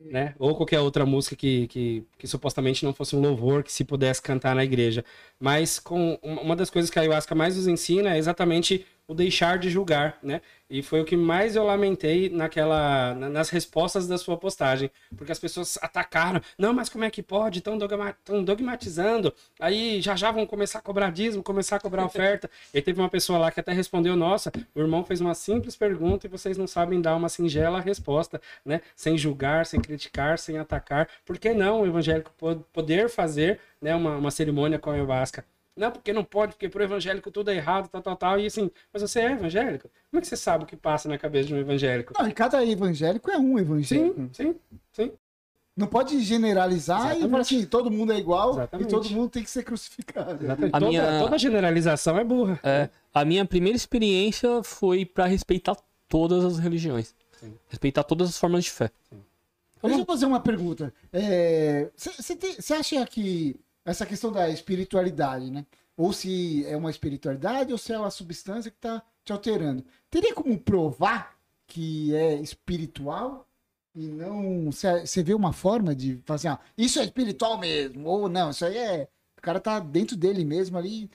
Né? 0.00 0.34
Ou 0.36 0.56
qualquer 0.56 0.80
outra 0.80 1.06
música 1.06 1.36
que, 1.36 1.68
que, 1.68 2.04
que 2.18 2.26
supostamente 2.26 2.84
não 2.84 2.92
fosse 2.92 3.14
um 3.14 3.20
louvor, 3.20 3.62
que 3.62 3.72
se 3.72 3.84
pudesse 3.84 4.20
cantar 4.20 4.56
na 4.56 4.64
igreja. 4.64 5.04
Mas 5.38 5.78
com 5.78 6.18
uma 6.22 6.56
das 6.56 6.70
coisas 6.70 6.90
que 6.90 6.98
a 6.98 7.02
ayahuasca 7.02 7.36
mais 7.36 7.56
nos 7.56 7.68
ensina 7.68 8.16
é 8.16 8.18
exatamente 8.18 8.84
o 9.06 9.14
deixar 9.14 9.58
de 9.58 9.68
julgar, 9.68 10.18
né? 10.22 10.40
E 10.68 10.82
foi 10.82 11.00
o 11.00 11.04
que 11.04 11.16
mais 11.16 11.56
eu 11.56 11.64
lamentei 11.64 12.30
naquela, 12.30 13.14
nas 13.14 13.50
respostas 13.50 14.06
da 14.06 14.16
sua 14.16 14.36
postagem, 14.36 14.90
porque 15.16 15.30
as 15.30 15.38
pessoas 15.38 15.78
atacaram, 15.82 16.40
não, 16.58 16.72
mas 16.72 16.88
como 16.88 17.04
é 17.04 17.10
que 17.10 17.22
pode? 17.22 17.58
Estão 17.58 17.76
dogma, 17.76 18.16
dogmatizando, 18.44 19.32
aí 19.60 20.00
já 20.00 20.16
já 20.16 20.30
vão 20.30 20.46
começar 20.46 20.78
a 20.78 20.82
cobrar 20.82 21.10
dízimo, 21.10 21.42
começar 21.42 21.76
a 21.76 21.80
cobrar 21.80 22.04
oferta. 22.04 22.50
e 22.72 22.80
teve 22.80 23.00
uma 23.00 23.08
pessoa 23.10 23.38
lá 23.38 23.50
que 23.50 23.60
até 23.60 23.72
respondeu, 23.72 24.16
nossa, 24.16 24.50
o 24.74 24.80
irmão 24.80 25.04
fez 25.04 25.20
uma 25.20 25.34
simples 25.34 25.76
pergunta 25.76 26.26
e 26.26 26.30
vocês 26.30 26.56
não 26.56 26.66
sabem 26.66 27.00
dar 27.00 27.14
uma 27.14 27.28
singela 27.28 27.80
resposta, 27.80 28.40
né? 28.64 28.80
Sem 28.96 29.18
julgar, 29.18 29.66
sem 29.66 29.80
criticar, 29.80 30.38
sem 30.38 30.58
atacar. 30.58 31.08
Por 31.26 31.38
que 31.38 31.52
não 31.52 31.82
o 31.82 31.86
evangélico 31.86 32.32
poder 32.72 33.08
fazer 33.08 33.60
né, 33.80 33.94
uma, 33.94 34.16
uma 34.16 34.30
cerimônia 34.30 34.78
com 34.78 34.90
a 34.90 34.94
ayahuasca? 34.94 35.44
Não, 35.76 35.90
porque 35.90 36.12
não 36.12 36.22
pode, 36.22 36.52
porque 36.52 36.68
pro 36.68 36.84
evangélico 36.84 37.30
tudo 37.30 37.50
é 37.50 37.56
errado, 37.56 37.88
tal, 37.88 38.00
tal, 38.00 38.16
tal. 38.16 38.40
E 38.40 38.46
assim, 38.46 38.70
mas 38.92 39.02
você 39.02 39.20
é 39.20 39.32
evangélico? 39.32 39.90
Como 40.10 40.18
é 40.18 40.20
que 40.20 40.28
você 40.28 40.36
sabe 40.36 40.64
o 40.64 40.66
que 40.66 40.76
passa 40.76 41.08
na 41.08 41.18
cabeça 41.18 41.48
de 41.48 41.54
um 41.54 41.58
evangélico? 41.58 42.12
Não, 42.16 42.28
e 42.28 42.32
cada 42.32 42.64
evangélico 42.64 43.30
é 43.30 43.36
um 43.36 43.58
evangélico. 43.58 44.14
Sim, 44.14 44.30
sim, 44.32 44.56
sim. 44.92 45.12
Não 45.76 45.88
pode 45.88 46.20
generalizar 46.20 46.98
Exatamente. 47.00 47.26
e 47.26 47.30
falar 47.30 47.40
assim, 47.40 47.66
todo 47.66 47.90
mundo 47.90 48.12
é 48.12 48.18
igual 48.18 48.52
Exatamente. 48.52 48.86
e 48.86 48.90
todo 48.90 49.10
mundo 49.10 49.28
tem 49.28 49.42
que 49.42 49.50
ser 49.50 49.64
crucificado. 49.64 50.38
A 50.48 50.56
toda, 50.56 50.88
minha... 50.88 51.18
toda 51.18 51.36
generalização 51.36 52.16
é 52.16 52.22
burra. 52.22 52.60
É, 52.62 52.88
a 53.12 53.24
minha 53.24 53.44
primeira 53.44 53.76
experiência 53.76 54.62
foi 54.62 55.04
para 55.04 55.26
respeitar 55.26 55.76
todas 56.08 56.44
as 56.44 56.58
religiões. 56.60 57.12
Sim. 57.40 57.58
Respeitar 57.68 58.04
todas 58.04 58.28
as 58.28 58.38
formas 58.38 58.62
de 58.62 58.70
fé. 58.70 58.88
Sim. 59.10 59.20
Deixa 59.82 60.00
eu 60.00 60.04
fazer 60.06 60.26
uma 60.26 60.40
pergunta. 60.40 60.94
Você 61.12 62.72
é, 62.72 62.76
acha 62.78 63.06
que 63.06 63.56
essa 63.84 64.06
questão 64.06 64.32
da 64.32 64.48
espiritualidade, 64.48 65.50
né? 65.50 65.66
Ou 65.96 66.12
se 66.12 66.64
é 66.66 66.76
uma 66.76 66.90
espiritualidade 66.90 67.72
ou 67.72 67.78
se 67.78 67.92
é 67.92 67.98
uma 67.98 68.10
substância 68.10 68.70
que 68.70 68.76
está 68.76 69.02
te 69.24 69.32
alterando. 69.32 69.84
Teria 70.10 70.34
como 70.34 70.58
provar 70.58 71.36
que 71.66 72.14
é 72.14 72.34
espiritual 72.34 73.46
e 73.94 74.06
não. 74.08 74.70
Você 74.70 75.22
vê 75.22 75.34
uma 75.34 75.52
forma 75.52 75.94
de 75.94 76.20
fazer, 76.24 76.48
assim, 76.48 76.58
ah, 76.58 76.64
isso 76.76 76.98
é 76.98 77.04
espiritual 77.04 77.58
mesmo, 77.58 78.08
ou 78.08 78.28
não, 78.28 78.50
isso 78.50 78.64
aí 78.64 78.76
é. 78.76 79.08
O 79.38 79.40
cara 79.40 79.60
tá 79.60 79.78
dentro 79.78 80.16
dele 80.16 80.44
mesmo 80.44 80.78
ali, 80.78 81.10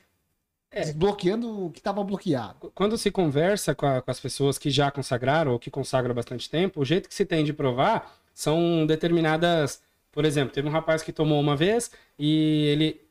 é. 0.72 0.82
desbloqueando 0.82 1.66
o 1.66 1.72
que 1.72 1.80
estava 1.80 2.04
bloqueado. 2.04 2.72
Quando 2.76 2.98
se 2.98 3.12
conversa 3.12 3.74
com, 3.74 3.86
a, 3.86 4.02
com, 4.02 4.12
as 4.12 4.20
pessoas 4.20 4.58
que 4.58 4.70
já 4.70 4.92
consagraram 4.92 5.52
ou 5.52 5.60
que 5.60 5.72
consagram 5.72 6.12
há 6.12 6.16
bastante 6.16 6.50
tempo, 6.50 6.80
o 6.80 6.86
jeito 6.86 7.10
que 7.10 7.16
se 7.16 7.26
tem 7.26 7.44
de 7.44 7.54
provar 7.54 8.16
são 8.34 8.86
determinadas 8.86 9.82
por 10.12 10.26
exemplo, 10.26 10.54
teve 10.54 10.68
um 10.68 10.72
rapaz 10.72 11.02
que 11.04 11.14
tomou 11.14 11.40
uma 11.40 11.56
vez 11.56 11.92
e 12.18 12.66
ele 12.68 13.02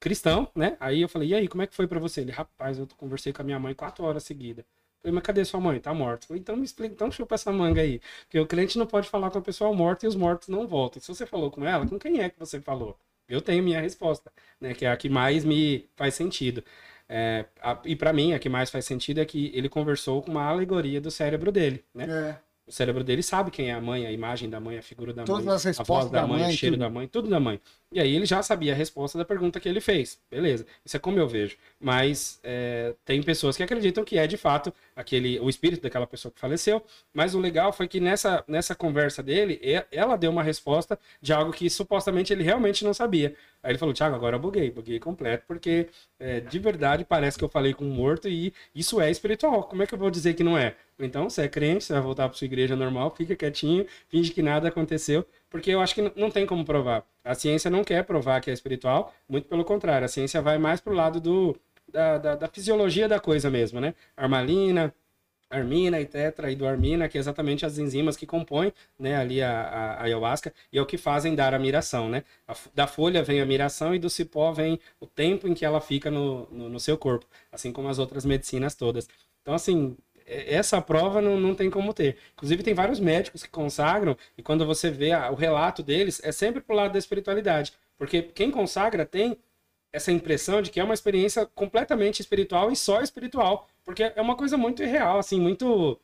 cristão, 0.00 0.48
né? 0.54 0.76
Aí 0.80 1.00
eu 1.00 1.08
falei, 1.08 1.28
e 1.28 1.34
aí, 1.34 1.48
como 1.48 1.62
é 1.62 1.66
que 1.66 1.74
foi 1.74 1.86
para 1.86 2.00
você? 2.00 2.22
Ele, 2.22 2.32
rapaz, 2.32 2.78
eu 2.78 2.88
conversei 2.96 3.32
com 3.32 3.40
a 3.42 3.44
minha 3.44 3.58
mãe 3.58 3.72
quatro 3.74 4.04
horas 4.04 4.24
seguidas. 4.24 4.64
Falei, 5.00 5.14
mas 5.14 5.22
cadê 5.22 5.44
sua 5.44 5.60
mãe? 5.60 5.78
Tá 5.80 5.94
morta. 5.94 6.26
Falei, 6.26 6.40
então 6.40 6.56
me 6.56 6.64
explica, 6.64 6.92
então 6.94 7.10
chupa 7.10 7.36
essa 7.36 7.52
manga 7.52 7.80
aí. 7.80 8.00
Porque 8.24 8.38
o 8.40 8.46
cliente 8.46 8.78
não 8.78 8.86
pode 8.86 9.08
falar 9.08 9.30
com 9.30 9.38
a 9.38 9.42
pessoa 9.42 9.72
morta 9.72 10.04
e 10.04 10.08
os 10.08 10.16
mortos 10.16 10.48
não 10.48 10.66
voltam. 10.66 11.00
Se 11.00 11.08
você 11.08 11.24
falou 11.26 11.50
com 11.50 11.64
ela, 11.64 11.86
com 11.86 11.98
quem 11.98 12.20
é 12.20 12.28
que 12.28 12.38
você 12.38 12.60
falou? 12.60 12.98
Eu 13.28 13.40
tenho 13.40 13.62
minha 13.62 13.80
resposta, 13.80 14.32
né? 14.60 14.74
Que 14.74 14.84
é 14.84 14.90
a 14.90 14.96
que 14.96 15.08
mais 15.08 15.44
me 15.44 15.88
faz 15.96 16.14
sentido. 16.14 16.64
É, 17.08 17.46
a, 17.60 17.78
e 17.84 17.94
para 17.96 18.12
mim, 18.12 18.32
a 18.32 18.38
que 18.38 18.48
mais 18.48 18.70
faz 18.70 18.84
sentido 18.84 19.20
é 19.20 19.24
que 19.24 19.52
ele 19.54 19.68
conversou 19.68 20.22
com 20.22 20.32
uma 20.32 20.44
alegoria 20.44 21.00
do 21.00 21.10
cérebro 21.10 21.52
dele, 21.52 21.84
né? 21.94 22.06
É 22.08 22.51
o 22.72 22.74
cérebro 22.74 23.04
dele 23.04 23.22
sabe 23.22 23.50
quem 23.50 23.68
é 23.68 23.74
a 23.74 23.80
mãe, 23.82 24.06
a 24.06 24.10
imagem 24.10 24.48
da 24.48 24.58
mãe, 24.58 24.78
a 24.78 24.82
figura 24.82 25.12
da 25.12 25.24
Todas 25.24 25.62
mãe, 25.62 25.74
a 25.78 25.82
voz 25.82 26.10
da, 26.10 26.22
da 26.22 26.26
mãe, 26.26 26.48
o 26.48 26.52
cheiro 26.56 26.74
tudo. 26.74 26.80
da 26.80 26.88
mãe, 26.88 27.06
tudo 27.06 27.28
da 27.28 27.38
mãe. 27.38 27.60
E 27.92 28.00
aí 28.00 28.16
ele 28.16 28.24
já 28.24 28.42
sabia 28.42 28.72
a 28.72 28.76
resposta 28.76 29.18
da 29.18 29.24
pergunta 29.24 29.60
que 29.60 29.68
ele 29.68 29.80
fez. 29.80 30.18
Beleza, 30.30 30.66
isso 30.84 30.96
é 30.96 31.00
como 31.00 31.18
eu 31.18 31.28
vejo. 31.28 31.56
Mas 31.78 32.40
é, 32.42 32.94
tem 33.04 33.22
pessoas 33.22 33.56
que 33.56 33.62
acreditam 33.62 34.02
que 34.02 34.16
é 34.16 34.26
de 34.26 34.38
fato 34.38 34.72
aquele 34.96 35.38
o 35.40 35.48
espírito 35.50 35.82
daquela 35.82 36.06
pessoa 36.06 36.32
que 36.32 36.40
faleceu. 36.40 36.82
Mas 37.12 37.34
o 37.34 37.40
legal 37.40 37.72
foi 37.72 37.86
que 37.86 38.00
nessa, 38.00 38.42
nessa 38.48 38.74
conversa 38.74 39.22
dele, 39.22 39.60
ela 39.90 40.16
deu 40.16 40.30
uma 40.30 40.42
resposta 40.42 40.98
de 41.20 41.32
algo 41.32 41.52
que 41.52 41.68
supostamente 41.68 42.32
ele 42.32 42.42
realmente 42.42 42.82
não 42.82 42.94
sabia. 42.94 43.34
Aí 43.62 43.72
ele 43.72 43.78
falou, 43.78 43.94
Thiago, 43.94 44.16
agora 44.16 44.36
eu 44.36 44.40
buguei, 44.40 44.70
buguei 44.70 44.98
completo, 44.98 45.44
porque 45.46 45.88
é, 46.18 46.40
de 46.40 46.58
verdade 46.58 47.04
parece 47.04 47.38
que 47.38 47.44
eu 47.44 47.48
falei 47.48 47.74
com 47.74 47.84
um 47.84 47.94
morto 47.94 48.28
e 48.28 48.52
isso 48.74 49.00
é 49.00 49.10
espiritual. 49.10 49.64
Como 49.64 49.82
é 49.82 49.86
que 49.86 49.94
eu 49.94 49.98
vou 49.98 50.10
dizer 50.10 50.34
que 50.34 50.42
não 50.42 50.56
é? 50.56 50.74
Então, 50.98 51.28
você 51.28 51.42
é 51.42 51.48
crente, 51.48 51.84
você 51.84 51.92
vai 51.92 52.02
voltar 52.02 52.28
para 52.28 52.38
sua 52.38 52.44
igreja 52.44 52.76
normal, 52.76 53.14
fica 53.16 53.34
quietinho, 53.34 53.86
finge 54.08 54.32
que 54.32 54.42
nada 54.42 54.68
aconteceu, 54.68 55.26
porque 55.52 55.70
eu 55.70 55.80
acho 55.80 55.94
que 55.94 56.12
não 56.16 56.30
tem 56.30 56.46
como 56.46 56.64
provar. 56.64 57.04
A 57.22 57.34
ciência 57.34 57.70
não 57.70 57.84
quer 57.84 58.02
provar 58.04 58.40
que 58.40 58.50
é 58.50 58.54
espiritual, 58.54 59.14
muito 59.28 59.46
pelo 59.46 59.64
contrário, 59.64 60.06
a 60.06 60.08
ciência 60.08 60.40
vai 60.40 60.58
mais 60.58 60.80
pro 60.80 60.94
lado 60.94 61.20
do, 61.20 61.56
da, 61.86 62.18
da, 62.18 62.34
da 62.34 62.48
fisiologia 62.48 63.06
da 63.06 63.20
coisa 63.20 63.50
mesmo, 63.50 63.78
né? 63.78 63.94
Armalina, 64.16 64.92
armina 65.50 66.00
e 66.00 66.06
tetra 66.06 66.50
e 66.50 66.56
do 66.56 66.66
armina, 66.66 67.08
que 67.08 67.18
é 67.18 67.20
exatamente 67.20 67.66
as 67.66 67.76
enzimas 67.76 68.16
que 68.16 68.26
compõem 68.26 68.72
né, 68.98 69.14
ali 69.16 69.42
a, 69.42 69.50
a, 69.50 69.92
a, 69.92 70.02
ayahuasca 70.04 70.52
e 70.72 70.78
é 70.78 70.82
o 70.82 70.86
que 70.86 70.96
fazem 70.96 71.34
dar 71.34 71.52
a 71.52 71.58
miração. 71.58 72.08
Né? 72.08 72.24
A, 72.48 72.54
da 72.74 72.86
folha 72.86 73.22
vem 73.22 73.40
a 73.40 73.46
miração 73.46 73.94
e 73.94 73.98
do 73.98 74.08
cipó 74.08 74.50
vem 74.52 74.80
o 74.98 75.06
tempo 75.06 75.46
em 75.46 75.52
que 75.52 75.64
ela 75.64 75.80
fica 75.80 76.10
no, 76.10 76.48
no, 76.50 76.70
no 76.70 76.80
seu 76.80 76.96
corpo, 76.96 77.26
assim 77.52 77.70
como 77.70 77.88
as 77.88 77.98
outras 77.98 78.24
medicinas 78.24 78.74
todas. 78.74 79.06
Então, 79.42 79.52
assim, 79.52 79.96
essa 80.46 80.80
prova 80.80 81.20
não, 81.20 81.38
não 81.38 81.54
tem 81.54 81.70
como 81.70 81.92
ter. 81.92 82.16
Inclusive, 82.34 82.62
tem 82.62 82.74
vários 82.74 83.00
médicos 83.00 83.42
que 83.42 83.50
consagram, 83.50 84.16
e 84.36 84.42
quando 84.42 84.66
você 84.66 84.90
vê 84.90 85.12
a, 85.12 85.30
o 85.30 85.34
relato 85.34 85.82
deles, 85.82 86.20
é 86.24 86.32
sempre 86.32 86.60
pro 86.60 86.76
lado 86.76 86.92
da 86.92 86.98
espiritualidade. 86.98 87.72
Porque 87.98 88.22
quem 88.22 88.50
consagra 88.50 89.06
tem 89.06 89.38
essa 89.92 90.10
impressão 90.10 90.62
de 90.62 90.70
que 90.70 90.80
é 90.80 90.84
uma 90.84 90.94
experiência 90.94 91.46
completamente 91.54 92.20
espiritual 92.20 92.72
e 92.72 92.76
só 92.76 93.02
espiritual. 93.02 93.68
Porque 93.84 94.02
é 94.02 94.20
uma 94.20 94.34
coisa 94.34 94.56
muito 94.56 94.82
irreal, 94.82 95.18
assim, 95.18 95.38
muito. 95.40 95.98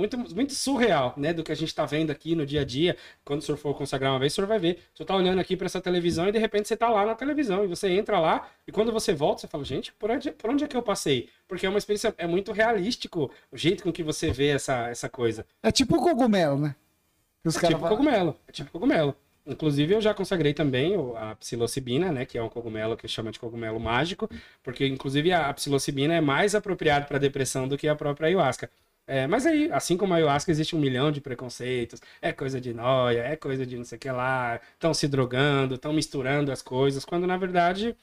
Muito, 0.00 0.16
muito 0.34 0.54
surreal, 0.54 1.12
né? 1.16 1.32
Do 1.34 1.44
que 1.44 1.52
a 1.52 1.54
gente 1.54 1.68
está 1.68 1.84
vendo 1.84 2.10
aqui 2.10 2.34
no 2.34 2.46
dia 2.46 2.62
a 2.62 2.64
dia. 2.64 2.96
Quando 3.22 3.40
o 3.40 3.42
senhor 3.42 3.58
for 3.58 3.74
consagrar 3.74 4.12
uma 4.12 4.18
vez, 4.18 4.32
o 4.32 4.36
senhor 4.36 4.46
vai 4.46 4.58
ver. 4.58 4.78
O 4.94 4.96
senhor 4.96 5.06
tá 5.06 5.14
olhando 5.14 5.38
aqui 5.38 5.56
para 5.56 5.66
essa 5.66 5.80
televisão 5.80 6.26
e 6.26 6.32
de 6.32 6.38
repente 6.38 6.66
você 6.68 6.76
tá 6.76 6.88
lá 6.88 7.04
na 7.04 7.14
televisão. 7.14 7.62
E 7.64 7.66
você 7.66 7.90
entra 7.90 8.18
lá 8.18 8.48
e 8.66 8.72
quando 8.72 8.90
você 8.90 9.12
volta, 9.12 9.42
você 9.42 9.46
fala, 9.46 9.62
gente, 9.62 9.92
por 9.92 10.10
onde, 10.10 10.32
por 10.32 10.48
onde 10.48 10.64
é 10.64 10.66
que 10.66 10.76
eu 10.76 10.82
passei? 10.82 11.28
Porque 11.46 11.66
é 11.66 11.68
uma 11.68 11.78
experiência, 11.78 12.14
é 12.16 12.26
muito 12.26 12.50
realístico 12.50 13.30
o 13.52 13.58
jeito 13.58 13.82
com 13.82 13.92
que 13.92 14.02
você 14.02 14.32
vê 14.32 14.48
essa, 14.48 14.88
essa 14.88 15.08
coisa. 15.08 15.44
É 15.62 15.70
tipo 15.70 15.96
cogumelo, 15.98 16.58
né? 16.58 16.74
Os 17.44 17.62
é 17.62 17.68
tipo 17.68 17.86
cogumelo. 17.86 18.34
É 18.48 18.52
tipo 18.52 18.70
cogumelo. 18.70 19.14
Inclusive, 19.46 19.94
eu 19.94 20.00
já 20.00 20.14
consagrei 20.14 20.54
também 20.54 20.94
a 21.16 21.34
psilocibina, 21.34 22.12
né? 22.12 22.24
Que 22.24 22.38
é 22.38 22.42
um 22.42 22.48
cogumelo 22.48 22.96
que 22.96 23.08
chama 23.08 23.32
de 23.32 23.38
cogumelo 23.38 23.80
mágico, 23.80 24.30
porque, 24.62 24.86
inclusive, 24.86 25.32
a 25.32 25.52
psilocibina 25.52 26.14
é 26.14 26.20
mais 26.20 26.54
apropriada 26.54 27.06
para 27.06 27.18
depressão 27.18 27.66
do 27.66 27.76
que 27.76 27.88
a 27.88 27.94
própria 27.94 28.28
ayahuasca. 28.28 28.70
É, 29.10 29.26
mas 29.26 29.44
aí, 29.44 29.68
assim 29.72 29.96
como 29.96 30.14
a 30.14 30.18
ayahuasca, 30.18 30.52
existe 30.52 30.76
um 30.76 30.78
milhão 30.78 31.10
de 31.10 31.20
preconceitos. 31.20 32.00
É 32.22 32.30
coisa 32.30 32.60
de 32.60 32.72
noia, 32.72 33.22
é 33.22 33.34
coisa 33.34 33.66
de 33.66 33.76
não 33.76 33.82
sei 33.82 33.96
o 33.96 34.00
que 34.00 34.08
lá. 34.08 34.60
Estão 34.74 34.94
se 34.94 35.08
drogando, 35.08 35.74
estão 35.74 35.92
misturando 35.92 36.52
as 36.52 36.62
coisas, 36.62 37.04
quando 37.04 37.26
na 37.26 37.36
verdade 37.36 37.96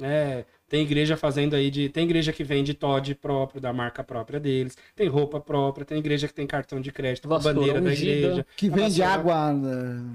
é, 0.00 0.44
tem 0.68 0.82
igreja 0.82 1.16
fazendo 1.16 1.56
aí 1.56 1.68
de. 1.68 1.88
Tem 1.88 2.04
igreja 2.04 2.32
que 2.32 2.44
vende 2.44 2.74
Todd 2.74 3.12
próprio, 3.16 3.60
da 3.60 3.72
marca 3.72 4.04
própria 4.04 4.38
deles. 4.38 4.78
Tem 4.94 5.08
roupa 5.08 5.40
própria, 5.40 5.84
tem 5.84 5.98
igreja 5.98 6.28
que 6.28 6.34
tem 6.34 6.46
cartão 6.46 6.80
de 6.80 6.92
crédito 6.92 7.26
com 7.26 7.34
a 7.34 7.40
bandeira 7.40 7.80
da 7.80 7.92
igreja. 7.92 8.46
Que 8.56 8.70
vende 8.70 9.02
água. 9.02 9.34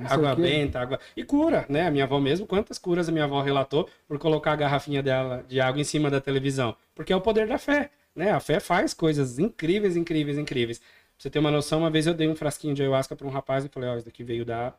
Água 0.10 0.34
benta, 0.34 0.80
água. 0.80 0.98
E 1.16 1.26
cura, 1.26 1.66
né? 1.68 1.88
A 1.88 1.92
minha 1.92 2.06
avó 2.06 2.22
mesmo, 2.22 2.48
quantas 2.48 2.78
curas 2.80 3.10
a 3.10 3.12
minha 3.12 3.26
avó 3.26 3.42
relatou 3.42 3.90
por 4.08 4.18
colocar 4.18 4.54
a 4.54 4.56
garrafinha 4.56 5.04
dela 5.04 5.44
de 5.46 5.60
água 5.60 5.82
em 5.82 5.84
cima 5.84 6.10
da 6.10 6.22
televisão? 6.22 6.74
Porque 6.96 7.12
é 7.12 7.16
o 7.18 7.22
poder 7.22 7.48
da 7.48 7.58
fé. 7.58 7.92
Né? 8.18 8.32
A 8.32 8.40
fé 8.40 8.60
faz 8.60 8.96
coisas 8.96 9.38
incríveis, 9.38 9.96
incríveis, 9.96 10.40
incríveis. 10.40 10.80
Pra 10.80 10.88
você 11.20 11.30
ter 11.30 11.38
uma 11.38 11.52
noção, 11.52 11.80
uma 11.80 11.92
vez 11.92 12.08
eu 12.08 12.16
dei 12.16 12.28
um 12.28 12.36
frasquinho 12.36 12.74
de 12.74 12.82
ayahuasca 12.82 13.16
para 13.16 13.28
um 13.28 13.30
rapaz 13.30 13.64
e 13.64 13.70
falei, 13.70 13.90
ó, 13.90 13.94
oh, 13.94 13.98
isso 13.98 14.06
daqui 14.08 14.24
veio 14.24 14.44
da, 14.44 14.74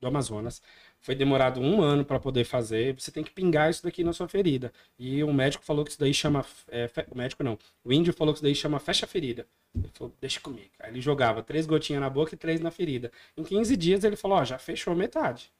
do 0.00 0.06
Amazonas. 0.06 0.62
Foi 1.00 1.14
demorado 1.16 1.60
um 1.60 1.82
ano 1.82 2.04
para 2.04 2.20
poder 2.20 2.44
fazer. 2.44 2.94
Você 2.94 3.10
tem 3.10 3.24
que 3.24 3.32
pingar 3.32 3.68
isso 3.68 3.82
daqui 3.82 4.04
na 4.04 4.12
sua 4.12 4.28
ferida. 4.28 4.72
E 4.96 5.24
o 5.24 5.32
médico 5.32 5.64
falou 5.64 5.84
que 5.84 5.90
isso 5.90 5.98
daí 5.98 6.14
chama. 6.14 6.44
É, 6.68 6.86
fe... 6.86 7.04
O 7.10 7.18
médico 7.18 7.42
não. 7.42 7.58
O 7.84 7.92
índio 7.92 8.12
falou 8.12 8.32
que 8.32 8.38
isso 8.38 8.44
daí 8.44 8.54
chama 8.54 8.78
fecha 8.78 9.06
ferida. 9.08 9.44
Ele 9.74 9.90
falou, 9.92 10.14
deixa 10.20 10.38
comigo. 10.40 10.70
Aí 10.78 10.90
ele 10.92 11.00
jogava 11.00 11.42
três 11.42 11.66
gotinhas 11.66 12.00
na 12.00 12.08
boca 12.08 12.34
e 12.34 12.38
três 12.38 12.60
na 12.60 12.70
ferida. 12.70 13.10
Em 13.36 13.42
15 13.42 13.76
dias 13.76 14.04
ele 14.04 14.16
falou, 14.16 14.38
ó, 14.38 14.44
já 14.44 14.56
fechou 14.56 14.94
metade. 14.94 15.52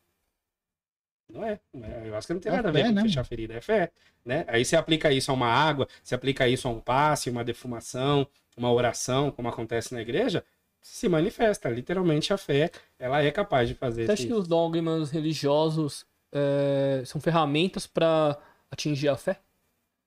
Não 1.35 1.45
é. 1.45 1.59
Eu 2.05 2.17
acho 2.17 2.29
que 2.29 2.33
não 2.33 2.41
tem 2.41 2.53
é 2.53 2.57
nada 2.57 2.69
a 2.69 2.73
ver 2.73 2.85
com 2.85 2.93
né? 2.93 3.03
fechar 3.03 3.23
a 3.23 3.25
ferida. 3.25 3.55
É 3.55 3.61
fé. 3.61 3.91
Né? 4.25 4.45
Aí 4.47 4.65
você 4.65 4.77
aplica 4.77 5.13
isso 5.13 5.31
a 5.33 5.35
uma 5.35 5.49
água, 5.49 5.89
você 6.03 6.15
aplica 6.15 6.49
isso 6.49 6.69
a 6.69 6.71
um 6.71 6.81
passe, 6.81 7.29
uma 7.29 7.43
defumação, 7.43 8.27
uma 8.57 8.73
oração, 8.73 9.33
como 9.33 9.49
acontece 9.49 9.93
na 9.93 10.01
igreja, 10.01 10.45
se 10.81 11.09
manifesta. 11.09 11.69
Literalmente 11.69 12.33
a 12.33 12.39
fé, 12.39 12.71
ela 12.99 13.23
é 13.23 13.31
capaz 13.33 13.69
de 13.69 13.75
fazer 13.75 14.07
Você 14.07 14.13
acha 14.13 14.27
que 14.27 14.33
os 14.33 14.47
dogmas 14.47 15.11
religiosos 15.11 16.07
é, 16.33 17.03
são 17.05 17.21
ferramentas 17.21 17.87
para 17.87 18.39
atingir 18.71 19.09
a 19.09 19.17
fé? 19.17 19.41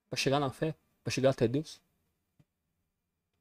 Para 0.09 0.17
chegar 0.17 0.39
na 0.39 0.49
fé? 0.49 0.73
Para 1.03 1.11
chegar 1.11 1.31
até 1.31 1.47
Deus? 1.47 1.81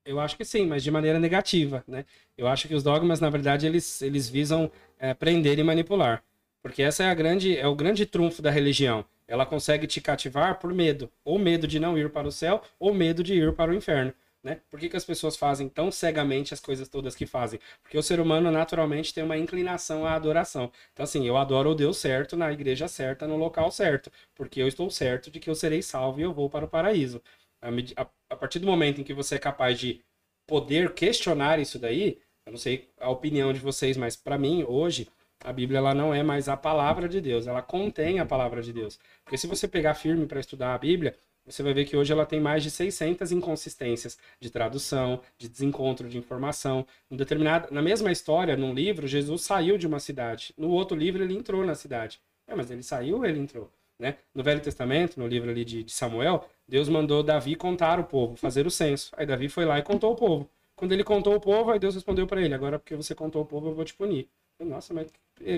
Eu 0.05 0.20
acho 0.20 0.37
que 0.37 0.45
sim, 0.45 0.66
mas 0.66 0.84
de 0.84 0.91
maneira 0.91 1.18
negativa, 1.18 1.82
né? 1.87 2.05
Eu 2.39 2.47
acho 2.47 2.68
que 2.68 2.74
os 2.74 2.82
dogmas, 2.82 3.20
na 3.20 3.28
verdade, 3.28 3.66
eles, 3.66 4.01
eles 4.03 4.28
visam 4.28 4.70
é, 4.99 5.12
prender 5.14 5.59
e 5.59 5.64
manipular. 5.64 6.22
Porque 6.67 6.83
essa 6.83 7.05
é 7.05 7.09
a 7.09 7.14
grande, 7.14 7.57
é 7.57 7.64
o 7.69 7.77
grande 7.77 8.05
trunfo 8.05 8.43
da 8.43 8.51
religião. 8.51 9.05
Ela 9.29 9.47
consegue 9.47 9.87
te 9.87 10.01
cativar 10.01 10.59
por 10.59 10.75
medo. 10.75 11.09
Ou 11.25 11.39
medo 11.39 11.64
de 11.64 11.79
não 11.79 11.97
ir 11.97 12.11
para 12.11 12.27
o 12.27 12.33
céu, 12.33 12.61
ou 12.77 12.93
medo 12.93 13.23
de 13.23 13.35
ir 13.35 13.55
para 13.55 13.71
o 13.71 13.75
inferno. 13.75 14.12
Né? 14.43 14.61
Por 14.69 14.81
que, 14.81 14.89
que 14.89 14.97
as 14.97 15.05
pessoas 15.05 15.37
fazem 15.37 15.69
tão 15.69 15.93
cegamente 15.93 16.53
as 16.53 16.59
coisas 16.59 16.89
todas 16.89 17.14
que 17.14 17.25
fazem? 17.25 17.61
Porque 17.85 17.97
o 17.97 18.03
ser 18.03 18.19
humano 18.19 18.51
naturalmente 18.51 19.14
tem 19.14 19.23
uma 19.23 19.39
inclinação 19.39 20.05
à 20.05 20.14
adoração. 20.14 20.73
Então, 20.93 21.05
assim, 21.05 21.25
eu 21.25 21.37
adoro 21.37 21.71
o 21.71 21.75
Deus 21.75 21.99
certo, 21.99 22.37
na 22.37 22.53
igreja 22.53 22.89
certa, 22.89 23.29
no 23.29 23.37
local 23.37 23.71
certo, 23.71 24.11
porque 24.35 24.61
eu 24.61 24.67
estou 24.67 24.91
certo 24.91 25.31
de 25.31 25.39
que 25.39 25.49
eu 25.49 25.55
serei 25.55 25.83
salvo 25.83 26.19
e 26.19 26.25
eu 26.25 26.35
vou 26.35 26.51
para 26.51 26.64
o 26.64 26.69
paraíso. 26.69 27.23
A, 27.62 27.69
a, 28.03 28.07
a 28.31 28.37
partir 28.37 28.59
do 28.59 28.67
momento 28.67 29.01
em 29.01 29.05
que 29.05 29.14
você 29.14 29.37
é 29.37 29.39
capaz 29.39 29.79
de 29.79 30.01
poder 30.45 30.95
questionar 30.95 31.61
isso 31.61 31.79
daí, 31.79 32.19
eu 32.45 32.51
não 32.51 32.59
sei 32.59 32.91
a 32.99 33.09
opinião 33.09 33.53
de 33.53 33.61
vocês, 33.61 33.97
mas 33.97 34.17
para 34.17 34.37
mim, 34.37 34.64
hoje, 34.67 35.09
a 35.45 35.53
Bíblia 35.53 35.78
ela 35.78 35.95
não 35.95 36.14
é 36.14 36.22
mais 36.22 36.49
a 36.49 36.57
palavra 36.57 37.09
de 37.09 37.20
Deus, 37.20 37.47
ela 37.47 37.62
contém 37.62 38.18
a 38.18 38.26
palavra 38.26 38.62
de 38.62 38.72
Deus. 38.72 38.99
Porque 39.24 39.39
se 39.39 39.47
você 39.47 39.68
pegar 39.68 39.95
firme 39.95 40.26
para 40.26 40.41
estudar 40.41 40.74
a 40.74 40.78
Bíblia, 40.78 41.16
você 41.47 41.62
vai 41.62 41.72
ver 41.72 41.84
que 41.84 41.97
hoje 41.97 42.12
ela 42.12 42.26
tem 42.26 42.41
mais 42.41 42.62
de 42.62 42.70
600 42.70 43.30
inconsistências 43.30 44.18
de 44.41 44.51
tradução, 44.51 45.20
de 45.39 45.49
desencontro 45.49 46.09
de 46.09 46.18
informação. 46.18 46.84
Um 47.09 47.16
determinado, 47.16 47.72
na 47.72 47.80
mesma 47.80 48.11
história, 48.11 48.57
num 48.57 48.74
livro, 48.74 49.07
Jesus 49.07 49.43
saiu 49.43 49.78
de 49.78 49.87
uma 49.87 50.01
cidade. 50.01 50.53
No 50.59 50.70
outro 50.70 50.97
livro, 50.97 51.22
ele 51.22 51.34
entrou 51.34 51.64
na 51.64 51.76
cidade. 51.76 52.20
É, 52.49 52.55
mas 52.55 52.70
ele 52.70 52.82
saiu 52.82 53.24
ele 53.24 53.39
entrou? 53.39 53.70
Né? 53.99 54.16
No 54.34 54.43
Velho 54.43 54.61
Testamento, 54.61 55.18
no 55.18 55.26
livro 55.26 55.49
ali 55.49 55.64
de, 55.64 55.84
de 55.84 55.93
Samuel, 55.93 56.49
Deus 56.68 56.89
mandou 56.89 57.22
Davi 57.22 57.55
contar 57.55 57.99
o 58.01 58.05
povo, 58.05 58.37
fazer 58.37 58.66
o 58.66 58.70
censo. 58.70 59.12
Aí 59.16 59.24
Davi 59.24 59.49
foi 59.49 59.64
lá 59.64 59.78
e 59.78 59.82
contou 59.82 60.12
o 60.12 60.16
povo. 60.16 60.51
Quando 60.74 60.93
ele 60.93 61.05
contou 61.05 61.34
o 61.34 61.41
povo, 61.41 61.70
aí 61.70 61.78
Deus 61.78 61.95
respondeu 61.95 62.26
para 62.26 62.43
ele: 62.43 62.55
Agora, 62.55 62.78
porque 62.78 62.95
você 62.95 63.14
contou 63.14 63.43
o 63.43 63.47
povo, 63.47 63.68
eu 63.68 63.74
vou 63.74 63.84
te 63.84 63.95
punir. 63.95 64.28
Nossa, 64.61 64.95
mas 64.95 65.13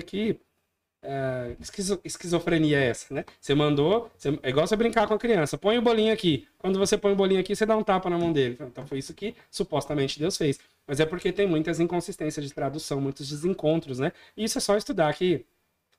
que 0.05 0.39
é, 1.01 1.55
esquizo, 1.59 1.99
esquizofrenia 2.03 2.77
é 2.77 2.87
essa, 2.87 3.13
né? 3.13 3.23
Você 3.39 3.55
mandou, 3.55 4.11
você, 4.17 4.37
é 4.43 4.49
igual 4.49 4.67
você 4.67 4.75
brincar 4.75 5.07
com 5.07 5.13
a 5.13 5.19
criança, 5.19 5.57
põe 5.57 5.77
o 5.77 5.81
bolinho 5.81 6.13
aqui. 6.13 6.47
Quando 6.57 6.77
você 6.77 6.97
põe 6.97 7.13
o 7.13 7.15
bolinho 7.15 7.39
aqui, 7.39 7.55
você 7.55 7.65
dá 7.65 7.77
um 7.77 7.83
tapa 7.83 8.09
na 8.09 8.17
mão 8.17 8.33
dele. 8.33 8.57
Então 8.59 8.85
foi 8.85 8.99
isso 8.99 9.13
que 9.13 9.35
supostamente 9.49 10.19
Deus 10.19 10.35
fez. 10.37 10.59
Mas 10.85 10.99
é 10.99 11.05
porque 11.05 11.31
tem 11.31 11.47
muitas 11.47 11.79
inconsistências 11.79 12.45
de 12.45 12.53
tradução, 12.53 12.99
muitos 12.99 13.29
desencontros, 13.29 13.99
né? 13.99 14.11
E 14.35 14.43
isso 14.43 14.57
é 14.57 14.61
só 14.61 14.75
estudar 14.75 15.13
que 15.13 15.45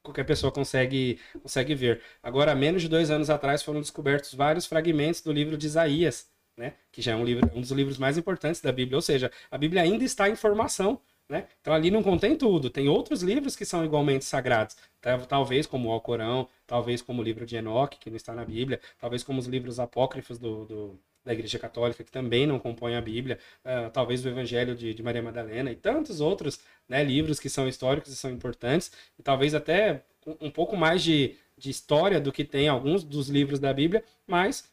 qualquer 0.03 0.24
pessoa 0.24 0.53
consegue, 0.53 1.18
consegue 1.42 1.74
ver. 1.74 2.03
Agora, 2.22 2.55
menos 2.55 2.82
de 2.82 2.88
dois 2.88 3.11
anos 3.11 3.30
atrás, 3.30 3.62
foram 3.62 3.80
descobertos 3.80 4.34
vários 4.34 4.66
fragmentos 4.66 5.22
do 5.22 5.32
livro 5.32 5.57
de 5.57 5.66
Isaías, 5.66 6.28
né? 6.57 6.74
Que 6.92 7.01
já 7.01 7.12
é 7.12 7.16
um, 7.16 7.24
livro, 7.24 7.51
um 7.55 7.61
dos 7.61 7.70
livros 7.70 7.98
mais 7.98 8.18
importantes 8.18 8.61
da 8.61 8.72
Bíblia. 8.72 8.98
Ou 8.98 9.03
seja, 9.03 9.30
a 9.51 9.57
Bíblia 9.57 9.82
ainda 9.82 10.05
está 10.05 10.28
em 10.28 10.36
formação. 10.36 11.01
Né? 11.30 11.46
Então 11.60 11.72
ali 11.72 11.92
não 11.92 12.02
contém 12.02 12.36
tudo. 12.36 12.68
Tem 12.68 12.88
outros 12.88 13.22
livros 13.22 13.54
que 13.54 13.64
são 13.64 13.84
igualmente 13.84 14.24
sagrados. 14.24 14.76
Talvez 15.28 15.64
como 15.64 15.88
o 15.88 15.92
Alcorão, 15.92 16.48
talvez 16.66 17.00
como 17.00 17.22
o 17.22 17.24
livro 17.24 17.46
de 17.46 17.54
Enoque, 17.54 17.98
que 18.00 18.10
não 18.10 18.16
está 18.16 18.34
na 18.34 18.44
Bíblia, 18.44 18.80
talvez 18.98 19.22
como 19.22 19.38
os 19.38 19.46
livros 19.46 19.78
apócrifos 19.78 20.38
do, 20.38 20.64
do 20.64 21.00
da 21.24 21.32
Igreja 21.34 21.58
Católica, 21.58 22.02
que 22.02 22.10
também 22.10 22.46
não 22.46 22.58
compõem 22.58 22.96
a 22.96 23.00
Bíblia, 23.00 23.38
uh, 23.62 23.90
talvez 23.90 24.24
o 24.24 24.28
Evangelho 24.28 24.74
de, 24.74 24.94
de, 24.94 25.02
Maria 25.02 25.22
Madalena 25.22 25.70
e 25.70 25.76
tantos 25.76 26.18
outros 26.18 26.60
né, 26.88 27.04
livros 27.04 27.38
que 27.38 27.50
são 27.50 27.68
históricos 27.68 28.10
e 28.10 28.16
são 28.16 28.30
importantes, 28.30 28.90
e 29.18 29.22
talvez 29.22 29.54
até 29.54 30.02
um, 30.26 30.46
um 30.46 30.50
pouco 30.50 30.78
mais 30.78 31.02
de, 31.02 31.36
de 31.58 31.68
história 31.68 32.18
do 32.18 32.32
que 32.32 32.42
tem 32.42 32.68
alguns 32.68 33.04
dos 33.04 33.28
livros 33.28 33.60
da 33.60 33.70
Bíblia, 33.72 34.02
mas 34.26 34.69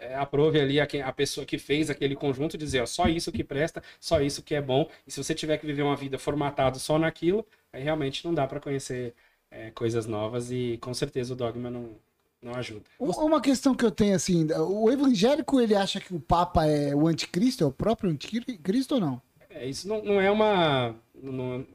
é, 0.00 0.14
aprove 0.14 0.58
ali 0.58 0.80
a, 0.80 0.88
a, 1.04 1.12
pessoa 1.12 1.44
que 1.44 1.58
fez 1.58 1.90
aquele 1.90 2.16
conjunto 2.16 2.56
dizer, 2.56 2.80
ó, 2.80 2.86
só 2.86 3.06
isso 3.06 3.30
que 3.30 3.44
presta, 3.44 3.82
só 4.00 4.20
isso 4.20 4.42
que 4.42 4.54
é 4.54 4.60
bom. 4.60 4.88
E 5.06 5.10
se 5.10 5.22
você 5.22 5.34
tiver 5.34 5.58
que 5.58 5.66
viver 5.66 5.82
uma 5.82 5.94
vida 5.94 6.18
formatada 6.18 6.78
só 6.78 6.98
naquilo, 6.98 7.46
aí 7.70 7.82
realmente 7.82 8.24
não 8.24 8.32
dá 8.32 8.46
para 8.46 8.58
conhecer 8.58 9.14
é, 9.50 9.70
coisas 9.70 10.06
novas 10.06 10.50
e 10.50 10.78
com 10.80 10.94
certeza 10.94 11.34
o 11.34 11.36
dogma 11.36 11.68
não, 11.68 11.90
não 12.40 12.54
ajuda. 12.54 12.84
Uma 12.98 13.42
questão 13.42 13.74
que 13.74 13.84
eu 13.84 13.90
tenho 13.90 14.16
assim, 14.16 14.48
o 14.52 14.90
evangélico 14.90 15.60
ele 15.60 15.74
acha 15.74 16.00
que 16.00 16.14
o 16.14 16.20
Papa 16.20 16.66
é 16.66 16.94
o 16.94 17.06
anticristo, 17.06 17.62
é 17.62 17.66
o 17.66 17.72
próprio 17.72 18.10
anticristo 18.10 18.94
ou 18.94 19.00
não? 19.00 19.22
É, 19.50 19.66
isso 19.66 19.86
não, 19.86 20.02
não 20.02 20.20
é 20.20 20.30
uma. 20.30 20.94
Não, 21.14 21.66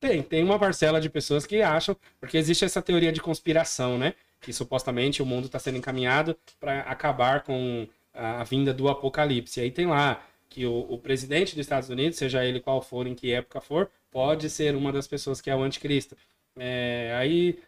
tem, 0.00 0.20
tem 0.20 0.42
uma 0.42 0.58
parcela 0.58 1.00
de 1.00 1.08
pessoas 1.08 1.46
que 1.46 1.62
acham, 1.62 1.96
porque 2.18 2.36
existe 2.36 2.64
essa 2.64 2.82
teoria 2.82 3.12
de 3.12 3.20
conspiração, 3.20 3.96
né? 3.96 4.14
Que 4.42 4.52
supostamente 4.52 5.22
o 5.22 5.26
mundo 5.26 5.46
está 5.46 5.58
sendo 5.58 5.78
encaminhado 5.78 6.36
para 6.60 6.80
acabar 6.80 7.42
com 7.42 7.88
a, 8.12 8.40
a, 8.40 8.44
vinda 8.44 8.74
do 8.74 8.88
apocalipse. 8.88 9.60
E 9.60 9.62
aí 9.62 9.70
tem 9.70 9.86
lá 9.86 10.22
que 10.50 10.66
o, 10.66 10.86
o, 10.90 10.98
presidente 10.98 11.54
dos 11.54 11.64
Estados 11.64 11.88
Unidos, 11.88 12.18
seja 12.18 12.44
ele 12.44 12.60
qual 12.60 12.82
for, 12.82 13.06
em 13.06 13.14
que 13.14 13.32
época 13.32 13.60
for, 13.60 13.90
pode 14.10 14.50
ser 14.50 14.76
uma 14.76 14.92
das 14.92 15.06
pessoas 15.06 15.40
que 15.40 15.48
é 15.48 15.56
o 15.56 15.62
anticristo. 15.62 16.16
É, 16.58 17.14
aí 17.16 17.58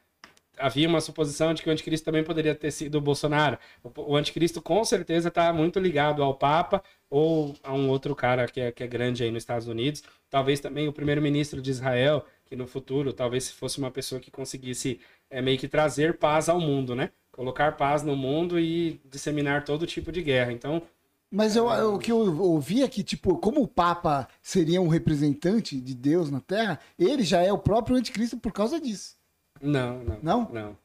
havia 0.59 0.89
uma 0.89 1.01
suposição 1.01 1.53
de 1.55 1.62
que 1.62 1.68
o 1.68 1.72
anticristo 1.72 2.05
também 2.05 2.22
poderia 2.22 2.55
ter 2.55 2.70
sido 2.70 2.97
o 2.97 3.01
Bolsonaro. 3.01 3.59
O, 3.83 4.12
o 4.12 4.16
anticristo 4.16 4.61
com 4.61 4.85
certeza 4.85 5.29
está 5.29 5.53
muito 5.53 5.79
ligado 5.79 6.22
ao 6.22 6.35
Papa 6.35 6.83
ou 7.09 7.55
a 7.62 7.72
um 7.72 7.89
outro 7.89 8.14
cara 8.14 8.47
que 8.47 8.61
é, 8.61 8.72
que 8.72 8.83
é 8.83 8.87
grande 8.87 9.22
aí 9.22 9.31
nos 9.31 9.43
Estados 9.43 9.68
Unidos. 9.68 10.03
Talvez 10.29 10.61
também 10.61 10.89
o 10.89 10.93
primeiro-ministro 10.93 11.62
de 11.62 11.70
Israel, 11.70 12.25
que 12.47 12.57
no 12.57 12.66
futuro 12.66 13.12
talvez 13.12 13.51
fosse 13.51 13.79
uma 13.79 13.91
pessoa 13.91 14.20
que 14.20 14.31
conseguisse 14.31 15.01
é 15.31 15.43
meio 15.43 15.59
que 15.59 15.68
trazer 15.68 16.18
paz 16.18 16.49
ao 16.49 16.61
mundo, 16.61 16.95
né? 16.95 17.11
Colocar 17.33 17.77
paz 17.77 18.03
no 18.03 18.16
mundo 18.16 18.59
e 18.59 19.01
disseminar 19.05 19.64
todo 19.64 19.87
tipo 19.87 20.12
de 20.12 20.22
guerra. 20.22 20.53
Então. 20.53 20.83
Mas 21.31 21.57
eu, 21.57 21.66
o 21.95 21.99
que 21.99 22.12
eu 22.12 22.41
ouvi 22.41 22.83
é 22.83 22.89
que, 22.89 23.03
tipo, 23.03 23.37
como 23.39 23.61
o 23.61 23.66
Papa 23.66 24.29
seria 24.41 24.81
um 24.81 24.87
representante 24.89 25.81
de 25.81 25.95
Deus 25.95 26.31
na 26.31 26.41
Terra, 26.41 26.79
ele 26.97 27.25
já 27.25 27.41
é 27.41 27.53
o 27.53 27.59
próprio 27.59 27.97
anticristo 27.97 28.37
por 28.37 28.53
causa 28.53 28.81
disso. 28.81 29.16
Não, 29.61 29.99
não. 30.05 30.18
Não? 30.22 30.51
Não. 30.53 30.77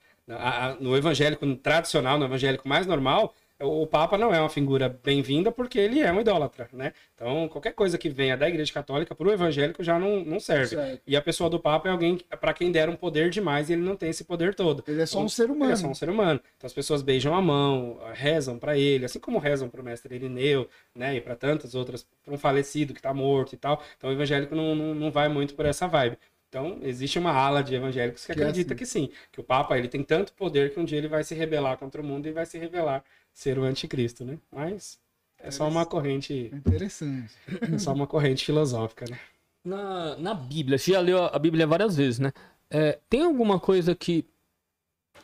no 0.80 0.98
evangélico 0.98 1.46
tradicional, 1.58 2.18
no 2.18 2.26
evangélico 2.26 2.68
mais 2.68 2.88
normal, 2.88 3.36
o 3.62 3.86
Papa 3.86 4.18
não 4.18 4.34
é 4.34 4.40
uma 4.40 4.50
figura 4.50 4.88
bem-vinda 5.04 5.52
porque 5.52 5.78
ele 5.78 6.00
é 6.00 6.12
um 6.12 6.22
idólatra, 6.22 6.70
né? 6.72 6.94
Então, 7.14 7.48
qualquer 7.50 7.74
coisa 7.74 7.98
que 7.98 8.10
venha 8.10 8.38
da 8.38 8.48
Igreja 8.48 8.72
Católica 8.72 9.14
para 9.14 9.28
o 9.28 9.32
evangélico 9.32 9.84
já 9.84 10.00
não, 10.00 10.24
não 10.24 10.40
serve. 10.40 10.76
Certo. 10.76 11.02
E 11.06 11.16
a 11.16 11.22
pessoa 11.22 11.50
do 11.50 11.60
Papa 11.60 11.90
é 11.90 11.92
alguém 11.92 12.18
para 12.40 12.54
quem 12.54 12.72
deram 12.72 12.96
poder 12.96 13.30
demais 13.30 13.70
e 13.70 13.74
ele 13.74 13.82
não 13.82 13.98
tem 13.98 14.10
esse 14.10 14.24
poder 14.24 14.56
todo. 14.56 14.84
Ele 14.88 15.02
é 15.02 15.06
só 15.06 15.18
então, 15.18 15.26
um 15.26 15.30
ser 15.30 15.50
humano. 15.50 15.66
Ele 15.66 15.74
é 15.74 15.76
só 15.76 15.88
um 15.88 15.96
ser 15.96 16.10
humano. 16.10 16.40
Então, 16.58 16.68
as 16.68 16.74
pessoas 16.74 17.02
beijam 17.02 17.36
a 17.36 17.42
mão, 17.42 18.00
rezam 18.14 18.58
para 18.58 18.78
ele, 18.78 19.06
assim 19.06 19.20
como 19.20 19.40
rezam 19.40 19.70
para 19.70 19.82
o 19.82 19.84
mestre 19.84 20.16
Irineu, 20.16 20.70
né? 20.96 21.18
E 21.18 21.22
para 21.22 21.36
tantas 21.36 21.76
outras, 21.76 22.08
para 22.24 22.34
um 22.34 22.38
falecido 22.38 22.94
que 22.94 23.00
está 23.00 23.14
morto 23.14 23.54
e 23.54 23.58
tal. 23.58 23.84
Então, 23.98 24.10
o 24.10 24.14
evangélico 24.14 24.56
não, 24.56 24.74
não, 24.74 24.96
não 24.96 25.12
vai 25.12 25.28
muito 25.28 25.54
por 25.54 25.66
essa 25.66 25.86
vibe. 25.86 26.18
Então, 26.50 26.80
existe 26.82 27.20
uma 27.20 27.32
ala 27.32 27.62
de 27.62 27.76
evangélicos 27.76 28.26
que, 28.26 28.34
que 28.34 28.42
acredita 28.42 28.74
é 28.74 28.76
assim. 28.76 28.80
que 28.80 28.86
sim, 28.86 29.12
que 29.32 29.40
o 29.40 29.44
Papa 29.44 29.78
ele 29.78 29.88
tem 29.88 30.02
tanto 30.02 30.34
poder 30.34 30.74
que 30.74 30.80
um 30.80 30.84
dia 30.84 30.98
ele 30.98 31.08
vai 31.08 31.24
se 31.24 31.36
rebelar 31.36 31.78
contra 31.78 32.02
o 32.02 32.04
mundo 32.04 32.28
e 32.28 32.32
vai 32.32 32.46
se 32.46 32.58
revelar 32.58 33.04
ser 33.34 33.58
o 33.60 33.64
anticristo, 33.64 34.26
né? 34.26 34.38
Mas 34.52 35.00
é 35.38 35.52
só 35.52 35.68
uma 35.68 35.86
corrente. 35.86 36.52
Interessante. 36.54 37.34
É 37.74 37.78
só 37.78 37.94
uma 37.94 38.06
corrente 38.08 38.46
filosófica, 38.46 39.06
né? 39.10 39.20
Na, 39.64 40.18
na 40.18 40.34
Bíblia, 40.34 40.78
você 40.78 40.94
já 40.94 41.00
leu 41.00 41.24
a 41.24 41.40
Bíblia 41.40 41.68
várias 41.68 41.96
vezes, 41.96 42.20
né? 42.20 42.32
É, 42.70 43.00
tem 43.10 43.24
alguma 43.24 43.60
coisa 43.60 43.96
que 43.96 44.26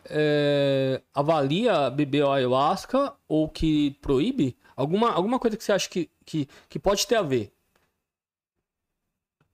é, 0.09 1.01
avalia 1.13 1.89
beber 1.89 2.25
ayahuasca 2.25 3.13
ou 3.27 3.49
que 3.49 3.91
proíbe? 4.01 4.55
Alguma, 4.75 5.11
alguma 5.11 5.39
coisa 5.39 5.55
que 5.55 5.63
você 5.63 5.71
acha 5.71 5.89
que, 5.89 6.09
que, 6.25 6.47
que 6.69 6.79
pode 6.79 7.05
ter 7.07 7.15
a 7.15 7.21
ver? 7.21 7.51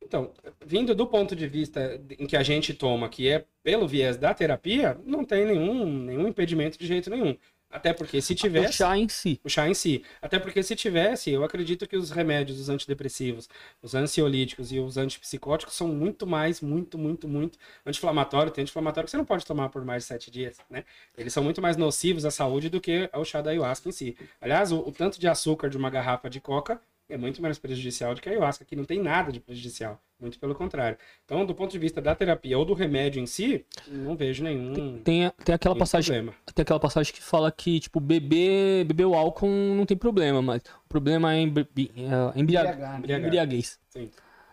Então, 0.03 0.31
vindo 0.65 0.93
do 0.93 1.07
ponto 1.07 1.35
de 1.35 1.47
vista 1.47 2.01
em 2.19 2.27
que 2.27 2.35
a 2.35 2.43
gente 2.43 2.73
toma, 2.73 3.07
que 3.07 3.29
é 3.29 3.45
pelo 3.63 3.87
viés 3.87 4.17
da 4.17 4.33
terapia, 4.33 4.99
não 5.05 5.23
tem 5.23 5.45
nenhum, 5.45 5.85
nenhum 5.85 6.27
impedimento 6.27 6.77
de 6.77 6.85
jeito 6.85 7.09
nenhum. 7.09 7.37
Até 7.71 7.93
porque 7.93 8.21
se 8.21 8.35
tivesse. 8.35 8.69
O 8.69 8.73
chá 8.73 8.97
em 8.97 9.07
si. 9.07 9.39
O 9.43 9.49
chá 9.49 9.67
em 9.67 9.73
si. 9.73 10.03
Até 10.21 10.37
porque 10.37 10.61
se 10.61 10.75
tivesse, 10.75 11.31
eu 11.31 11.43
acredito 11.43 11.87
que 11.87 11.95
os 11.95 12.11
remédios, 12.11 12.59
os 12.59 12.69
antidepressivos, 12.69 13.49
os 13.81 13.95
ansiolíticos 13.95 14.71
e 14.71 14.79
os 14.79 14.97
antipsicóticos 14.97 15.75
são 15.75 15.87
muito 15.87 16.27
mais, 16.27 16.61
muito, 16.61 16.97
muito, 16.97 17.27
muito 17.27 17.57
anti-inflamatório. 17.85 18.51
Tem 18.51 18.63
anti-inflamatório 18.63 19.05
que 19.05 19.11
você 19.11 19.17
não 19.17 19.25
pode 19.25 19.45
tomar 19.45 19.69
por 19.69 19.85
mais 19.85 20.03
de 20.03 20.07
sete 20.07 20.29
dias, 20.29 20.57
né? 20.69 20.83
Eles 21.17 21.31
são 21.33 21.43
muito 21.43 21.61
mais 21.61 21.77
nocivos 21.77 22.25
à 22.25 22.31
saúde 22.31 22.69
do 22.69 22.81
que 22.81 23.09
o 23.13 23.23
chá 23.23 23.41
da 23.41 23.51
ayahuasca 23.51 23.87
em 23.87 23.91
si. 23.91 24.17
Aliás, 24.39 24.71
o, 24.71 24.79
o 24.79 24.91
tanto 24.91 25.19
de 25.19 25.27
açúcar 25.27 25.69
de 25.69 25.77
uma 25.77 25.89
garrafa 25.89 26.29
de 26.29 26.41
coca 26.41 26.81
é 27.09 27.17
muito 27.17 27.41
menos 27.41 27.59
prejudicial 27.59 28.15
do 28.15 28.21
que 28.21 28.29
a 28.29 28.31
ayahuasca, 28.31 28.65
que 28.65 28.75
não 28.75 28.85
tem 28.85 29.01
nada 29.01 29.31
de 29.31 29.39
prejudicial. 29.39 30.01
Muito 30.21 30.37
pelo 30.37 30.53
contrário. 30.53 30.99
Então, 31.25 31.43
do 31.43 31.55
ponto 31.55 31.71
de 31.71 31.79
vista 31.79 31.99
da 31.99 32.13
terapia 32.13 32.55
ou 32.55 32.63
do 32.63 32.75
remédio 32.75 33.19
em 33.19 33.25
si, 33.25 33.65
não 33.87 34.15
vejo 34.15 34.43
nenhum. 34.43 34.99
Tem, 35.01 35.31
tem 35.43 35.55
aquela 35.55 35.75
passagem. 35.75 36.13
Problema. 36.13 36.37
Tem 36.53 36.61
aquela 36.61 36.79
passagem 36.79 37.11
que 37.11 37.23
fala 37.23 37.51
que, 37.51 37.79
tipo, 37.79 37.99
beber, 37.99 38.85
beber 38.85 39.05
o 39.05 39.15
álcool 39.15 39.47
não 39.47 39.83
tem 39.83 39.97
problema, 39.97 40.39
mas 40.39 40.61
o 40.85 40.87
problema 40.87 41.33
é, 41.33 41.39
é 41.39 41.41
embriagar, 41.41 42.99
embriagar. 42.99 43.27
embriaguez. 43.27 43.79
Sim. 43.89 44.11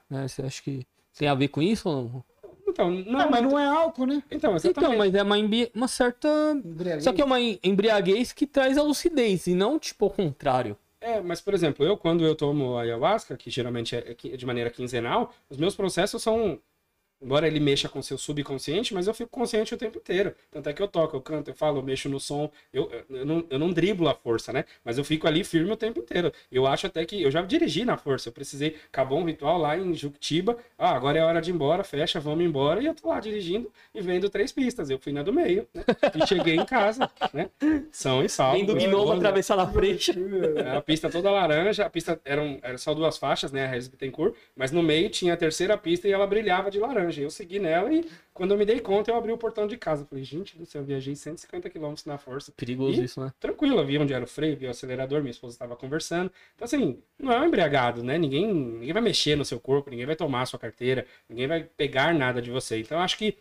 Né, 0.09 0.27
você 0.27 0.41
acha 0.41 0.62
que 0.62 0.87
tem 1.19 1.29
a 1.29 1.35
ver 1.35 1.49
com 1.49 1.61
isso 1.61 1.87
ou 1.87 2.03
não? 2.05 2.25
Então, 2.66 2.91
não, 2.91 3.12
não 3.12 3.31
mas 3.31 3.43
não 3.43 3.59
é 3.59 3.66
álcool, 3.66 4.07
né? 4.07 4.23
Então, 4.31 4.57
então 4.62 4.97
mas 4.97 5.14
é 5.14 5.23
uma, 5.23 5.37
uma 5.75 5.89
certa. 5.89 6.29
Embriaguez. 6.64 7.05
Só 7.05 7.12
que 7.12 7.21
é 7.21 7.25
uma 7.25 7.39
embriaguez 7.41 8.33
que 8.33 8.47
traz 8.47 8.79
a 8.79 8.83
lucidez, 8.83 9.47
e 9.47 9.55
não, 9.55 9.79
tipo, 9.79 10.07
o 10.07 10.11
contrário. 10.11 10.79
É, 11.01 11.20
mas 11.20 11.40
por 11.40 11.55
exemplo, 11.55 11.84
eu 11.86 11.96
quando 11.96 12.24
eu 12.24 12.34
tomo 12.34 12.76
ayahuasca, 12.76 13.36
que 13.36 13.51
geralmente 13.51 13.94
é 13.94 14.14
de 14.14 14.46
maneira 14.46 14.70
quinzenal, 14.70 15.32
os 15.49 15.57
meus 15.57 15.76
processos 15.76 16.22
são 16.22 16.61
Embora 17.21 17.49
ele 17.49 17.59
mexa 17.59 17.89
com 17.89 18.01
seu 18.01 18.16
subconsciente, 18.16 18.95
mas 18.95 19.09
eu 19.09 19.14
fico 19.14 19.31
consciente 19.31 19.75
o 19.75 19.77
tempo 19.77 19.99
inteiro. 19.99 20.35
Tanto 20.53 20.69
é 20.69 20.73
que 20.73 20.81
eu 20.81 20.87
toco, 20.87 21.16
eu 21.16 21.21
canto, 21.21 21.51
eu 21.51 21.55
falo, 21.55 21.79
eu 21.79 21.83
mexo 21.83 22.09
no 22.09 22.21
som. 22.21 22.49
Eu, 22.73 22.89
eu, 23.11 23.27
não, 23.27 23.45
eu 23.51 23.59
não 23.59 23.73
driblo 23.73 24.09
a 24.09 24.14
força, 24.14 24.53
né? 24.53 24.64
Mas 24.85 24.99
eu 24.99 25.05
fico 25.05 25.27
ali 25.27 25.43
firme 25.43 25.73
o 25.73 25.77
tempo 25.77 25.99
inteiro. 25.99 26.33
Eu 26.51 26.64
acho 26.64 26.87
até 26.87 27.05
que 27.05 27.21
eu 27.21 27.31
já 27.31 27.43
dirigi 27.43 27.85
na 27.85 27.97
força. 27.97 28.29
Eu 28.29 28.33
precisei, 28.33 28.77
acabou 28.87 29.19
um 29.19 29.25
ritual 29.25 29.59
lá 29.59 29.77
em 29.77 29.93
Juctiba. 29.95 30.57
Ah, 30.79 30.95
agora 30.95 31.19
é 31.19 31.23
hora 31.25 31.41
de 31.41 31.51
ir 31.51 31.55
embora, 31.55 31.83
fecha, 31.83 32.21
vamos 32.21 32.45
embora. 32.45 32.81
E 32.81 32.87
eu 32.87 32.95
tô 32.95 33.09
lá 33.09 33.19
dirigindo 33.19 33.69
e 33.93 34.01
vendo 34.01 34.31
três 34.31 34.53
pistas. 34.53 34.89
Eu 34.89 34.99
fui 34.99 35.12
na 35.12 35.25
do 35.25 35.33
meio, 35.33 35.66
né? 35.75 35.85
E 36.14 36.25
cheguei 36.25 36.55
em 36.55 36.64
casa, 36.64 37.11
né? 37.35 37.51
São 37.91 38.25
e 38.25 38.29
salvo. 38.29 38.59
Vendo 38.59 38.75
o 38.75 38.77
gnomo 38.77 39.12
atravessar 39.12 39.57
na 39.57 39.66
frente. 39.66 40.12
É, 40.57 40.77
a 40.77 40.81
pista 40.81 41.11
toda 41.11 41.33
laranja, 41.33 41.85
a 41.85 41.91
pista 41.91 42.21
eram, 42.25 42.61
eram 42.62 42.79
só 42.79 42.95
duas 42.95 43.19
faixas, 43.19 43.51
né? 43.51 43.64
A 43.64 43.69
Regis 43.69 43.89
Bittencourt, 43.89 44.37
mas 44.55 44.71
no 44.71 44.85
meio 44.85 45.11
tinha 45.11 45.35
a 45.35 45.37
terceira 45.37 45.77
pista 45.77 46.07
e 46.07 46.12
ela 46.12 46.27
brilhava 46.27 46.71
de 46.71 46.79
laranja 46.79 47.08
laranja. 47.09 47.23
Eu 47.23 47.31
segui 47.31 47.59
nela 47.59 47.93
e 47.93 48.09
quando 48.33 48.53
eu 48.53 48.59
me 48.59 48.65
dei 48.65 48.81
conta, 48.81 49.11
eu 49.11 49.17
abri 49.17 49.33
o 49.33 49.39
portão 49.39 49.67
de 49.67 49.77
casa. 49.77 50.05
Falei, 50.05 50.25
gente 50.25 50.57
do 50.57 50.65
céu, 50.65 50.83
eu 50.83 50.87
viajei 50.87 51.17
150 51.17 51.69
km 51.71 51.95
na 52.07 52.19
força. 52.19 52.53
Perigoso 52.53 53.01
e, 53.01 53.05
isso, 53.05 53.21
né? 53.21 53.33
Tranquilo, 53.41 53.79
eu 53.79 53.87
vi 53.87 53.99
onde 53.99 54.13
era 54.13 54.25
o 54.25 54.29
freio, 54.29 54.57
vi 54.57 54.67
o 54.67 54.71
acelerador, 54.71 55.21
minha 55.21 55.31
esposa 55.31 55.55
estava 55.55 55.75
conversando. 55.75 56.31
Então, 56.55 56.65
assim, 56.65 57.03
não 57.19 57.33
é 57.33 57.41
um 57.41 57.47
embriagado, 57.47 58.03
né? 58.03 58.19
Ninguém, 58.19 58.53
ninguém 58.53 58.93
vai 58.93 59.03
mexer 59.03 59.37
no 59.37 59.45
seu 59.45 59.59
corpo, 59.59 59.91
ninguém 59.91 60.07
vai 60.07 60.17
tomar 60.17 60.43
a 60.43 60.47
sua 60.47 60.59
carteira, 60.59 61.07
ninguém 61.29 61.47
vai 61.47 61.65
pegar 61.65 62.15
nada 62.15 62.41
de 62.41 62.51
você. 62.51 62.79
Então, 62.79 63.01
acho 63.01 63.19
que 63.19 63.39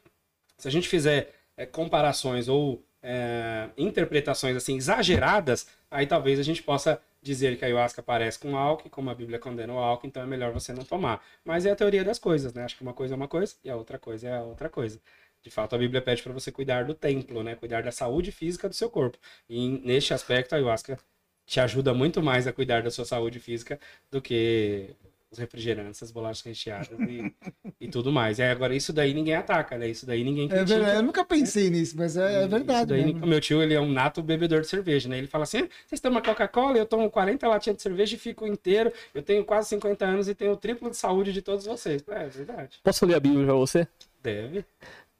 se 0.57 0.67
a 0.67 0.71
gente 0.71 0.87
fizer 0.87 1.33
é, 1.55 1.65
comparações 1.65 2.47
ou 2.47 2.83
é, 3.01 3.69
interpretações 3.77 4.55
assim 4.55 4.75
exageradas, 4.75 5.67
aí 5.89 6.07
talvez 6.07 6.39
a 6.39 6.43
gente 6.43 6.63
possa 6.63 7.01
dizer 7.21 7.57
que 7.57 7.65
a 7.65 7.67
ayahuasca 7.67 8.01
parece 8.03 8.39
com 8.39 8.55
álcool, 8.57 8.89
como 8.89 9.09
a 9.09 9.15
Bíblia 9.15 9.39
condena 9.39 9.73
o 9.73 9.77
álcool, 9.77 10.07
então 10.07 10.23
é 10.23 10.25
melhor 10.25 10.51
você 10.53 10.73
não 10.73 10.83
tomar. 10.83 11.23
Mas 11.43 11.65
é 11.65 11.71
a 11.71 11.75
teoria 11.75 12.03
das 12.03 12.19
coisas, 12.19 12.53
né? 12.53 12.63
Acho 12.63 12.77
que 12.77 12.83
uma 12.83 12.93
coisa 12.93 13.13
é 13.13 13.17
uma 13.17 13.27
coisa 13.27 13.55
e 13.63 13.69
a 13.69 13.75
outra 13.75 13.99
coisa 13.99 14.27
é 14.27 14.37
a 14.37 14.43
outra 14.43 14.69
coisa. 14.69 14.99
De 15.41 15.49
fato, 15.51 15.75
a 15.75 15.77
Bíblia 15.77 16.01
pede 16.01 16.23
para 16.23 16.33
você 16.33 16.51
cuidar 16.51 16.85
do 16.85 16.93
templo, 16.93 17.43
né? 17.43 17.55
Cuidar 17.55 17.83
da 17.83 17.91
saúde 17.91 18.31
física 18.31 18.67
do 18.67 18.75
seu 18.75 18.89
corpo. 18.89 19.17
E 19.49 19.69
neste 19.69 20.13
aspecto, 20.13 20.53
a 20.53 20.57
ayahuasca 20.57 20.97
te 21.45 21.59
ajuda 21.59 21.93
muito 21.93 22.21
mais 22.21 22.45
a 22.47 22.53
cuidar 22.53 22.83
da 22.83 22.91
sua 22.91 23.05
saúde 23.05 23.39
física 23.39 23.79
do 24.11 24.21
que 24.21 24.95
os 25.29 25.37
refrigerantes, 25.37 26.01
as 26.01 26.11
bolachas 26.11 26.41
recheadas 26.41 26.97
e, 26.99 27.33
e 27.81 27.87
tudo 27.89 28.11
mais. 28.11 28.39
É, 28.39 28.49
agora, 28.49 28.73
isso 28.73 28.93
daí 28.93 29.13
ninguém 29.13 29.35
ataca, 29.35 29.77
né? 29.77 29.89
Isso 29.89 30.05
daí 30.05 30.23
ninguém 30.23 30.45
é 30.45 30.49
critica. 30.49 30.73
É 30.73 30.77
verdade, 30.77 30.97
eu 30.97 31.03
nunca 31.03 31.25
pensei 31.25 31.69
nisso, 31.69 31.95
mas 31.97 32.15
é, 32.15 32.43
é 32.43 32.47
verdade. 32.47 32.89
Daí, 32.89 33.13
meu 33.13 33.41
tio, 33.41 33.61
ele 33.61 33.73
é 33.73 33.81
um 33.81 33.91
nato 33.91 34.23
bebedor 34.23 34.61
de 34.61 34.67
cerveja, 34.67 35.09
né? 35.09 35.17
Ele 35.17 35.27
fala 35.27 35.43
assim, 35.43 35.59
ah, 35.59 35.69
vocês 35.85 35.99
tomam 35.99 36.21
Coca-Cola, 36.21 36.77
eu 36.77 36.85
tomo 36.85 37.09
40 37.09 37.47
latinhas 37.47 37.77
de 37.77 37.83
cerveja 37.83 38.15
e 38.15 38.19
fico 38.19 38.47
inteiro, 38.47 38.91
eu 39.13 39.21
tenho 39.21 39.43
quase 39.43 39.69
50 39.69 40.05
anos 40.05 40.27
e 40.29 40.35
tenho 40.35 40.53
o 40.53 40.57
triplo 40.57 40.89
de 40.89 40.97
saúde 40.97 41.33
de 41.33 41.41
todos 41.41 41.65
vocês. 41.65 42.03
É, 42.07 42.23
é 42.23 42.27
verdade. 42.27 42.79
Posso 42.83 43.05
ler 43.05 43.15
a 43.15 43.19
Bíblia 43.19 43.45
pra 43.45 43.53
você? 43.55 43.87
Deve. 44.23 44.65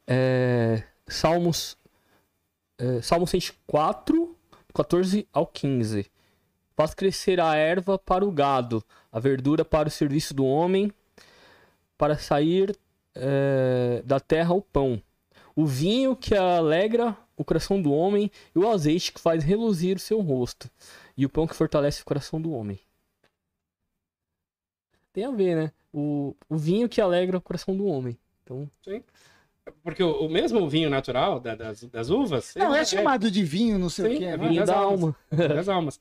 É, 0.07 0.83
Salmos, 1.05 1.77
é, 2.77 3.01
Salmo 3.01 3.27
104, 3.27 4.35
14 4.73 5.27
ao 5.33 5.45
15. 5.45 6.09
Faz 6.77 6.93
crescer 6.93 7.39
a 7.39 7.55
erva 7.55 7.97
para 7.97 8.23
o 8.23 8.31
gado, 8.31 8.83
a 9.11 9.19
verdura 9.19 9.65
para 9.65 9.87
o 9.87 9.91
serviço 9.91 10.31
do 10.31 10.45
homem, 10.45 10.93
para 11.97 12.19
sair 12.19 12.77
é, 13.15 14.03
da 14.05 14.19
terra 14.19 14.53
o 14.53 14.61
pão, 14.61 15.01
o 15.55 15.65
vinho 15.65 16.15
que 16.15 16.35
alegra 16.35 17.17
o 17.35 17.43
coração 17.43 17.81
do 17.81 17.91
homem 17.91 18.29
e 18.55 18.59
o 18.59 18.69
azeite 18.69 19.11
que 19.11 19.19
faz 19.19 19.43
reluzir 19.43 19.97
o 19.97 19.99
seu 19.99 20.21
rosto, 20.21 20.69
e 21.17 21.25
o 21.25 21.29
pão 21.29 21.47
que 21.47 21.55
fortalece 21.55 22.03
o 22.03 22.05
coração 22.05 22.39
do 22.39 22.51
homem. 22.51 22.79
Tem 25.11 25.25
a 25.25 25.31
ver, 25.31 25.55
né? 25.55 25.71
O, 25.91 26.35
o 26.47 26.57
vinho 26.57 26.87
que 26.87 27.01
alegra 27.01 27.39
o 27.39 27.41
coração 27.41 27.75
do 27.75 27.87
homem. 27.87 28.15
Então... 28.43 28.69
Sim. 28.83 29.03
Porque 29.83 30.03
o, 30.03 30.27
o, 30.27 30.29
mesmo 30.29 30.69
vinho 30.69 30.91
natural 30.91 31.39
da, 31.39 31.55
das, 31.55 31.83
das 31.85 32.09
uvas. 32.11 32.53
Não, 32.55 32.73
é, 32.73 32.81
é 32.81 32.85
chamado 32.85 33.31
de 33.31 33.43
vinho, 33.43 33.79
não 33.79 33.89
sei 33.89 34.11
Sim, 34.11 34.15
o 34.15 34.17
que. 34.19 34.25
É, 34.25 34.29
é 34.29 34.37
vinho 34.37 34.63
da 34.65 34.77
alma. 34.77 35.15
Das 35.29 35.67
almas. 35.67 35.99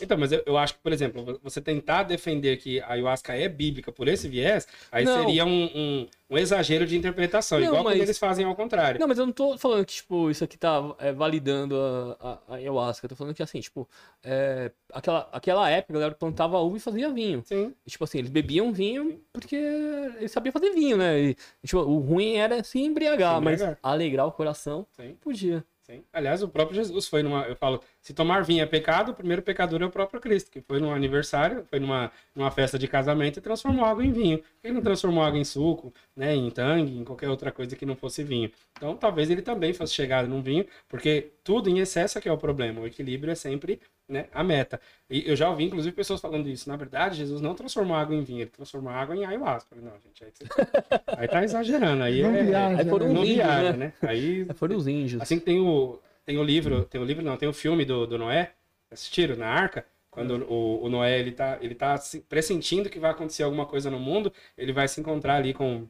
Então, 0.00 0.16
mas 0.16 0.30
eu, 0.30 0.42
eu, 0.46 0.56
acho 0.56 0.74
que, 0.74 0.80
por 0.80 0.92
exemplo, 0.92 1.40
você 1.42 1.60
tentar 1.60 2.02
defender 2.04 2.56
que 2.58 2.80
a 2.80 2.92
ayahuasca 2.92 3.34
é 3.34 3.48
bíblica 3.48 3.90
por 3.90 4.06
esse 4.06 4.28
viés, 4.28 4.66
aí 4.92 5.04
não. 5.04 5.18
seria 5.18 5.44
um, 5.44 5.64
um, 5.64 6.06
um, 6.30 6.38
exagero 6.38 6.86
de 6.86 6.96
interpretação, 6.96 7.58
não, 7.58 7.66
igual 7.66 7.82
mas... 7.82 7.94
quando 7.94 8.02
eles 8.02 8.18
fazem 8.18 8.44
ao 8.44 8.54
contrário. 8.54 9.00
Não, 9.00 9.08
mas 9.08 9.18
eu 9.18 9.26
não 9.26 9.32
tô 9.32 9.56
falando 9.58 9.84
que, 9.84 9.94
tipo, 9.94 10.30
isso 10.30 10.44
aqui 10.44 10.56
tá 10.56 10.94
é, 10.98 11.12
validando 11.12 11.76
a, 11.76 12.16
a, 12.20 12.38
a, 12.48 12.56
ayahuasca. 12.56 13.06
Eu 13.06 13.08
tô 13.08 13.16
falando 13.16 13.34
que, 13.34 13.42
assim, 13.42 13.60
tipo, 13.60 13.88
é, 14.22 14.70
aquela, 14.92 15.28
aquela 15.32 15.70
época 15.70 15.94
a 15.94 15.98
galera 15.98 16.14
plantava 16.14 16.58
uva 16.60 16.76
e 16.76 16.80
fazia 16.80 17.10
vinho. 17.10 17.42
Sim. 17.44 17.74
E, 17.86 17.90
tipo 17.90 18.04
assim, 18.04 18.18
eles 18.18 18.30
bebiam 18.30 18.72
vinho 18.72 19.20
porque 19.32 19.56
eles 19.56 20.30
sabiam 20.30 20.52
fazer 20.52 20.70
vinho, 20.70 20.96
né? 20.96 21.18
E, 21.18 21.36
tipo, 21.64 21.78
o 21.78 21.98
ruim 21.98 22.34
era 22.34 22.62
se 22.62 22.78
embriagar, 22.78 23.34
se 23.34 23.40
embriagar. 23.40 23.68
mas 23.70 23.78
alegrar 23.82 24.26
o 24.26 24.32
coração, 24.32 24.86
Sim. 24.96 25.16
podia. 25.20 25.64
Sim. 25.90 26.04
Aliás, 26.12 26.42
o 26.42 26.48
próprio 26.48 26.76
Jesus 26.76 27.08
foi 27.08 27.22
numa. 27.22 27.44
Eu 27.44 27.56
falo, 27.56 27.80
se 28.02 28.12
tomar 28.12 28.44
vinho 28.44 28.62
é 28.62 28.66
pecado, 28.66 29.12
o 29.12 29.14
primeiro 29.14 29.40
pecador 29.40 29.80
é 29.80 29.86
o 29.86 29.90
próprio 29.90 30.20
Cristo, 30.20 30.50
que 30.50 30.60
foi 30.60 30.78
num 30.80 30.92
aniversário, 30.92 31.64
foi 31.64 31.80
numa, 31.80 32.12
numa 32.34 32.50
festa 32.50 32.78
de 32.78 32.86
casamento 32.86 33.38
e 33.38 33.40
transformou 33.40 33.86
água 33.86 34.04
em 34.04 34.12
vinho. 34.12 34.42
Ele 34.62 34.74
não 34.74 34.82
transformou 34.82 35.24
água 35.24 35.38
em 35.38 35.44
suco, 35.44 35.90
né, 36.14 36.34
em 36.34 36.50
tangue, 36.50 36.98
em 36.98 37.04
qualquer 37.04 37.30
outra 37.30 37.50
coisa 37.50 37.74
que 37.74 37.86
não 37.86 37.96
fosse 37.96 38.22
vinho. 38.22 38.50
Então, 38.76 38.94
talvez 38.98 39.30
ele 39.30 39.40
também 39.40 39.72
fosse 39.72 39.94
chegado 39.94 40.28
num 40.28 40.42
vinho, 40.42 40.66
porque 40.86 41.32
tudo 41.42 41.70
em 41.70 41.78
excesso 41.78 42.18
é 42.18 42.20
que 42.20 42.28
é 42.28 42.32
o 42.32 42.36
problema. 42.36 42.82
O 42.82 42.86
equilíbrio 42.86 43.32
é 43.32 43.34
sempre 43.34 43.80
né, 44.08 44.26
a 44.32 44.42
meta. 44.42 44.80
E 45.10 45.28
eu 45.28 45.36
já 45.36 45.50
ouvi, 45.50 45.64
inclusive, 45.64 45.94
pessoas 45.94 46.20
falando 46.20 46.48
isso. 46.48 46.68
Na 46.68 46.76
verdade, 46.76 47.16
Jesus 47.16 47.40
não 47.40 47.54
transformou 47.54 47.96
água 47.96 48.14
em 48.14 48.22
vinho, 48.22 48.40
ele 48.40 48.50
transformou 48.50 48.92
água 48.92 49.14
em 49.14 49.24
ayahuasca. 49.24 49.76
Não, 49.76 49.92
gente, 50.04 50.24
aí, 50.24 50.32
você... 50.32 50.44
aí 51.18 51.28
tá 51.28 51.44
exagerando. 51.44 52.02
Aí, 52.02 52.22
não 52.22 52.34
é, 52.34 52.42
viaja, 52.42 52.80
aí 52.80 52.88
foram 52.88 53.12
não 53.12 53.22
índios, 53.22 53.36
viaja, 53.36 53.72
né? 53.74 53.92
Aí, 54.02 54.46
foram 54.54 54.76
os 54.76 54.86
índios. 54.86 55.20
Assim 55.20 55.38
que 55.38 55.44
tem 55.44 55.60
o, 55.60 55.98
tem 56.24 56.38
o 56.38 56.42
livro, 56.42 56.84
tem 56.84 57.00
o 57.00 57.04
livro 57.04 57.24
não, 57.24 57.36
tem 57.36 57.48
o 57.48 57.52
filme 57.52 57.84
do, 57.84 58.06
do 58.06 58.16
Noé, 58.16 58.52
assistiram, 58.90 59.36
na 59.36 59.46
Arca, 59.46 59.84
quando 60.10 60.44
o, 60.50 60.84
o 60.84 60.88
Noé, 60.88 61.18
ele 61.18 61.32
tá, 61.32 61.58
ele 61.60 61.74
tá 61.74 62.00
pressentindo 62.28 62.88
que 62.88 62.98
vai 62.98 63.10
acontecer 63.10 63.42
alguma 63.42 63.66
coisa 63.66 63.90
no 63.90 64.00
mundo, 64.00 64.32
ele 64.56 64.72
vai 64.72 64.88
se 64.88 65.00
encontrar 65.00 65.36
ali 65.36 65.52
com 65.52 65.86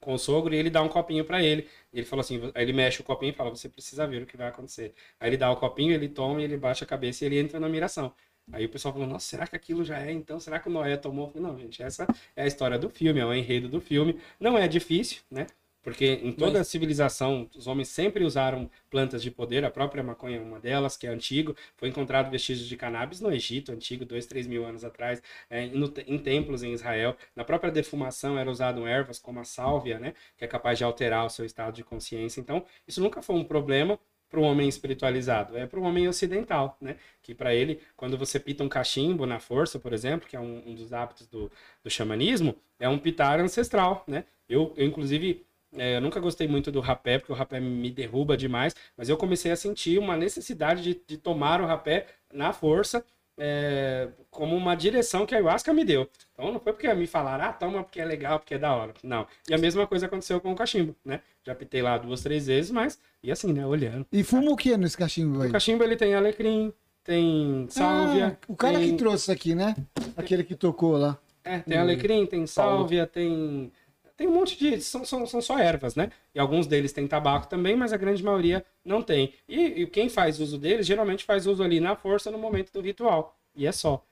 com 0.00 0.14
o 0.14 0.18
sogro 0.18 0.54
e 0.54 0.58
ele 0.58 0.70
dá 0.70 0.82
um 0.82 0.88
copinho 0.88 1.24
para 1.24 1.42
ele. 1.42 1.68
Ele 1.92 2.04
falou 2.06 2.20
assim, 2.20 2.40
ele 2.54 2.72
mexe 2.72 3.00
o 3.00 3.04
copinho 3.04 3.30
e 3.30 3.34
fala, 3.34 3.50
você 3.50 3.68
precisa 3.68 4.06
ver 4.06 4.22
o 4.22 4.26
que 4.26 4.36
vai 4.36 4.48
acontecer. 4.48 4.94
Aí 5.20 5.28
ele 5.30 5.36
dá 5.36 5.50
o 5.50 5.56
copinho, 5.56 5.92
ele 5.92 6.08
toma, 6.08 6.42
ele 6.42 6.56
baixa 6.56 6.84
a 6.84 6.88
cabeça 6.88 7.24
e 7.24 7.26
ele 7.26 7.38
entra 7.38 7.58
na 7.60 7.68
miração. 7.68 8.14
Aí 8.52 8.64
o 8.64 8.68
pessoal 8.68 8.94
falou, 8.94 9.08
nossa, 9.08 9.26
será 9.26 9.46
que 9.46 9.56
aquilo 9.56 9.84
já 9.84 9.98
é 10.00 10.12
então? 10.12 10.38
Será 10.38 10.60
que 10.60 10.68
o 10.68 10.72
Noé 10.72 10.96
tomou? 10.96 11.32
Não, 11.34 11.58
gente, 11.58 11.82
essa 11.82 12.06
é 12.36 12.44
a 12.44 12.46
história 12.46 12.78
do 12.78 12.88
filme, 12.88 13.20
é 13.20 13.26
o 13.26 13.34
enredo 13.34 13.68
do 13.68 13.80
filme. 13.80 14.20
Não 14.38 14.56
é 14.56 14.68
difícil, 14.68 15.22
né? 15.30 15.46
Porque 15.86 16.18
em 16.20 16.32
toda 16.32 16.58
Mas... 16.58 16.62
a 16.62 16.64
civilização, 16.64 17.48
os 17.54 17.68
homens 17.68 17.86
sempre 17.86 18.24
usaram 18.24 18.68
plantas 18.90 19.22
de 19.22 19.30
poder, 19.30 19.64
a 19.64 19.70
própria 19.70 20.02
maconha 20.02 20.38
é 20.38 20.40
uma 20.40 20.58
delas, 20.58 20.96
que 20.96 21.06
é 21.06 21.10
antigo. 21.10 21.54
Foi 21.76 21.88
encontrado 21.88 22.28
vestígios 22.28 22.66
de 22.66 22.76
cannabis 22.76 23.20
no 23.20 23.32
Egito, 23.32 23.70
antigo, 23.70 24.04
dois, 24.04 24.26
três 24.26 24.48
mil 24.48 24.66
anos 24.66 24.84
atrás, 24.84 25.22
é, 25.48 25.66
no, 25.68 25.94
em 26.08 26.18
templos 26.18 26.64
em 26.64 26.72
Israel. 26.72 27.16
Na 27.36 27.44
própria 27.44 27.70
defumação 27.70 28.36
era 28.36 28.50
usado 28.50 28.84
ervas 28.84 29.20
como 29.20 29.38
a 29.38 29.44
sálvia, 29.44 30.00
né? 30.00 30.14
Que 30.36 30.44
é 30.44 30.48
capaz 30.48 30.76
de 30.76 30.82
alterar 30.82 31.24
o 31.24 31.30
seu 31.30 31.44
estado 31.44 31.76
de 31.76 31.84
consciência. 31.84 32.40
Então, 32.40 32.64
isso 32.84 33.00
nunca 33.00 33.22
foi 33.22 33.36
um 33.36 33.44
problema 33.44 33.96
para 34.28 34.40
o 34.40 34.42
homem 34.42 34.68
espiritualizado, 34.68 35.56
é 35.56 35.68
para 35.68 35.78
o 35.78 35.84
homem 35.84 36.08
ocidental, 36.08 36.76
né? 36.80 36.96
Que 37.22 37.32
para 37.32 37.54
ele, 37.54 37.80
quando 37.96 38.18
você 38.18 38.40
pita 38.40 38.64
um 38.64 38.68
cachimbo 38.68 39.24
na 39.24 39.38
força, 39.38 39.78
por 39.78 39.92
exemplo, 39.92 40.26
que 40.28 40.34
é 40.34 40.40
um, 40.40 40.64
um 40.66 40.74
dos 40.74 40.92
hábitos 40.92 41.28
do, 41.28 41.48
do 41.84 41.88
xamanismo, 41.88 42.56
é 42.80 42.88
um 42.88 42.98
pitar 42.98 43.38
ancestral, 43.38 44.02
né? 44.08 44.24
Eu, 44.48 44.74
eu 44.76 44.84
inclusive, 44.84 45.45
eu 45.76 46.00
nunca 46.00 46.20
gostei 46.20 46.48
muito 46.48 46.70
do 46.72 46.80
rapé, 46.80 47.18
porque 47.18 47.32
o 47.32 47.34
rapé 47.34 47.60
me 47.60 47.90
derruba 47.90 48.36
demais, 48.36 48.74
mas 48.96 49.08
eu 49.08 49.16
comecei 49.16 49.52
a 49.52 49.56
sentir 49.56 49.98
uma 49.98 50.16
necessidade 50.16 50.82
de, 50.82 51.00
de 51.06 51.16
tomar 51.16 51.60
o 51.60 51.66
rapé 51.66 52.06
na 52.32 52.52
força, 52.52 53.04
é, 53.38 54.08
como 54.30 54.56
uma 54.56 54.74
direção 54.74 55.26
que 55.26 55.34
a 55.34 55.38
ayahuasca 55.38 55.72
me 55.72 55.84
deu. 55.84 56.08
Então 56.32 56.52
não 56.52 56.60
foi 56.60 56.72
porque 56.72 56.92
me 56.94 57.06
falaram, 57.06 57.44
ah, 57.44 57.52
toma 57.52 57.82
porque 57.82 58.00
é 58.00 58.04
legal, 58.04 58.38
porque 58.38 58.54
é 58.54 58.58
da 58.58 58.74
hora. 58.74 58.94
Não. 59.02 59.26
E 59.48 59.54
a 59.54 59.58
mesma 59.58 59.86
coisa 59.86 60.06
aconteceu 60.06 60.40
com 60.40 60.52
o 60.52 60.56
cachimbo, 60.56 60.96
né? 61.04 61.20
Já 61.44 61.54
pitei 61.54 61.82
lá 61.82 61.98
duas, 61.98 62.22
três 62.22 62.46
vezes, 62.46 62.70
mas 62.70 62.98
e 63.22 63.30
assim, 63.30 63.52
né? 63.52 63.66
Olhando. 63.66 64.06
E 64.10 64.22
fuma 64.22 64.50
o 64.50 64.56
que 64.56 64.76
nesse 64.76 64.96
cachimbo 64.96 65.42
aí? 65.42 65.48
O 65.48 65.52
cachimbo 65.52 65.84
ele 65.84 65.96
tem 65.96 66.14
alecrim, 66.14 66.72
tem 67.04 67.66
sálvia. 67.68 68.38
Ah, 68.40 68.46
o 68.48 68.56
cara 68.56 68.78
tem... 68.78 68.90
que 68.90 68.96
trouxe 68.96 69.24
isso 69.24 69.32
aqui, 69.32 69.54
né? 69.54 69.76
Aquele 70.16 70.42
que 70.42 70.54
tocou 70.54 70.96
lá. 70.96 71.18
É, 71.44 71.60
tem 71.60 71.78
alecrim, 71.78 72.26
tem 72.26 72.44
sálvia, 72.46 73.06
tem 73.06 73.70
tem 74.16 74.26
um 74.26 74.32
monte 74.32 74.58
de. 74.58 74.80
São, 74.80 75.04
são, 75.04 75.26
são 75.26 75.42
só 75.42 75.58
ervas, 75.58 75.94
né? 75.94 76.10
E 76.34 76.38
alguns 76.38 76.66
deles 76.66 76.92
têm 76.92 77.06
tabaco 77.06 77.46
também, 77.48 77.76
mas 77.76 77.92
a 77.92 77.96
grande 77.98 78.22
maioria 78.22 78.64
não 78.84 79.02
tem. 79.02 79.34
E, 79.46 79.82
e 79.82 79.86
quem 79.86 80.08
faz 80.08 80.40
uso 80.40 80.56
deles 80.58 80.86
geralmente 80.86 81.24
faz 81.24 81.46
uso 81.46 81.62
ali 81.62 81.80
na 81.80 81.94
força 81.94 82.30
no 82.30 82.38
momento 82.38 82.72
do 82.72 82.80
ritual. 82.80 83.38
E 83.54 83.66
é 83.66 83.72
só. 83.72 84.02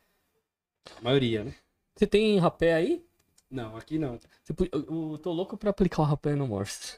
A 0.99 1.01
maioria, 1.01 1.45
né? 1.45 1.55
Você 1.97 2.07
tem 2.07 2.39
rapé 2.39 2.75
aí? 2.75 3.03
Não, 3.51 3.77
aqui 3.77 3.99
não. 3.99 4.19
Eu, 4.73 5.13
eu 5.13 5.19
tô 5.19 5.33
louco 5.33 5.57
pra 5.57 5.71
aplicar 5.71 6.03
o 6.03 6.05
rapé 6.05 6.35
no 6.35 6.47
Morse. 6.47 6.97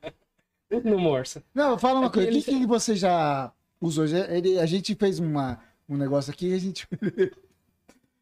no 0.84 0.98
Morse. 0.98 1.42
Não, 1.54 1.78
fala 1.78 2.00
uma 2.00 2.08
é 2.08 2.10
coisa. 2.10 2.30
O 2.30 2.42
que, 2.42 2.42
que 2.42 2.66
você 2.66 2.94
já 2.94 3.52
usou? 3.80 4.04
Ele, 4.04 4.58
a 4.58 4.66
gente 4.66 4.94
fez 4.94 5.18
uma, 5.18 5.60
um 5.88 5.96
negócio 5.96 6.30
aqui 6.30 6.48
e 6.48 6.54
a 6.54 6.58
gente. 6.58 6.86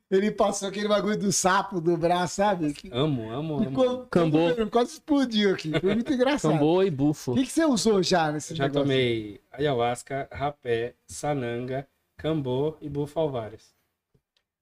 Ele 0.09 0.31
passou 0.31 0.69
aquele 0.69 0.87
bagulho 0.87 1.19
do 1.19 1.33
sapo 1.33 1.81
do 1.81 1.97
braço, 1.97 2.37
sabe? 2.37 2.75
Amo, 2.93 3.31
amo, 3.31 3.57
amo. 3.57 4.07
Cambô. 4.07 4.39
Quase 4.71 4.93
explodiu 4.93 5.53
aqui. 5.53 5.73
Foi 5.81 5.95
muito 5.95 6.13
engraçado. 6.13 6.53
Cambô 6.53 6.83
e 6.83 6.91
bufo. 6.91 7.33
O 7.33 7.35
que, 7.35 7.43
que 7.43 7.53
você 7.53 7.65
usou 7.65 8.03
já 8.03 8.31
nesse 8.31 8.55
já 8.55 8.65
negócio? 8.65 8.81
Já 8.81 8.85
tomei 8.85 9.41
ayahuasca, 9.51 10.29
rapé, 10.31 10.95
sananga, 11.09 11.89
cambô 12.17 12.77
e 12.81 12.89
bufo 12.89 13.19
alvares. 13.19 13.75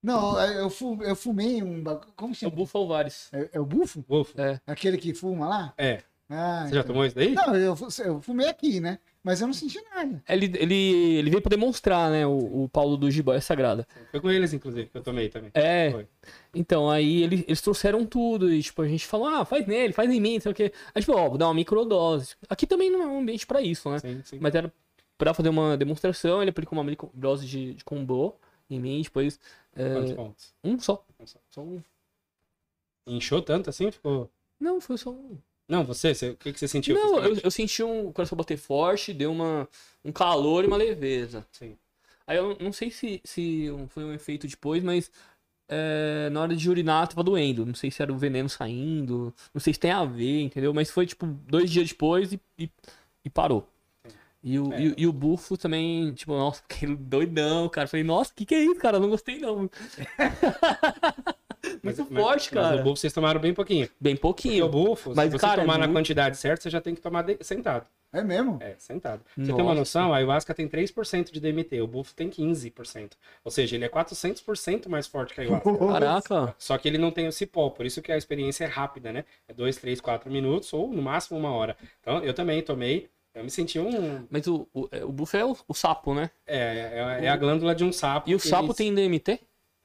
Não, 0.02 0.38
eu, 0.40 0.68
fumei, 0.70 1.10
eu 1.10 1.16
fumei 1.16 1.62
um 1.62 1.82
bagulho. 1.82 2.12
Como 2.16 2.34
chama? 2.34 2.50
É 2.50 2.52
o 2.52 2.56
bufo 2.56 2.78
alvares. 2.78 3.28
É, 3.32 3.50
é, 3.52 3.60
o 3.60 3.66
bufo? 3.66 4.04
Bufo. 4.08 4.40
É. 4.40 4.60
Aquele 4.66 4.96
que 4.96 5.14
fuma 5.14 5.46
lá? 5.46 5.74
É. 5.76 6.02
Ah, 6.28 6.60
você 6.60 6.66
então. 6.68 6.74
já 6.74 6.84
tomou 6.84 7.04
isso 7.04 7.14
daí? 7.14 7.34
Não, 7.34 7.54
eu, 7.54 7.76
eu 8.04 8.20
fumei 8.22 8.48
aqui, 8.48 8.80
né? 8.80 8.98
Mas 9.24 9.40
eu 9.40 9.46
não 9.46 9.54
senti 9.54 9.80
nada. 9.88 10.22
Ele, 10.28 10.52
ele, 10.54 10.74
ele 11.16 11.30
veio 11.30 11.40
pra 11.40 11.48
demonstrar, 11.48 12.10
né? 12.10 12.26
O, 12.26 12.64
o 12.64 12.68
Paulo 12.68 12.94
do 12.98 13.10
Jiboia 13.10 13.40
Sagrada. 13.40 13.88
Foi 14.10 14.20
com 14.20 14.30
eles, 14.30 14.52
inclusive, 14.52 14.90
que 14.90 14.98
eu 14.98 15.02
tomei 15.02 15.30
também. 15.30 15.50
É. 15.54 15.90
Foi. 15.90 16.06
Então, 16.54 16.90
aí 16.90 17.22
eles, 17.22 17.42
eles 17.46 17.62
trouxeram 17.62 18.04
tudo. 18.04 18.52
E, 18.52 18.62
tipo, 18.62 18.82
a 18.82 18.86
gente 18.86 19.06
falou, 19.06 19.26
ah, 19.26 19.46
faz 19.46 19.66
nele, 19.66 19.94
faz 19.94 20.10
em 20.10 20.20
mim, 20.20 20.34
não 20.34 20.40
sei 20.42 20.52
o 20.52 20.54
quê. 20.54 20.72
Aí, 20.94 21.00
tipo, 21.00 21.16
ó, 21.16 21.30
vou 21.30 21.38
dar 21.38 21.46
uma 21.46 21.54
microdose. 21.54 22.36
Aqui 22.50 22.66
também 22.66 22.90
não 22.90 23.02
é 23.02 23.06
um 23.06 23.20
ambiente 23.20 23.46
pra 23.46 23.62
isso, 23.62 23.90
né? 23.90 23.98
Sim, 23.98 24.20
sim. 24.22 24.38
Mas 24.38 24.54
era 24.54 24.70
pra 25.16 25.32
fazer 25.32 25.48
uma 25.48 25.74
demonstração, 25.74 26.42
ele 26.42 26.50
aplicou 26.50 26.78
uma 26.78 26.84
microdose 26.84 27.46
de, 27.46 27.72
de 27.72 27.82
combo 27.82 28.36
em 28.68 28.78
mim, 28.78 29.00
depois. 29.00 29.40
É... 29.74 29.94
Quantos 29.94 30.12
pontos? 30.12 30.54
Um 30.62 30.78
só. 30.78 31.02
Um 31.18 31.26
só. 31.26 31.38
só 31.48 31.62
um. 31.62 31.82
Inchou 33.06 33.40
tanto 33.40 33.70
assim? 33.70 33.90
Ficou. 33.90 34.30
Não, 34.60 34.82
foi 34.82 34.98
só 34.98 35.10
um. 35.10 35.38
Não, 35.68 35.84
você, 35.84 36.14
você 36.14 36.30
o 36.30 36.36
que, 36.36 36.52
que 36.52 36.58
você 36.58 36.68
sentiu? 36.68 36.94
Não, 36.94 37.18
eu, 37.24 37.38
eu, 37.42 37.50
senti 37.50 37.82
um 37.82 38.12
coração 38.12 38.36
bater 38.36 38.58
forte, 38.58 39.14
deu 39.14 39.32
uma, 39.32 39.68
um 40.04 40.12
calor 40.12 40.64
e 40.64 40.66
uma 40.66 40.76
leveza. 40.76 41.46
Sim. 41.50 41.76
Aí 42.26 42.36
eu 42.36 42.56
não 42.60 42.72
sei 42.72 42.90
se, 42.90 43.20
se 43.24 43.68
foi 43.88 44.04
um 44.04 44.12
efeito 44.12 44.46
depois, 44.46 44.82
mas 44.82 45.10
é, 45.68 46.28
na 46.30 46.42
hora 46.42 46.54
de 46.54 46.68
urinar 46.68 47.08
tava 47.08 47.22
doendo. 47.22 47.64
Não 47.64 47.74
sei 47.74 47.90
se 47.90 48.02
era 48.02 48.12
o 48.12 48.18
veneno 48.18 48.48
saindo, 48.48 49.34
não 49.52 49.60
sei 49.60 49.72
se 49.72 49.80
tem 49.80 49.90
a 49.90 50.04
ver, 50.04 50.42
entendeu? 50.42 50.74
Mas 50.74 50.90
foi 50.90 51.06
tipo 51.06 51.26
dois 51.26 51.70
dias 51.70 51.88
depois 51.88 52.32
e, 52.32 52.40
e, 52.58 52.70
e 53.24 53.30
parou. 53.30 53.68
E 54.42 54.58
o, 54.58 54.72
é. 54.74 54.82
e, 54.82 54.94
e, 54.98 55.06
o 55.06 55.12
bufo 55.12 55.56
também, 55.56 56.12
tipo, 56.12 56.32
nossa, 56.34 56.62
fiquei 56.68 56.94
doidão, 56.94 57.66
cara. 57.70 57.88
Falei, 57.88 58.04
nossa, 58.04 58.30
o 58.30 58.34
que, 58.34 58.44
que 58.44 58.54
é 58.54 58.62
isso, 58.62 58.76
cara? 58.76 58.98
Eu 58.98 59.00
não 59.00 59.08
gostei, 59.08 59.38
não. 59.38 59.70
Muito 61.82 62.06
mas, 62.10 62.22
forte, 62.22 62.50
cara. 62.50 62.70
Mas 62.70 62.80
o 62.80 62.82
bufo 62.84 62.96
vocês 62.96 63.12
tomaram 63.12 63.40
bem 63.40 63.54
pouquinho. 63.54 63.88
Bem 64.00 64.16
pouquinho. 64.16 64.68
Porque 64.68 64.78
o 64.78 64.86
bufo, 64.86 65.12
mas, 65.14 65.26
se 65.26 65.38
você 65.38 65.46
cara, 65.46 65.62
tomar 65.62 65.76
é 65.76 65.78
na 65.78 65.88
quantidade 65.88 66.36
certa, 66.36 66.62
você 66.62 66.70
já 66.70 66.80
tem 66.80 66.94
que 66.94 67.00
tomar 67.00 67.22
de... 67.22 67.36
sentado. 67.42 67.86
É 68.12 68.22
mesmo? 68.22 68.58
É, 68.60 68.76
sentado. 68.78 69.22
Nossa. 69.36 69.50
Você 69.50 69.56
tem 69.56 69.64
uma 69.64 69.74
noção? 69.74 70.12
A 70.12 70.18
ayahuasca 70.18 70.54
tem 70.54 70.68
3% 70.68 71.32
de 71.32 71.40
DMT, 71.40 71.80
o 71.80 71.86
bufo 71.86 72.14
tem 72.14 72.30
15%. 72.30 73.12
Ou 73.44 73.50
seja, 73.50 73.74
ele 73.74 73.84
é 73.84 73.88
400% 73.88 74.88
mais 74.88 75.08
forte 75.08 75.34
que 75.34 75.40
a 75.40 75.44
ayahuasca. 75.44 75.78
Caraca! 75.78 76.54
Só 76.56 76.78
que 76.78 76.86
ele 76.86 76.96
não 76.96 77.10
tem 77.10 77.26
o 77.26 77.32
cipó, 77.32 77.70
por 77.70 77.84
isso 77.84 78.00
que 78.00 78.12
a 78.12 78.16
experiência 78.16 78.64
é 78.64 78.68
rápida, 78.68 79.12
né? 79.12 79.24
É 79.48 79.52
2, 79.52 79.76
3, 79.78 80.00
4 80.00 80.30
minutos 80.30 80.72
ou 80.72 80.92
no 80.92 81.02
máximo 81.02 81.38
uma 81.38 81.50
hora. 81.50 81.76
Então, 82.00 82.22
eu 82.22 82.32
também 82.32 82.62
tomei 82.62 83.08
eu 83.34 83.42
me 83.42 83.50
senti 83.50 83.80
um. 83.80 84.24
Mas 84.30 84.46
o, 84.46 84.68
o, 84.72 84.88
é, 84.92 85.04
o 85.04 85.10
bufo 85.10 85.36
é 85.36 85.44
o, 85.44 85.56
o, 85.66 85.74
sapo, 85.74 86.14
né? 86.14 86.30
É, 86.46 87.18
é, 87.20 87.24
é, 87.24 87.28
a 87.28 87.36
glândula 87.36 87.74
de 87.74 87.82
um 87.82 87.92
sapo. 87.92 88.30
E 88.30 88.34
o 88.34 88.38
sapo 88.38 88.72
tem 88.72 88.94
DMT? 88.94 89.40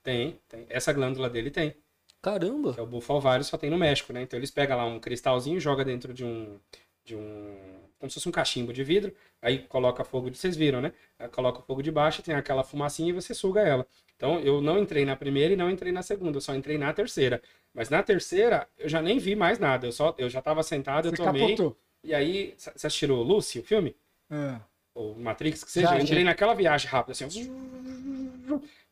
Tem, 0.10 0.40
tem. 0.49 0.65
Essa 0.69 0.91
glândula 0.91 1.30
dele 1.30 1.52
tem. 1.52 1.76
Caramba! 2.19 2.73
Que 2.73 2.80
é 2.80 2.84
o 2.84 2.88
bufo 2.88 3.14
alvário, 3.14 3.45
só 3.45 3.57
tem 3.57 3.69
no 3.69 3.77
México, 3.77 4.11
né? 4.11 4.23
Então 4.23 4.40
eles 4.40 4.49
pegam 4.49 4.76
lá 4.76 4.84
um 4.84 4.99
cristalzinho, 4.99 5.60
joga 5.60 5.86
dentro 5.86 6.11
de 6.11 6.26
um. 6.26 6.60
de 7.06 7.15
um. 7.15 7.56
como 7.99 8.10
se 8.10 8.15
fosse 8.15 8.27
um 8.27 8.31
cachimbo 8.31 8.73
de 8.73 8.84
vidro, 8.84 9.14
aí 9.40 9.60
coloca 9.60 10.03
fogo 10.03 10.31
de. 10.31 10.38
Vocês 10.40 10.57
viram, 10.57 10.81
né? 10.81 10.94
Aí 11.19 11.30
coloca 11.30 11.60
o 11.60 11.61
fogo 11.61 11.84
de 11.84 11.91
baixo, 11.91 12.23
tem 12.23 12.34
aquela 12.34 12.64
fumacinha 12.64 13.10
e 13.10 13.14
você 13.14 13.36
suga 13.36 13.61
ela. 13.61 13.86
Então 14.15 14.40
eu 14.40 14.61
não 14.61 14.80
entrei 14.80 15.06
na 15.06 15.15
primeira 15.15 15.53
e 15.53 15.57
não 15.57 15.69
entrei 15.69 15.91
na 15.91 16.02
segunda, 16.02 16.38
eu 16.38 16.41
só 16.41 16.56
entrei 16.56 16.77
na 16.77 16.91
terceira. 16.91 17.40
Mas 17.72 17.91
na 17.91 18.02
terceira, 18.02 18.68
eu 18.80 18.90
já 18.90 19.03
nem 19.03 19.19
vi 19.19 19.36
mais 19.36 19.60
nada. 19.60 19.86
Eu, 19.86 19.91
só, 19.91 20.15
eu 20.18 20.27
já 20.27 20.41
tava 20.41 20.64
sentado, 20.64 21.10
eu 21.10 21.14
tomei. 21.14 21.41
Capotou. 21.56 21.77
E 22.03 22.15
aí, 22.15 22.56
você 22.57 22.88
assistiu 22.88 23.14
Lucy, 23.15 23.60
o 23.60 23.64
filme? 23.64 23.95
É. 24.31 24.60
Ou 24.95 25.15
Matrix, 25.15 25.64
que 25.64 25.72
seja. 25.72 25.90
Já, 25.90 25.98
eu 25.98 26.02
entrei 26.02 26.22
já. 26.22 26.26
naquela 26.26 26.56
viagem 26.56 26.90
rápida, 26.90 27.11
assim. 27.11 27.26
Eu 27.26 28.09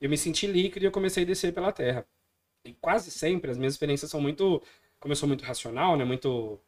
me 0.09 0.17
senti 0.17 0.47
líquido 0.47 0.85
e 0.85 0.87
eu 0.87 0.91
comecei 0.91 1.23
a 1.23 1.25
descer 1.25 1.53
pela 1.53 1.71
Terra. 1.71 2.07
E 2.65 2.73
quase 2.73 3.11
sempre 3.11 3.51
as 3.51 3.57
minhas 3.57 3.73
experiências 3.73 4.11
são 4.11 4.21
muito. 4.21 4.61
Como 4.99 5.11
eu 5.11 5.15
sou 5.15 5.27
muito 5.27 5.43
racional, 5.43 5.97
né? 5.97 6.05
Muito. 6.05 6.59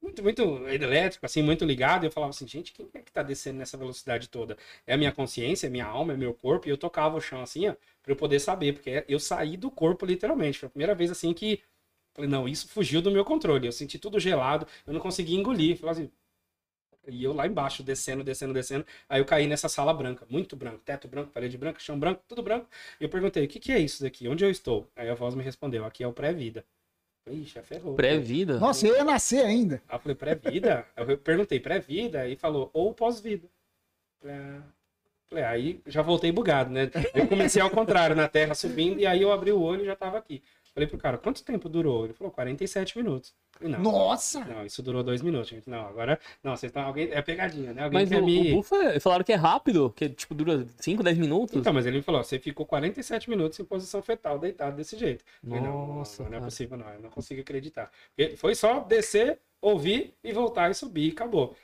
Muito, 0.00 0.22
muito 0.22 0.42
elétrico, 0.68 1.26
assim, 1.26 1.42
muito 1.42 1.64
ligado. 1.64 2.04
Eu 2.04 2.10
falava 2.10 2.30
assim, 2.30 2.46
gente, 2.46 2.72
quem 2.72 2.88
é 2.94 3.00
que 3.02 3.12
tá 3.12 3.22
descendo 3.22 3.58
nessa 3.58 3.76
velocidade 3.76 4.28
toda? 4.28 4.56
É 4.86 4.94
a 4.94 4.96
minha 4.96 5.12
consciência, 5.12 5.66
é 5.66 5.68
a 5.68 5.70
minha 5.70 5.84
alma, 5.86 6.12
é 6.14 6.16
meu 6.16 6.32
corpo. 6.32 6.68
E 6.68 6.70
eu 6.70 6.78
tocava 6.78 7.16
o 7.16 7.20
chão 7.20 7.42
assim, 7.42 7.68
ó, 7.68 7.74
pra 8.02 8.12
eu 8.12 8.16
poder 8.16 8.38
saber. 8.40 8.74
Porque 8.74 9.04
eu 9.08 9.18
saí 9.20 9.56
do 9.56 9.70
corpo, 9.70 10.06
literalmente. 10.06 10.58
Foi 10.58 10.68
a 10.68 10.70
primeira 10.70 10.94
vez, 10.94 11.10
assim, 11.10 11.32
que. 11.34 11.62
Falei, 12.14 12.30
não, 12.30 12.48
isso 12.48 12.68
fugiu 12.68 13.02
do 13.02 13.10
meu 13.10 13.24
controle. 13.24 13.66
Eu 13.66 13.72
senti 13.72 13.98
tudo 13.98 14.18
gelado, 14.20 14.66
eu 14.86 14.92
não 14.92 15.00
conseguia 15.00 15.38
engolir. 15.38 15.76
Falei 15.78 15.92
assim, 15.92 16.10
e 17.08 17.24
eu 17.24 17.32
lá 17.32 17.46
embaixo, 17.46 17.82
descendo, 17.82 18.22
descendo, 18.22 18.52
descendo. 18.52 18.86
Aí 19.08 19.20
eu 19.20 19.24
caí 19.24 19.46
nessa 19.46 19.68
sala 19.68 19.92
branca, 19.92 20.26
muito 20.28 20.56
branco, 20.56 20.80
teto 20.84 21.08
branco, 21.08 21.30
parede 21.30 21.56
branca, 21.56 21.80
chão 21.80 21.98
branco, 21.98 22.22
tudo 22.28 22.42
branco. 22.42 22.68
E 23.00 23.04
eu 23.04 23.08
perguntei, 23.08 23.44
o 23.44 23.48
que, 23.48 23.58
que 23.58 23.72
é 23.72 23.78
isso 23.78 24.02
daqui? 24.02 24.28
Onde 24.28 24.44
eu 24.44 24.50
estou? 24.50 24.88
Aí 24.94 25.08
a 25.08 25.14
voz 25.14 25.34
me 25.34 25.42
respondeu, 25.42 25.84
aqui 25.84 26.02
é 26.02 26.06
o 26.06 26.12
pré-vida. 26.12 26.64
Ixi, 27.26 27.54
já 27.54 27.62
ferrou. 27.62 27.94
Pré-vida? 27.94 28.58
Nossa, 28.58 28.86
eu 28.86 28.96
ia 28.96 29.04
nascer 29.04 29.44
ainda. 29.44 29.82
Aí 29.88 29.96
eu 29.96 30.00
falei, 30.00 30.14
pré-vida? 30.14 30.86
eu 30.96 31.18
perguntei, 31.18 31.60
pré-vida? 31.60 32.20
Aí 32.20 32.36
falou, 32.36 32.70
ou 32.72 32.94
pós-vida. 32.94 33.48
Falei, 35.28 35.44
aí 35.44 35.80
já 35.86 36.00
voltei 36.00 36.32
bugado, 36.32 36.70
né? 36.70 36.90
Eu 37.14 37.28
comecei 37.28 37.60
ao 37.60 37.68
contrário, 37.70 38.16
na 38.16 38.28
terra 38.28 38.54
subindo, 38.54 38.98
e 38.98 39.06
aí 39.06 39.20
eu 39.20 39.30
abri 39.30 39.52
o 39.52 39.60
olho 39.60 39.82
e 39.82 39.86
já 39.86 39.94
tava 39.94 40.16
aqui. 40.16 40.42
Falei 40.78 40.86
pro 40.86 40.98
cara, 40.98 41.18
quanto 41.18 41.42
tempo 41.42 41.68
durou? 41.68 42.04
Ele 42.04 42.14
falou, 42.14 42.32
47 42.32 42.96
minutos. 42.96 43.34
Não, 43.60 43.80
Nossa! 43.80 44.44
Não, 44.44 44.64
isso 44.64 44.80
durou 44.80 45.02
dois 45.02 45.20
minutos, 45.20 45.48
gente. 45.48 45.68
Não, 45.68 45.88
agora. 45.88 46.20
Não, 46.40 46.56
vocês 46.56 46.70
estão. 46.70 46.84
Alguém. 46.84 47.08
É 47.10 47.20
pegadinha, 47.20 47.72
né? 47.72 47.82
Alguém 47.82 48.00
mas 48.00 48.08
quer 48.08 48.22
o, 48.22 48.24
me. 48.24 48.52
O 48.52 48.56
Bufa, 48.56 49.00
falaram 49.00 49.24
que 49.24 49.32
é 49.32 49.36
rápido, 49.36 49.90
que 49.90 50.08
tipo, 50.08 50.36
dura 50.36 50.64
5, 50.78 51.02
10 51.02 51.18
minutos. 51.18 51.56
Então, 51.56 51.72
mas 51.72 51.84
ele 51.84 51.96
me 51.96 52.02
falou: 52.04 52.22
você 52.22 52.38
ficou 52.38 52.64
47 52.64 53.28
minutos 53.28 53.58
em 53.58 53.64
posição 53.64 54.00
fetal, 54.00 54.38
deitado 54.38 54.76
desse 54.76 54.96
jeito. 54.96 55.24
Nossa. 55.42 56.22
não, 56.22 56.30
não, 56.30 56.30
não, 56.30 56.38
é 56.38 56.40
possível, 56.40 56.78
não. 56.78 56.88
Eu 56.88 57.00
não 57.00 57.10
consigo 57.10 57.40
acreditar. 57.40 57.90
Foi 58.36 58.54
só 58.54 58.78
descer, 58.78 59.40
ouvir 59.60 60.14
e 60.22 60.32
voltar 60.32 60.70
e 60.70 60.74
subir 60.74 61.08
e 61.08 61.10
acabou. 61.10 61.56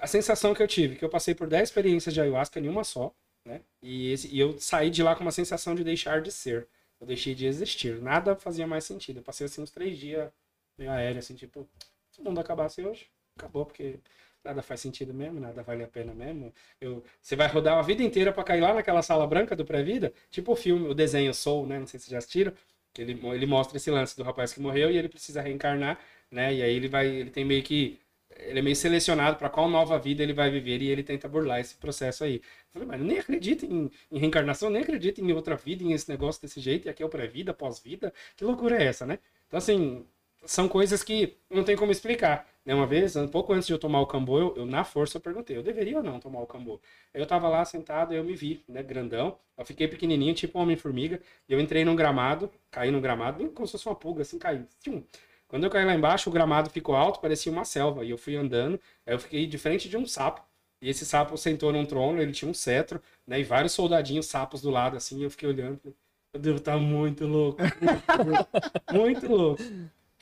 A 0.00 0.06
sensação 0.06 0.54
que 0.54 0.62
eu 0.62 0.68
tive, 0.68 0.96
que 0.96 1.04
eu 1.04 1.10
passei 1.10 1.34
por 1.34 1.46
10 1.46 1.68
experiências 1.68 2.14
de 2.14 2.22
ayahuasca 2.22 2.58
em 2.58 2.68
uma 2.70 2.84
só, 2.84 3.14
né? 3.44 3.60
E, 3.82 4.12
esse, 4.12 4.34
e 4.34 4.40
eu 4.40 4.58
saí 4.58 4.88
de 4.88 5.02
lá 5.02 5.14
com 5.14 5.20
uma 5.20 5.32
sensação 5.32 5.74
de 5.74 5.84
deixar 5.84 6.22
de 6.22 6.32
ser. 6.32 6.66
Eu 7.00 7.06
deixei 7.06 7.34
de 7.34 7.46
existir. 7.46 8.00
Nada 8.00 8.36
fazia 8.36 8.66
mais 8.66 8.84
sentido. 8.84 9.18
Eu 9.18 9.22
passei 9.22 9.46
assim 9.46 9.62
uns 9.62 9.70
três 9.70 9.98
dias 9.98 10.30
meio 10.76 10.90
aéreo, 10.90 11.18
assim, 11.18 11.34
tipo, 11.34 11.68
Se 12.10 12.20
o 12.20 12.24
mundo 12.24 12.40
acabasse 12.40 12.82
hoje, 12.84 13.08
acabou, 13.36 13.66
porque 13.66 13.98
nada 14.44 14.62
faz 14.62 14.80
sentido 14.80 15.12
mesmo, 15.14 15.40
nada 15.40 15.62
vale 15.62 15.82
a 15.84 15.88
pena 15.88 16.14
mesmo. 16.14 16.52
Eu, 16.80 17.04
você 17.20 17.36
vai 17.36 17.48
rodar 17.48 17.78
a 17.78 17.82
vida 17.82 18.02
inteira 18.02 18.32
para 18.32 18.44
cair 18.44 18.60
lá 18.60 18.74
naquela 18.74 19.02
sala 19.02 19.26
branca 19.26 19.54
do 19.56 19.64
pré-vida, 19.64 20.12
tipo 20.30 20.52
o 20.52 20.56
filme, 20.56 20.88
o 20.88 20.94
desenho 20.94 21.34
Soul, 21.34 21.66
né? 21.66 21.78
Não 21.78 21.86
sei 21.86 22.00
se 22.00 22.10
já 22.10 22.18
assistiram. 22.18 22.52
Ele, 22.96 23.12
ele 23.34 23.46
mostra 23.46 23.76
esse 23.76 23.90
lance 23.90 24.16
do 24.16 24.22
rapaz 24.24 24.52
que 24.52 24.60
morreu 24.60 24.90
e 24.90 24.96
ele 24.98 25.08
precisa 25.08 25.40
reencarnar, 25.42 25.98
né? 26.30 26.54
E 26.54 26.62
aí 26.62 26.74
ele 26.74 26.88
vai, 26.88 27.06
ele 27.08 27.30
tem 27.30 27.44
meio 27.44 27.62
que 27.62 27.98
ele 28.38 28.60
é 28.60 28.62
meio 28.62 28.76
selecionado 28.76 29.36
para 29.36 29.50
qual 29.50 29.68
nova 29.68 29.98
vida 29.98 30.22
ele 30.22 30.32
vai 30.32 30.50
viver 30.50 30.80
e 30.80 30.88
ele 30.88 31.02
tenta 31.02 31.28
burlar 31.28 31.60
esse 31.60 31.74
processo 31.76 32.24
aí. 32.24 32.36
Eu 32.36 32.42
falei, 32.72 32.88
mas 32.88 33.00
nem 33.00 33.18
acredito 33.18 33.66
em, 33.66 33.90
em, 34.10 34.18
reencarnação, 34.18 34.70
nem 34.70 34.82
acredito 34.82 35.20
em 35.20 35.32
outra 35.32 35.56
vida, 35.56 35.82
em 35.82 35.92
esse 35.92 36.08
negócio 36.08 36.40
desse 36.40 36.60
jeito, 36.60 36.86
e 36.86 36.88
aqui 36.88 37.02
é 37.02 37.06
o 37.06 37.08
pré-vida, 37.08 37.52
pós-vida. 37.52 38.12
Que 38.36 38.44
loucura 38.44 38.80
é 38.82 38.86
essa, 38.86 39.04
né? 39.04 39.18
Então, 39.46 39.58
assim, 39.58 40.06
são 40.44 40.68
coisas 40.68 41.02
que 41.02 41.36
não 41.50 41.64
tem 41.64 41.76
como 41.76 41.92
explicar. 41.92 42.48
Né? 42.64 42.74
Uma 42.74 42.86
vez, 42.86 43.16
um 43.16 43.28
pouco 43.28 43.52
antes 43.52 43.66
de 43.66 43.72
eu 43.72 43.78
tomar 43.78 44.00
o 44.00 44.06
cambô, 44.06 44.38
eu, 44.38 44.56
eu 44.58 44.66
na 44.66 44.84
força 44.84 45.16
eu 45.16 45.20
perguntei, 45.20 45.56
eu 45.56 45.62
deveria 45.62 45.98
ou 45.98 46.02
não 46.02 46.20
tomar 46.20 46.40
o 46.40 46.46
cambô? 46.46 46.80
Eu 47.12 47.26
tava 47.26 47.48
lá 47.48 47.64
sentado, 47.64 48.14
eu 48.14 48.22
me 48.22 48.34
vi, 48.34 48.62
né, 48.68 48.82
grandão, 48.82 49.38
eu 49.56 49.64
fiquei 49.64 49.88
pequenininho, 49.88 50.34
tipo 50.34 50.58
um 50.58 50.62
homem-formiga, 50.62 51.20
e 51.48 51.52
eu 51.52 51.60
entrei 51.60 51.84
num 51.84 51.96
gramado, 51.96 52.50
caí 52.70 52.90
num 52.90 53.00
gramado, 53.00 53.48
como 53.50 53.66
se 53.66 53.72
fosse 53.72 53.88
uma 53.88 53.94
pulga, 53.94 54.22
assim, 54.22 54.38
caí. 54.38 54.64
Tchum. 54.80 55.02
Quando 55.48 55.64
eu 55.64 55.70
caí 55.70 55.84
lá 55.84 55.94
embaixo, 55.94 56.28
o 56.28 56.32
gramado 56.32 56.70
ficou 56.70 56.94
alto, 56.94 57.20
parecia 57.20 57.50
uma 57.50 57.64
selva. 57.64 58.04
E 58.04 58.10
eu 58.10 58.18
fui 58.18 58.36
andando, 58.36 58.80
aí 59.06 59.14
eu 59.14 59.18
fiquei 59.18 59.46
de 59.46 59.58
frente 59.58 59.88
de 59.88 59.96
um 59.96 60.06
sapo. 60.06 60.42
E 60.80 60.88
esse 60.88 61.04
sapo 61.04 61.36
sentou 61.36 61.72
num 61.72 61.84
trono, 61.86 62.20
ele 62.20 62.32
tinha 62.32 62.50
um 62.50 62.54
cetro, 62.54 63.02
né? 63.26 63.40
E 63.40 63.44
vários 63.44 63.72
soldadinhos 63.72 64.26
sapos 64.26 64.60
do 64.62 64.70
lado, 64.70 64.96
assim. 64.96 65.22
Eu 65.22 65.30
fiquei 65.30 65.48
olhando. 65.48 65.80
Meu 66.32 66.42
Deus, 66.42 66.60
tá 66.60 66.76
muito 66.76 67.26
louco. 67.26 67.60
muito 68.92 69.26
louco. 69.26 69.62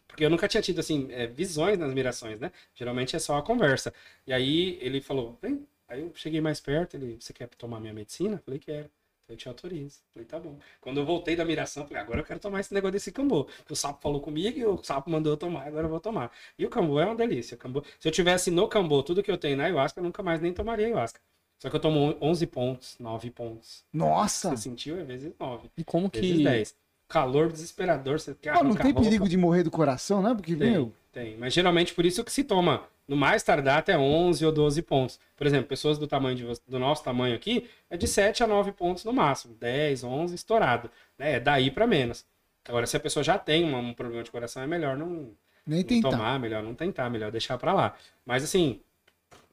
Porque 0.06 0.24
eu 0.24 0.30
nunca 0.30 0.48
tinha 0.48 0.62
tido, 0.62 0.80
assim, 0.80 1.08
é, 1.10 1.26
visões 1.26 1.78
nas 1.78 1.92
mirações, 1.92 2.40
né? 2.40 2.50
Geralmente 2.74 3.16
é 3.16 3.18
só 3.18 3.36
a 3.36 3.42
conversa. 3.42 3.92
E 4.26 4.32
aí 4.32 4.78
ele 4.80 5.00
falou, 5.00 5.38
vem. 5.42 5.66
Aí 5.88 6.00
eu 6.00 6.12
cheguei 6.14 6.40
mais 6.40 6.60
perto, 6.60 6.96
ele, 6.96 7.16
você 7.20 7.32
quer 7.32 7.48
tomar 7.48 7.80
minha 7.80 7.92
medicina? 7.92 8.40
Falei, 8.44 8.58
quero. 8.58 8.90
Eu 9.28 9.36
te 9.36 9.48
autorizo. 9.48 10.00
Falei, 10.12 10.26
tá 10.26 10.38
bom. 10.38 10.56
Quando 10.80 10.98
eu 10.98 11.04
voltei 11.04 11.34
da 11.34 11.44
miração, 11.44 11.84
falei, 11.86 12.02
agora 12.02 12.20
eu 12.20 12.24
quero 12.24 12.38
tomar 12.38 12.60
esse 12.60 12.72
negócio 12.72 12.92
desse 12.92 13.10
cambô. 13.10 13.48
O 13.68 13.74
sapo 13.74 14.00
falou 14.00 14.20
comigo 14.20 14.58
e 14.58 14.64
o 14.64 14.80
sapo 14.82 15.10
mandou 15.10 15.32
eu 15.32 15.36
tomar, 15.36 15.66
agora 15.66 15.86
eu 15.86 15.90
vou 15.90 15.98
tomar. 15.98 16.30
E 16.56 16.64
o 16.64 16.70
cambô 16.70 17.00
é 17.00 17.04
uma 17.04 17.16
delícia. 17.16 17.56
Cambô... 17.56 17.82
Se 17.98 18.06
eu 18.06 18.12
tivesse 18.12 18.50
no 18.52 18.68
cambô 18.68 19.02
tudo 19.02 19.22
que 19.22 19.30
eu 19.30 19.36
tenho 19.36 19.56
na 19.56 19.64
ayahuasca, 19.64 19.98
eu 19.98 20.04
nunca 20.04 20.22
mais 20.22 20.40
nem 20.40 20.52
tomaria 20.52 20.86
ayahuasca. 20.86 21.20
Só 21.58 21.70
que 21.70 21.76
eu 21.76 21.80
tomo 21.80 22.16
11 22.20 22.46
pontos, 22.46 22.96
9 23.00 23.30
pontos. 23.30 23.84
Nossa! 23.92 24.50
Você 24.50 24.58
sentiu? 24.58 25.00
É 25.00 25.04
vezes 25.04 25.32
9. 25.40 25.70
E 25.76 25.82
como 25.82 26.08
vezes 26.08 26.36
que. 26.36 26.44
10. 26.44 26.76
Calor 27.08 27.50
desesperador. 27.50 28.20
Você 28.20 28.34
quer 28.34 28.52
Pô, 28.52 28.62
não 28.62 28.74
tem 28.76 28.94
perigo 28.94 29.28
de 29.28 29.36
morrer 29.36 29.62
do 29.62 29.70
coração, 29.70 30.22
né? 30.22 30.34
Porque, 30.34 30.54
tem, 30.54 30.72
meu. 30.72 30.92
Tem. 31.16 31.34
Mas 31.38 31.54
geralmente 31.54 31.94
por 31.94 32.04
isso 32.04 32.22
que 32.22 32.30
se 32.30 32.44
toma 32.44 32.86
no 33.08 33.16
mais 33.16 33.42
tardar 33.42 33.78
até 33.78 33.96
11 33.96 34.44
ou 34.44 34.52
12 34.52 34.82
pontos. 34.82 35.18
Por 35.34 35.46
exemplo, 35.46 35.66
pessoas 35.66 35.96
do 35.96 36.06
tamanho 36.06 36.36
de, 36.36 36.44
do 36.68 36.78
nosso 36.78 37.02
tamanho 37.02 37.34
aqui 37.34 37.70
é 37.88 37.96
de 37.96 38.06
7 38.06 38.44
a 38.44 38.46
9 38.46 38.72
pontos 38.72 39.02
no 39.02 39.14
máximo, 39.14 39.54
10, 39.54 40.04
11 40.04 40.34
estourado, 40.34 40.90
né? 41.18 41.36
É 41.36 41.40
daí 41.40 41.70
para 41.70 41.86
menos. 41.86 42.26
Agora 42.68 42.86
se 42.86 42.98
a 42.98 43.00
pessoa 43.00 43.24
já 43.24 43.38
tem 43.38 43.64
um, 43.64 43.78
um 43.78 43.94
problema 43.94 44.22
de 44.22 44.30
coração 44.30 44.62
é 44.62 44.66
melhor 44.66 44.94
não, 44.94 45.30
Nem 45.66 45.78
não 45.78 45.86
tentar. 45.86 46.10
tomar, 46.10 46.38
melhor 46.38 46.62
não 46.62 46.74
tentar, 46.74 47.08
melhor 47.08 47.30
deixar 47.30 47.56
para 47.56 47.72
lá. 47.72 47.96
Mas 48.26 48.44
assim, 48.44 48.78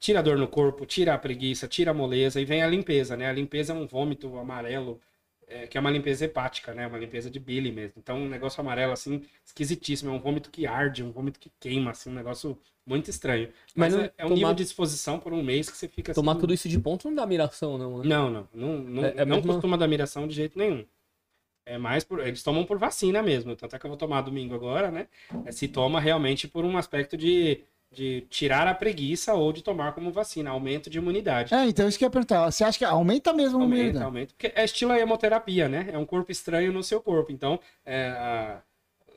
tira 0.01 0.19
a 0.19 0.21
dor 0.21 0.37
no 0.37 0.49
corpo, 0.49 0.85
tira 0.85 1.13
a 1.13 1.17
preguiça, 1.17 1.65
tira 1.65 1.91
a 1.91 1.93
moleza 1.93 2.41
e 2.41 2.45
vem 2.45 2.61
a 2.61 2.67
limpeza, 2.67 3.15
né? 3.15 3.29
A 3.29 3.31
limpeza 3.31 3.71
é 3.71 3.75
um 3.75 3.87
vômito 3.87 4.37
amarelo, 4.37 4.99
é, 5.47 5.67
que 5.67 5.77
é 5.77 5.81
uma 5.81 5.89
limpeza 5.91 6.25
hepática, 6.25 6.73
né? 6.73 6.87
Uma 6.87 6.97
limpeza 6.97 7.29
de 7.29 7.39
bile 7.39 7.71
mesmo. 7.71 7.93
Então, 7.97 8.17
um 8.17 8.27
negócio 8.29 8.59
amarelo, 8.61 8.91
assim, 8.93 9.21
esquisitíssimo. 9.45 10.11
É 10.11 10.13
um 10.13 10.19
vômito 10.19 10.49
que 10.51 10.65
arde, 10.65 11.03
um 11.03 11.11
vômito 11.11 11.39
que 11.39 11.51
queima, 11.59 11.91
assim, 11.91 12.09
um 12.09 12.13
negócio 12.13 12.57
muito 12.85 13.09
estranho. 13.09 13.49
Mas, 13.75 13.93
Mas 13.93 14.03
é, 14.05 14.13
é 14.17 14.25
um 14.25 14.29
tomar- 14.29 14.35
nível 14.39 14.53
de 14.55 14.63
exposição 14.63 15.19
por 15.19 15.31
um 15.33 15.41
mês 15.43 15.69
que 15.69 15.77
você 15.77 15.87
fica 15.87 16.11
assim... 16.11 16.19
Tomar 16.21 16.35
tudo 16.35 16.53
isso 16.53 16.67
de 16.67 16.77
ponto 16.79 17.07
não 17.07 17.15
dá 17.15 17.25
miração, 17.25 17.77
não, 17.77 17.99
né? 17.99 18.03
Não, 18.05 18.29
não. 18.29 18.47
Não, 18.53 18.77
não, 18.79 19.05
É- 19.05 19.13
é 19.17 19.25
não 19.25 19.41
costuma 19.41 19.77
dar 19.77 19.87
miração 19.87 20.27
de 20.27 20.35
jeito 20.35 20.57
nenhum. 20.57 20.85
É 21.65 21.77
mais 21.77 22.03
por. 22.03 22.19
Eles 22.19 22.43
tomam 22.43 22.65
por 22.65 22.77
vacina 22.77 23.23
mesmo. 23.23 23.55
Tanto 23.55 23.73
é 23.73 23.79
que 23.79 23.85
eu 23.85 23.89
vou 23.89 23.97
tomar 23.97 24.19
domingo 24.21 24.53
agora, 24.53 24.91
né? 24.91 25.07
É, 25.45 25.51
se 25.53 25.65
toma 25.69 25.97
realmente 25.97 26.45
por 26.45 26.65
um 26.65 26.77
aspecto 26.77 27.15
de, 27.15 27.63
de 27.93 28.21
tirar 28.29 28.67
a 28.67 28.73
preguiça 28.75 29.33
ou 29.33 29.53
de 29.53 29.61
tomar 29.63 29.93
como 29.93 30.11
vacina, 30.11 30.49
aumento 30.49 30.89
de 30.89 30.97
imunidade. 30.97 31.55
É, 31.55 31.65
então 31.67 31.87
isso 31.87 31.97
que 31.97 32.03
eu 32.03 32.07
ia 32.07 32.11
perguntar. 32.11 32.49
Você 32.51 32.63
acha 32.63 32.77
que 32.77 32.85
aumenta 32.85 33.31
mesmo 33.33 33.59
a 33.59 33.61
Aumenta, 33.61 33.73
imunidade? 33.79 34.03
aumenta. 34.03 34.33
Porque 34.33 34.51
é 34.55 34.65
estilo 34.65 34.91
a 34.91 34.99
hemoterapia, 34.99 35.69
né? 35.69 35.89
É 35.91 35.97
um 35.97 36.05
corpo 36.05 36.31
estranho 36.31 36.71
no 36.73 36.83
seu 36.83 37.01
corpo. 37.01 37.31
Então, 37.31 37.59
é, 37.85 38.07
a- 38.09 38.61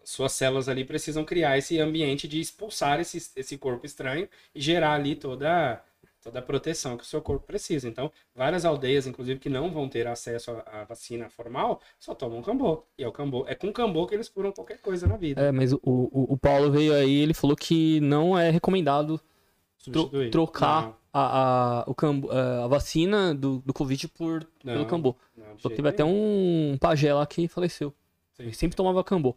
suas 0.05 0.33
células 0.33 0.69
ali 0.69 0.85
precisam 0.85 1.25
criar 1.25 1.59
esse 1.59 1.81
ambiente 1.81 2.29
de 2.29 2.41
expulsar 2.41 3.01
esse, 3.01 3.31
esse 3.37 3.59
corpo 3.59 3.87
estranho 3.87 4.29
e 4.55 4.61
gerar 4.61 4.95
ali 4.95 5.17
toda, 5.17 5.83
toda 6.27 6.41
a 6.41 6.43
proteção 6.43 6.97
que 6.97 7.05
o 7.05 7.07
seu 7.07 7.23
corpo 7.23 7.47
precisa. 7.47 7.89
Então, 7.89 8.11
várias 8.35 8.65
aldeias, 8.65 9.07
inclusive, 9.07 9.39
que 9.39 9.49
não 9.49 9.71
vão 9.71 9.89
ter 9.89 10.09
acesso 10.09 10.51
à, 10.51 10.81
à 10.81 10.85
vacina 10.85 11.31
formal, 11.31 11.81
só 12.01 12.15
tomam 12.17 12.43
cambô. 12.43 12.83
E 12.99 13.05
é 13.05 13.09
o 13.09 13.13
cambô. 13.13 13.45
É 13.47 13.55
com 13.55 13.73
cambô 13.73 14.07
que 14.09 14.15
eles 14.15 14.29
curam 14.29 14.51
qualquer 14.51 14.81
coisa 14.81 15.07
na 15.07 15.17
vida. 15.17 15.41
É, 15.41 15.53
mas 15.53 15.73
o, 15.73 15.79
o, 15.85 16.33
o 16.35 16.37
Paulo 16.37 16.71
veio 16.73 16.93
aí 16.93 17.15
ele 17.21 17.33
falou 17.33 17.55
que 17.57 18.01
não 18.01 18.37
é 18.37 18.51
recomendado 18.51 19.21
tro- 19.93 20.11
trocar 20.31 20.99
a, 21.13 21.81
a, 21.83 21.85
o 21.87 21.95
cambo, 21.95 22.29
a 22.33 22.67
vacina 22.67 23.33
do, 23.33 23.63
do 23.65 23.73
Covid 23.73 24.09
por, 24.09 24.47
Não, 24.65 24.73
pelo 24.75 24.87
cambô. 24.87 25.15
Não, 25.37 25.59
Só 25.59 25.69
teve 25.71 25.89
até 25.89 26.05
um 26.05 26.77
pajé 26.81 27.15
lá 27.15 27.25
que 27.25 27.47
faleceu. 27.47 27.95
Sim. 28.33 28.43
Ele 28.43 28.53
sempre 28.53 28.77
tomava 28.77 29.05
cambô. 29.05 29.37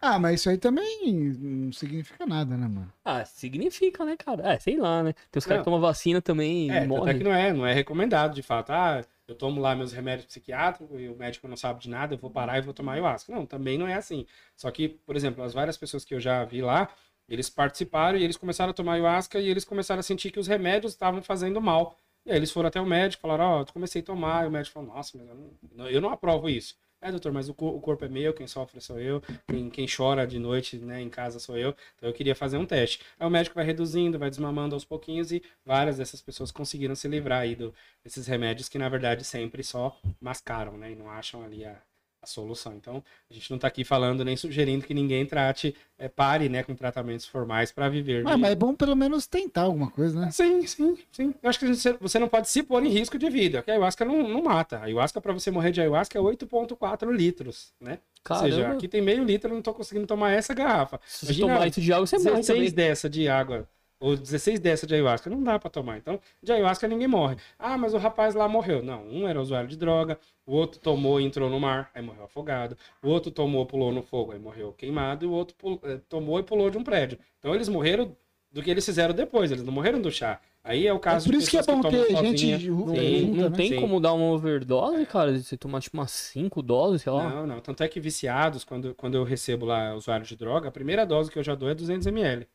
Ah, 0.00 0.18
mas 0.18 0.40
isso 0.40 0.48
aí 0.50 0.56
também 0.56 1.04
não 1.38 1.72
significa 1.72 2.24
nada, 2.26 2.56
né, 2.56 2.66
mano? 2.66 2.90
Ah, 3.04 3.24
significa, 3.24 4.04
né, 4.04 4.16
cara? 4.16 4.52
É, 4.54 4.58
sei 4.58 4.76
lá, 4.78 5.02
né? 5.02 5.12
Tem 5.30 5.38
os 5.38 5.44
caras 5.44 5.60
que 5.60 5.64
tomam 5.64 5.80
vacina 5.80 6.22
também 6.22 6.68
e 6.68 6.70
É, 6.70 6.80
tanto 6.80 6.86
é 6.86 6.88
morrem. 6.88 7.18
que 7.18 7.24
não 7.24 7.32
é, 7.32 7.52
não 7.52 7.66
é 7.66 7.74
recomendado, 7.74 8.34
de 8.34 8.42
fato. 8.42 8.70
Ah, 8.70 9.04
eu 9.28 9.34
tomo 9.34 9.60
lá 9.60 9.74
meus 9.74 9.92
remédios 9.92 10.26
psiquiátricos 10.26 10.98
e 11.00 11.08
o 11.08 11.16
médico 11.16 11.46
não 11.46 11.56
sabe 11.56 11.80
de 11.80 11.88
nada, 11.90 12.14
eu 12.14 12.18
vou 12.18 12.30
parar 12.30 12.58
e 12.58 12.62
vou 12.62 12.72
tomar 12.72 12.92
ayahuasca. 12.94 13.32
Não, 13.32 13.44
também 13.44 13.76
não 13.76 13.86
é 13.86 13.94
assim. 13.94 14.26
Só 14.56 14.70
que, 14.70 14.88
por 14.88 15.16
exemplo, 15.16 15.42
as 15.44 15.52
várias 15.52 15.76
pessoas 15.76 16.04
que 16.04 16.14
eu 16.14 16.20
já 16.20 16.44
vi 16.44 16.62
lá, 16.62 16.88
eles 17.28 17.48
participaram 17.50 18.18
e 18.18 18.24
eles 18.24 18.36
começaram 18.36 18.70
a 18.70 18.74
tomar 18.74 18.94
ayahuasca 18.94 19.38
e 19.38 19.48
eles 19.48 19.64
começaram 19.64 20.00
a 20.00 20.02
sentir 20.02 20.30
que 20.30 20.40
os 20.40 20.46
remédios 20.46 20.92
estavam 20.92 21.22
fazendo 21.22 21.60
mal. 21.60 21.96
E 22.24 22.30
aí 22.30 22.36
eles 22.36 22.50
foram 22.50 22.68
até 22.68 22.80
o 22.80 22.86
médico, 22.86 23.20
falaram, 23.22 23.44
ó, 23.44 23.60
eu 23.60 23.66
comecei 23.66 24.02
a 24.02 24.04
tomar, 24.04 24.44
e 24.44 24.48
o 24.48 24.50
médico 24.50 24.74
falou, 24.74 24.94
nossa, 24.94 25.16
mas 25.16 25.28
eu 25.28 25.34
não, 25.72 25.88
eu 25.88 26.00
não 26.00 26.10
aprovo 26.10 26.48
isso. 26.48 26.76
É, 27.02 27.10
doutor, 27.10 27.32
mas 27.32 27.48
o, 27.48 27.52
o 27.52 27.80
corpo 27.80 28.04
é 28.04 28.08
meu, 28.08 28.34
quem 28.34 28.46
sofre 28.46 28.78
sou 28.80 29.00
eu, 29.00 29.22
quem, 29.48 29.70
quem 29.70 29.86
chora 29.86 30.26
de 30.26 30.38
noite, 30.38 30.76
né, 30.76 31.00
em 31.00 31.08
casa 31.08 31.38
sou 31.38 31.56
eu, 31.56 31.74
então 31.96 32.08
eu 32.08 32.12
queria 32.14 32.34
fazer 32.34 32.58
um 32.58 32.66
teste. 32.66 33.00
Aí 33.18 33.26
o 33.26 33.30
médico 33.30 33.54
vai 33.54 33.64
reduzindo, 33.64 34.18
vai 34.18 34.28
desmamando 34.28 34.74
aos 34.74 34.84
pouquinhos 34.84 35.32
e 35.32 35.42
várias 35.64 35.96
dessas 35.96 36.20
pessoas 36.20 36.52
conseguiram 36.52 36.94
se 36.94 37.08
livrar 37.08 37.40
aí 37.40 37.56
do, 37.56 37.74
desses 38.04 38.26
remédios 38.26 38.68
que, 38.68 38.76
na 38.78 38.88
verdade, 38.88 39.24
sempre 39.24 39.62
só 39.64 39.98
mascaram, 40.20 40.76
né, 40.76 40.92
e 40.92 40.94
não 40.94 41.08
acham 41.08 41.42
ali 41.42 41.64
a, 41.64 41.80
a 42.22 42.26
solução. 42.26 42.74
Então, 42.74 43.02
a 43.30 43.34
gente 43.34 43.50
não 43.50 43.58
tá 43.58 43.66
aqui 43.68 43.82
falando 43.84 44.24
nem 44.24 44.36
sugerindo 44.36 44.84
que 44.86 44.92
ninguém 44.94 45.24
trate, 45.24 45.74
é, 45.98 46.08
pare, 46.08 46.48
né, 46.48 46.62
com 46.62 46.74
tratamentos 46.74 47.26
formais 47.26 47.72
para 47.72 47.88
viver. 47.88 48.22
Mas, 48.24 48.34
de- 48.36 48.40
mas 48.42 48.52
é 48.52 48.54
bom 48.54 48.74
pelo 48.74 48.94
menos 48.94 49.26
tentar 49.26 49.62
alguma 49.62 49.90
coisa, 49.90 50.20
né? 50.20 50.30
Sim, 50.30 50.66
sim, 50.66 50.96
sim. 51.12 51.34
Eu 51.42 51.48
acho 51.48 51.58
que 51.58 51.66
você- 51.66 51.92
você 51.94 52.18
não 52.18 52.28
pode 52.28 52.48
se 52.48 52.62
pôr 52.62 52.84
em 52.84 52.88
risco 52.90 53.18
de 53.18 53.30
vida, 53.30 53.58
porque 53.58 53.70
a 53.70 53.74
ayahuasca 53.74 54.04
não, 54.04 54.22
não 54.28 54.42
mata. 54.42 54.78
A 54.78 54.84
ayahuasca, 54.84 55.20
para 55.20 55.32
você 55.32 55.50
morrer 55.50 55.72
de 55.72 55.80
ayahuasca, 55.80 56.18
é 56.18 56.20
8,4 56.20 57.10
litros, 57.12 57.72
né? 57.80 57.98
Ou 58.28 58.36
seja, 58.36 58.56
Caramba, 58.56 58.74
aqui 58.76 58.86
tem 58.88 59.00
meio 59.00 59.24
litro, 59.24 59.50
eu 59.50 59.54
não 59.54 59.62
tô 59.62 59.72
conseguindo 59.72 60.06
tomar 60.06 60.30
essa 60.32 60.52
garrafa. 60.52 61.00
se 61.06 61.20
você 61.26 61.32
Imagina 61.32 61.54
tomar 61.54 61.66
isso 61.68 61.80
de 61.80 61.92
água, 61.92 62.06
você 62.06 62.18
morre 62.18 62.42
16 62.42 62.46
também. 62.46 62.70
dessa 62.72 63.08
de 63.08 63.28
água, 63.28 63.68
ou 64.00 64.16
16 64.16 64.58
dessa 64.58 64.86
de 64.86 64.94
ayahuasca, 64.94 65.28
não 65.30 65.42
dá 65.42 65.58
para 65.58 65.70
tomar. 65.70 65.98
Então, 65.98 66.18
de 66.42 66.50
ayahuasca 66.52 66.88
ninguém 66.88 67.06
morre. 67.06 67.36
Ah, 67.58 67.76
mas 67.78 67.94
o 67.94 67.98
rapaz 67.98 68.34
lá 68.34 68.48
morreu. 68.48 68.82
Não, 68.82 69.04
um 69.06 69.28
era 69.28 69.40
usuário 69.40 69.68
de 69.68 69.76
droga, 69.76 70.18
o 70.46 70.52
outro 70.54 70.80
tomou 70.80 71.20
e 71.20 71.24
entrou 71.24 71.48
no 71.50 71.60
mar, 71.60 71.90
aí 71.94 72.02
morreu 72.02 72.24
afogado. 72.24 72.76
O 73.02 73.08
outro 73.08 73.30
tomou, 73.30 73.64
pulou 73.66 73.92
no 73.92 74.02
fogo, 74.02 74.32
aí 74.32 74.38
morreu 74.38 74.72
queimado. 74.72 75.24
E 75.24 75.28
o 75.28 75.32
outro 75.32 75.54
pul- 75.56 75.80
eh, 75.84 76.00
tomou 76.08 76.40
e 76.40 76.42
pulou 76.42 76.70
de 76.70 76.78
um 76.78 76.82
prédio. 76.82 77.18
Então, 77.38 77.54
eles 77.54 77.68
morreram 77.68 78.16
do 78.50 78.62
que 78.62 78.70
eles 78.70 78.84
fizeram 78.84 79.14
depois, 79.14 79.52
eles 79.52 79.62
não 79.62 79.72
morreram 79.72 80.00
do 80.00 80.10
chá. 80.10 80.40
Aí 80.64 80.86
é 80.86 80.92
o 80.92 80.96
É 80.96 80.98
caso 80.98 81.26
por 81.26 81.32
de 81.32 81.38
isso 81.38 81.50
que 81.50 81.56
é 81.56 81.60
bom 81.62 81.80
tomam 81.80 81.90
ter 81.90 82.10
sozinha. 82.10 82.58
gente 82.58 82.68
Não, 82.68 82.94
Sim, 82.94 82.96
junta, 83.26 83.32
não 83.42 83.50
né? 83.50 83.56
tem 83.56 83.68
Sim. 83.68 83.80
como 83.80 84.00
dar 84.00 84.12
uma 84.12 84.26
overdose, 84.26 85.06
cara? 85.06 85.38
Você 85.38 85.56
tomar 85.56 85.80
tipo 85.80 85.96
umas 85.96 86.10
5 86.10 86.60
doses, 86.62 87.02
sei 87.02 87.12
lá. 87.12 87.30
Não, 87.30 87.46
não. 87.46 87.60
Tanto 87.60 87.82
é 87.82 87.88
que 87.88 88.00
viciados, 88.00 88.64
quando, 88.64 88.94
quando 88.94 89.14
eu 89.14 89.24
recebo 89.24 89.64
lá 89.66 89.94
usuário 89.94 90.26
de 90.26 90.36
droga, 90.36 90.68
a 90.68 90.72
primeira 90.72 91.06
dose 91.06 91.30
que 91.30 91.38
eu 91.38 91.42
já 91.44 91.54
dou 91.54 91.68
é 91.70 91.74
200ml. 91.74 92.46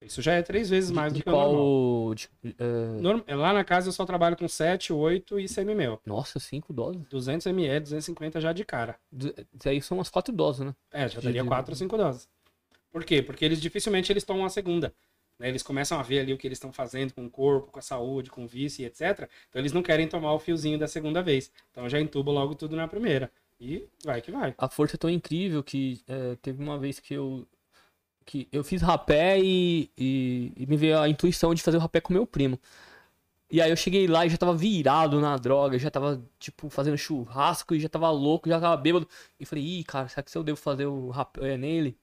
Isso 0.00 0.22
já 0.22 0.34
é 0.34 0.42
três 0.42 0.70
vezes 0.70 0.90
mais 0.90 1.12
de, 1.12 1.18
do 1.18 1.18
de 1.18 1.22
que 1.24 1.28
o 1.28 1.32
normal. 1.32 1.54
qual. 1.54 2.14
de- 2.14 2.28
Norm- 3.02 3.22
Lá 3.28 3.52
na 3.52 3.64
casa 3.64 3.88
eu 3.88 3.92
só 3.92 4.06
trabalho 4.06 4.36
com 4.36 4.46
7, 4.48 4.92
8 4.92 5.40
e 5.40 5.48
semi-mel. 5.48 6.00
Nossa, 6.06 6.38
5 6.38 6.72
doses? 6.72 7.02
200ml, 7.08 7.80
250 7.80 8.40
já 8.40 8.52
de 8.52 8.64
cara. 8.64 8.96
Isso 9.12 9.68
aí 9.68 9.82
são 9.82 9.98
umas 9.98 10.08
4 10.08 10.32
doses, 10.32 10.64
né? 10.64 10.74
É, 10.92 11.08
já 11.08 11.20
daria 11.20 11.42
de- 11.42 11.48
4 11.48 11.72
ou 11.72 11.76
5 11.76 11.96
doses. 11.96 12.28
Por 12.92 13.04
quê? 13.04 13.22
Porque 13.22 13.44
eles 13.44 13.60
dificilmente 13.60 14.12
eles 14.12 14.24
tomam 14.24 14.44
a 14.44 14.48
segunda. 14.48 14.94
né? 15.38 15.48
Eles 15.48 15.62
começam 15.62 15.98
a 15.98 16.02
ver 16.02 16.20
ali 16.20 16.32
o 16.32 16.38
que 16.38 16.46
eles 16.48 16.56
estão 16.58 16.72
fazendo 16.72 17.12
com 17.12 17.24
o 17.26 17.30
corpo, 17.30 17.70
com 17.70 17.78
a 17.78 17.82
saúde, 17.82 18.30
com 18.30 18.44
o 18.44 18.48
vício 18.48 18.82
e 18.82 18.86
etc. 18.86 19.28
Então 19.48 19.60
eles 19.60 19.72
não 19.72 19.82
querem 19.82 20.08
tomar 20.08 20.32
o 20.32 20.38
fiozinho 20.38 20.78
da 20.78 20.86
segunda 20.88 21.22
vez. 21.22 21.50
Então 21.70 21.84
eu 21.84 21.90
já 21.90 22.00
entubo 22.00 22.30
logo 22.32 22.54
tudo 22.54 22.74
na 22.76 22.88
primeira. 22.88 23.30
E 23.60 23.88
vai 24.04 24.20
que 24.22 24.30
vai. 24.30 24.54
A 24.58 24.68
força 24.68 24.94
é 24.96 24.98
tão 24.98 25.10
incrível 25.10 25.62
que 25.62 26.00
é, 26.08 26.36
teve 26.42 26.62
uma 26.62 26.78
vez 26.78 26.98
que 27.00 27.14
eu 27.14 27.46
que 28.28 28.46
eu 28.52 28.62
fiz 28.62 28.82
rapé 28.82 29.40
e, 29.40 29.90
e, 29.96 30.52
e, 30.54 30.66
me 30.66 30.76
veio 30.76 30.98
a 31.00 31.08
intuição 31.08 31.54
de 31.54 31.62
fazer 31.62 31.78
o 31.78 31.80
rapé 31.80 31.98
com 31.98 32.12
meu 32.12 32.26
primo. 32.26 32.60
E 33.50 33.62
aí 33.62 33.70
eu 33.70 33.76
cheguei 33.76 34.06
lá 34.06 34.26
e 34.26 34.28
já 34.30 34.36
tava 34.36 34.54
virado 34.54 35.18
na 35.20 35.36
droga, 35.38 35.78
já 35.78 35.90
tava, 35.90 36.22
tipo, 36.38 36.68
fazendo 36.68 36.98
churrasco 36.98 37.74
e 37.74 37.80
já 37.80 37.88
tava 37.88 38.10
louco, 38.10 38.48
já 38.48 38.60
tava 38.60 38.76
bêbado. 38.76 39.08
E 39.40 39.46
falei, 39.46 39.64
ih, 39.64 39.84
cara, 39.84 40.08
será 40.08 40.22
que 40.22 40.36
eu 40.36 40.44
devo 40.44 40.58
fazer 40.58 40.84
o 40.86 41.08
rapé 41.08 41.56
nele? 41.56 41.98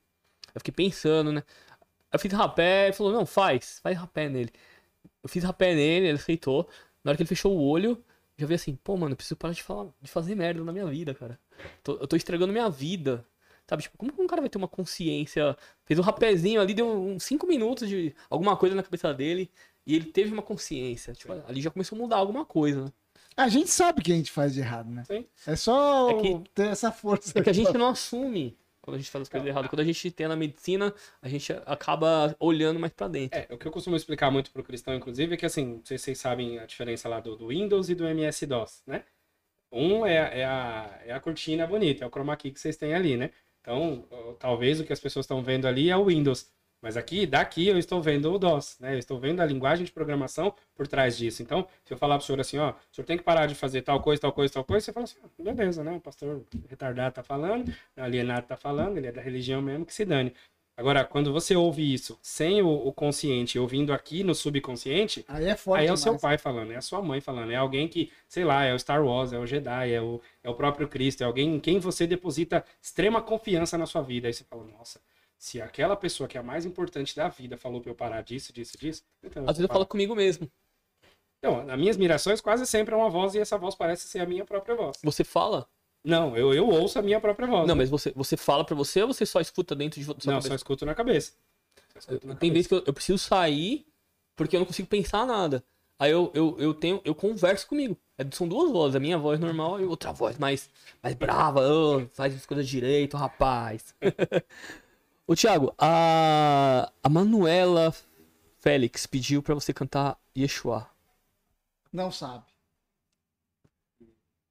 Eu 0.56 0.62
fiquei 0.62 0.74
pensando, 0.74 1.32
né? 1.32 1.44
Eu 2.12 2.18
fiz 2.20 2.34
rapé, 2.34 2.86
ele 2.86 2.94
falou, 2.94 3.14
não, 3.14 3.26
faz, 3.26 3.80
faz 3.84 3.96
rapé 3.98 4.28
nele. 4.28 4.52
Eu 5.24 5.30
fiz 5.30 5.44
rapé 5.44 5.76
nele, 5.76 6.08
ele 6.08 6.18
aceitou. 6.18 6.68
Na 7.04 7.12
hora 7.12 7.18
que 7.18 7.24
ele 7.24 7.30
fechou 7.30 7.56
o 7.56 7.62
olho, 7.70 8.04
já 8.38 8.48
vi 8.48 8.56
assim, 8.56 8.76
pô, 8.76 8.98
mano, 8.98 9.16
preciso 9.16 9.36
parar 9.38 9.54
de 9.54 9.62
falar, 9.62 9.90
de 10.02 10.10
fazer 10.10 10.36
merda 10.36 10.64
na 10.64 10.72
minha 10.72 10.88
vida, 10.88 11.14
cara. 11.14 11.40
Tô, 11.84 11.94
eu 11.98 12.08
tô 12.08 12.16
estragando 12.16 12.52
minha 12.52 12.70
vida. 12.70 13.26
Sabe, 13.68 13.84
tipo, 13.84 13.98
como 13.98 14.14
que 14.14 14.22
um 14.22 14.28
cara 14.28 14.42
vai 14.42 14.50
ter 14.50 14.58
uma 14.58 14.68
consciência? 14.68 15.58
Fez 15.86 16.00
um 16.00 16.04
rapézinho 16.04 16.62
ali, 16.62 16.74
deu 16.74 16.88
uns 16.88 17.24
5 17.24 17.48
minutos 17.48 17.90
de 17.90 18.16
alguma 18.30 18.56
coisa 18.56 18.76
na 18.76 18.84
cabeça 18.84 19.14
dele. 19.14 19.50
E 19.86 19.96
ele 19.96 20.06
teve 20.06 20.32
uma 20.32 20.42
consciência. 20.42 21.14
Tipo, 21.14 21.34
ali 21.48 21.62
já 21.62 21.72
começou 21.72 21.98
a 21.98 22.02
mudar 22.02 22.18
alguma 22.18 22.46
coisa, 22.46 22.86
né? 22.86 22.92
A 23.38 23.50
gente 23.50 23.70
sabe 23.70 24.02
que 24.02 24.12
a 24.12 24.16
gente 24.16 24.32
faz 24.32 24.54
de 24.54 24.62
errado, 24.62 24.90
né? 24.90 25.04
Sim. 25.06 25.26
É 25.46 25.56
só 25.56 26.10
é 26.10 26.22
que, 26.22 26.42
ter 26.54 26.68
essa 26.68 26.92
força. 26.92 27.38
É 27.38 27.42
que 27.42 27.50
a 27.50 27.54
gente 27.54 27.78
não 27.78 27.88
assume 27.88 28.58
quando 28.86 28.96
a 28.96 29.00
gente 29.00 29.10
faz 29.10 29.24
as 29.24 29.30
coisas 29.30 29.50
erradas. 29.50 29.70
Quando 29.70 29.80
a 29.80 29.84
gente 29.84 30.12
tem 30.12 30.28
na 30.28 30.36
medicina, 30.36 30.94
a 31.22 31.28
gente 31.28 31.52
acaba 31.66 32.36
olhando 32.40 32.80
mais 32.80 32.94
pra 32.94 33.08
dentro. 33.08 33.38
É, 33.38 33.48
o 33.52 33.58
que 33.58 33.68
eu 33.68 33.72
costumo 33.72 33.96
explicar 33.96 34.30
muito 34.30 34.52
pro 34.52 34.64
cristão, 34.64 34.94
inclusive, 34.94 35.34
é 35.34 35.38
que 35.38 35.46
assim, 35.46 35.66
não 35.66 35.86
sei 35.86 35.98
se 35.98 36.06
vocês 36.06 36.20
sabem 36.20 36.60
a 36.60 36.66
diferença 36.66 37.10
lá 37.10 37.20
do, 37.20 37.36
do 37.36 37.48
Windows 37.48 37.90
e 37.90 37.96
do 37.96 38.08
MS-DOS, 38.08 38.84
né? 38.86 39.04
Um 39.72 40.06
é, 40.06 40.40
é, 40.40 40.46
a, 40.46 41.02
é 41.06 41.12
a 41.12 41.20
cortina 41.20 41.66
bonita, 41.66 42.06
é 42.06 42.08
o 42.08 42.12
chroma 42.12 42.38
key 42.38 42.52
que 42.52 42.60
vocês 42.60 42.78
têm 42.78 42.94
ali, 42.94 43.18
né? 43.18 43.32
Então, 43.66 44.06
talvez 44.38 44.80
o 44.80 44.84
que 44.84 44.94
as 44.94 45.00
pessoas 45.00 45.24
estão 45.24 45.42
vendo 45.42 45.68
ali 45.68 45.90
é 45.90 45.98
o 45.98 46.06
Windows. 46.06 46.48
Mas 46.82 46.98
aqui, 46.98 47.26
daqui, 47.26 47.68
eu 47.68 47.80
estou 47.80 48.00
vendo 48.00 48.32
o 48.32 48.38
DOS, 48.38 48.78
né? 48.80 48.94
Eu 48.94 49.00
estou 49.00 49.20
vendo 49.20 49.40
a 49.42 49.46
linguagem 49.46 49.84
de 49.84 49.92
programação 49.92 50.54
por 50.76 50.88
trás 50.88 51.18
disso. 51.18 51.42
Então, 51.42 51.68
se 51.84 51.92
eu 51.92 51.98
falar 51.98 52.16
para 52.16 52.24
o 52.24 52.26
senhor 52.28 52.40
assim, 52.40 52.60
ó, 52.60 52.72
o 52.72 52.76
senhor 52.96 53.08
tem 53.08 53.18
que 53.18 53.24
parar 53.24 53.48
de 53.48 53.56
fazer 53.56 53.82
tal 53.82 54.00
coisa, 54.04 54.22
tal 54.22 54.32
coisa, 54.32 54.54
tal 54.54 54.64
coisa, 54.64 54.86
você 54.86 54.94
fala 54.94 55.06
assim, 55.06 55.18
ah, 55.24 55.30
beleza, 55.42 55.84
né? 55.84 55.94
O 55.94 56.00
pastor 56.00 56.46
retardado 56.70 57.16
tá 57.16 57.24
falando, 57.24 57.74
alienado 57.98 58.46
tá 58.46 58.56
falando, 58.56 58.98
ele 58.98 59.08
é 59.08 59.12
da 59.12 59.22
religião 59.22 59.64
mesmo, 59.64 59.84
que 59.84 59.94
se 59.96 60.06
dane. 60.06 60.32
Agora, 60.78 61.06
quando 61.06 61.32
você 61.32 61.56
ouve 61.56 61.94
isso 61.94 62.20
sem 62.22 62.62
o, 62.62 62.68
o, 62.68 62.92
consciente, 62.92 63.58
ouvindo 63.58 63.94
aqui 63.94 64.26
no 64.26 64.36
subconsciente, 64.36 65.24
aí 65.28 65.46
é 65.46 65.56
forte. 65.56 65.82
Aí 65.82 65.88
é 65.88 65.94
o 65.94 65.96
seu 65.96 66.20
pai 66.20 66.38
falando, 66.38 66.72
é 66.72 66.76
a 66.76 66.82
sua 66.82 67.02
mãe 67.02 67.22
falando, 67.22 67.52
é 67.52 67.56
alguém 67.56 67.88
que, 67.88 68.12
sei 68.28 68.44
lá, 68.44 68.66
é 68.66 68.74
o 68.74 68.80
Star 68.80 69.04
Wars, 69.06 69.32
é 69.32 69.40
o 69.40 69.46
Jedi, 69.46 69.94
é 69.94 70.02
o, 70.02 70.20
é 70.44 70.50
o 70.50 70.54
próprio 70.54 70.88
Cristo, 70.90 71.22
é 71.22 71.26
alguém 71.26 71.56
em 71.56 71.60
quem 71.62 71.80
você 71.80 72.06
deposita 72.06 72.64
extrema 72.82 73.22
confiança 73.22 73.78
na 73.78 73.86
sua 73.86 74.02
vida. 74.02 74.28
Aí 74.28 74.34
você 74.34 74.44
fala, 74.44 74.66
nossa, 74.66 75.00
se 75.38 75.62
aquela 75.62 75.96
pessoa 75.96 76.28
que 76.28 76.38
é 76.38 76.42
a 76.42 76.44
mais 76.44 76.66
importante 76.66 77.16
da 77.16 77.30
vida 77.30 77.56
falou 77.56 77.80
pra 77.80 77.92
eu 77.92 77.96
parar 77.96 78.22
disso, 78.22 78.52
disso, 78.52 78.78
disso, 78.78 79.04
então. 79.24 79.44
Às 79.44 79.58
vezes 79.58 79.70
eu 79.70 79.74
falo 79.74 79.86
comigo 79.86 80.14
mesmo. 80.14 80.52
Então, 81.40 81.64
nas 81.64 81.78
minhas 81.78 81.96
mirações, 81.96 82.42
quase 82.42 82.66
sempre 82.66 82.94
é 82.94 82.98
uma 82.98 83.10
voz 83.10 83.36
e 83.36 83.40
essa 83.40 83.58
voz 83.58 83.76
parece 83.76 84.08
ser 84.08 84.20
a 84.20 84.26
minha 84.26 84.44
própria 84.44 84.76
voz. 84.76 84.98
Você 85.04 85.24
fala? 85.24 85.70
Não, 86.06 86.38
eu, 86.38 86.54
eu 86.54 86.70
ouço 86.70 87.00
a 87.00 87.02
minha 87.02 87.20
própria 87.20 87.48
voz. 87.48 87.68
Não, 87.68 87.74
né? 87.76 87.82
mas 87.82 87.90
você, 87.90 88.14
você 88.16 88.38
fala 88.38 88.64
pra 88.64 88.76
você 88.76 89.02
ou 89.02 89.08
você 89.08 89.26
só 89.26 89.42
escuta 89.42 89.76
dentro 89.76 90.00
de 90.00 90.06
você? 90.06 90.28
Não, 90.28 90.36
cabeça? 90.36 90.50
só 90.50 90.56
escuto 90.56 90.86
na 90.86 90.94
cabeça. 90.94 91.34
Escuto 91.98 92.28
na 92.28 92.36
Tem 92.36 92.52
vezes 92.52 92.68
que 92.68 92.76
eu, 92.76 92.84
eu, 92.86 92.94
preciso 92.94 93.18
sair 93.18 93.88
porque 94.36 94.56
eu 94.56 94.60
não 94.60 94.68
consigo 94.68 94.88
pensar 94.88 95.26
nada. 95.26 95.64
Aí 95.98 96.12
eu, 96.12 96.30
eu, 96.36 96.56
eu 96.60 96.74
tenho, 96.76 97.02
eu 97.04 97.16
converso 97.16 97.68
comigo. 97.68 97.98
É, 98.18 98.26
são 98.32 98.48
duas 98.48 98.72
vozes, 98.72 98.96
a 98.96 99.00
minha 99.00 99.18
voz 99.18 99.40
normal 99.40 99.82
e 99.82 99.86
outra 99.86 100.12
voz 100.12 100.38
mais, 100.38 100.70
mais 101.02 101.16
brava. 101.16 101.62
Oh, 101.62 102.06
faz 102.14 102.36
as 102.36 102.46
coisas 102.46 102.68
direito, 102.68 103.18
rapaz. 103.18 103.96
Ô, 105.26 105.36
Thiago, 105.36 105.74
a, 105.76 106.92
a 107.02 107.10
Manuela 107.10 107.92
Félix 108.60 109.08
pediu 109.08 109.42
para 109.42 109.56
você 109.56 109.74
cantar 109.74 110.20
Yeshua. 110.38 110.88
Não 111.92 112.12
sabe. 112.12 112.44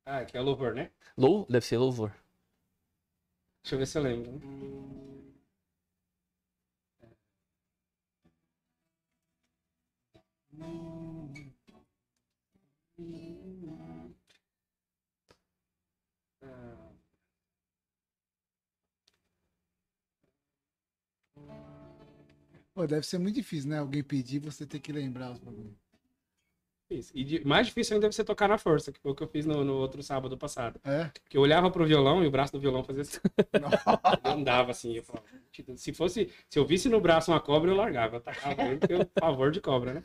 Ah, 0.04 0.24
que 0.24 0.36
é 0.36 0.40
louvor, 0.40 0.74
né? 0.74 0.90
Lou... 1.16 1.46
Deve 1.48 1.64
ser 1.66 1.78
louvor. 1.78 2.12
Deixa 3.62 3.74
eu 3.74 3.78
ver 3.78 3.86
se 3.86 3.98
eu 3.98 4.02
lembro. 4.02 4.40
Pô, 22.74 22.86
deve 22.86 23.06
ser 23.06 23.18
muito 23.18 23.36
difícil, 23.36 23.70
né? 23.70 23.78
Alguém 23.78 24.02
pedir, 24.02 24.40
você 24.40 24.66
ter 24.66 24.80
que 24.80 24.92
lembrar 24.92 25.32
os 25.32 25.38
bagulhos. 25.38 25.83
E 27.14 27.24
de, 27.24 27.46
mais 27.46 27.66
difícil 27.66 27.94
ainda 27.94 28.06
é 28.06 28.12
você 28.12 28.24
tocar 28.24 28.48
na 28.48 28.58
força, 28.58 28.92
que 28.92 29.00
foi 29.00 29.12
o 29.12 29.14
que 29.14 29.22
eu 29.22 29.28
fiz 29.28 29.46
no, 29.46 29.64
no 29.64 29.74
outro 29.74 30.02
sábado 30.02 30.36
passado. 30.36 30.80
É? 30.84 31.10
Porque 31.22 31.36
eu 31.36 31.42
olhava 31.42 31.70
pro 31.70 31.86
violão 31.86 32.22
e 32.22 32.26
o 32.26 32.30
braço 32.30 32.52
do 32.52 32.60
violão 32.60 32.84
fazia 32.84 33.02
assim. 33.02 33.18
andava 34.24 34.70
assim. 34.70 34.96
Eu 34.96 35.02
falava, 35.02 35.26
se 35.76 35.92
fosse, 35.92 36.30
se 36.48 36.58
eu 36.58 36.66
visse 36.66 36.88
no 36.88 37.00
braço 37.00 37.30
uma 37.30 37.40
cobra, 37.40 37.70
eu 37.70 37.76
largava. 37.76 38.16
Eu 38.16 38.20
tacava 38.20 38.62
eu 38.88 39.08
favor 39.18 39.50
de 39.50 39.60
cobra, 39.60 39.94
né? 39.94 40.04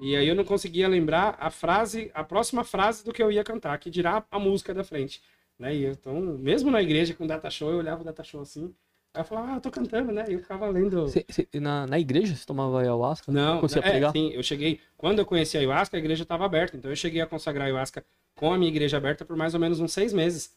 E 0.00 0.16
aí 0.16 0.26
eu 0.26 0.34
não 0.34 0.44
conseguia 0.44 0.88
lembrar 0.88 1.36
a 1.38 1.50
frase, 1.50 2.10
a 2.14 2.24
próxima 2.24 2.64
frase 2.64 3.04
do 3.04 3.12
que 3.12 3.22
eu 3.22 3.30
ia 3.30 3.44
cantar, 3.44 3.78
que 3.78 3.90
dirá 3.90 4.24
a 4.30 4.38
música 4.38 4.74
da 4.74 4.82
frente. 4.82 5.22
Né? 5.58 5.74
E 5.74 5.86
então, 5.86 6.20
mesmo 6.20 6.70
na 6.70 6.82
igreja 6.82 7.14
com 7.14 7.26
data 7.26 7.48
show, 7.48 7.70
eu 7.70 7.78
olhava 7.78 8.02
o 8.02 8.04
data 8.04 8.24
show 8.24 8.40
assim, 8.40 8.74
Aí 9.14 9.20
eu 9.20 9.24
falava, 9.24 9.52
ah, 9.52 9.54
eu 9.54 9.60
tô 9.60 9.70
cantando, 9.70 10.10
né? 10.10 10.24
E 10.28 10.32
eu 10.32 10.40
ficava 10.40 10.68
lendo. 10.68 11.06
Cê, 11.08 11.24
cê, 11.30 11.48
na, 11.60 11.86
na 11.86 12.00
igreja 12.00 12.34
você 12.34 12.44
tomava 12.44 12.80
ayahuasca? 12.80 13.30
Não, 13.30 13.60
você 13.60 13.78
é, 13.78 14.10
sim, 14.10 14.30
eu 14.32 14.42
cheguei. 14.42 14.80
Quando 14.96 15.20
eu 15.20 15.24
conheci 15.24 15.56
a 15.56 15.60
ayahuasca, 15.60 15.96
a 15.96 16.00
igreja 16.00 16.24
estava 16.24 16.44
aberta. 16.44 16.76
Então 16.76 16.90
eu 16.90 16.96
cheguei 16.96 17.20
a 17.20 17.26
consagrar 17.26 17.62
a 17.62 17.66
ayahuasca 17.66 18.04
com 18.34 18.52
a 18.52 18.58
minha 18.58 18.68
igreja 18.68 18.96
aberta 18.96 19.24
por 19.24 19.36
mais 19.36 19.54
ou 19.54 19.60
menos 19.60 19.78
uns 19.78 19.92
seis 19.92 20.12
meses. 20.12 20.52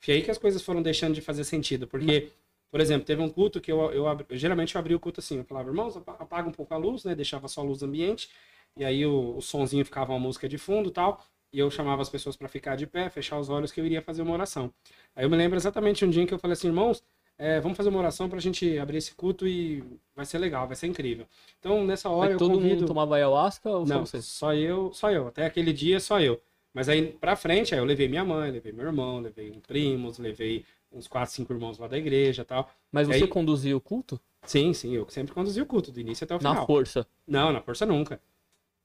Foi 0.00 0.14
aí 0.14 0.22
que 0.22 0.32
as 0.32 0.38
coisas 0.38 0.60
foram 0.62 0.82
deixando 0.82 1.14
de 1.14 1.20
fazer 1.20 1.44
sentido. 1.44 1.86
Porque, 1.86 2.32
por 2.72 2.80
exemplo, 2.80 3.06
teve 3.06 3.22
um 3.22 3.28
culto 3.28 3.60
que 3.60 3.70
eu, 3.70 3.80
eu, 3.92 4.04
eu 4.04 4.36
geralmente 4.36 4.74
eu 4.74 4.80
abri 4.80 4.96
o 4.96 5.00
culto 5.00 5.20
assim, 5.20 5.38
eu 5.38 5.44
falava, 5.44 5.68
irmãos, 5.70 5.96
apaga 5.96 6.48
um 6.48 6.52
pouco 6.52 6.74
a 6.74 6.76
luz, 6.76 7.04
né? 7.04 7.14
Deixava 7.14 7.46
só 7.46 7.60
a 7.60 7.64
luz 7.64 7.84
ambiente. 7.84 8.28
E 8.76 8.84
aí 8.84 9.06
o, 9.06 9.36
o 9.36 9.40
sonzinho 9.40 9.84
ficava 9.84 10.12
uma 10.12 10.18
música 10.18 10.48
de 10.48 10.58
fundo 10.58 10.88
e 10.88 10.92
tal. 10.92 11.24
E 11.52 11.58
eu 11.60 11.70
chamava 11.70 12.02
as 12.02 12.08
pessoas 12.08 12.34
para 12.34 12.48
ficar 12.48 12.74
de 12.74 12.84
pé, 12.84 13.08
fechar 13.10 13.38
os 13.38 13.48
olhos, 13.48 13.70
que 13.70 13.80
eu 13.80 13.86
iria 13.86 14.02
fazer 14.02 14.22
uma 14.22 14.32
oração. 14.32 14.72
Aí 15.14 15.24
eu 15.24 15.30
me 15.30 15.36
lembro 15.36 15.56
exatamente 15.56 16.04
um 16.04 16.10
dia 16.10 16.24
em 16.24 16.26
que 16.26 16.34
eu 16.34 16.38
falei 16.38 16.54
assim, 16.54 16.66
irmãos, 16.66 17.00
é, 17.38 17.60
vamos 17.60 17.76
fazer 17.76 17.88
uma 17.88 17.98
oração 17.98 18.28
para 18.28 18.38
a 18.38 18.40
gente 18.42 18.78
abrir 18.78 18.98
esse 18.98 19.14
culto 19.14 19.46
e 19.46 19.82
vai 20.14 20.24
ser 20.24 20.38
legal, 20.38 20.66
vai 20.66 20.76
ser 20.76 20.86
incrível. 20.86 21.26
Então, 21.58 21.84
nessa 21.84 22.08
hora 22.08 22.32
eu 22.32 22.38
todo 22.38 22.54
convido... 22.54 22.74
mundo 22.76 22.86
tomava 22.86 23.16
ayahuasca 23.16 23.68
ou 23.68 23.86
Não, 23.86 24.06
só 24.06 24.18
você? 24.18 24.22
só 24.22 24.54
eu, 24.54 24.92
só 24.92 25.10
eu. 25.10 25.28
Até 25.28 25.46
aquele 25.46 25.72
dia, 25.72 25.98
só 25.98 26.20
eu. 26.20 26.40
Mas 26.72 26.88
aí, 26.88 27.12
pra 27.12 27.36
frente, 27.36 27.74
aí 27.74 27.80
eu 27.80 27.84
levei 27.84 28.08
minha 28.08 28.24
mãe, 28.24 28.50
levei 28.50 28.72
meu 28.72 28.86
irmão, 28.86 29.20
levei 29.20 29.50
um 29.50 29.60
primos, 29.60 30.18
levei 30.18 30.64
uns 30.90 31.06
quatro, 31.06 31.34
cinco 31.34 31.52
irmãos 31.52 31.78
lá 31.78 31.86
da 31.86 31.98
igreja 31.98 32.44
tal. 32.44 32.70
Mas 32.90 33.06
você 33.06 33.24
aí... 33.24 33.28
conduzia 33.28 33.76
o 33.76 33.80
culto? 33.80 34.20
Sim, 34.44 34.72
sim, 34.72 34.94
eu 34.94 35.08
sempre 35.08 35.32
conduzi 35.32 35.60
o 35.60 35.66
culto, 35.66 35.92
do 35.92 36.00
início 36.00 36.24
até 36.24 36.34
o 36.34 36.38
final. 36.38 36.54
Na 36.54 36.66
força? 36.66 37.06
Não, 37.26 37.52
na 37.52 37.60
força 37.60 37.86
nunca. 37.86 38.20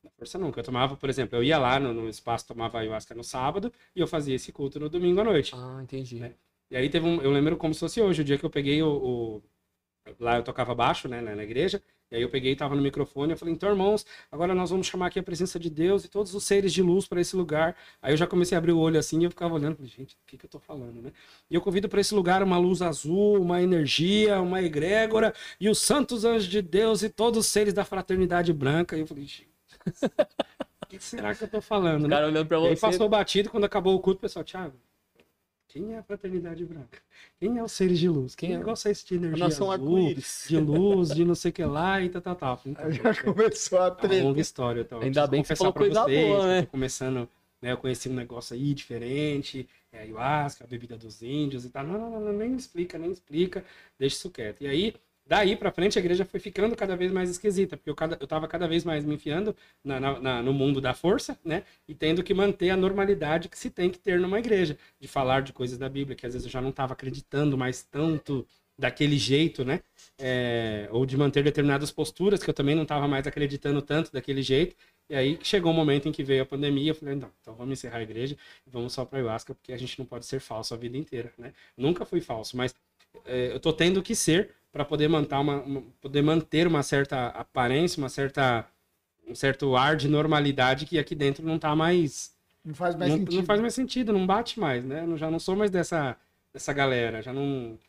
Na 0.03 0.09
força 0.11 0.37
nunca. 0.37 0.59
Eu 0.59 0.63
tomava, 0.63 0.95
por 0.95 1.09
exemplo, 1.09 1.37
eu 1.37 1.43
ia 1.43 1.57
lá 1.57 1.79
no, 1.79 1.93
no 1.93 2.09
espaço, 2.09 2.47
tomava 2.47 2.79
ayahuasca 2.79 3.15
no 3.15 3.23
sábado 3.23 3.71
e 3.95 3.99
eu 3.99 4.07
fazia 4.07 4.35
esse 4.35 4.51
culto 4.51 4.79
no 4.79 4.89
domingo 4.89 5.21
à 5.21 5.23
noite. 5.23 5.53
Ah, 5.55 5.79
entendi. 5.81 6.19
Né? 6.19 6.33
E 6.69 6.75
aí 6.75 6.89
teve 6.89 7.05
um. 7.05 7.21
Eu 7.21 7.31
lembro 7.31 7.57
como 7.57 7.73
se 7.73 7.79
fosse 7.79 8.01
hoje, 8.01 8.21
o 8.21 8.25
dia 8.25 8.37
que 8.37 8.45
eu 8.45 8.49
peguei 8.49 8.81
o. 8.81 8.89
o 8.89 9.43
lá 10.19 10.37
eu 10.37 10.43
tocava 10.43 10.73
baixo, 10.73 11.07
né, 11.07 11.21
na 11.21 11.43
igreja. 11.43 11.81
E 12.09 12.15
aí 12.15 12.21
eu 12.21 12.29
peguei, 12.29 12.55
tava 12.55 12.73
no 12.73 12.81
microfone, 12.81 13.33
eu 13.33 13.37
falei, 13.37 13.53
então, 13.53 13.69
irmãos, 13.69 14.05
agora 14.31 14.55
nós 14.55 14.69
vamos 14.69 14.87
chamar 14.87 15.07
aqui 15.07 15.19
a 15.19 15.23
presença 15.23 15.59
de 15.59 15.69
Deus 15.69 16.05
e 16.05 16.07
todos 16.07 16.33
os 16.33 16.43
seres 16.45 16.71
de 16.71 16.81
luz 16.81 17.05
para 17.05 17.19
esse 17.19 17.35
lugar. 17.35 17.75
Aí 18.01 18.13
eu 18.13 18.17
já 18.17 18.25
comecei 18.25 18.55
a 18.55 18.59
abrir 18.59 18.71
o 18.71 18.79
olho 18.79 18.97
assim 18.97 19.19
e 19.19 19.25
eu 19.25 19.29
ficava 19.29 19.53
olhando, 19.53 19.75
falei, 19.75 19.91
gente, 19.91 20.15
o 20.15 20.17
que, 20.25 20.37
que 20.37 20.45
eu 20.45 20.49
tô 20.49 20.57
falando, 20.57 21.01
né? 21.01 21.11
E 21.49 21.55
eu 21.55 21.59
convido 21.59 21.89
para 21.89 21.99
esse 21.99 22.15
lugar 22.15 22.41
uma 22.41 22.57
luz 22.57 22.81
azul, 22.81 23.41
uma 23.41 23.61
energia, 23.61 24.39
uma 24.41 24.61
egrégora 24.61 25.33
e 25.59 25.67
os 25.67 25.79
santos 25.79 26.23
anjos 26.23 26.47
de 26.47 26.61
Deus 26.61 27.03
e 27.03 27.09
todos 27.09 27.39
os 27.39 27.47
seres 27.47 27.73
da 27.73 27.83
fraternidade 27.83 28.53
branca. 28.53 28.95
E 28.95 29.01
eu 29.01 29.07
falei, 29.07 29.25
gente, 29.25 29.49
o 30.83 30.87
que 30.87 31.03
será 31.03 31.35
que 31.35 31.43
eu 31.43 31.49
tô 31.49 31.59
falando, 31.59 32.03
né? 32.03 32.15
Cara, 32.15 32.27
olhando 32.27 32.47
pra 32.47 32.57
você. 32.57 32.67
E 32.67 32.69
aí 32.69 32.79
passou 32.79 33.09
batido, 33.09 33.49
quando 33.49 33.65
acabou 33.65 33.93
o 33.93 33.99
culto, 33.99 34.19
o 34.19 34.21
pessoal, 34.21 34.45
Thiago, 34.45 34.79
quem 35.77 35.93
é 35.93 35.99
a 35.99 36.03
fraternidade 36.03 36.65
branca? 36.65 36.99
Quem 37.39 37.57
é 37.57 37.63
os 37.63 37.71
seres 37.71 37.99
de 37.99 38.09
luz? 38.09 38.33
Quem, 38.33 38.49
Quem 38.49 38.59
é 38.59 38.63
gosta 38.63 38.91
de 38.91 39.15
energia 39.15 39.45
nação 39.45 39.71
azul, 39.71 40.13
de 40.47 40.57
luz, 40.57 41.09
de 41.09 41.23
não 41.23 41.35
sei 41.35 41.51
o 41.51 41.53
que 41.53 41.63
lá 41.63 42.01
e 42.01 42.09
tal, 42.09 42.21
tal, 42.21 42.35
tal. 42.35 42.61
Então, 42.65 42.91
já 42.91 43.13
começou 43.21 43.79
a 43.79 43.91
treta. 43.91 44.15
É 44.15 44.19
uma 44.19 44.29
longa 44.29 44.41
história. 44.41 44.81
Então, 44.81 45.01
Ainda 45.01 45.27
bem 45.27 45.43
que 45.43 45.47
você 45.47 45.55
falou 45.55 45.73
coisa 45.73 46.03
vocês, 46.03 46.27
boa, 46.27 46.47
né? 46.47 46.65
Começando, 46.65 47.29
né, 47.61 47.73
eu 47.73 47.77
conheci 47.77 48.09
um 48.09 48.13
negócio 48.13 48.55
aí 48.55 48.73
diferente, 48.73 49.69
é 49.91 49.99
a 49.99 50.01
ayahuasca, 50.01 50.63
a 50.63 50.67
bebida 50.67 50.97
dos 50.97 51.21
índios 51.21 51.63
e 51.63 51.69
tal. 51.69 51.85
Não, 51.85 51.99
não, 51.99 52.09
não, 52.09 52.19
não, 52.21 52.33
nem 52.33 52.55
explica, 52.55 52.97
nem 52.97 53.11
explica, 53.11 53.63
deixa 53.99 54.15
isso 54.15 54.31
quieto. 54.31 54.63
E 54.63 54.67
aí, 54.67 54.95
Daí 55.27 55.55
para 55.55 55.71
frente 55.71 55.97
a 55.97 56.01
igreja 56.01 56.23
foi 56.23 56.39
ficando 56.39 56.75
cada 56.75 56.95
vez 56.95 57.11
mais 57.11 57.29
esquisita, 57.29 57.75
porque 57.75 57.89
eu, 57.89 57.95
cada, 57.95 58.17
eu 58.19 58.25
tava 58.25 58.47
cada 58.47 58.67
vez 58.67 58.85
mais 58.85 59.03
me 59.03 59.15
enfiando 59.15 59.55
na, 59.83 59.99
na, 59.99 60.19
na, 60.19 60.41
no 60.41 60.53
mundo 60.53 60.79
da 60.79 60.93
força, 60.93 61.37
né? 61.43 61.63
E 61.87 61.93
tendo 61.93 62.23
que 62.23 62.33
manter 62.33 62.69
a 62.69 62.77
normalidade 62.77 63.49
que 63.49 63.57
se 63.57 63.69
tem 63.69 63.89
que 63.89 63.99
ter 63.99 64.19
numa 64.19 64.39
igreja, 64.39 64.77
de 64.99 65.07
falar 65.07 65.41
de 65.41 65.51
coisas 65.51 65.77
da 65.77 65.89
Bíblia, 65.89 66.15
que 66.15 66.25
às 66.25 66.33
vezes 66.33 66.45
eu 66.45 66.51
já 66.51 66.61
não 66.61 66.69
estava 66.69 66.93
acreditando 66.93 67.57
mais 67.57 67.83
tanto 67.83 68.47
daquele 68.77 69.17
jeito, 69.17 69.65
né? 69.65 69.81
É, 70.17 70.87
ou 70.91 71.05
de 71.05 71.17
manter 71.17 71.43
determinadas 71.43 71.91
posturas 71.91 72.41
que 72.41 72.49
eu 72.49 72.53
também 72.53 72.75
não 72.75 72.83
estava 72.83 73.07
mais 73.07 73.27
acreditando 73.27 73.81
tanto 73.81 74.11
daquele 74.13 74.41
jeito. 74.41 74.75
E 75.09 75.15
aí 75.15 75.39
chegou 75.41 75.71
o 75.71 75.73
um 75.73 75.77
momento 75.77 76.07
em 76.07 76.11
que 76.11 76.23
veio 76.23 76.43
a 76.43 76.45
pandemia, 76.45 76.91
eu 76.91 76.95
falei, 76.95 77.15
não, 77.15 77.31
então 77.41 77.55
vamos 77.55 77.79
encerrar 77.79 77.97
a 77.97 78.03
igreja 78.03 78.37
e 78.65 78.69
vamos 78.69 78.93
só 78.93 79.03
para 79.03 79.19
ayahuasca, 79.19 79.53
porque 79.55 79.73
a 79.73 79.77
gente 79.77 79.97
não 79.97 80.05
pode 80.05 80.25
ser 80.25 80.39
falso 80.39 80.73
a 80.73 80.77
vida 80.77 80.97
inteira, 80.97 81.33
né? 81.37 81.53
Nunca 81.75 82.05
fui 82.05 82.21
falso, 82.21 82.55
mas 82.55 82.75
é, 83.25 83.51
eu 83.53 83.59
tô 83.59 83.73
tendo 83.73 84.01
que 84.03 84.15
ser 84.15 84.51
para 84.77 84.85
poder 84.85 85.07
manter 85.07 85.33
uma, 85.33 85.59
uma, 85.63 85.83
poder 85.99 86.21
manter 86.21 86.67
uma 86.67 86.83
certa 86.83 87.29
aparência, 87.29 87.99
uma 87.99 88.09
certa 88.09 88.63
um 89.27 89.33
certo 89.33 89.75
ar 89.75 89.95
de 89.95 90.07
normalidade 90.07 90.85
que 90.85 90.99
aqui 90.99 91.15
dentro 91.15 91.43
não 91.43 91.57
tá 91.57 91.75
mais 91.75 92.35
não 92.63 92.75
faz 92.75 92.95
mais 92.95 93.09
não, 93.09 93.17
sentido. 93.17 93.35
Não 93.37 93.43
faz 93.43 93.59
mais 93.59 93.73
sentido, 93.73 94.13
não 94.13 94.27
bate 94.27 94.59
mais, 94.59 94.85
né? 94.85 95.03
Eu 95.03 95.17
já 95.17 95.31
não 95.31 95.39
sou 95.39 95.55
mais 95.55 95.71
dessa 95.71 96.15
dessa 96.53 96.71
galera, 96.73 97.23
já 97.23 97.33
não 97.33 97.79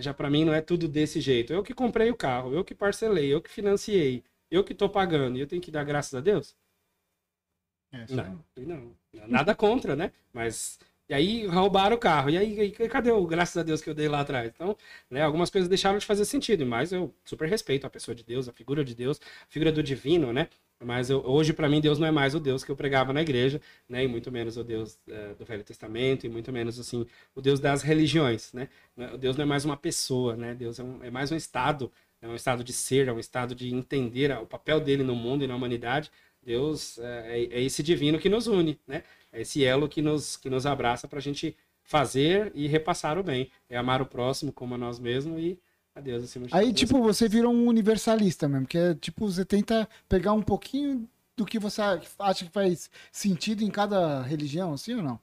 já 0.00 0.12
para 0.12 0.28
mim 0.28 0.44
não 0.44 0.52
é 0.52 0.60
tudo 0.60 0.88
desse 0.88 1.20
jeito. 1.20 1.52
Eu 1.52 1.62
que 1.62 1.72
comprei 1.72 2.10
o 2.10 2.16
carro, 2.16 2.52
eu 2.52 2.64
que 2.64 2.74
parcelei, 2.74 3.32
eu 3.32 3.40
que 3.40 3.48
financiei, 3.48 4.24
eu 4.50 4.64
que 4.64 4.74
tô 4.74 4.88
pagando, 4.88 5.38
e 5.38 5.40
eu 5.42 5.46
tenho 5.46 5.62
que 5.62 5.70
dar 5.70 5.84
graças 5.84 6.12
a 6.12 6.20
Deus? 6.20 6.56
É, 7.92 8.04
não, 8.10 8.42
não, 8.56 8.96
nada 9.28 9.54
contra, 9.54 9.94
né? 9.94 10.10
Mas 10.32 10.80
e 11.12 11.14
aí 11.14 11.46
roubaram 11.46 11.94
o 11.94 11.98
carro. 11.98 12.30
E 12.30 12.38
aí, 12.38 12.70
cadê 12.88 13.10
o 13.10 13.26
graças 13.26 13.54
a 13.58 13.62
Deus 13.62 13.82
que 13.82 13.90
eu 13.90 13.94
dei 13.94 14.08
lá 14.08 14.20
atrás? 14.20 14.50
Então, 14.54 14.74
né, 15.10 15.20
algumas 15.20 15.50
coisas 15.50 15.68
deixaram 15.68 15.98
de 15.98 16.06
fazer 16.06 16.24
sentido, 16.24 16.64
mas 16.64 16.90
eu 16.90 17.14
super 17.22 17.46
respeito 17.46 17.86
a 17.86 17.90
pessoa 17.90 18.14
de 18.14 18.24
Deus, 18.24 18.48
a 18.48 18.52
figura 18.52 18.82
de 18.82 18.94
Deus, 18.94 19.20
a 19.42 19.52
figura 19.52 19.70
do 19.70 19.82
divino, 19.82 20.32
né? 20.32 20.48
Mas 20.82 21.10
eu, 21.10 21.22
hoje, 21.24 21.52
para 21.52 21.68
mim, 21.68 21.82
Deus 21.82 21.98
não 21.98 22.06
é 22.06 22.10
mais 22.10 22.34
o 22.34 22.40
Deus 22.40 22.64
que 22.64 22.70
eu 22.70 22.76
pregava 22.76 23.12
na 23.12 23.20
igreja, 23.20 23.60
né? 23.86 24.02
E 24.04 24.08
muito 24.08 24.32
menos 24.32 24.56
o 24.56 24.64
Deus 24.64 24.98
é, 25.06 25.34
do 25.34 25.44
Velho 25.44 25.62
Testamento, 25.62 26.24
e 26.24 26.30
muito 26.30 26.50
menos, 26.50 26.80
assim, 26.80 27.06
o 27.34 27.42
Deus 27.42 27.60
das 27.60 27.82
religiões, 27.82 28.50
né? 28.54 28.70
O 29.12 29.18
Deus 29.18 29.36
não 29.36 29.42
é 29.42 29.46
mais 29.46 29.66
uma 29.66 29.76
pessoa, 29.76 30.34
né? 30.34 30.54
Deus 30.54 30.80
é, 30.80 30.82
um, 30.82 31.04
é 31.04 31.10
mais 31.10 31.30
um 31.30 31.36
estado, 31.36 31.92
é 32.22 32.26
um 32.26 32.34
estado 32.34 32.64
de 32.64 32.72
ser, 32.72 33.08
é 33.08 33.12
um 33.12 33.20
estado 33.20 33.54
de 33.54 33.74
entender 33.74 34.32
o 34.38 34.46
papel 34.46 34.80
dele 34.80 35.02
no 35.02 35.14
mundo 35.14 35.44
e 35.44 35.46
na 35.46 35.54
humanidade, 35.54 36.10
Deus 36.42 36.98
é, 36.98 37.48
é, 37.50 37.62
esse 37.62 37.82
divino 37.82 38.18
que 38.18 38.28
nos 38.28 38.46
une, 38.46 38.78
né? 38.86 39.04
É 39.32 39.40
esse 39.40 39.64
elo 39.64 39.88
que 39.88 40.02
nos, 40.02 40.36
que 40.36 40.50
nos 40.50 40.66
abraça 40.66 41.08
para 41.08 41.18
a 41.18 41.22
gente 41.22 41.56
fazer 41.82 42.52
e 42.54 42.66
repassar 42.66 43.18
o 43.18 43.22
bem. 43.22 43.50
É 43.68 43.76
amar 43.76 44.02
o 44.02 44.06
próximo 44.06 44.52
como 44.52 44.74
a 44.74 44.78
nós 44.78 44.98
mesmos 44.98 45.40
e 45.40 45.58
a 45.94 46.00
Deus 46.00 46.24
acima 46.24 46.46
de 46.46 46.54
Aí, 46.54 46.72
tipo, 46.72 47.02
você 47.02 47.28
vira 47.28 47.48
um 47.48 47.66
universalista 47.66 48.48
mesmo, 48.48 48.66
que 48.66 48.78
é 48.78 48.94
tipo, 48.94 49.26
você 49.26 49.44
tenta 49.44 49.88
pegar 50.08 50.32
um 50.32 50.42
pouquinho 50.42 51.08
do 51.36 51.44
que 51.44 51.58
você 51.58 51.80
acha 52.18 52.44
que 52.44 52.50
faz 52.50 52.90
sentido 53.10 53.62
em 53.62 53.70
cada 53.70 54.22
religião, 54.22 54.72
assim 54.72 54.94
ou 54.94 55.02
não? 55.02 55.20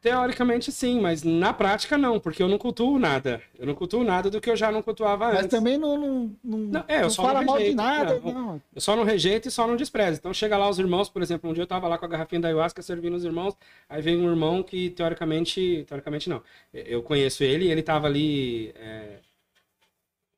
Teoricamente 0.00 0.72
sim, 0.72 0.98
mas 0.98 1.22
na 1.22 1.52
prática 1.52 1.98
não, 1.98 2.18
porque 2.18 2.42
eu 2.42 2.48
não 2.48 2.56
cultuo 2.56 2.98
nada. 2.98 3.42
Eu 3.58 3.66
não 3.66 3.74
cultuo 3.74 4.02
nada 4.02 4.30
do 4.30 4.40
que 4.40 4.48
eu 4.48 4.56
já 4.56 4.72
não 4.72 4.80
cultuava 4.80 5.26
mas 5.26 5.34
antes. 5.34 5.42
Mas 5.44 5.50
também 5.50 5.76
não, 5.76 5.98
não, 5.98 6.36
não, 6.42 6.58
não, 6.58 6.84
é, 6.88 6.98
eu 6.98 7.02
não 7.02 7.10
só 7.10 7.22
fala 7.22 7.40
não 7.40 7.46
mal 7.46 7.58
de 7.58 7.74
nada. 7.74 8.18
Não. 8.18 8.32
não. 8.32 8.62
Eu 8.74 8.80
só 8.80 8.96
não 8.96 9.04
rejeito 9.04 9.48
e 9.48 9.50
só 9.50 9.66
não 9.66 9.76
desprezo. 9.76 10.18
Então 10.18 10.32
chega 10.32 10.56
lá 10.56 10.70
os 10.70 10.78
irmãos, 10.78 11.10
por 11.10 11.20
exemplo, 11.20 11.50
um 11.50 11.52
dia 11.52 11.64
eu 11.64 11.66
tava 11.66 11.86
lá 11.86 11.98
com 11.98 12.06
a 12.06 12.08
garrafinha 12.08 12.40
da 12.40 12.48
ayahuasca 12.48 12.80
servindo 12.80 13.14
os 13.14 13.24
irmãos, 13.24 13.54
aí 13.90 14.00
vem 14.00 14.16
um 14.16 14.30
irmão 14.30 14.62
que 14.62 14.88
teoricamente, 14.88 15.84
teoricamente 15.86 16.30
não, 16.30 16.42
eu 16.72 17.02
conheço 17.02 17.44
ele 17.44 17.66
e 17.66 17.70
ele 17.70 17.82
tava 17.82 18.06
ali... 18.06 18.72
É 18.76 19.18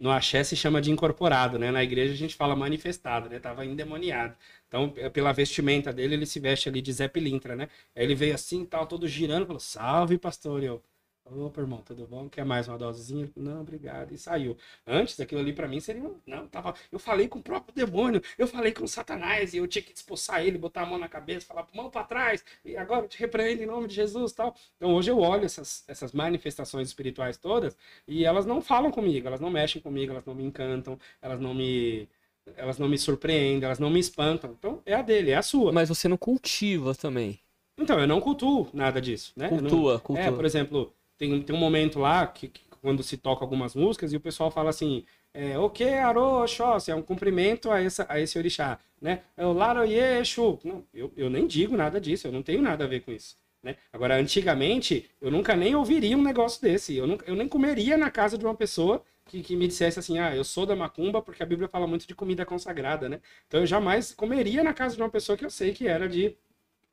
no 0.03 0.11
axé 0.11 0.43
se 0.43 0.57
chama 0.57 0.81
de 0.81 0.91
incorporado, 0.91 1.61
né? 1.61 1.71
Na 1.71 1.85
igreja 1.85 2.13
a 2.13 2.17
gente 2.17 2.35
fala 2.35 2.57
manifestado, 2.57 3.29
né? 3.29 3.39
Tava 3.39 3.65
endemoniado. 3.65 4.35
Então, 4.73 4.95
é 4.97 5.11
pela 5.11 5.33
vestimenta 5.33 5.93
dele, 5.93 6.15
ele 6.15 6.25
se 6.25 6.41
veste 6.41 6.67
ali 6.67 6.81
de 6.81 6.91
Zé 6.95 7.07
Pilintra, 7.07 7.55
né? 7.55 7.69
Aí 7.95 8.05
ele 8.05 8.15
veio 8.15 8.35
assim, 8.35 8.65
tal, 8.65 8.87
todo 8.87 9.07
girando, 9.07 9.45
falou, 9.45 9.61
salve, 9.61 10.17
pastor. 10.17 10.63
E 10.63 10.67
eu, 10.67 10.83
Opa, 11.27 11.61
irmão, 11.61 11.83
tudo 11.83 12.07
bom? 12.07 12.29
Quer 12.29 12.45
mais 12.45 12.69
uma 12.69 12.79
dosezinha? 12.79 13.31
Não, 13.37 13.61
obrigado. 13.61 14.13
E 14.13 14.19
saiu. 14.19 14.57
Antes, 14.87 15.21
aquilo 15.21 15.41
ali 15.41 15.53
para 15.53 15.69
mim 15.69 15.79
seria. 15.79 16.03
Não, 16.27 16.49
tava. 16.49 16.75
Eu 16.91 16.99
falei 16.99 17.29
com 17.29 17.39
o 17.39 17.43
próprio 17.43 17.75
demônio, 17.75 18.21
eu 18.39 18.47
falei 18.47 18.73
com 18.73 18.85
o 18.85 18.89
Satanás, 18.89 19.53
e 19.55 19.59
eu 19.59 19.67
tinha 19.69 19.83
que 19.83 19.93
expulsar 19.93 20.43
ele, 20.45 20.59
botar 20.59 20.83
a 20.83 20.87
mão 20.87 20.99
na 20.99 21.09
cabeça, 21.09 21.47
falar 21.47 21.67
mão 21.75 21.91
para 21.91 22.05
trás, 22.05 22.45
e 22.65 22.77
agora 22.77 23.05
eu 23.05 23.09
te 23.09 23.19
repreendo 23.19 23.63
em 23.63 23.67
nome 23.67 23.89
de 23.89 23.95
Jesus 23.95 24.33
tal. 24.33 24.55
Então 24.77 24.95
hoje 24.95 25.11
eu 25.11 25.19
olho 25.19 25.45
essas, 25.45 25.85
essas 25.87 26.13
manifestações 26.13 26.89
espirituais 26.89 27.37
todas 27.37 27.77
e 28.07 28.25
elas 28.25 28.45
não 28.47 28.61
falam 28.61 28.91
comigo, 28.91 29.27
elas 29.27 29.41
não 29.41 29.51
mexem 29.51 29.81
comigo, 29.81 30.13
elas 30.13 30.25
não 30.25 30.35
me 30.35 30.45
encantam, 30.45 30.99
elas 31.21 31.41
não 31.41 31.55
me. 31.55 32.09
Elas 32.57 32.79
não 32.79 32.89
me 32.89 32.99
surpreendem, 32.99 33.65
elas 33.65 33.79
não 33.79 33.91
me 33.91 34.01
espantam. 34.01 34.55
Então 34.59 34.81
é 34.85 34.95
a 34.95 35.03
dele, 35.03 35.31
é 35.31 35.37
a 35.37 35.43
sua. 35.43 35.73
Mas 35.73 35.89
você 35.89 36.09
não 36.09 36.17
cultiva 36.17 36.95
também. 36.95 37.41
Então, 37.79 37.99
eu 37.99 38.07
não 38.07 38.21
cultuo 38.21 38.69
nada 38.73 39.01
disso, 39.01 39.33
né? 39.37 39.49
Cultua, 39.49 39.95
não... 39.95 40.01
cultua. 40.01 40.25
É, 40.25 40.31
por 40.31 40.45
exemplo, 40.45 40.93
tem, 41.17 41.41
tem 41.43 41.57
um 41.57 41.59
momento 41.59 41.99
lá 41.99 42.27
que, 42.27 42.49
que, 42.49 42.61
quando 42.81 43.03
se 43.03 43.17
toca 43.17 43.45
algumas 43.45 43.75
músicas 43.75 44.13
e 44.13 44.17
o 44.17 44.21
pessoal 44.21 44.51
fala 44.51 44.71
assim, 44.71 45.05
é, 45.33 45.59
o 45.59 45.71
que 45.71 45.85
Aro 45.85 46.43
Oxóssi, 46.43 46.91
é 46.91 46.95
um 46.95 47.03
cumprimento 47.03 47.71
a, 47.71 47.81
essa, 47.81 48.05
a 48.09 48.21
esse 48.21 48.37
orixá, 48.37 48.79
né? 49.01 49.23
É 49.37 49.47
o 49.47 49.53
Laro 49.53 49.85
Yeshu. 49.85 50.59
Não, 50.65 50.85
eu, 50.93 51.13
eu 51.17 51.31
nem 51.31 51.47
digo 51.47 51.77
nada 51.77 52.01
disso, 52.01 52.27
eu 52.27 52.33
não 52.33 52.43
tenho 52.43 52.61
nada 52.61 52.85
a 52.85 52.89
ver 52.89 53.01
com 53.01 53.13
isso. 53.13 53.37
Né? 53.63 53.77
Agora, 53.93 54.17
antigamente, 54.17 55.09
eu 55.21 55.31
nunca 55.31 55.55
nem 55.55 55.75
ouviria 55.75 56.19
um 56.19 56.23
negócio 56.23 56.61
desse. 56.61 56.97
Eu, 56.97 57.07
nunca, 57.07 57.25
eu 57.29 57.37
nem 57.37 57.49
comeria 57.49 57.97
na 57.97 58.11
casa 58.11 58.37
de 58.37 58.45
uma 58.45 58.55
pessoa 58.55 59.03
que, 59.33 59.43
que 59.43 59.57
me 59.57 59.67
dissesse 59.67 59.99
assim, 59.99 60.19
ah, 60.19 60.37
eu 60.37 60.45
sou 60.45 60.67
da 60.67 60.77
macumba, 60.77 61.23
porque 61.23 61.43
a 61.43 61.47
Bíblia 61.47 61.67
fala 61.67 61.87
muito 61.87 62.07
de 62.07 62.15
comida 62.15 62.45
consagrada, 62.45 63.09
né? 63.09 63.21
Então 63.49 63.61
eu 63.61 63.67
jamais 63.67 64.13
comeria 64.13 64.63
na 64.63 64.75
casa 64.75 64.95
de 64.95 65.01
uma 65.03 65.09
pessoa 65.09 65.39
que 65.39 65.45
eu 65.45 65.51
sei 65.51 65.73
que 65.73 65.89
era 65.89 66.07
de 66.07 66.37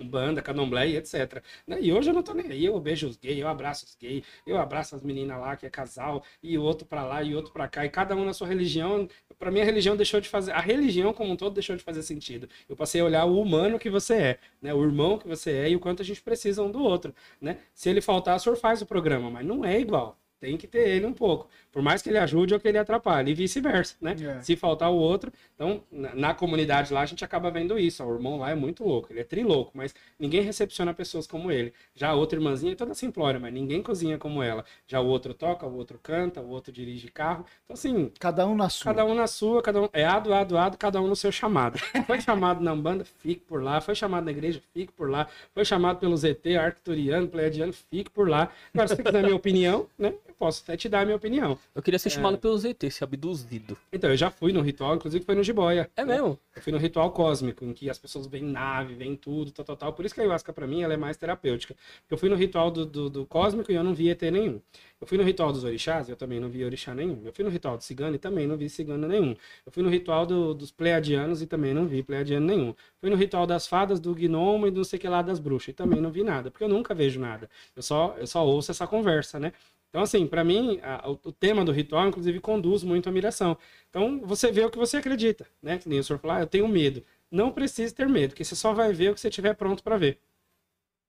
banda, 0.01 0.41
candomblé 0.41 0.87
e 0.87 0.95
etc. 0.95 1.43
Né? 1.67 1.79
E 1.81 1.91
hoje 1.91 2.09
eu 2.09 2.13
não 2.13 2.23
tô 2.23 2.33
nem 2.33 2.49
aí, 2.49 2.63
eu 2.65 2.79
beijo 2.79 3.09
os 3.09 3.17
gays, 3.17 3.37
eu 3.39 3.47
abraço 3.49 3.85
os 3.85 3.93
gays, 3.95 4.23
eu 4.47 4.57
abraço 4.57 4.95
as 4.95 5.03
meninas 5.03 5.37
lá 5.37 5.57
que 5.57 5.65
é 5.65 5.69
casal, 5.69 6.23
e 6.41 6.57
outro 6.57 6.87
para 6.87 7.03
lá 7.03 7.21
e 7.21 7.35
outro 7.35 7.51
para 7.51 7.67
cá, 7.67 7.85
e 7.85 7.89
cada 7.89 8.15
um 8.15 8.23
na 8.23 8.31
sua 8.31 8.47
religião. 8.47 9.09
Para 9.37 9.51
mim 9.51 9.59
a 9.59 9.65
religião 9.65 9.97
deixou 9.97 10.21
de 10.21 10.29
fazer, 10.29 10.53
a 10.53 10.61
religião 10.61 11.11
como 11.11 11.33
um 11.33 11.35
todo 11.35 11.53
deixou 11.53 11.75
de 11.75 11.83
fazer 11.83 12.03
sentido. 12.03 12.47
Eu 12.69 12.75
passei 12.77 13.01
a 13.01 13.05
olhar 13.05 13.25
o 13.25 13.41
humano 13.41 13.77
que 13.77 13.89
você 13.89 14.13
é, 14.13 14.39
né? 14.61 14.73
O 14.73 14.81
irmão 14.81 15.17
que 15.17 15.27
você 15.27 15.51
é 15.51 15.69
e 15.71 15.75
o 15.75 15.79
quanto 15.81 16.01
a 16.01 16.05
gente 16.05 16.21
precisa 16.21 16.63
um 16.63 16.71
do 16.71 16.81
outro, 16.81 17.13
né? 17.41 17.57
Se 17.73 17.89
ele 17.89 17.99
faltar, 17.99 18.37
o 18.37 18.39
senhor 18.39 18.55
faz 18.55 18.81
o 18.81 18.85
programa, 18.85 19.29
mas 19.29 19.45
não 19.45 19.65
é 19.65 19.77
igual. 19.77 20.17
Tem 20.39 20.55
que 20.55 20.67
ter 20.67 20.87
ele 20.87 21.05
um 21.05 21.13
pouco. 21.13 21.49
Por 21.69 21.81
mais 21.81 22.01
que 22.01 22.09
ele 22.09 22.17
ajude 22.17 22.53
ou 22.53 22.59
que 22.59 22.67
ele 22.67 22.77
atrapalhe. 22.77 23.31
E 23.31 23.33
vice-versa, 23.33 23.95
né? 23.99 24.15
É. 24.19 24.41
Se 24.41 24.55
faltar 24.55 24.89
o 24.89 24.95
outro. 24.95 25.31
Então, 25.53 25.83
na, 25.91 26.15
na, 26.15 26.33
comunidade 26.33 26.93
lá, 26.93 27.01
a 27.01 27.05
gente 27.05 27.25
acaba 27.25 27.51
vendo 27.51 27.77
isso. 27.77 28.03
O 28.03 28.13
irmão 28.13 28.39
lá 28.39 28.49
é 28.49 28.55
muito 28.55 28.85
louco. 28.85 29.11
Ele 29.11 29.19
é 29.19 29.23
trilouco, 29.25 29.71
mas 29.73 29.93
ninguém 30.17 30.41
recepciona 30.41 30.93
pessoas 30.93 31.27
como 31.27 31.51
ele. 31.51 31.73
Já 31.93 32.09
a 32.09 32.15
outra 32.15 32.39
irmãzinha 32.39 32.71
é 32.71 32.75
toda 32.75 32.93
simplória, 32.93 33.37
mas 33.37 33.53
ninguém 33.53 33.83
cozinha 33.83 34.17
como 34.17 34.41
ela. 34.41 34.63
Já 34.87 35.01
o 35.01 35.07
outro 35.07 35.33
toca, 35.33 35.65
o 35.65 35.75
outro 35.75 35.99
canta, 36.01 36.39
o 36.39 36.49
outro 36.49 36.71
dirige 36.71 37.09
carro. 37.09 37.45
Então, 37.65 37.73
assim. 37.73 38.09
Cada 38.17 38.47
um 38.47 38.55
na 38.55 38.69
sua. 38.69 38.85
Cada 38.85 39.05
um 39.05 39.13
na 39.13 39.27
sua, 39.27 39.61
cada 39.61 39.81
um. 39.81 39.89
É 39.91 40.05
ado, 40.05 40.33
ado, 40.33 40.57
ado, 40.57 40.77
cada 40.77 41.01
um 41.01 41.07
no 41.07 41.17
seu 41.17 41.33
chamado. 41.33 41.77
Foi 42.07 42.21
chamado 42.21 42.61
na 42.63 42.73
banda, 42.73 43.03
fique 43.03 43.41
por 43.41 43.61
lá. 43.61 43.81
Foi 43.81 43.93
chamado 43.93 44.23
na 44.23 44.31
igreja, 44.31 44.61
fique 44.73 44.93
por 44.93 45.09
lá. 45.09 45.27
Foi 45.53 45.65
chamado 45.65 45.99
pelo 45.99 46.15
ZT, 46.15 46.55
Arcturiano, 46.57 47.27
Pleiadiano, 47.27 47.73
fique 47.73 48.09
por 48.09 48.29
lá. 48.29 48.49
Agora, 48.73 48.87
se 48.87 48.95
você 48.95 49.03
quiser 49.03 49.19
a 49.19 49.23
minha 49.23 49.35
opinião, 49.35 49.85
né? 49.97 50.13
Posso 50.39 50.63
até 50.63 50.77
te 50.77 50.87
dar 50.87 51.01
a 51.01 51.05
minha 51.05 51.17
opinião. 51.17 51.59
Eu 51.75 51.81
queria 51.81 51.99
ser 51.99 52.09
chamado 52.09 52.35
é... 52.35 52.37
pelo 52.37 52.57
ZT, 52.57 52.89
ser 52.89 53.03
abduzido. 53.03 53.77
Então, 53.91 54.09
eu 54.09 54.17
já 54.17 54.31
fui 54.31 54.53
no 54.53 54.61
ritual, 54.61 54.95
inclusive 54.95 55.23
foi 55.23 55.35
no 55.35 55.43
Jiboia. 55.43 55.89
É 55.95 56.05
mesmo? 56.05 56.39
Eu 56.55 56.61
fui 56.61 56.71
no 56.71 56.79
ritual 56.79 57.11
cósmico, 57.11 57.65
em 57.65 57.73
que 57.73 57.89
as 57.89 57.97
pessoas 57.99 58.25
veem 58.25 58.45
nave, 58.45 58.95
veem 58.95 59.15
tudo, 59.15 59.51
tal, 59.51 59.65
tal, 59.65 59.75
tal. 59.75 59.93
Por 59.93 60.05
isso 60.05 60.15
que 60.15 60.21
a 60.21 60.23
ayahuasca, 60.23 60.53
pra 60.53 60.65
mim, 60.65 60.81
ela 60.81 60.93
é 60.93 60.97
mais 60.97 61.17
terapêutica. 61.17 61.75
Eu 62.09 62.17
fui 62.17 62.29
no 62.29 62.35
ritual 62.35 62.71
do, 62.71 62.85
do, 62.85 63.09
do 63.09 63.25
cósmico 63.25 63.71
e 63.71 63.75
eu 63.75 63.83
não 63.83 63.93
vi 63.93 64.09
ET 64.09 64.21
nenhum. 64.23 64.61
Eu 64.99 65.07
fui 65.07 65.17
no 65.17 65.23
ritual 65.23 65.51
dos 65.51 65.63
orixás, 65.63 66.09
eu 66.09 66.15
também 66.15 66.39
não 66.39 66.49
vi 66.49 66.63
orixá 66.63 66.93
nenhum. 66.93 67.21
Eu 67.23 67.31
fui 67.31 67.43
no 67.43 67.49
ritual 67.49 67.77
do 67.77 67.83
cigano 67.83 68.15
e 68.15 68.19
também 68.19 68.47
não 68.47 68.57
vi 68.57 68.69
cigano 68.69 69.07
nenhum. 69.07 69.35
Eu 69.65 69.71
fui 69.71 69.83
no 69.83 69.89
ritual 69.89 70.25
do, 70.25 70.53
dos 70.53 70.71
pleiadianos 70.71 71.41
e 71.41 71.47
também 71.47 71.73
não 71.73 71.87
vi 71.87 72.03
pleiadiano 72.03 72.45
nenhum. 72.45 72.73
Fui 72.99 73.09
no 73.09 73.15
ritual 73.15 73.47
das 73.47 73.65
fadas, 73.67 73.99
do 73.99 74.13
gnomo 74.13 74.67
e 74.67 74.71
do 74.71 74.77
não 74.77 74.83
sei 74.83 74.99
que 74.99 75.07
lá 75.07 75.21
das 75.21 75.39
bruxas 75.39 75.69
e 75.69 75.73
também 75.73 76.01
não 76.01 76.11
vi 76.11 76.23
nada, 76.23 76.51
porque 76.51 76.63
eu 76.63 76.69
nunca 76.69 76.93
vejo 76.93 77.19
nada. 77.19 77.49
Eu 77.75 77.81
só, 77.81 78.15
eu 78.17 78.27
só 78.27 78.45
ouço 78.45 78.71
essa 78.71 78.85
conversa, 78.85 79.39
né? 79.39 79.53
Então, 79.89 80.03
assim, 80.03 80.27
para 80.27 80.43
mim, 80.43 80.79
a, 80.83 81.09
o, 81.09 81.31
tema 81.31 81.65
do 81.65 81.71
ritual, 81.71 82.07
inclusive, 82.07 82.39
conduz 82.39 82.83
muito 82.83 83.09
à 83.09 83.11
miração. 83.11 83.57
Então, 83.89 84.21
você 84.23 84.51
vê 84.51 84.63
o 84.63 84.69
que 84.69 84.77
você 84.77 84.97
acredita, 84.97 85.47
né? 85.61 85.79
Que 85.79 85.89
nem 85.89 85.99
o 85.99 86.03
senhor 86.03 86.19
falou, 86.19 86.37
ah, 86.37 86.41
eu 86.41 86.47
tenho 86.47 86.67
medo. 86.67 87.03
Não 87.31 87.51
precisa 87.51 87.93
ter 87.93 88.07
medo, 88.07 88.31
porque 88.31 88.43
você 88.43 88.55
só 88.55 88.73
vai 88.73 88.93
ver 88.93 89.11
o 89.11 89.13
que 89.15 89.19
você 89.19 89.29
estiver 89.29 89.55
pronto 89.55 89.83
para 89.83 89.97
ver. 89.97 90.19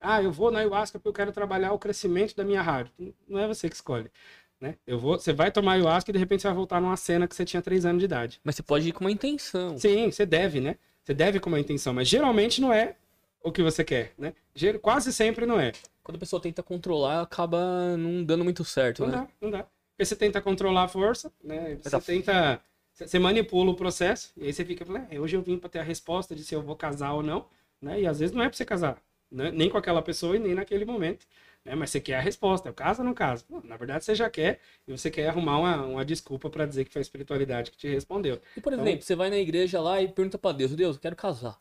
Ah, 0.00 0.22
eu 0.22 0.32
vou 0.32 0.50
na 0.50 0.60
ayahuasca 0.60 0.98
porque 0.98 1.08
eu 1.08 1.12
quero 1.12 1.32
trabalhar 1.32 1.72
o 1.72 1.78
crescimento 1.78 2.34
da 2.34 2.42
minha 2.42 2.62
rádio. 2.62 2.92
Não 3.28 3.38
é 3.38 3.46
você 3.46 3.68
que 3.68 3.74
escolhe. 3.74 4.10
Né? 4.58 4.76
Eu 4.86 4.98
vou, 4.98 5.18
você 5.18 5.32
vai 5.32 5.50
tomar 5.50 5.72
ayahuasca 5.72 6.10
e 6.10 6.12
de 6.12 6.18
repente 6.18 6.42
você 6.42 6.48
vai 6.48 6.56
voltar 6.56 6.80
numa 6.80 6.96
cena 6.96 7.28
que 7.28 7.34
você 7.34 7.44
tinha 7.44 7.60
3 7.60 7.84
anos 7.84 7.98
de 7.98 8.06
idade. 8.06 8.40
Mas 8.42 8.54
você 8.56 8.62
pode 8.62 8.88
ir 8.88 8.92
com 8.92 9.04
uma 9.04 9.10
intenção. 9.10 9.78
Sim, 9.78 10.10
você 10.10 10.24
deve, 10.24 10.60
né? 10.60 10.76
Você 11.02 11.12
deve 11.12 11.38
com 11.40 11.48
uma 11.48 11.60
intenção, 11.60 11.92
mas 11.92 12.08
geralmente 12.08 12.60
não 12.60 12.72
é 12.72 12.96
o 13.42 13.52
que 13.52 13.62
você 13.62 13.84
quer, 13.84 14.12
né? 14.18 14.34
Quase 14.82 15.12
sempre 15.12 15.46
não 15.46 15.58
é. 15.58 15.72
Quando 16.02 16.16
a 16.16 16.20
pessoa 16.20 16.40
tenta 16.40 16.62
controlar, 16.62 17.22
acaba 17.22 17.96
não 17.96 18.24
dando 18.24 18.44
muito 18.44 18.64
certo, 18.64 19.02
não 19.02 19.08
né? 19.08 19.16
Dá, 19.16 19.28
não 19.40 19.50
dá. 19.50 19.66
Porque 19.92 20.04
você 20.04 20.16
tenta 20.16 20.40
controlar 20.40 20.84
a 20.84 20.88
força, 20.88 21.32
né? 21.42 21.78
Você 21.82 21.96
a... 21.96 22.00
tenta. 22.00 22.60
Você 22.92 23.18
manipula 23.18 23.70
o 23.70 23.76
processo, 23.76 24.30
e 24.36 24.44
aí 24.44 24.52
você 24.52 24.62
fica, 24.62 24.84
é, 25.10 25.18
hoje 25.18 25.34
eu 25.34 25.40
vim 25.40 25.56
para 25.56 25.70
ter 25.70 25.78
a 25.78 25.82
resposta 25.82 26.34
de 26.34 26.44
se 26.44 26.54
eu 26.54 26.60
vou 26.60 26.76
casar 26.76 27.14
ou 27.14 27.22
não, 27.22 27.46
né? 27.80 28.00
E 28.00 28.06
às 28.06 28.18
vezes 28.18 28.34
não 28.34 28.42
é 28.42 28.48
para 28.48 28.56
você 28.56 28.64
casar, 28.64 29.00
né? 29.30 29.50
nem 29.50 29.70
com 29.70 29.78
aquela 29.78 30.02
pessoa 30.02 30.36
e 30.36 30.38
nem 30.38 30.54
naquele 30.54 30.84
momento. 30.84 31.26
É, 31.64 31.74
mas 31.74 31.90
você 31.90 32.00
quer 32.00 32.16
a 32.16 32.20
resposta, 32.20 32.68
é 32.68 32.72
o 32.72 32.74
caso 32.74 33.00
ou 33.00 33.06
não 33.06 33.14
caso? 33.14 33.44
Não, 33.48 33.62
na 33.62 33.76
verdade, 33.76 34.04
você 34.04 34.14
já 34.14 34.28
quer 34.28 34.60
e 34.86 34.92
você 34.92 35.10
quer 35.10 35.28
arrumar 35.28 35.58
uma, 35.58 35.86
uma 35.86 36.04
desculpa 36.04 36.50
para 36.50 36.66
dizer 36.66 36.84
que 36.84 36.92
foi 36.92 37.00
a 37.00 37.02
espiritualidade 37.02 37.70
que 37.70 37.76
te 37.76 37.88
respondeu. 37.88 38.40
E, 38.56 38.60
por 38.60 38.72
então 38.72 38.84
exemplo, 38.84 38.96
então... 38.96 39.06
você 39.06 39.14
vai 39.14 39.30
na 39.30 39.38
igreja 39.38 39.80
lá 39.80 40.00
e 40.02 40.08
pergunta 40.08 40.36
para 40.36 40.56
Deus, 40.56 40.74
Deus, 40.74 40.96
eu 40.96 41.02
quero 41.02 41.16
casar. 41.16 41.58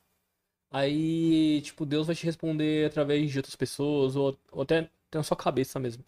Aí, 0.72 1.62
tipo, 1.62 1.86
Deus 1.86 2.06
vai 2.08 2.16
te 2.16 2.26
responder 2.26 2.86
através 2.86 3.32
de 3.32 3.38
outras 3.40 3.56
pessoas 3.56 4.16
ou, 4.16 4.38
ou 4.52 4.62
até, 4.62 4.88
na 5.14 5.24
sua 5.24 5.36
cabeça 5.36 5.80
mesmo. 5.80 6.04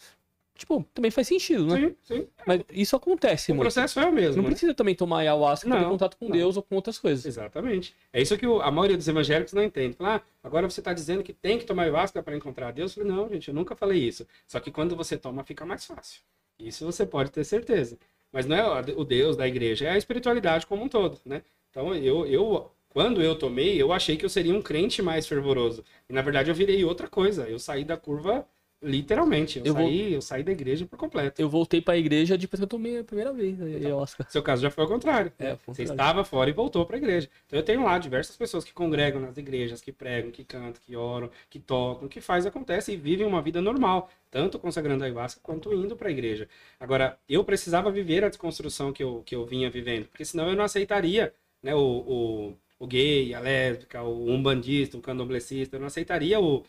Tipo, 0.56 0.86
também 0.94 1.10
faz 1.10 1.28
sentido, 1.28 1.66
né? 1.66 1.80
Sim, 1.80 1.96
sim. 2.04 2.28
Mas 2.46 2.62
isso 2.72 2.96
acontece, 2.96 3.52
O 3.52 3.56
muito. 3.56 3.64
processo 3.64 4.00
é 4.00 4.06
o 4.06 4.12
mesmo. 4.12 4.36
Não 4.36 4.44
né? 4.44 4.50
precisa 4.50 4.76
também 4.76 4.94
tomar 4.94 5.20
ayahuasca 5.20 5.68
para 5.68 5.80
ter 5.80 5.90
contato 5.90 6.18
com 6.18 6.26
não. 6.26 6.32
Deus 6.38 6.56
ou 6.56 6.62
com 6.62 6.76
outras 6.76 7.00
coisas. 7.00 7.26
Exatamente. 7.26 7.96
É 8.14 8.22
isso 8.22 8.38
que 8.38 8.46
a 8.46 8.70
maioria 8.70 8.96
dos 8.96 9.08
evangélicos 9.08 9.54
não 9.54 9.64
entende. 9.64 9.96
Fala, 9.96 10.18
ah, 10.18 10.22
agora 10.44 10.70
você 10.70 10.80
está 10.80 10.94
dizendo 10.94 11.24
que 11.24 11.34
tem 11.34 11.58
que 11.58 11.66
tomar 11.66 11.84
ayahuasca 11.84 12.22
para 12.22 12.36
encontrar 12.36 12.72
Deus? 12.72 12.96
Eu 12.96 13.04
falei, 13.04 13.18
não, 13.18 13.28
gente, 13.28 13.48
eu 13.48 13.56
nunca 13.56 13.76
falei 13.76 14.08
isso. 14.08 14.28
Só 14.48 14.60
que 14.60 14.70
quando 14.70 14.96
você 14.96 15.18
toma, 15.18 15.44
fica 15.44 15.66
mais 15.66 15.84
fácil. 15.84 16.22
Isso 16.60 16.86
você 16.86 17.08
pode 17.08 17.32
ter 17.32 17.44
certeza. 17.44 17.98
Mas 18.32 18.46
não 18.46 18.56
é 18.56 18.82
o 18.96 19.04
Deus 19.04 19.36
da 19.36 19.48
igreja, 19.48 19.86
é 19.88 19.92
a 19.92 19.98
espiritualidade 19.98 20.68
como 20.68 20.84
um 20.84 20.88
todo, 20.88 21.20
né? 21.26 21.42
Então, 21.72 21.96
eu, 21.96 22.26
eu 22.28 22.72
quando 22.92 23.22
eu 23.22 23.36
tomei, 23.36 23.82
eu 23.82 23.92
achei 23.92 24.18
que 24.18 24.26
eu 24.26 24.30
seria 24.30 24.54
um 24.54 24.62
crente 24.62 25.02
mais 25.02 25.28
fervoroso. 25.28 25.84
E 26.10 26.14
na 26.14 26.22
verdade 26.22 26.50
eu 26.50 26.56
virei 26.56 26.84
outra 26.84 27.08
coisa. 27.08 27.48
Eu 27.48 27.58
saí 27.60 27.84
da 27.84 27.98
curva 27.98 28.46
Literalmente, 28.84 29.60
eu, 29.60 29.66
eu 29.66 29.74
saí, 29.74 30.02
vou... 30.02 30.12
eu 30.14 30.22
saí 30.24 30.44
da 30.44 30.52
igreja 30.52 30.88
por 30.88 30.98
completo. 30.98 31.40
Eu 31.40 31.48
voltei 31.48 31.80
pra 31.80 31.96
igreja 31.96 32.36
depois 32.36 32.60
que 32.60 32.64
eu 32.64 32.68
tomei 32.68 32.98
a 32.98 33.04
primeira 33.04 33.32
vez, 33.32 33.56
né, 33.60 33.94
Oscar. 33.94 34.26
Seu 34.28 34.42
caso 34.42 34.64
já 34.64 34.72
foi 34.72 34.84
ao 34.84 34.90
contrário. 34.90 35.32
É, 35.38 35.56
Você 35.68 35.84
estava 35.84 36.24
fora 36.24 36.50
e 36.50 36.54
voltou 36.54 36.84
pra 36.84 36.98
igreja. 36.98 37.30
Então 37.46 37.60
eu 37.60 37.64
tenho 37.64 37.84
lá 37.84 38.00
diversas 38.00 38.36
pessoas 38.36 38.64
que 38.64 38.74
congregam 38.74 39.22
nas 39.22 39.38
igrejas, 39.38 39.82
que 39.82 39.92
pregam, 39.92 40.32
que 40.32 40.44
cantam, 40.44 40.82
que 40.84 40.96
oram, 40.96 41.30
que 41.48 41.60
tocam, 41.60 42.08
que 42.08 42.20
faz 42.20 42.48
acontece 42.48 42.92
e 42.92 42.98
vivem 42.98 43.28
uma 43.28 43.40
vida 43.40 43.62
normal, 43.62 44.10
tanto 44.32 44.58
consagrando 44.58 45.04
a 45.04 45.06
ayahuasca 45.06 45.40
quanto 45.44 45.72
indo 45.76 45.96
pra 45.96 46.10
igreja. 46.10 46.50
Agora, 46.80 47.20
eu 47.30 47.44
precisava 47.44 47.92
viver 47.92 48.24
a 48.24 48.30
desconstrução 48.30 48.92
que 48.92 49.04
eu, 49.04 49.22
que 49.24 49.36
eu 49.36 49.46
vinha 49.46 49.70
vivendo, 49.70 50.08
porque 50.08 50.26
senão 50.26 50.50
eu 50.50 50.56
não 50.56 50.64
aceitaria 50.64 51.32
né, 51.62 51.76
o, 51.76 51.80
o, 51.80 52.58
o 52.82 52.88
gay, 52.88 53.34
a 53.34 53.40
lésbica, 53.40 54.02
o 54.02 54.30
umbandista, 54.30 54.98
o 54.98 55.02
candomblessista, 55.02 55.76
eu 55.76 55.80
não 55.80 55.88
aceitaria 55.88 56.40
o 56.40 56.64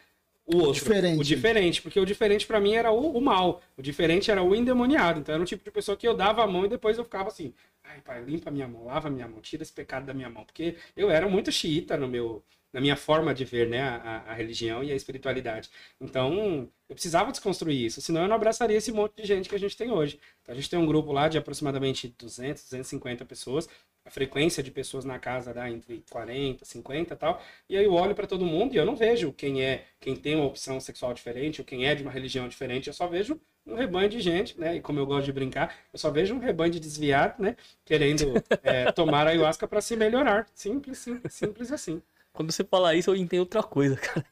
o 0.44 0.56
outro. 0.56 0.72
Diferente. 0.74 1.20
O 1.20 1.24
diferente, 1.24 1.82
porque 1.82 2.01
o 2.01 2.05
diferente 2.05 2.47
para 2.47 2.60
mim 2.60 2.74
era 2.74 2.90
o, 2.90 3.16
o, 3.16 3.20
mal. 3.20 3.62
O 3.76 3.82
diferente 3.82 4.30
era 4.30 4.43
o 4.43 4.55
endemoniado. 4.55 5.20
Então 5.20 5.34
era 5.34 5.43
um 5.43 5.47
tipo 5.47 5.64
de 5.64 5.70
pessoa 5.70 5.97
que 5.97 6.06
eu 6.06 6.14
dava 6.14 6.43
a 6.43 6.47
mão 6.47 6.64
e 6.64 6.68
depois 6.68 6.98
eu 6.98 7.05
ficava 7.05 7.28
assim: 7.28 7.55
ai, 7.84 8.01
pai, 8.01 8.22
limpa 8.24 8.51
minha 8.51 8.68
mão, 8.68 8.86
lava 8.86 9.09
minha 9.09 9.28
mão, 9.28 9.40
tira 9.40 9.62
esse 9.62 9.72
pecado 9.72 10.05
da 10.05 10.14
minha 10.14 10.28
mão. 10.28 10.44
Porque 10.44 10.76
eu 10.97 11.10
era 11.10 11.28
muito 11.28 11.52
xiita 11.52 11.97
no 11.97 12.09
meu, 12.09 12.43
na 12.72 12.80
minha 12.80 12.97
forma 12.97 13.32
de 13.34 13.44
ver 13.44 13.68
né, 13.68 13.82
a, 13.82 14.24
a, 14.28 14.34
religião 14.34 14.82
e 14.82 14.90
a 14.90 14.97
espiritualidade. 14.97 15.70
Então, 16.01 16.68
eu 16.89 16.94
precisava 16.94 17.30
desconstruir 17.30 17.86
isso, 17.86 18.01
senão 18.01 18.22
eu 18.22 18.28
não 18.28 18.36
abraçaria 18.36 18.76
esse 18.76 18.90
monte 18.90 19.16
de 19.16 19.24
gente 19.24 19.48
que 19.48 19.55
a 19.55 19.59
gente 19.59 19.76
tem 19.76 19.90
hoje. 19.90 20.18
Então, 20.43 20.52
a 20.52 20.56
gente 20.56 20.68
tem 20.68 20.78
um 20.78 20.86
grupo 20.86 21.12
lá 21.12 21.28
de 21.28 21.39
aproximadamente 21.39 22.14
200, 22.18 22.64
250 22.64 23.24
pessoas, 23.24 23.68
a 24.05 24.11
frequência 24.11 24.62
de 24.62 24.70
pessoas 24.70 25.05
na 25.05 25.19
casa 25.19 25.55
dá 25.55 25.70
entre 25.70 26.03
40, 26.11 26.65
50 26.65 27.15
e 27.15 27.16
tal, 27.16 27.43
e 27.69 27.77
aí 27.77 27.85
eu 27.85 27.95
olho 27.95 28.15
para 28.15 28.27
todo 28.27 28.45
mundo 28.45 28.74
e 28.74 28.77
eu 28.77 28.85
não 28.85 28.97
vejo 28.97 29.33
quem 29.33 29.62
é, 29.62 29.85
quem 30.01 30.16
tem 30.16 30.35
uma 30.35 30.47
opção 30.47 30.81
sexual 30.81 31.15
diferente 31.15 31.61
ou 31.61 31.65
quem 31.65 31.87
é 31.87 31.95
de 31.95 32.03
uma 32.03 32.11
religião 32.11 32.49
diferente, 32.49 32.89
eu 32.89 32.95
só 32.95 33.07
vejo 33.07 33.41
um 33.66 33.74
rebanho 33.74 34.09
de 34.09 34.20
gente, 34.20 34.59
né? 34.59 34.77
E 34.77 34.81
como 34.81 34.99
eu 34.99 35.07
gosto 35.07 35.27
de 35.27 35.33
brincar, 35.33 35.77
eu 35.93 35.99
só 35.99 36.11
vejo 36.11 36.35
um 36.35 36.39
rebanho 36.39 36.73
de 36.73 36.81
desviado, 36.81 37.41
né? 37.41 37.57
Querendo 37.85 38.35
é, 38.62 38.91
tomar 38.93 39.27
ayahuasca 39.27 39.69
para 39.69 39.81
se 39.81 39.95
melhorar. 39.95 40.49
Simples, 40.53 40.99
simples, 40.99 41.33
simples 41.33 41.70
assim. 41.70 42.03
Quando 42.33 42.51
você 42.51 42.65
fala 42.65 42.95
isso, 42.95 43.11
eu 43.11 43.16
entendo 43.16 43.41
outra 43.41 43.62
coisa, 43.62 43.97
cara. 43.97 44.27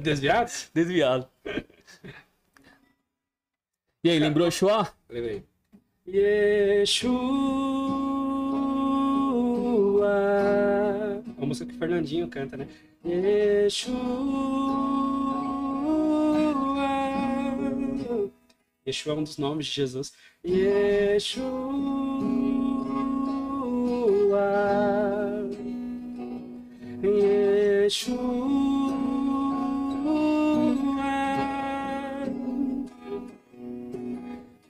Desviados? 0.00 0.70
Desviado. 0.72 1.28
E 4.04 4.10
aí, 4.10 4.18
lembrou 4.18 4.46
Yeshua? 4.46 4.88
Lembrei. 5.08 5.42
Yeshua. 6.06 8.05
A 11.38 11.44
música 11.44 11.70
que 11.70 11.76
o 11.76 11.78
Fernandinho 11.78 12.28
canta, 12.28 12.56
né? 12.56 12.66
Yeshua. 13.04 13.96
Yeshua 18.86 19.12
é 19.12 19.16
um 19.16 19.22
dos 19.22 19.36
nomes 19.36 19.66
de 19.66 19.72
Jesus. 19.72 20.12
Yeshua. 20.44 21.46
Yeshua 27.02 28.56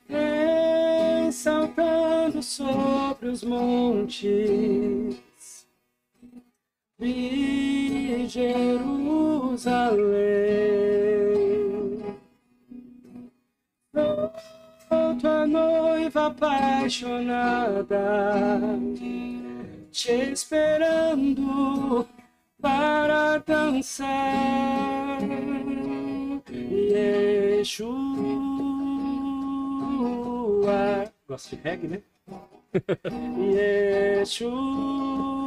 vem 0.08 1.32
saltando 1.32 2.42
sobre 2.42 3.28
os 3.28 3.44
montes 3.44 5.16
de 6.98 8.26
Jerusalém. 8.28 9.66
Volto 14.88 15.46
noiva 15.46 16.26
apaixonada, 16.26 17.98
te 19.90 20.12
esperando 20.32 22.06
para 22.60 23.38
dançar. 23.38 25.18
Yeshua. 26.50 27.96
Gosto 31.28 31.56
de 31.56 31.62
reggae, 31.62 31.88
né? 31.88 32.02
Yeshua. 34.22 35.45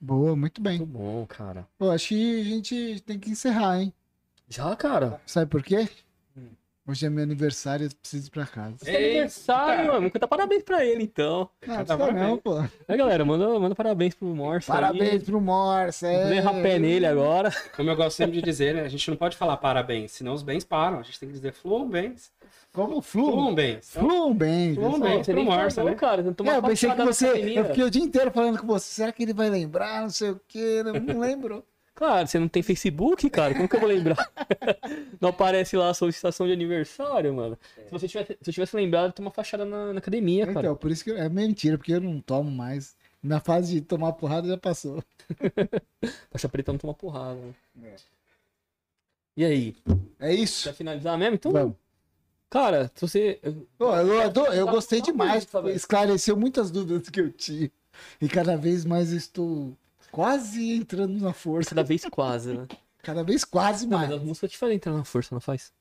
Boa, 0.00 0.34
muito 0.34 0.60
bem. 0.60 0.78
Muito 0.78 0.90
bom, 0.92 1.26
cara. 1.26 1.68
Pô, 1.78 1.90
acho 1.90 2.08
que 2.08 2.40
a 2.40 2.44
gente 2.44 3.00
tem 3.06 3.18
que 3.18 3.30
encerrar, 3.30 3.80
hein? 3.80 3.92
Já, 4.48 4.74
cara? 4.74 5.20
Sabe 5.26 5.48
por 5.48 5.62
quê? 5.62 5.88
Hoje 6.88 7.06
é 7.06 7.10
meu 7.10 7.22
aniversário, 7.22 7.86
eu 7.86 7.90
preciso 8.00 8.28
ir 8.28 8.30
pra 8.30 8.46
casa. 8.46 8.76
É 8.86 8.96
aniversário, 8.96 9.92
mano. 9.92 10.10
Cantar 10.10 10.26
parabéns 10.26 10.62
pra 10.62 10.84
ele, 10.84 11.04
então. 11.04 11.48
Não, 11.66 11.96
não, 11.96 12.12
não 12.12 12.38
pô. 12.38 12.58
É, 12.88 12.96
galera, 12.96 13.24
manda, 13.24 13.46
manda 13.60 13.74
parabéns 13.74 14.14
pro 14.14 14.26
Morse. 14.26 14.66
Parabéns 14.66 15.12
aí. 15.12 15.20
pro 15.20 15.40
Morse. 15.40 16.06
É... 16.06 16.28
Vem 16.28 16.40
rapé 16.40 16.78
nele 16.78 17.06
agora. 17.06 17.52
Como 17.76 17.90
eu 17.90 17.96
gosto 17.96 18.16
sempre 18.16 18.32
de 18.32 18.42
dizer, 18.42 18.74
né? 18.74 18.82
A 18.82 18.88
gente 18.88 19.08
não 19.10 19.16
pode 19.16 19.36
falar 19.36 19.56
parabéns, 19.58 20.12
senão 20.12 20.32
os 20.32 20.42
bens 20.42 20.64
param. 20.64 20.98
A 20.98 21.02
gente 21.02 21.20
tem 21.20 21.28
que 21.28 21.34
dizer 21.34 21.52
fluam 21.52 21.88
bens. 21.88 22.32
Como? 22.72 23.02
Flum 23.02 23.54
bem. 23.54 23.80
Flum 23.82 24.32
bem. 24.32 24.74
Flum 24.74 25.00
bem, 25.00 25.24
você 25.24 25.32
nem 25.32 25.44
Marça, 25.44 25.82
né? 25.82 25.94
cara. 25.94 26.22
Não 26.22 26.52
é, 26.52 26.56
eu 26.56 26.62
pensei 26.62 26.90
que 26.90 27.04
você... 27.04 27.26
Eu 27.58 27.64
fiquei 27.66 27.84
o 27.84 27.90
dia 27.90 28.02
inteiro 28.02 28.30
falando 28.30 28.58
com 28.58 28.66
você. 28.66 28.86
Será 28.86 29.12
que 29.12 29.22
ele 29.22 29.32
vai 29.34 29.50
lembrar? 29.50 30.02
Não 30.02 30.10
sei 30.10 30.30
o 30.30 30.40
quê. 30.46 30.82
Não, 30.84 30.92
não 30.94 31.20
lembrou. 31.20 31.64
Claro, 32.00 32.26
você 32.26 32.38
não 32.38 32.48
tem 32.48 32.62
Facebook, 32.62 33.28
cara? 33.28 33.52
Como 33.52 33.68
que 33.68 33.76
eu 33.76 33.80
vou 33.80 33.88
lembrar? 33.90 34.16
não 35.20 35.28
aparece 35.28 35.76
lá 35.76 35.90
a 35.90 35.94
solicitação 35.94 36.46
de 36.46 36.52
aniversário, 36.54 37.34
mano. 37.34 37.58
É. 37.76 37.84
Se, 37.84 37.90
você 37.90 38.08
tivesse, 38.08 38.38
se 38.40 38.48
eu 38.48 38.54
tivesse 38.54 38.74
lembrado, 38.74 39.12
tem 39.12 39.22
uma 39.22 39.30
fachada 39.30 39.66
na, 39.66 39.92
na 39.92 39.98
academia, 39.98 40.46
cara. 40.46 40.60
Então, 40.60 40.76
por 40.76 40.90
isso 40.90 41.04
que 41.04 41.10
é 41.10 41.28
mentira, 41.28 41.76
porque 41.76 41.92
eu 41.92 42.00
não 42.00 42.18
tomo 42.18 42.50
mais. 42.50 42.96
Na 43.22 43.38
fase 43.38 43.74
de 43.74 43.80
tomar 43.82 44.14
porrada 44.14 44.48
já 44.48 44.56
passou. 44.56 45.04
Faixa 46.32 46.48
preta 46.48 46.72
não 46.72 46.78
toma 46.78 46.94
porrada, 46.94 47.38
né? 47.74 47.88
É. 47.88 47.96
E 49.36 49.44
aí? 49.44 49.76
É 50.18 50.32
isso. 50.32 50.70
Quer 50.70 50.74
finalizar 50.74 51.18
mesmo? 51.18 51.34
Então 51.34 51.52
vamos. 51.52 51.76
Cara, 52.48 52.90
se 52.94 53.02
você. 53.02 53.38
Pô, 53.76 53.94
eu, 53.94 54.22
eu, 54.22 54.52
eu 54.54 54.66
gostei 54.68 55.02
demais. 55.02 55.46
Esclareceu 55.74 56.34
muitas 56.34 56.70
dúvidas 56.70 57.10
que 57.10 57.20
eu 57.20 57.30
tinha. 57.30 57.70
E 58.18 58.26
cada 58.26 58.56
vez 58.56 58.86
mais 58.86 59.12
estou 59.12 59.76
quase 60.10 60.72
entrando 60.72 61.20
na 61.20 61.32
força. 61.32 61.70
Cada 61.70 61.82
vez 61.82 62.04
quase, 62.06 62.54
né? 62.54 62.66
Cada 63.02 63.24
vez 63.24 63.44
quase 63.44 63.86
não, 63.86 63.98
mais. 63.98 64.10
Mas 64.10 64.20
a 64.20 64.24
música 64.24 64.48
te 64.48 64.58
faz 64.58 64.72
entrar 64.72 64.92
na 64.92 65.04
força, 65.04 65.34
não 65.34 65.40
faz? 65.40 65.72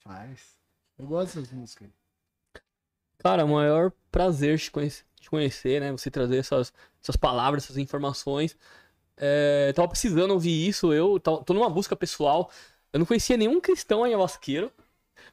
Faz. 0.00 0.56
Eu 0.98 1.06
gosto 1.06 1.40
dessas 1.40 1.52
músicas. 1.52 1.88
Cara, 3.18 3.44
o 3.44 3.48
maior 3.48 3.92
prazer 4.12 4.58
te 4.58 4.70
conhecer, 4.70 5.04
te 5.18 5.30
conhecer, 5.30 5.80
né? 5.80 5.90
Você 5.92 6.10
trazer 6.10 6.36
essas, 6.36 6.72
essas 7.02 7.16
palavras, 7.16 7.64
essas 7.64 7.78
informações. 7.78 8.56
É, 9.16 9.72
tava 9.74 9.88
precisando 9.88 10.32
ouvir 10.32 10.68
isso. 10.68 10.92
Eu 10.92 11.18
tô 11.18 11.54
numa 11.54 11.70
busca 11.70 11.96
pessoal. 11.96 12.50
Eu 12.92 12.98
não 12.98 13.06
conhecia 13.06 13.36
nenhum 13.36 13.60
cristão 13.60 14.04
ayahuasqueiro 14.04 14.70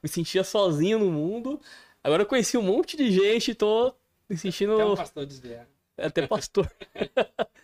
me 0.04 0.10
sentia 0.10 0.44
sozinho 0.44 1.00
no 1.00 1.10
mundo. 1.10 1.60
Agora 2.04 2.24
eu 2.24 2.28
conheci 2.28 2.58
um 2.58 2.62
monte 2.62 2.98
de 2.98 3.10
gente, 3.12 3.56
tô 3.56 3.94
me 4.30 4.38
sentindo. 4.38 4.74
Até 4.74 4.86
um 4.86 4.96
pastor 4.96 5.26
desviado. 5.26 5.70
É, 5.98 6.06
até 6.08 6.28
pastor. 6.28 6.70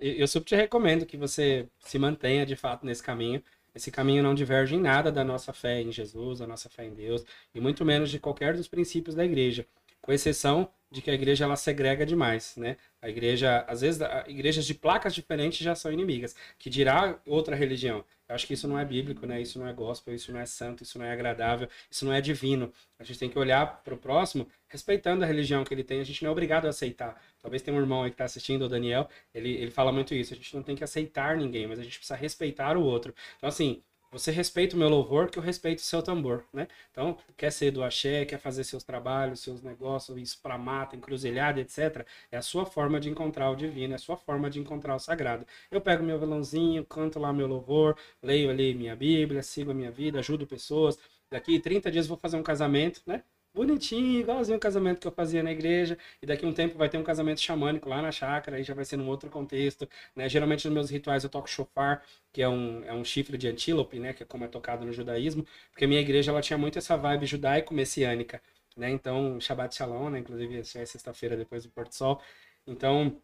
eu 0.00 0.26
super 0.28 0.46
te 0.46 0.56
recomendo 0.56 1.06
que 1.06 1.16
você 1.16 1.68
se 1.78 1.98
mantenha 1.98 2.44
de 2.44 2.56
fato 2.56 2.84
nesse 2.84 3.02
caminho. 3.02 3.42
Esse 3.74 3.90
caminho 3.90 4.22
não 4.22 4.34
diverge 4.34 4.74
em 4.74 4.80
nada 4.80 5.12
da 5.12 5.24
nossa 5.24 5.52
fé 5.52 5.80
em 5.80 5.92
Jesus, 5.92 6.40
da 6.40 6.46
nossa 6.46 6.68
fé 6.68 6.84
em 6.84 6.94
Deus, 6.94 7.24
e 7.54 7.60
muito 7.60 7.84
menos 7.84 8.10
de 8.10 8.18
qualquer 8.18 8.54
dos 8.54 8.66
princípios 8.66 9.14
da 9.14 9.24
igreja, 9.24 9.66
com 10.02 10.12
exceção 10.12 10.68
de 10.90 11.00
que 11.00 11.10
a 11.10 11.14
igreja 11.14 11.44
ela 11.44 11.54
segrega 11.54 12.04
demais, 12.04 12.56
né? 12.56 12.76
A 13.00 13.08
igreja, 13.08 13.64
às 13.68 13.80
vezes, 13.80 14.00
igrejas 14.26 14.66
de 14.66 14.74
placas 14.74 15.14
diferentes 15.14 15.58
já 15.60 15.74
são 15.76 15.92
inimigas, 15.92 16.34
que 16.58 16.68
dirá 16.68 17.20
outra 17.24 17.54
religião. 17.54 18.04
Eu 18.30 18.36
acho 18.36 18.46
que 18.46 18.54
isso 18.54 18.68
não 18.68 18.78
é 18.78 18.84
bíblico, 18.84 19.26
né? 19.26 19.42
Isso 19.42 19.58
não 19.58 19.66
é 19.66 19.72
gospel, 19.72 20.14
isso 20.14 20.30
não 20.30 20.38
é 20.38 20.46
santo, 20.46 20.84
isso 20.84 20.96
não 20.96 21.04
é 21.04 21.12
agradável, 21.12 21.68
isso 21.90 22.04
não 22.04 22.12
é 22.12 22.20
divino. 22.20 22.72
A 22.96 23.02
gente 23.02 23.18
tem 23.18 23.28
que 23.28 23.36
olhar 23.36 23.82
para 23.82 23.92
o 23.92 23.98
próximo 23.98 24.46
respeitando 24.68 25.24
a 25.24 25.26
religião 25.26 25.64
que 25.64 25.74
ele 25.74 25.82
tem. 25.82 26.00
A 26.00 26.04
gente 26.04 26.22
não 26.22 26.28
é 26.28 26.30
obrigado 26.30 26.66
a 26.66 26.68
aceitar. 26.68 27.20
Talvez 27.42 27.60
tenha 27.60 27.76
um 27.76 27.80
irmão 27.80 28.04
aí 28.04 28.10
que 28.10 28.14
está 28.14 28.24
assistindo, 28.24 28.66
o 28.66 28.68
Daniel, 28.68 29.08
ele, 29.34 29.50
ele 29.54 29.70
fala 29.72 29.90
muito 29.90 30.14
isso. 30.14 30.32
A 30.32 30.36
gente 30.36 30.54
não 30.54 30.62
tem 30.62 30.76
que 30.76 30.84
aceitar 30.84 31.36
ninguém, 31.36 31.66
mas 31.66 31.80
a 31.80 31.82
gente 31.82 31.98
precisa 31.98 32.16
respeitar 32.16 32.76
o 32.76 32.82
outro. 32.84 33.12
Então, 33.36 33.48
assim, 33.48 33.82
você 34.10 34.30
respeita 34.30 34.74
o 34.76 34.78
meu 34.78 34.88
louvor, 34.88 35.30
que 35.30 35.38
eu 35.38 35.42
respeito 35.42 35.78
o 35.78 35.82
seu 35.82 36.02
tambor, 36.02 36.44
né? 36.52 36.66
Então, 36.90 37.16
quer 37.36 37.50
ser 37.52 37.70
do 37.70 37.82
axé, 37.82 38.24
quer 38.24 38.38
fazer 38.38 38.64
seus 38.64 38.82
trabalhos, 38.82 39.40
seus 39.40 39.62
negócios, 39.62 40.18
isso 40.18 40.38
para 40.42 40.58
mata, 40.58 40.96
encruzilhada, 40.96 41.60
etc. 41.60 42.06
É 42.30 42.36
a 42.36 42.42
sua 42.42 42.66
forma 42.66 42.98
de 43.00 43.08
encontrar 43.08 43.50
o 43.50 43.56
divino, 43.56 43.92
é 43.92 43.96
a 43.96 43.98
sua 43.98 44.16
forma 44.16 44.50
de 44.50 44.58
encontrar 44.58 44.94
o 44.96 44.98
sagrado. 44.98 45.46
Eu 45.70 45.80
pego 45.80 46.02
meu 46.02 46.18
violãozinho, 46.18 46.84
canto 46.84 47.18
lá 47.18 47.32
meu 47.32 47.46
louvor, 47.46 47.96
leio 48.22 48.50
ali 48.50 48.74
minha 48.74 48.96
Bíblia, 48.96 49.42
sigo 49.42 49.70
a 49.70 49.74
minha 49.74 49.90
vida, 49.90 50.18
ajudo 50.18 50.46
pessoas. 50.46 50.98
Daqui 51.30 51.60
30 51.60 51.90
dias 51.90 52.06
vou 52.06 52.16
fazer 52.16 52.36
um 52.36 52.42
casamento, 52.42 53.02
né? 53.06 53.22
Bonitinho, 53.54 54.20
igualzinho 54.20 54.56
o 54.56 54.60
casamento 54.60 55.00
que 55.00 55.06
eu 55.06 55.12
fazia 55.12 55.42
na 55.42 55.50
igreja, 55.52 55.98
e 56.22 56.26
daqui 56.26 56.44
a 56.44 56.48
um 56.48 56.52
tempo 56.52 56.78
vai 56.78 56.88
ter 56.88 56.98
um 56.98 57.02
casamento 57.02 57.40
xamânico 57.40 57.88
lá 57.88 58.00
na 58.02 58.12
chácara, 58.12 58.56
aí 58.56 58.62
já 58.62 58.74
vai 58.74 58.84
ser 58.84 58.96
num 58.96 59.08
outro 59.08 59.28
contexto, 59.30 59.88
né? 60.14 60.28
Geralmente 60.28 60.66
nos 60.66 60.74
meus 60.74 60.90
rituais 60.90 61.24
eu 61.24 61.30
toco 61.30 61.48
chofar, 61.48 62.04
que 62.32 62.42
é 62.42 62.48
um, 62.48 62.84
é 62.84 62.92
um 62.92 63.04
chifre 63.04 63.36
de 63.36 63.48
antílope, 63.48 63.98
né? 63.98 64.12
Que 64.12 64.22
é 64.22 64.26
como 64.26 64.44
é 64.44 64.48
tocado 64.48 64.84
no 64.84 64.92
judaísmo, 64.92 65.44
porque 65.70 65.84
a 65.84 65.88
minha 65.88 66.00
igreja 66.00 66.30
ela 66.30 66.40
tinha 66.42 66.58
muito 66.58 66.78
essa 66.78 66.96
vibe 66.96 67.26
judaico-messiânica, 67.26 68.40
né? 68.76 68.90
Então, 68.90 69.40
Shabbat 69.40 69.74
Shalom, 69.74 70.10
né? 70.10 70.18
Inclusive, 70.20 70.58
é 70.60 70.62
sexta-feira 70.62 71.36
depois 71.36 71.64
do 71.64 71.70
Porto 71.70 71.94
Sol. 71.94 72.20
Então, 72.66 73.20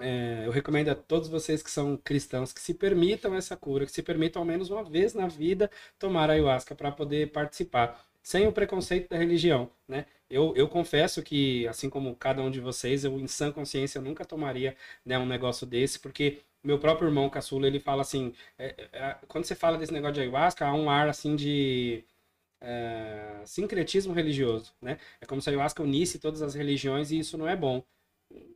é, 0.00 0.46
eu 0.46 0.50
recomendo 0.52 0.88
a 0.90 0.94
todos 0.94 1.28
vocês 1.28 1.62
que 1.62 1.70
são 1.70 1.96
cristãos 1.96 2.52
que 2.52 2.60
se 2.60 2.72
permitam 2.74 3.34
essa 3.34 3.56
cura, 3.56 3.84
que 3.84 3.92
se 3.92 4.02
permitam 4.02 4.40
ao 4.42 4.46
menos 4.46 4.70
uma 4.70 4.84
vez 4.84 5.12
na 5.14 5.26
vida 5.26 5.70
tomar 5.98 6.30
ayahuasca 6.30 6.74
para 6.74 6.92
poder 6.92 7.32
participar 7.32 8.07
sem 8.28 8.46
o 8.46 8.52
preconceito 8.52 9.08
da 9.08 9.16
religião, 9.16 9.70
né? 9.88 10.04
Eu, 10.28 10.54
eu 10.54 10.68
confesso 10.68 11.22
que, 11.22 11.66
assim 11.66 11.88
como 11.88 12.14
cada 12.14 12.42
um 12.42 12.50
de 12.50 12.60
vocês, 12.60 13.02
eu, 13.02 13.18
em 13.18 13.26
sã 13.26 13.50
consciência, 13.50 14.02
nunca 14.02 14.22
tomaria 14.22 14.76
né, 15.02 15.18
um 15.18 15.24
negócio 15.24 15.66
desse, 15.66 15.98
porque 15.98 16.40
meu 16.62 16.78
próprio 16.78 17.08
irmão 17.08 17.30
caçula, 17.30 17.66
ele 17.66 17.80
fala 17.80 18.02
assim, 18.02 18.34
é, 18.58 18.88
é, 18.92 19.16
quando 19.28 19.46
você 19.46 19.54
fala 19.54 19.78
desse 19.78 19.94
negócio 19.94 20.16
de 20.16 20.20
ayahuasca, 20.20 20.66
há 20.66 20.74
um 20.74 20.90
ar, 20.90 21.08
assim, 21.08 21.34
de 21.36 22.04
é, 22.60 23.42
sincretismo 23.46 24.12
religioso, 24.12 24.74
né? 24.82 24.98
É 25.22 25.26
como 25.26 25.40
se 25.40 25.48
a 25.48 25.52
ayahuasca 25.52 25.82
unisse 25.82 26.18
todas 26.18 26.42
as 26.42 26.54
religiões 26.54 27.10
e 27.10 27.18
isso 27.18 27.38
não 27.38 27.48
é 27.48 27.56
bom. 27.56 27.82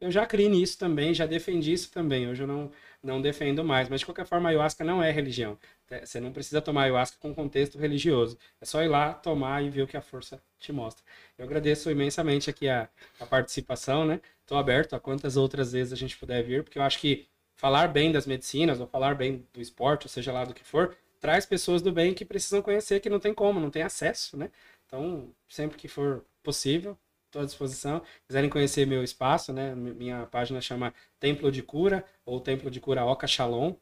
Eu 0.01 0.11
já 0.11 0.27
criei 0.27 0.49
nisso 0.51 0.79
também, 0.79 1.15
já 1.15 1.25
defendi 1.27 1.73
isso 1.73 1.91
também, 1.91 2.29
hoje 2.29 2.43
eu 2.43 2.47
não, 2.47 2.71
não 3.03 3.21
defendo 3.21 3.65
mais, 3.65 3.89
mas 3.89 4.01
de 4.01 4.07
qualquer 4.07 4.27
forma, 4.27 4.49
ayahuasca 4.49 4.85
não 4.85 5.03
é 5.03 5.11
religião. 5.11 5.59
É, 5.91 6.07
você 6.07 6.21
não 6.21 6.33
precisa 6.33 6.61
tomar 6.63 6.85
ayahuasca 6.85 7.17
com 7.21 7.35
contexto 7.35 7.79
religioso. 7.79 8.39
É 8.61 8.65
só 8.65 8.83
ir 8.83 8.89
lá, 8.89 9.13
tomar 9.13 9.63
e 9.63 9.69
ver 9.71 9.83
o 9.83 9.87
que 9.87 9.97
a 9.97 10.01
força 10.01 10.43
te 10.59 10.73
mostra. 10.73 11.05
Eu 11.37 11.45
agradeço 11.45 11.91
imensamente 11.91 12.49
aqui 12.49 12.69
a, 12.69 12.89
a 13.21 13.27
participação, 13.27 14.05
né? 14.05 14.21
Estou 14.41 14.57
aberto 14.57 14.95
a 14.95 15.01
quantas 15.01 15.37
outras 15.37 15.73
vezes 15.73 15.93
a 15.93 15.97
gente 15.97 16.17
puder 16.17 16.43
vir, 16.43 16.63
porque 16.63 16.79
eu 16.79 16.83
acho 16.83 16.99
que 16.99 17.27
falar 17.57 17.89
bem 17.89 18.13
das 18.13 18.27
medicinas, 18.27 18.81
ou 18.81 18.87
falar 18.87 19.15
bem 19.15 19.47
do 19.53 19.61
esporte, 19.61 20.07
ou 20.07 20.11
seja 20.11 20.33
lá 20.33 20.45
do 20.45 20.55
que 20.55 20.65
for, 20.65 20.97
traz 21.21 21.47
pessoas 21.47 21.83
do 21.83 21.93
bem 21.93 22.15
que 22.15 22.25
precisam 22.25 22.63
conhecer, 22.63 23.01
que 23.01 23.11
não 23.11 23.21
tem 23.21 23.35
como, 23.35 23.61
não 23.61 23.71
tem 23.71 23.83
acesso, 23.83 24.37
né? 24.37 24.51
Então, 24.87 25.33
sempre 25.49 25.79
que 25.79 25.89
for 25.89 26.25
possível, 26.43 26.99
estou 27.33 27.43
à 27.43 27.45
disposição. 27.47 28.03
Quiserem 28.27 28.51
conhecer 28.51 28.87
meu 28.87 29.03
espaço, 29.03 29.53
né? 29.53 29.75
Minha 29.75 30.27
página 30.27 30.61
chama 30.61 30.95
Templo 31.19 31.51
de 31.51 31.63
Cura, 31.63 32.05
ou 32.25 32.39
Templo 32.41 32.71
de 32.71 32.79
Cura 32.79 33.05
Oca 33.05 33.27
Shalom. 33.27 33.75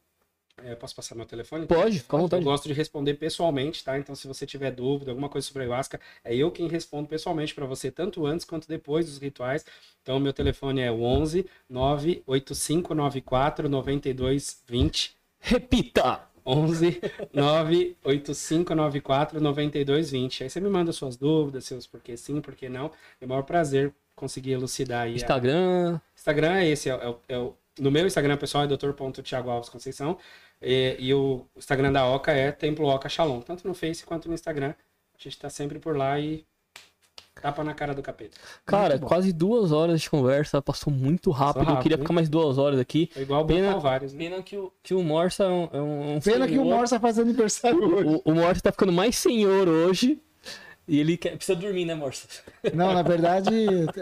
É, 0.63 0.75
posso 0.75 0.95
passar 0.95 1.15
meu 1.15 1.25
telefone? 1.25 1.65
Pode, 1.65 1.99
fica 1.99 2.17
à 2.17 2.19
vontade. 2.19 2.41
Eu 2.41 2.45
gosto 2.45 2.67
de 2.67 2.73
responder 2.73 3.15
pessoalmente, 3.15 3.83
tá? 3.83 3.97
Então, 3.97 4.13
se 4.13 4.27
você 4.27 4.45
tiver 4.45 4.71
dúvida, 4.71 5.11
alguma 5.11 5.27
coisa 5.27 5.47
sobre 5.47 5.63
a 5.63 5.65
ayahuasca, 5.65 5.99
é 6.23 6.35
eu 6.35 6.51
quem 6.51 6.67
respondo 6.67 7.07
pessoalmente 7.07 7.55
para 7.55 7.65
você, 7.65 7.89
tanto 7.89 8.25
antes 8.25 8.45
quanto 8.45 8.67
depois 8.67 9.07
dos 9.07 9.17
rituais. 9.17 9.65
Então, 10.01 10.19
meu 10.19 10.33
telefone 10.33 10.81
é 10.81 10.91
11 10.91 11.47
98594 11.69 13.67
9220. 13.67 15.15
Repita! 15.39 16.30
11 16.45 17.01
98594 17.33 19.39
9220. 19.39 20.43
Aí 20.43 20.49
você 20.49 20.59
me 20.59 20.69
manda 20.69 20.91
suas 20.91 21.15
dúvidas, 21.15 21.65
seus 21.65 21.87
porquê 21.87 22.17
sim, 22.17 22.41
porquê 22.41 22.69
não. 22.69 22.91
É 23.19 23.25
o 23.25 23.27
maior 23.27 23.43
prazer 23.43 23.93
conseguir 24.15 24.51
elucidar 24.51 25.03
aí. 25.03 25.15
Instagram. 25.15 25.95
A... 25.95 26.01
Instagram 26.15 26.55
é 26.55 26.69
esse, 26.69 26.89
é, 26.89 26.93
é, 26.93 27.15
é 27.29 27.37
o 27.37 27.55
no 27.79 27.89
meu 27.89 28.05
Instagram 28.05 28.37
pessoal 28.37 28.65
é 28.65 28.67
Dr. 28.67 28.91
Alves 29.47 29.69
Conceição. 29.69 30.17
E, 30.61 30.95
e, 30.99 31.13
o 31.13 31.45
Instagram 31.55 31.91
da 31.91 32.05
Oca 32.05 32.31
é 32.31 32.51
Templo 32.51 32.87
Oca 32.87 33.09
Shalom. 33.09 33.41
Tanto 33.41 33.67
no 33.67 33.73
Face 33.73 34.05
quanto 34.05 34.27
no 34.27 34.33
Instagram. 34.33 34.73
A 35.17 35.23
gente 35.23 35.39
tá 35.39 35.49
sempre 35.49 35.79
por 35.79 35.97
lá 35.97 36.19
e 36.19 36.45
tapa 37.39 37.63
na 37.63 37.73
cara 37.73 37.93
do 37.93 38.01
capeta. 38.01 38.37
Cara, 38.65 38.99
quase 38.99 39.31
duas 39.31 39.71
horas 39.71 40.01
de 40.01 40.09
conversa, 40.09 40.61
passou 40.61 40.91
muito 40.91 41.31
rápido. 41.31 41.63
rápido 41.63 41.77
eu 41.77 41.81
queria 41.81 41.95
hein? 41.95 42.01
ficar 42.01 42.13
mais 42.13 42.29
duas 42.29 42.57
horas 42.57 42.79
aqui. 42.79 43.09
É 43.15 43.21
igual 43.21 43.45
pena, 43.45 43.77
vários, 43.77 44.13
né? 44.13 44.19
pena 44.19 44.43
que 44.43 44.57
o, 44.57 44.71
que 44.83 44.93
o 44.93 45.03
Morsa 45.03 45.43
é 45.43 45.47
um, 45.47 45.69
é 45.71 45.81
um 45.81 46.19
Pena 46.19 46.21
senhor. 46.21 46.47
que 46.47 46.57
o 46.57 46.65
Morsa 46.65 46.99
faz 46.99 47.19
aniversário 47.19 47.83
hoje. 47.83 48.21
O, 48.25 48.31
o 48.31 48.35
Morsa 48.35 48.61
tá 48.61 48.71
ficando 48.71 48.91
mais 48.91 49.17
senhor 49.17 49.67
hoje. 49.67 50.19
E 50.87 50.99
ele 50.99 51.15
quer, 51.15 51.35
precisa 51.37 51.57
dormir, 51.57 51.85
né, 51.85 51.95
Morsa? 51.95 52.27
Não, 52.73 52.93
na 52.93 53.01
verdade, 53.01 53.49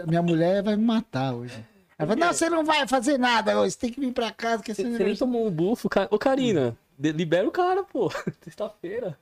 minha 0.06 0.22
mulher 0.22 0.62
vai 0.62 0.76
me 0.76 0.84
matar 0.84 1.34
hoje. 1.34 1.54
Ela 1.98 2.08
falou, 2.08 2.24
não, 2.24 2.32
você 2.32 2.48
não 2.48 2.64
vai 2.64 2.88
fazer 2.88 3.18
nada 3.18 3.60
hoje, 3.60 3.72
você 3.72 3.78
tem 3.78 3.92
que 3.92 4.00
vir 4.00 4.12
pra 4.12 4.30
casa. 4.30 4.62
Que 4.62 4.74
você, 4.74 4.82
você 4.82 5.04
nem 5.04 5.14
tomou 5.14 5.46
um 5.46 5.50
bufo. 5.50 5.88
Ô, 6.10 6.18
Karina, 6.18 6.74
libera 6.98 7.46
o 7.46 7.50
cara, 7.50 7.84
pô. 7.84 8.10
Sexta-feira. 8.42 9.18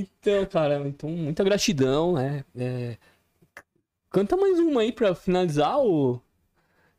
Então, 0.00 0.46
cara, 0.46 0.78
então, 0.86 1.10
muita 1.10 1.44
gratidão, 1.44 2.14
né? 2.14 2.44
É... 2.56 2.96
Canta 4.10 4.36
mais 4.36 4.58
uma 4.58 4.80
aí 4.80 4.92
pra 4.92 5.14
finalizar 5.14 5.78
o... 5.78 6.20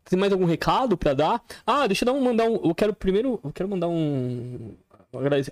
Tem 0.05 0.17
mais 0.17 0.31
algum 0.31 0.45
recado 0.45 0.97
pra 0.97 1.13
dar? 1.13 1.43
Ah, 1.65 1.87
deixa 1.87 2.03
eu 2.03 2.07
dar 2.07 2.13
um, 2.13 2.21
mandar 2.21 2.45
um... 2.45 2.55
Eu 2.55 2.75
quero 2.75 2.93
primeiro... 2.93 3.39
Eu 3.43 3.51
quero 3.51 3.69
mandar 3.69 3.87
um... 3.87 4.75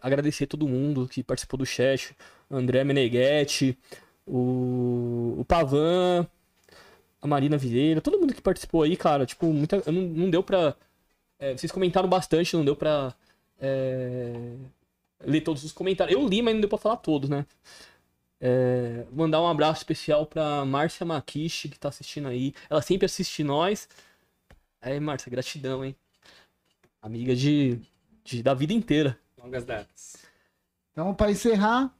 Agradecer 0.01 0.47
todo 0.47 0.67
mundo 0.67 1.07
que 1.07 1.23
participou 1.23 1.57
do 1.57 1.65
chat. 1.65 2.15
André 2.49 2.83
Meneghetti, 2.83 3.77
o, 4.25 5.35
o 5.39 5.45
Pavan, 5.45 6.27
a 7.21 7.27
Marina 7.27 7.57
Vieira, 7.57 8.01
todo 8.01 8.19
mundo 8.19 8.33
que 8.33 8.41
participou 8.41 8.83
aí, 8.83 8.95
cara, 8.95 9.25
tipo, 9.25 9.47
muita, 9.47 9.81
não, 9.91 10.01
não 10.01 10.29
deu 10.29 10.43
pra. 10.43 10.75
É, 11.39 11.55
vocês 11.57 11.71
comentaram 11.71 12.07
bastante, 12.07 12.55
não 12.55 12.63
deu 12.63 12.75
pra 12.75 13.13
é, 13.59 14.55
ler 15.25 15.41
todos 15.41 15.63
os 15.63 15.71
comentários. 15.71 16.17
Eu 16.17 16.27
li, 16.27 16.41
mas 16.41 16.53
não 16.53 16.61
deu 16.61 16.69
pra 16.69 16.77
falar 16.77 16.97
todos, 16.97 17.29
né? 17.29 17.45
É, 18.39 19.05
mandar 19.11 19.41
um 19.41 19.47
abraço 19.47 19.79
especial 19.79 20.25
pra 20.25 20.65
Márcia 20.65 21.05
Makishi, 21.05 21.69
que 21.69 21.79
tá 21.79 21.89
assistindo 21.89 22.27
aí. 22.27 22.53
Ela 22.69 22.81
sempre 22.81 23.05
assiste 23.05 23.43
nós. 23.43 23.87
Aí, 24.81 24.99
Márcia, 24.99 25.29
gratidão, 25.29 25.83
hein? 25.83 25.95
Amiga 27.01 27.35
de, 27.35 27.79
de, 28.23 28.43
da 28.43 28.53
vida 28.53 28.73
inteira. 28.73 29.17
Longas 29.41 29.65
datas. 29.65 30.15
Então, 30.91 31.13
para 31.13 31.31
encerrar, 31.31 31.93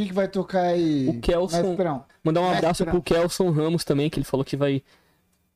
que, 0.00 0.06
que 0.06 0.12
vai 0.14 0.28
tocar 0.28 0.62
aí? 0.62 1.08
O 1.08 1.20
Kelson. 1.20 1.76
Mandar 2.24 2.40
um 2.40 2.50
abraço 2.50 2.84
pro 2.84 3.02
Kelson 3.02 3.50
Ramos 3.50 3.84
também, 3.84 4.08
que 4.08 4.18
ele 4.18 4.24
falou 4.24 4.44
que 4.44 4.56
vai 4.56 4.82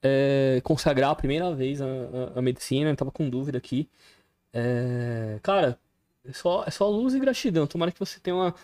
é, 0.02 0.60
consagrar 0.62 1.10
a 1.10 1.14
primeira 1.14 1.54
vez 1.54 1.80
a, 1.80 1.86
a, 1.86 2.38
a 2.38 2.42
medicina. 2.42 2.90
Eu 2.90 2.96
tava 2.96 3.10
com 3.10 3.28
dúvida 3.28 3.58
aqui. 3.58 3.88
É, 4.52 5.38
cara, 5.42 5.78
é 6.24 6.32
só, 6.32 6.64
é 6.66 6.70
só 6.70 6.88
luz 6.88 7.14
e 7.14 7.20
gratidão. 7.20 7.66
Tomara 7.66 7.92
que 7.92 7.98
você 7.98 8.18
tenha 8.20 8.36
uma, 8.36 8.54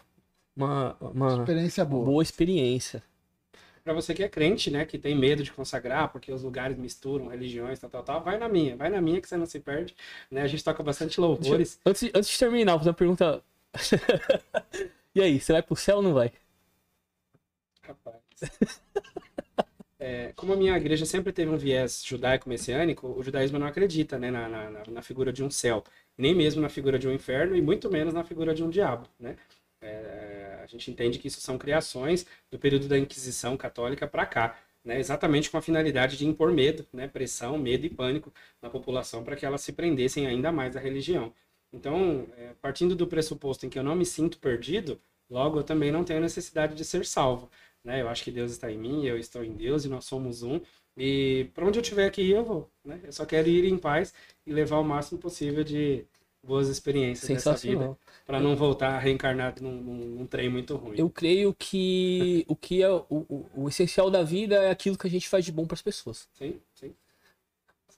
uma, 0.56 0.96
uma 1.00 1.34
experiência 1.38 1.84
boa. 1.84 2.04
boa 2.04 2.22
experiência. 2.22 3.02
Para 3.82 3.94
você 3.94 4.14
que 4.14 4.22
é 4.22 4.28
crente, 4.28 4.70
né, 4.70 4.84
que 4.84 4.98
tem 4.98 5.16
medo 5.16 5.42
de 5.42 5.52
consagrar, 5.52 6.12
porque 6.12 6.30
os 6.30 6.42
lugares 6.42 6.76
misturam 6.76 7.28
religiões, 7.28 7.78
tal, 7.78 7.88
tal, 7.88 8.02
tal, 8.02 8.22
vai 8.22 8.38
na 8.38 8.48
minha, 8.48 8.76
vai 8.76 8.90
na 8.90 9.00
minha 9.00 9.20
que 9.20 9.28
você 9.28 9.36
não 9.36 9.46
se 9.46 9.58
perde, 9.58 9.96
né? 10.30 10.42
A 10.42 10.46
gente 10.46 10.62
toca 10.62 10.82
bastante 10.82 11.18
louvores. 11.18 11.80
Antes, 11.84 12.10
antes 12.14 12.28
de 12.28 12.38
terminar, 12.38 12.72
vou 12.72 12.80
fazer 12.80 12.90
uma 12.90 12.94
pergunta 12.94 13.42
E 15.14 15.20
aí, 15.20 15.40
você 15.40 15.52
vai 15.52 15.62
pro 15.62 15.74
céu 15.74 15.96
ou 15.96 16.02
não 16.02 16.14
vai? 16.14 16.32
Rapaz. 17.82 18.20
É, 20.00 20.32
como 20.34 20.54
a 20.54 20.56
minha 20.56 20.74
igreja 20.78 21.04
sempre 21.04 21.30
teve 21.30 21.50
um 21.50 21.58
viés 21.58 22.02
judaico-messiânico, 22.02 23.06
o 23.06 23.22
judaísmo 23.22 23.58
não 23.58 23.66
acredita 23.66 24.18
né, 24.18 24.30
na, 24.30 24.48
na, 24.48 24.82
na, 24.88 25.02
figura 25.02 25.30
de 25.30 25.44
um 25.44 25.50
céu, 25.50 25.84
nem 26.16 26.34
mesmo 26.34 26.62
na 26.62 26.70
figura 26.70 26.98
de 26.98 27.06
um 27.06 27.12
inferno, 27.12 27.54
e 27.54 27.60
muito 27.60 27.90
menos 27.90 28.14
na 28.14 28.24
figura 28.24 28.54
de 28.54 28.64
um 28.64 28.70
diabo. 28.70 29.06
Né? 29.18 29.36
É, 29.82 30.60
a 30.62 30.66
gente 30.66 30.90
entende 30.90 31.18
que 31.18 31.28
isso 31.28 31.42
são 31.42 31.58
criações 31.58 32.24
do 32.50 32.58
período 32.58 32.88
da 32.88 32.98
Inquisição 32.98 33.58
Católica 33.58 34.08
para 34.08 34.24
cá, 34.24 34.58
né, 34.82 34.98
exatamente 34.98 35.50
com 35.50 35.58
a 35.58 35.62
finalidade 35.62 36.16
de 36.16 36.26
impor 36.26 36.50
medo, 36.50 36.86
né, 36.94 37.06
pressão, 37.06 37.58
medo 37.58 37.84
e 37.84 37.90
pânico 37.90 38.32
na 38.62 38.70
população 38.70 39.22
para 39.22 39.36
que 39.36 39.44
elas 39.44 39.60
se 39.60 39.72
prendessem 39.72 40.26
ainda 40.26 40.50
mais 40.50 40.76
à 40.76 40.80
religião. 40.80 41.30
Então, 41.72 42.26
é, 42.38 42.54
partindo 42.62 42.96
do 42.96 43.06
pressuposto 43.06 43.66
em 43.66 43.68
que 43.68 43.78
eu 43.78 43.82
não 43.82 43.94
me 43.94 44.06
sinto 44.06 44.38
perdido, 44.38 44.98
logo 45.28 45.58
eu 45.58 45.62
também 45.62 45.92
não 45.92 46.04
tenho 46.04 46.20
necessidade 46.20 46.74
de 46.74 46.84
ser 46.84 47.04
salvo. 47.04 47.50
Né? 47.84 48.02
Eu 48.02 48.08
acho 48.08 48.22
que 48.22 48.30
Deus 48.30 48.52
está 48.52 48.70
em 48.70 48.78
mim, 48.78 49.04
eu 49.06 49.18
estou 49.18 49.44
em 49.44 49.52
Deus 49.52 49.84
e 49.84 49.88
nós 49.88 50.04
somos 50.04 50.42
um. 50.42 50.60
E 50.96 51.48
para 51.54 51.66
onde 51.66 51.78
eu 51.78 51.82
tiver 51.82 52.10
que 52.10 52.22
ir, 52.22 52.32
eu 52.32 52.44
vou. 52.44 52.70
Né? 52.84 53.00
Eu 53.04 53.12
só 53.12 53.24
quero 53.24 53.48
ir 53.48 53.64
em 53.64 53.78
paz 53.78 54.12
e 54.46 54.52
levar 54.52 54.78
o 54.78 54.84
máximo 54.84 55.18
possível 55.18 55.64
de 55.64 56.04
boas 56.42 56.68
experiências 56.68 57.28
nessa 57.28 57.54
vida 57.54 57.96
para 58.26 58.40
não 58.40 58.56
voltar 58.56 58.98
reencarnado 58.98 59.62
num, 59.62 59.80
num, 59.80 60.04
num, 60.06 60.26
trem 60.26 60.48
muito 60.48 60.74
ruim. 60.76 60.94
Eu 60.98 61.10
creio 61.10 61.54
que 61.54 62.44
o 62.48 62.56
que 62.56 62.82
é 62.82 62.90
o, 62.90 63.04
o, 63.10 63.46
o, 63.54 63.68
essencial 63.68 64.10
da 64.10 64.22
vida 64.22 64.56
é 64.56 64.70
aquilo 64.70 64.96
que 64.96 65.06
a 65.06 65.10
gente 65.10 65.28
faz 65.28 65.44
de 65.44 65.52
bom 65.52 65.66
para 65.66 65.74
as 65.74 65.82
pessoas. 65.82 66.28
Sim, 66.32 66.58
sim. 66.74 66.94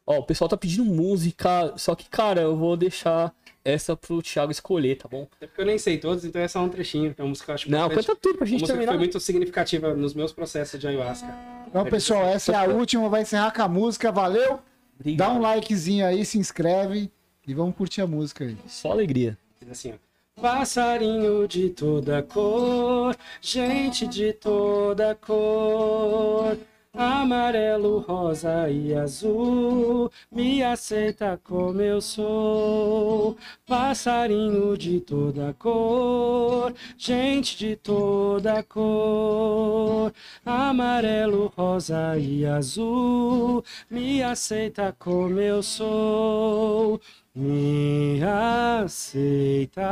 Ó, 0.07 0.19
o 0.19 0.23
pessoal 0.25 0.49
tá 0.49 0.57
pedindo 0.57 0.85
música, 0.85 1.73
só 1.77 1.95
que, 1.95 2.09
cara, 2.09 2.41
eu 2.43 2.57
vou 2.57 2.77
deixar 2.77 3.33
essa 3.65 3.97
pro 3.97 4.21
Thiago 4.21 4.51
escolher, 4.51 4.97
tá 4.97 5.09
bom? 5.09 5.29
É 5.41 5.47
porque 5.47 5.61
eu 5.61 5.67
nem 5.67 5.79
sei 5.79 5.97
todos, 5.99 6.25
então 6.25 6.43
é 6.43 6.49
só 6.49 6.61
um 6.61 6.69
trechinho. 6.69 7.15
É 7.17 7.23
uma 7.23 7.29
música 7.29 7.47
que 7.47 7.51
eu 7.51 7.55
acho 7.55 7.71
Não, 7.71 7.89
canta 7.89 8.17
tudo 8.17 8.39
pra 8.39 8.47
gente 8.47 8.67
terminar. 8.67 8.93
foi 8.93 8.99
muito 8.99 9.21
significativa 9.21 9.95
nos 9.95 10.15
meus 10.15 10.33
processos 10.33 10.79
de 10.81 10.89
ayahuasca. 10.89 11.33
Então, 11.69 11.85
pessoal, 11.85 12.25
essa 12.27 12.53
é 12.53 12.57
a 12.57 12.65
última. 12.65 13.09
Vai 13.09 13.23
encerrar 13.23 13.53
com 13.53 13.63
a 13.63 13.69
música. 13.69 14.11
Valeu! 14.11 14.59
Obrigado. 14.99 15.29
Dá 15.29 15.35
um 15.35 15.41
likezinho 15.41 16.05
aí, 16.05 16.25
se 16.25 16.39
inscreve 16.39 17.11
e 17.47 17.55
vamos 17.55 17.77
curtir 17.77 18.03
a 18.03 18.07
música 18.07 18.45
aí. 18.45 18.57
Só 18.67 18.91
alegria. 18.91 19.39
Diz 19.61 19.71
assim, 19.71 19.93
ó. 19.93 20.41
Passarinho 20.41 21.47
de 21.47 21.71
toda 21.71 22.23
cor, 22.23 23.15
gente 23.41 24.07
de 24.07 24.33
toda 24.33 25.15
cor 25.15 26.57
amarelo, 26.95 27.99
rosa 28.01 28.69
e 28.71 28.95
azul. 28.95 30.11
Me 30.31 30.63
aceita 30.63 31.41
como 31.43 31.81
eu 31.81 32.01
sou, 32.01 33.37
passarinho 33.67 34.77
de 34.77 35.01
toda 35.01 35.55
cor, 35.55 36.75
gente 36.99 37.57
de 37.57 37.77
toda 37.77 38.63
cor. 38.63 40.13
Amarelo, 40.45 41.53
rosa 41.57 42.19
e 42.19 42.45
azul. 42.45 43.65
Me 43.91 44.23
aceita 44.23 44.95
como 44.99 45.41
eu 45.41 45.63
sou 45.63 47.01
me 47.35 48.21
aceita 48.23 49.83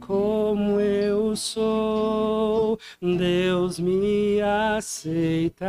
como 0.00 0.80
eu 0.80 1.34
sou. 1.34 2.78
Deus 3.00 3.78
me 3.80 4.40
aceita 4.40 5.66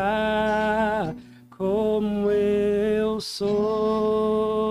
como 1.49 2.29
eu 2.29 3.19
sou. 3.19 4.67